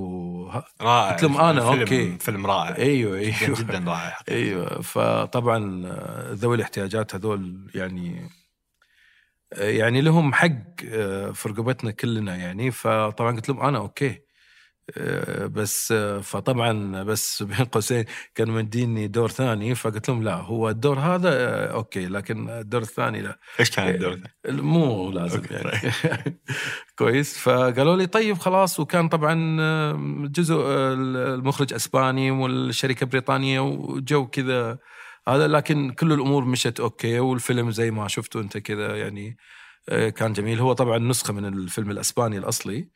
رائع 0.80 1.12
قلت 1.12 1.22
لهم 1.22 1.36
أنا، 1.40 1.50
الفيلم- 1.50 1.80
okay. 1.80 2.18
فيلم 2.18 2.46
رائع 2.46 2.76
أيوه 2.76 3.18
جدا, 3.22 3.36
أيوه 3.46 3.58
جدا 3.58 3.78
رائع 3.78 4.10
حقيقة. 4.10 4.36
أيوه 4.36 4.80
فطبعا 4.82 5.82
ذوي 6.32 6.56
الاحتياجات 6.56 7.14
هذول 7.14 7.70
يعني 7.74 8.28
يعني 9.52 10.00
لهم 10.00 10.34
حق 10.34 10.50
آه، 10.92 11.30
في 11.30 11.48
رقبتنا 11.48 11.90
كلنا 11.90 12.36
يعني. 12.36 12.70
فطبعا 12.70 13.36
قلت 13.36 13.48
لهم 13.48 13.60
أنا 13.60 13.78
okay. 13.78 14.26
آه، 14.96 15.46
بس 15.46 15.92
آه، 15.92 16.20
فطبعا 16.20 17.02
بس 17.02 17.42
بين 17.42 17.64
قوسين 17.64 18.04
كانوا 18.34 18.54
مديني 18.54 19.06
دور 19.08 19.28
ثاني. 19.28 19.74
فقلت 19.74 20.08
لهم 20.08 20.22
لا 20.22 20.34
هو 20.34 20.70
الدور 20.70 20.98
هذا 20.98 21.66
okay 21.72 22.06
لكن 22.06 22.50
الدور 22.50 22.82
الثاني 22.82 23.20
لا. 23.20 23.38
إيش 23.60 23.70
كان 23.70 23.88
الدور 23.88 24.14
ذا؟ 24.14 24.52
مو 24.52 25.10
لازم 25.10 25.38
okay، 25.38 25.54
يعني. 25.54 25.94
كويس. 26.98 27.38
فقالوا 27.38 27.96
لي 27.96 28.06
طيب 28.06 28.38
خلاص. 28.38 28.80
وكان 28.80 29.08
طبعا 29.08 29.36
جزء 30.26 30.56
المخرج 30.68 31.72
أسباني 31.74 32.30
والشركة 32.30 33.06
بريطانية 33.06 33.60
وجو 33.60 34.26
كذا 34.26 34.78
هذا 35.28 35.48
لكن 35.48 35.90
كل 35.90 36.12
الأمور 36.12 36.44
مشت 36.44 36.80
okay 36.80 37.18
والفيلم 37.20 37.70
زي 37.70 37.90
ما 37.90 38.08
شفتوا 38.08 38.40
أنت 38.40 38.58
كذا 38.58 38.96
يعني 38.96 39.36
آه، 39.88 40.08
كان 40.08 40.32
جميل. 40.32 40.60
هو 40.60 40.72
طبعا 40.72 40.98
نسخة 40.98 41.32
من 41.32 41.44
الفيلم 41.44 41.90
الأسباني 41.90 42.38
الأصلي. 42.38 42.88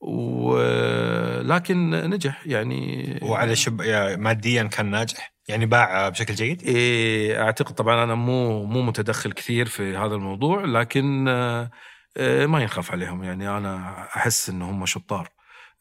ولكن 0.00 1.90
نجح 1.90 2.46
يعني. 2.46 3.18
وعلى 3.22 3.56
شب 3.56 3.80
يا- 3.80 4.16
ماديا 4.16 4.62
كان 4.62 4.86
ناجح. 4.90 5.32
يعني 5.48 5.66
باع 5.66 6.08
بشكل 6.08 6.34
جيد؟ 6.34 6.62
إيه 6.62 7.42
أعتقد 7.42 7.74
طبعا 7.74 8.04
أنا 8.04 8.14
مو 8.14 8.64
مو 8.64 8.82
متدخل 8.82 9.32
كثير 9.32 9.66
في 9.66 9.96
هذا 9.96 10.14
الموضوع 10.14 10.64
لكن 10.64 11.28
آه، 11.28 11.70
آه، 12.16 12.46
ما 12.46 12.60
ينخاف 12.62 12.92
عليهم. 12.92 13.24
يعني 13.24 13.48
أنا 13.50 14.02
أحس 14.16 14.48
ان 14.48 14.62
هم 14.62 14.86
شطار. 14.86 15.28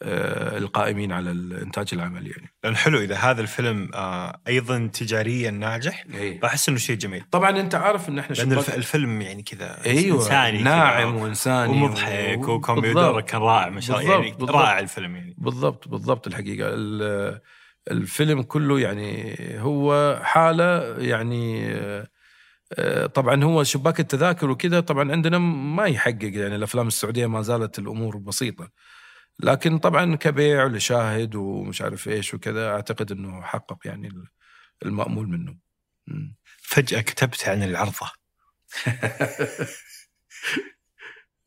القائمين 0.04 1.12
على 1.12 1.32
الإنتاج 1.32 1.88
العمل 1.94 2.28
يعني. 2.28 2.54
لأن 2.64 2.76
حلو 2.76 3.00
إذا 3.00 3.16
هذا 3.16 3.42
الفيلم 3.42 3.90
آه 3.94 4.42
أيضا 4.48 4.90
تجاريا 4.94 5.52
ناجح 5.52 6.06
بحس 6.42 6.70
إنه 6.70 6.78
شيء 6.78 6.96
جميل. 6.98 7.24
طبعا 7.32 7.60
أنت 7.60 7.76
عارف 7.76 8.10
إن 8.10 8.20
إحنا 8.20 8.36
لأن 8.36 8.52
الفيلم 8.52 9.22
يعني 9.22 9.44
كذا 9.44 9.86
أيوه 9.86 10.18
إنساني 10.18 10.62
ناعم 10.64 11.16
وإنساني 11.16 11.72
ومضحك 11.74 12.48
و- 12.48 12.58
بالضبط. 12.82 13.30
كان 13.30 13.42
رائع 13.42 13.70
ما 13.70 13.82
شاء 13.82 14.00
الله 14.00 14.12
يعني 14.12 14.32
بالضبط،. 14.32 14.52
رائع 14.56 14.80
الفيلم 14.80 15.16
يعني. 15.16 15.36
بالضبط 15.38 15.88
بالضبط 15.88 16.28
الحقيقة. 16.28 16.70
ال- 16.74 17.40
الفيلم 17.92 18.42
كله 18.42 18.80
يعني 18.80 19.36
هو 19.60 20.20
حالة 20.24 20.98
يعني 20.98 21.74
آه، 21.76 22.08
آه، 22.78 23.06
طبعا 23.06 23.44
هو 23.44 23.64
شباك 23.64 24.00
التذاكر 24.00 24.50
وكذا 24.50 24.80
طبعا 24.80 25.12
عندنا 25.12 25.38
ما 25.38 25.86
يحقق 25.86 26.32
يعني 26.34 26.56
الأفلام 26.56 26.88
السعودية 26.88 27.26
ما 27.28 27.42
زالت 27.42 27.80
الأمور 27.80 28.18
بسيطة. 28.18 28.70
لكن 29.40 29.78
طبعا 29.78 30.16
كبيع 30.16 30.66
لشاهد 30.66 31.36
ومش 31.36 31.82
عارف 31.82 32.08
إيش 32.08 32.34
وكذا 32.34 32.70
أعتقد 32.70 33.12
إنه 33.12 33.42
حقق 33.42 33.78
يعني 33.86 34.10
المأمول 34.86 35.28
منه. 35.28 35.58
فجأة 36.62 37.02
كتبت 37.02 37.48
عن 37.50 37.64
العرضة. 37.64 38.12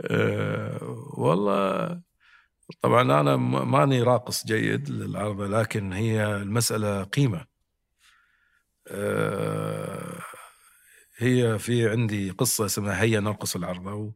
أه 0.01 0.78
والله 1.16 2.01
طبعا 2.82 3.02
أنا 3.20 3.36
ماني 3.36 4.02
راقص 4.02 4.47
جيد 4.47 4.90
للعرضة 4.90 5.47
لكن 5.47 5.93
هي 5.93 6.36
المسألة 6.36 7.05
قيمة. 7.05 7.47
أه 8.89 10.23
هي 11.16 11.59
في 11.59 11.90
عندي 11.90 12.31
قصة 12.31 12.66
اسمها 12.66 13.02
هيا 13.02 13.20
نرقص 13.20 13.56
العرضة 13.56 14.12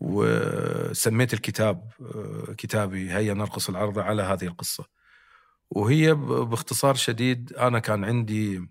وسميت 0.00 1.34
الكتاب 1.34 1.90
كتابي 2.58 3.10
هيا 3.12 3.34
نرقص 3.34 3.68
العرضه 3.68 4.02
على 4.02 4.22
هذه 4.22 4.44
القصة. 4.46 4.84
وهي 5.70 6.14
باختصار 6.14 6.94
شديد 6.94 7.52
أنا 7.52 7.78
كان 7.78 8.04
عندي 8.04 8.68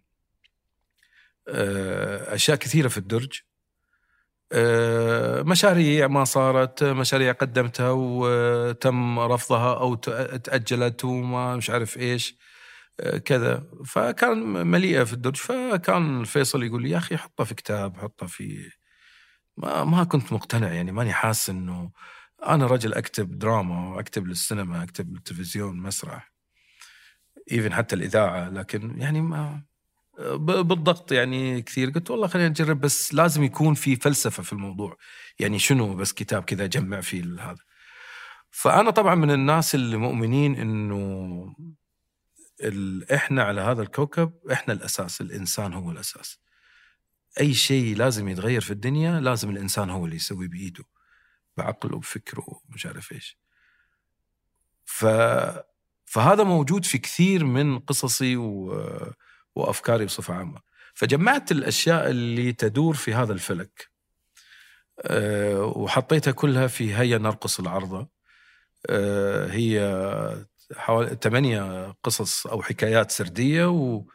آه، 1.48 2.36
أشياء 2.36 2.58
كثيرة 2.58 2.88
في 2.88 2.98
الدرج. 2.98 3.40
آه، 4.52 5.42
مشاريع 5.42 6.08
ما 6.08 6.24
صارت 6.24 6.84
مشاريع 6.84 7.32
قدمتها 7.32 7.92
وتم 7.92 9.20
رفضها 9.20 9.74
أو 9.80 9.96
ت- 9.96 10.10
تأجلت 10.46 11.06
وما 11.06 11.56
مش 11.56 11.70
عارف 11.70 11.98
إيش 11.98 12.38
آه، 13.00 13.18
كذا. 13.18 13.64
فكان 13.86 14.38
مليئة 14.68 15.04
في 15.04 15.14
الدرج. 15.14 15.36
فكان 15.36 16.24
فيصل 16.24 16.64
يقول 16.64 16.82
لي 16.84 16.90
يا 16.90 16.98
أخي 16.98 17.18
حطها 17.18 17.44
في 17.44 17.56
كتاب 17.56 17.98
حطها 17.98 18.28
في 18.28 18.70
ما 19.60 19.84
ما 19.84 20.04
كنت 20.04 20.34
مقتنع 20.34 20.74
يعني 20.74 20.92
ماني 20.92 21.14
حاسس 21.14 21.50
إنه 21.50 21.92
أنا 22.46 22.68
رجل 22.68 22.94
أكتب 22.94 23.40
دراما 23.40 23.90
وأكتب 23.90 24.28
للسينما 24.28 24.84
أكتب 24.84 25.14
للتلفزيون 25.14 25.78
مسرح 25.78 26.32
إيفن 27.52 27.74
حتى 27.74 27.96
الإذاعة 27.96 28.50
لكن 28.50 29.02
يعني 29.02 29.22
ما 29.22 29.64
بالضغط 30.20 31.12
يعني 31.12 31.62
كثير. 31.62 31.90
قلت 31.90 32.12
والله 32.12 32.28
خلينا 32.28 32.50
نجرب 32.50 32.80
بس 32.82 33.14
لازم 33.14 33.44
يكون 33.44 33.74
في 33.74 33.96
فلسفة 33.96 34.44
في 34.44 34.54
الموضوع. 34.54 34.98
يعني 35.40 35.60
شنو 35.60 35.96
بس 35.96 36.14
كتاب 36.14 36.44
كذا 36.44 36.66
جمع 36.66 37.02
فيه 37.02 37.24
هذا. 37.24 37.64
فأنا 38.52 38.92
طبعا 38.92 39.16
من 39.16 39.32
الناس 39.32 39.76
اللي 39.76 39.98
مؤمنين 39.98 40.56
إنه. 40.56 41.56
إحنا 43.14 43.44
على 43.44 43.62
هذا 43.62 43.82
الكوكب 43.82 44.34
إحنا 44.52 44.74
الأساس 44.74 45.22
الإنسان 45.22 45.74
هو 45.74 45.92
الأساس. 45.92 46.40
أي 47.40 47.54
شيء 47.54 47.96
لازم 47.98 48.28
يتغير 48.28 48.62
في 48.62 48.72
الدنيا 48.72 49.20
لازم 49.20 49.50
الإنسان 49.50 49.90
هو 49.90 50.06
اللي 50.06 50.16
يسوي 50.16 50.48
بإيده 50.48 50.84
بعقله 51.58 52.00
بفكره 52.00 52.62
مش 52.70 52.86
عارف 52.86 53.12
إيش. 53.12 53.38
ف 54.86 55.06
فهذا 56.06 56.44
موجود 56.44 56.86
في 56.86 56.98
كثير 56.98 57.46
من 57.46 57.80
قصصي 57.80 58.38
و... 58.38 58.74
وأفكاري 59.56 60.06
بصفة 60.06 60.34
عامة. 60.34 60.62
فجمعت 60.94 61.52
الأشياء 61.52 62.10
اللي 62.10 62.54
تدور 62.54 62.96
في 62.96 63.14
هذا 63.14 63.34
الفلك 63.34 63.90
أه 65.02 65.64
وحطيتها 65.66 66.32
كلها 66.32 66.68
في 66.68 66.96
هيا 66.96 67.18
نرقص 67.18 67.60
العرضة. 67.60 68.10
أه 68.90 69.48
هي 69.48 69.80
حوالي 70.76 71.18
ثمانية 71.24 71.92
قصص 72.04 72.48
أو 72.48 72.62
حكايات 72.62 73.12
سردية 73.12 73.66
و... 73.70 74.06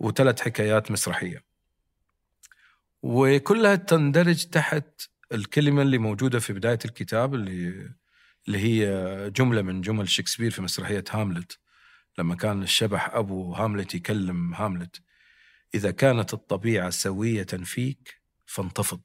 وثلاث 0.00 0.40
حكايات 0.40 0.90
مسرحية. 0.90 1.49
وكلها 3.02 3.76
تندرج 3.76 4.44
تحت 4.44 4.84
الكلمة 5.32 5.82
اللي 5.82 5.98
موجودة 5.98 6.38
في 6.38 6.52
بداية 6.52 6.78
الكتاب 6.84 7.34
اللي 7.34 7.90
اللي 8.48 8.58
هي 8.58 9.30
جملة 9.30 9.62
من 9.62 9.80
جمل 9.80 10.08
شكسبير 10.08 10.50
في 10.50 10.62
مسرحية 10.62 11.04
هاملت. 11.10 11.58
لما 12.18 12.34
كان 12.34 12.62
الشبح 12.62 13.14
أبو 13.14 13.54
هاملت 13.54 13.94
يكلم 13.94 14.54
هاملت 14.54 15.02
إذا 15.74 15.90
كانت 15.90 16.34
الطبيعة 16.34 16.90
سوية 16.90 17.44
فيك 17.44 18.22
فانتفض. 18.46 19.02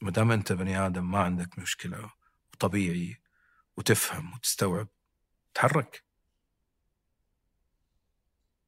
ما 0.00 0.10
دام 0.10 0.32
أنت 0.32 0.52
بني 0.52 0.78
آدم 0.78 1.10
ما 1.10 1.18
عندك 1.18 1.58
مشكلة 1.58 2.10
وطبيعي 2.54 3.16
وتفهم 3.76 4.34
وتستوعب 4.34 4.88
تحرك. 5.54 6.04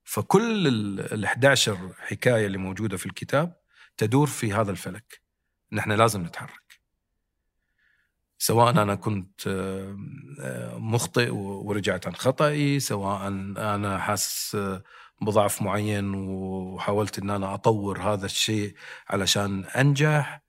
فكل 0.06 0.66
ال 0.66 1.24
11 1.24 1.78
حكاية 1.98 2.46
اللي 2.46 2.58
موجودة 2.58 2.96
في 2.96 3.06
الكتاب 3.06 3.56
تدور 3.96 4.26
في 4.26 4.52
هذا 4.52 4.70
الفلك. 4.70 5.20
نحن 5.72 5.92
لازم 5.92 6.22
نتحرك. 6.22 6.80
سواء 8.38 8.70
أنا 8.70 8.94
كنت 8.94 9.48
مخطئ 10.72 11.30
ورجعت 11.30 12.06
عن 12.06 12.14
خطأي 12.14 12.80
سواء 12.80 13.28
أنا 13.28 13.98
حاسس 13.98 14.56
بضعف 15.20 15.62
معين 15.62 16.14
وحاولت 16.14 17.18
أن 17.18 17.30
أنا 17.30 17.54
أطور 17.54 18.02
هذا 18.02 18.26
الشيء 18.26 18.74
علشان 19.08 19.64
أنجح 19.64 20.42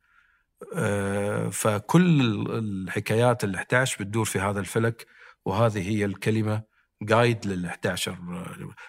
آه، 0.75 1.49
فكل 1.49 2.21
الحكايات 2.49 3.43
ال 3.43 3.55
11 3.55 4.03
بتدور 4.03 4.25
في 4.25 4.39
هذا 4.39 4.59
الفلك 4.59 5.07
وهذه 5.45 5.89
هي 5.89 6.05
الكلمة 6.05 6.63
جايد 7.01 7.45
لل 7.45 7.65
11 7.65 8.17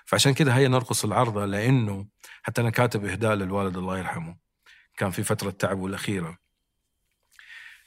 فعشان 0.04 0.34
كذا 0.34 0.56
هي 0.56 0.68
نرقص 0.68 1.04
العرضة 1.04 1.44
لأنه 1.44 2.06
حتى 2.42 2.60
أنا 2.60 2.70
كاتب 2.70 3.04
إهداء 3.04 3.34
للوالد 3.34 3.76
الله 3.76 3.98
يرحمه. 3.98 4.36
كان 4.96 5.10
في 5.10 5.22
فترة 5.22 5.50
تعبه 5.50 5.86
الأخيرة. 5.86 6.38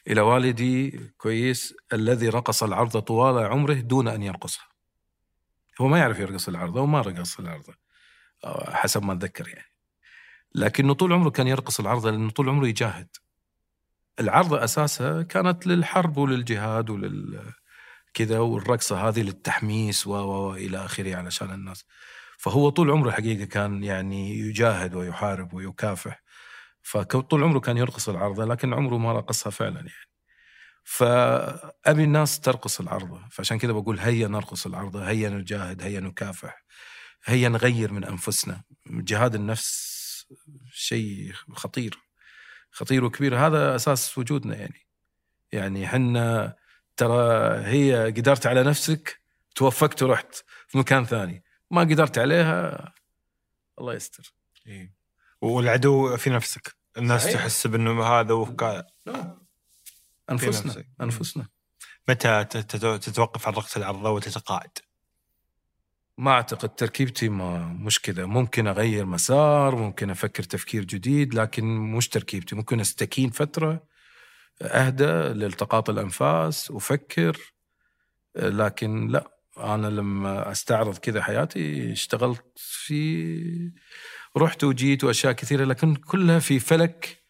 إلى 0.08 0.22
والدي 0.22 1.00
كويس 1.18 1.74
الذي 1.94 2.30
رقص 2.30 2.64
العرض 2.64 3.00
طوال 3.00 3.46
عمره 3.46 3.74
دون 3.74 4.08
أن 4.08 4.24
يرقصها 4.24 4.68
هو 5.82 5.88
ما 5.88 5.98
يعرف 6.00 6.20
يرقص 6.20 6.48
العرضة 6.48 6.82
وما 6.82 7.02
رقص 7.02 7.40
العرضة 7.40 7.74
آه، 8.44 8.76
حسب 8.76 9.04
ما 9.04 9.14
أتذكر 9.14 9.48
يعني. 9.48 9.72
لكنه 10.56 10.94
طول 10.94 11.14
عمره 11.14 11.30
كان 11.30 11.48
يرقص 11.48 11.80
العرضة 11.80 12.12
لأنه 12.12 12.30
طول 12.30 12.50
عمره 12.50 12.68
يجاهد. 12.68 13.08
العرضة 14.20 14.64
أساسها 14.64 15.24
كانت 15.24 15.68
للحرب 15.68 16.18
وللجهاد 16.18 16.90
ولل 16.90 17.54
كذا 18.14 18.40
والرقصة 18.40 19.08
هذه 19.10 19.22
للتحميس 19.22 20.08
و 20.08 20.54
إلى 20.56 20.86
آخره 20.86 21.16
علشان 21.16 21.52
الناس. 21.52 21.86
فهو 22.38 22.70
طول 22.70 22.92
عمره 22.92 23.12
حقيقة 23.12 23.46
كان 23.46 23.84
يعني 23.84 24.40
يجاهد 24.40 24.96
ويحارب 24.96 25.54
ويكافح. 25.54 26.24
فطول 26.82 27.44
عمره 27.44 27.60
كان 27.60 27.78
يرقص 27.78 28.10
العرضة 28.10 28.46
لكن 28.46 28.74
عمره 28.74 28.98
ما 28.98 29.14
رقصها 29.14 29.50
فعلا 29.50 29.76
يعني. 29.76 29.92
فأبي 30.84 32.04
الناس 32.04 32.40
ترقص 32.40 32.80
العرضة. 32.80 33.22
فعشان 33.32 33.58
كذا 33.60 33.72
بقول 33.72 34.00
هيا 34.00 34.28
نرقص 34.28 34.66
العرضة 34.66 35.10
هيا 35.10 35.30
نجاهد 35.30 35.82
هيا 35.84 36.00
نكافح 36.00 36.64
هيا 37.26 37.50
نغير 37.50 37.94
من 37.94 38.04
أنفسنا. 38.04 38.64
جهاد 38.88 39.36
النفس 39.36 39.92
شيء 40.72 41.34
خطير 41.54 42.00
خطير 42.72 43.06
وكبير. 43.06 43.38
هذا 43.38 43.76
أساس 43.76 44.18
وجودنا 44.18 44.56
يعني. 44.56 44.88
يعني 45.52 45.88
حنا 45.88 46.56
ترى 46.98 47.56
هي 47.66 48.06
قدرت 48.18 48.48
على 48.48 48.64
نفسك 48.64 49.22
توفقت 49.56 50.04
ورحت 50.04 50.36
في 50.68 50.78
مكان 50.78 51.06
ثاني. 51.06 51.44
ما 51.72 51.82
قدرت 51.82 52.18
عليها 52.18 52.94
الله 53.80 53.94
يستر. 53.94 54.34
إيه. 54.68 54.94
والعدو 55.42 56.18
في 56.18 56.30
نفسك. 56.30 56.76
الناس 56.98 57.24
صحيح. 57.24 57.36
تحس 57.36 57.68
بأنه 57.68 58.04
هذا 58.04 58.34
وكذا 58.34 58.88
أنفسنا 60.32 60.66
نفسك. 60.66 60.88
أنفسنا. 61.02 61.48
متى 62.10 62.44
تت- 62.44 62.76
تتوقف 62.76 63.48
عن 63.48 63.54
رقص 63.54 63.78
العرضه 63.78 64.10
وتتقاعد؟ 64.10 64.78
ما 66.18 66.32
أعتقد. 66.32 66.70
تركيبتي 66.70 67.30
ما 67.30 67.58
مش 67.68 68.00
كذا 68.02 68.26
ممكن 68.26 68.68
أغير 68.68 69.06
مسار 69.06 69.76
ممكن 69.76 70.10
أفكر 70.10 70.44
تفكير 70.44 70.86
جديد 70.86 71.34
لكن 71.34 71.66
مش 71.66 72.10
تركيبتي. 72.10 72.56
ممكن 72.56 72.80
أستكين 72.80 73.30
فترة 73.30 73.84
أهدى 74.62 75.06
لالتقاط 75.40 75.90
الأنفاس 75.90 76.72
وافكر 76.72 77.38
لكن 78.36 79.08
لا 79.08 79.28
أنا 79.58 79.88
لما 79.88 80.52
أستعرض 80.52 80.98
كذا 80.98 81.22
حياتي 81.22 81.92
اشتغلت 81.92 82.44
في 82.56 83.72
رحت 84.38 84.64
وجيت 84.64 85.04
وأشياء 85.04 85.34
كثيرة 85.34 85.66
لكن 85.66 85.96
كلها 85.96 86.40
في 86.40 86.60
فلك 86.60 87.22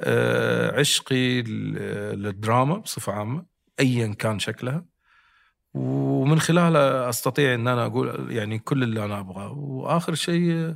آه، 0.00 0.78
عشقي 0.80 1.42
لل- 1.42 2.22
للدراما 2.22 2.76
بصفة 2.78 3.12
عامة 3.12 3.46
ايا 3.80 4.14
كان 4.14 4.38
شكلها. 4.38 4.84
ومن 5.74 6.40
خلالها 6.40 7.08
أستطيع 7.08 7.54
إن 7.54 7.68
أنا 7.68 7.86
أقول 7.86 8.32
يعني 8.32 8.58
كل 8.58 8.82
اللي 8.82 9.04
أنا 9.04 9.20
أبغاه. 9.20 9.52
وآخر 9.52 10.14
شيء 10.14 10.74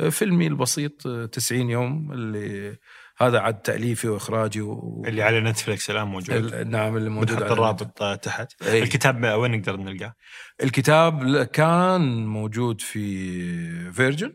آه، 0.00 0.08
فيلمي 0.08 0.46
البسيط 0.46 1.06
آه، 1.06 1.26
90 1.26 1.70
يوم 1.70 2.12
اللي 2.12 2.76
هذا 3.18 3.40
عاد 3.40 3.62
تأليفي 3.62 4.08
وإخراجي 4.08 4.60
و... 4.60 5.02
اللي 5.06 5.22
على 5.22 5.40
نتفلكس 5.40 5.90
الآن 5.90 6.06
موجود. 6.06 6.30
ال- 6.54 6.70
نعم 6.70 6.96
اللي 6.96 7.10
موجود 7.10 7.36
بنحط 7.38 7.50
الرابط 7.52 8.02
آه، 8.02 8.14
تحت. 8.14 8.62
إيه. 8.62 8.82
الكتاب 8.82 9.24
وين 9.24 9.50
نقدر 9.58 9.76
نلقاه؟ 9.76 10.14
الكتاب 10.62 11.42
كان 11.44 12.26
موجود 12.26 12.80
في 12.80 13.92
فيرجن. 13.92 14.32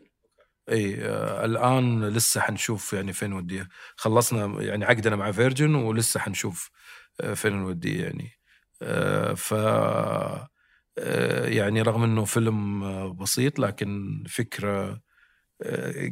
اي 0.68 0.96
آه 1.04 1.44
الآن 1.44 2.04
لسه 2.08 2.40
حنشوف 2.40 2.92
يعني 2.92 3.12
فين 3.12 3.32
وديه 3.32 3.68
خلصنا 3.96 4.62
يعني 4.62 4.84
عقدنا 4.84 5.16
مع 5.16 5.32
فيرجن 5.32 5.74
ولسه 5.74 6.20
حنشوف 6.20 6.70
آه 7.20 7.34
فين 7.34 7.52
نوديه 7.52 8.04
يعني. 8.04 8.30
آه 8.82 9.34
ف 9.34 9.54
آه 10.98 11.46
يعني 11.48 11.82
رغم 11.82 12.02
إنه 12.02 12.24
فيلم 12.24 12.80
بسيط 13.16 13.58
لكن 13.58 14.22
فكرة 14.28 15.00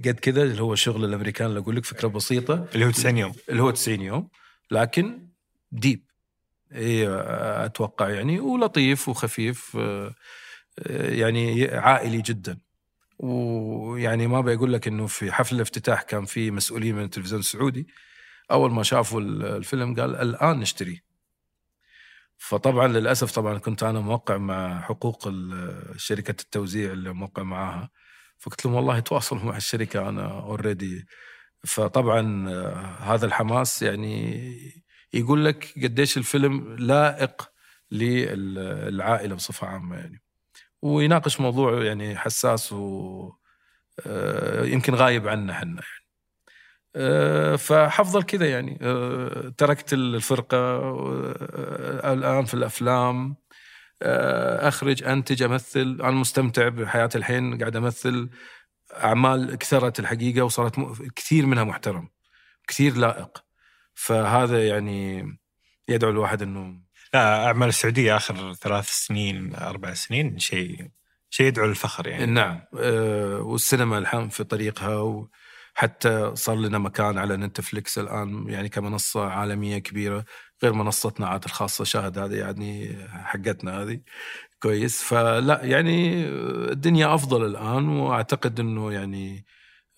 قد 0.06 0.18
كذا 0.22 0.42
اللي 0.42 0.62
هو 0.62 0.74
شغل 0.74 1.04
الأمريكان 1.04 1.48
اللي 1.48 1.60
أقول 1.60 1.76
لك 1.76 1.84
فكرة 1.84 2.08
بسيطة. 2.08 2.66
اللي 2.74 2.86
هو 2.86 2.90
90 2.90 3.16
يوم. 3.18 3.32
اللي 3.48 3.62
هو 3.62 3.70
90 3.70 4.00
يوم 4.00 4.28
لكن 4.70 5.28
ديب 5.72 6.04
اي 6.72 7.08
أتوقع 7.64 8.08
يعني 8.08 8.40
ولطيف 8.40 9.08
وخفيف 9.08 9.76
آه، 9.80 10.14
آه، 10.78 11.10
يعني 11.14 11.68
عائلي 11.68 12.20
جدا. 12.22 12.58
ويعني 13.18 14.26
ما 14.26 14.40
بقول 14.40 14.72
لك 14.72 14.88
إنه 14.88 15.06
في 15.06 15.32
حفل 15.32 15.56
الافتتاح 15.56 16.02
كان 16.02 16.24
في 16.24 16.50
مسؤولين 16.50 16.94
من 16.94 17.02
التلفزيون 17.04 17.40
السعودي. 17.40 17.86
أول 18.50 18.70
ما 18.70 18.82
شافوا 18.82 19.20
ال- 19.20 19.44
الفيلم 19.44 19.94
قال 20.00 20.16
الآن 20.16 20.60
نشتريه. 20.60 20.98
فطبعا 22.38 22.88
للأسف 22.88 23.32
طبعا 23.32 23.58
كنت 23.58 23.82
أنا 23.82 24.00
موقع 24.00 24.36
مع 24.36 24.80
حقوق 24.80 25.28
شركة 25.96 26.30
التوزيع 26.42 26.92
اللي 26.92 27.12
موقع 27.12 27.42
معاها. 27.42 27.90
فقلت 28.40 28.66
لهم 28.66 28.74
والله 28.74 29.00
تواصلوا 29.00 29.42
مع 29.44 29.56
الشركة 29.56 30.08
أنا 30.08 30.26
اوريدي 30.42 31.06
فطبعا 31.66 32.50
آه، 32.50 32.74
هذا 33.14 33.26
الحماس 33.26 33.82
يعني 33.82 34.42
يقول 35.14 35.44
لك 35.44 35.74
قديش 35.84 36.16
الفيلم 36.18 36.76
لائق 36.76 37.50
للعائلة 37.90 39.34
بصفة 39.34 39.66
عامة 39.66 39.96
يعني. 39.96 40.22
ويناقش 40.82 41.40
موضوع 41.40 41.84
يعني 41.84 42.16
حساس 42.18 42.72
و 42.72 43.32
آه، 44.06 44.64
يمكن 44.64 44.94
غايب 44.94 45.28
عنا 45.28 45.52
إحنا 45.52 45.70
يعني. 45.70 45.84
آه، 46.96 47.56
فحفضل 47.56 48.22
كذا 48.22 48.50
يعني. 48.50 48.78
تركت 49.58 49.92
الفرقة 49.92 50.80
الآن 52.12 52.44
في 52.44 52.54
الأفلام. 52.54 53.36
أخرج 54.02 55.04
أنتج 55.04 55.42
أمثل. 55.42 55.98
أنا 56.00 56.10
مستمتع 56.10 56.68
بحياتي 56.68 57.18
الحين 57.18 57.58
قاعد 57.58 57.76
أمثل 57.76 58.30
أعمال 58.92 59.54
كثرت 59.58 60.00
الحقيقة 60.00 60.42
وصارت 60.44 60.78
م- 60.78 60.94
كثير 61.16 61.46
منها 61.46 61.64
محترم 61.64 62.08
كثير 62.68 62.96
لائق. 62.96 63.44
فهذا 63.94 64.66
يعني 64.66 65.26
يدعو 65.88 66.10
الواحد 66.10 66.42
إنه 66.42 66.80
لا 67.14 67.46
أعمال 67.46 67.68
السعودية 67.68 68.16
آخر 68.16 68.52
ثلاث 68.54 68.88
سنين 68.88 69.54
أربع 69.54 69.94
سنين 69.94 70.38
شيء 70.38 70.88
شيء 71.30 71.46
يدعو 71.46 71.66
للفخر 71.66 72.06
يعني. 72.06 72.26
نعم. 72.26 72.60
آه، 72.78 73.40
والسينما 73.40 73.98
الحين 73.98 74.28
في 74.28 74.44
طريقها 74.44 75.28
وحتى 75.76 76.32
صار 76.36 76.56
لنا 76.56 76.78
مكان 76.78 77.18
على 77.18 77.36
نتفليكس 77.36 77.98
الآن 77.98 78.48
يعني 78.48 78.68
كمنصة 78.68 79.26
عالمية 79.26 79.78
كبيرة 79.78 80.24
غير 80.62 80.72
منصتنا 80.72 81.26
عاد 81.28 81.44
الخاصة 81.44 81.84
شاهد 81.84 82.18
هذه 82.18 82.34
يعني 82.34 82.96
حقتنا 83.08 83.82
هذه. 83.82 84.00
كويس. 84.62 85.02
فلا 85.02 85.60
يعني 85.64 86.24
الدنيا 86.72 87.14
أفضل 87.14 87.46
الآن 87.46 87.88
وأعتقد 87.88 88.60
إنه 88.60 88.92
يعني 88.92 89.44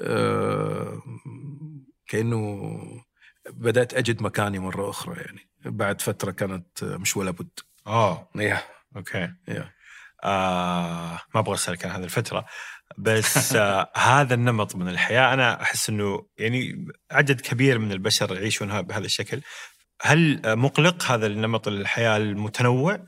آه، 0.00 1.02
كأنه 2.06 2.72
بدأت 3.50 3.94
أجد 3.94 4.22
مكاني 4.22 4.58
مرة 4.58 4.90
أخرى 4.90 5.16
يعني. 5.20 5.40
بعد 5.64 6.00
فترة 6.00 6.30
كانت 6.30 6.84
مش 6.84 7.16
ولا 7.16 7.30
بد. 7.30 7.50
اوه 7.86 8.28
يا 8.36 8.62
أوكي. 8.96 9.32
يا 9.48 9.70
آه 10.24 11.20
ما 11.34 11.40
أبغى 11.40 11.54
أسألك 11.54 11.86
عن 11.86 11.90
هذه 11.92 12.04
الفترة. 12.04 12.44
بس 12.98 13.54
آه 13.56 13.90
هذا 13.96 14.34
النمط 14.34 14.76
من 14.76 14.88
الحياة. 14.88 15.34
أنا 15.34 15.62
أحس 15.62 15.88
إنه 15.88 16.26
يعني 16.38 16.86
عدد 17.10 17.40
كبير 17.40 17.78
من 17.78 17.92
البشر 17.92 18.34
يعيشونها 18.34 18.80
بهذا 18.80 19.04
الشكل. 19.06 19.40
هل 20.02 20.40
مقلق 20.56 21.04
هذا 21.04 21.26
النمط 21.26 21.68
الحياة 21.68 22.16
المتنوع؟ 22.16 23.06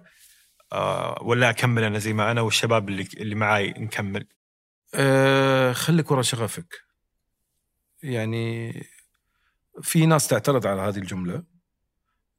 آه 0.73 1.19
ولا 1.23 1.51
أكمل 1.51 1.85
أنا 1.85 1.99
زي 1.99 2.13
ما 2.13 2.31
أنا 2.31 2.41
والشباب 2.41 2.89
اللي 2.89 3.09
اللي 3.17 3.35
معاي 3.35 3.71
نكمل؟ 3.71 4.27
أه 4.95 5.73
خليك 5.73 6.11
ورا 6.11 6.23
شغفك. 6.23 6.85
يعني 8.03 8.73
في 9.83 10.07
ناس 10.07 10.29
تعترض 10.29 10.67
على 10.67 10.81
هذه 10.81 10.97
الجملة 10.99 11.43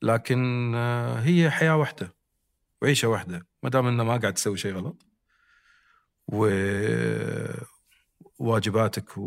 لكن 0.01 0.71
آه، 0.75 1.19
هي 1.19 1.51
حياة 1.51 1.75
واحدة 1.75 2.15
وعيشة 2.81 3.07
واحدة 3.07 3.47
ما 3.63 3.69
دام 3.69 3.87
انه 3.87 4.03
ما 4.03 4.17
قاعد 4.17 4.33
تسوي 4.33 4.57
شيء 4.57 4.73
غلط. 4.73 5.05
وواجباتك 8.39 9.17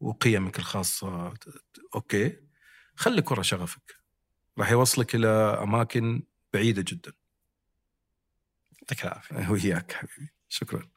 وقيمك 0.00 0.58
الخاصة. 0.58 1.34
أوكي؟ 1.94 2.36
خليك 2.94 3.30
ورا 3.30 3.42
شغفك. 3.42 3.98
راح 4.58 4.70
يوصلك 4.70 5.14
إلى 5.14 5.28
أماكن 5.62 6.22
بعيدة 6.52 6.84
جدا. 6.86 7.12
يعطيك 8.82 9.04
العافية. 9.04 9.48
وياك 9.52 9.92
حبيبي. 9.92 10.32
شكرا. 10.48 10.88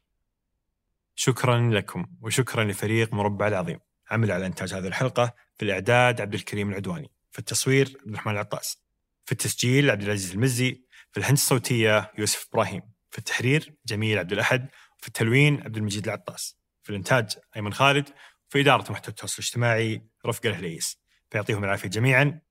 شكرا 1.15 1.69
لكم 1.69 2.05
وشكرا 2.21 2.63
لفريق 2.63 3.13
مربع 3.13 3.47
العظيم. 3.47 3.79
عمل 4.11 4.31
على 4.31 4.45
إنتاج 4.45 4.73
هذه 4.73 4.87
الحلقة 4.87 5.33
في 5.57 5.65
الإعداد 5.65 6.21
عبد 6.21 6.33
الكريم 6.33 6.69
العدواني 6.69 7.11
في 7.31 7.39
التصوير 7.39 7.97
عبد 7.99 8.07
الرحمن 8.09 8.33
العطاس 8.33 8.77
في 9.25 9.31
التسجيل 9.31 9.89
عبد 9.89 10.01
العزيز 10.01 10.31
المزي 10.31 10.83
في 11.11 11.19
الهندسة 11.19 11.43
الصوتية 11.43 12.11
يوسف 12.17 12.47
إبراهيم 12.53 12.81
في 13.11 13.17
التحرير 13.17 13.73
جميل 13.85 14.17
عبد 14.17 14.31
الأحد 14.31 14.69
في 15.01 15.07
التلوين 15.07 15.63
عبد 15.63 15.77
المجيد 15.77 16.05
العطاس 16.05 16.57
في 16.83 16.89
الإنتاج 16.89 17.37
أيمن 17.55 17.73
خالد 17.73 18.09
في 18.49 18.61
إدارة 18.61 18.91
محتوى 18.91 19.09
التواصل 19.09 19.35
الاجتماعي 19.39 20.05
رفقه 20.25 20.49
الهليس. 20.49 21.01
فيعطيهم 21.29 21.63
العافية 21.63 21.89
جميعا. 21.89 22.41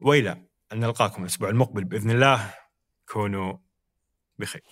وإلى 0.00 0.44
أن 0.72 0.80
نلقاكم 0.80 1.22
الأسبوع 1.22 1.48
المقبل 1.48 1.84
بإذن 1.84 2.10
الله. 2.10 2.54
كونوا 3.08 3.58
بخير. 4.38 4.62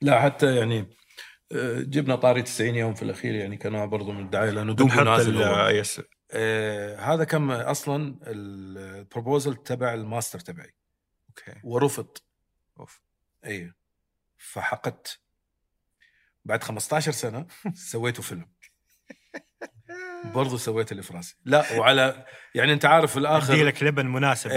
لا 0.00 0.20
حتى 0.20 0.56
يعني 0.56 0.96
آه، 1.52 1.80
جبنا 1.80 2.16
طاري 2.16 2.42
90 2.42 2.74
يوم 2.74 2.94
في 2.94 3.02
الأخير 3.02 3.34
يعني 3.34 3.56
كنوع 3.56 3.84
برضو 3.84 4.12
من 4.12 4.24
الدعاية 4.24 4.50
لأنه 4.50 4.72
دوب 4.72 4.92
نازل 4.92 5.40
yes. 5.76 6.02
آه 6.30 6.96
هذا 6.96 7.24
كان 7.24 7.50
أصلا؟ 7.50 8.20
ال 8.26 8.40
proposal 8.40 9.56
تبع 9.56 9.94
الماستر 9.94 10.40
تبعي. 10.40 10.74
Okay. 11.28 11.60
ورفض. 11.64 12.08
أوف. 12.80 13.00
اي 13.46 13.72
فحقدت. 14.38 15.18
بعد 16.44 16.62
15 16.62 17.12
سنة 17.12 17.46
سويته 17.74 18.22
فيلم. 18.22 18.48
برضو 20.34 20.56
سويت 20.56 20.92
اللي 20.92 21.02
في 21.02 21.12
راسي 21.14 21.36
لا 21.44 21.72
وعلى 21.78 22.26
يعني 22.54 22.72
أنت 22.72 22.84
عارف 22.84 23.10
في 23.10 23.18
ادي 23.18 23.26
الآخر 23.28 23.64
لك 23.64 23.82
لبن 23.82 24.06
مناسب. 24.06 24.50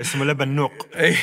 اسمه 0.00 0.24
لبن 0.24 0.48
نوق. 0.48 0.88
إيه. 0.96 1.16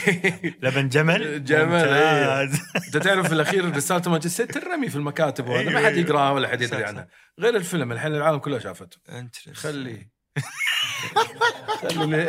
لبن 0.62 0.90
جمل؟ 0.90 1.44
جمل، 1.44 1.66
ممتاز. 1.66 2.60
أنت 2.88 2.98
تعرف 2.98 3.28
في 3.28 3.34
الأخير 3.34 3.76
رساله 3.76 4.02
الماجستير 4.06 4.46
ترمي 4.46 4.90
في 4.90 4.96
المكاتب 4.96 5.48
وهذا 5.48 5.70
ما 5.70 5.86
حد 5.86 5.98
يقراها 5.98 6.32
ولا 6.32 6.48
حد 6.48 6.62
يدري 6.62 6.84
عنها. 6.84 7.08
غير 7.40 7.56
الفيلم 7.56 7.92
الحين 7.92 8.16
العالم 8.16 8.38
كله 8.38 8.60
شافته. 8.60 8.98
Interesting. 9.08 10.21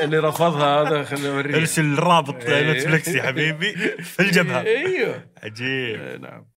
اللي 0.04 0.18
رفضها 0.18 0.82
هذا 0.82 1.04
خلينا 1.04 1.28
نوريه 1.28 1.56
ارسل 1.56 1.92
الرابط 1.92 2.44
إيه. 2.44 2.72
نتفلكس 2.72 3.08
يا 3.08 3.22
حبيبي 3.22 3.72
في 4.02 4.20
الجبهة. 4.20 4.60
أيوه. 4.60 5.26
عجيب. 5.42 6.00
إيه، 6.00 6.16
نعم. 6.16 6.46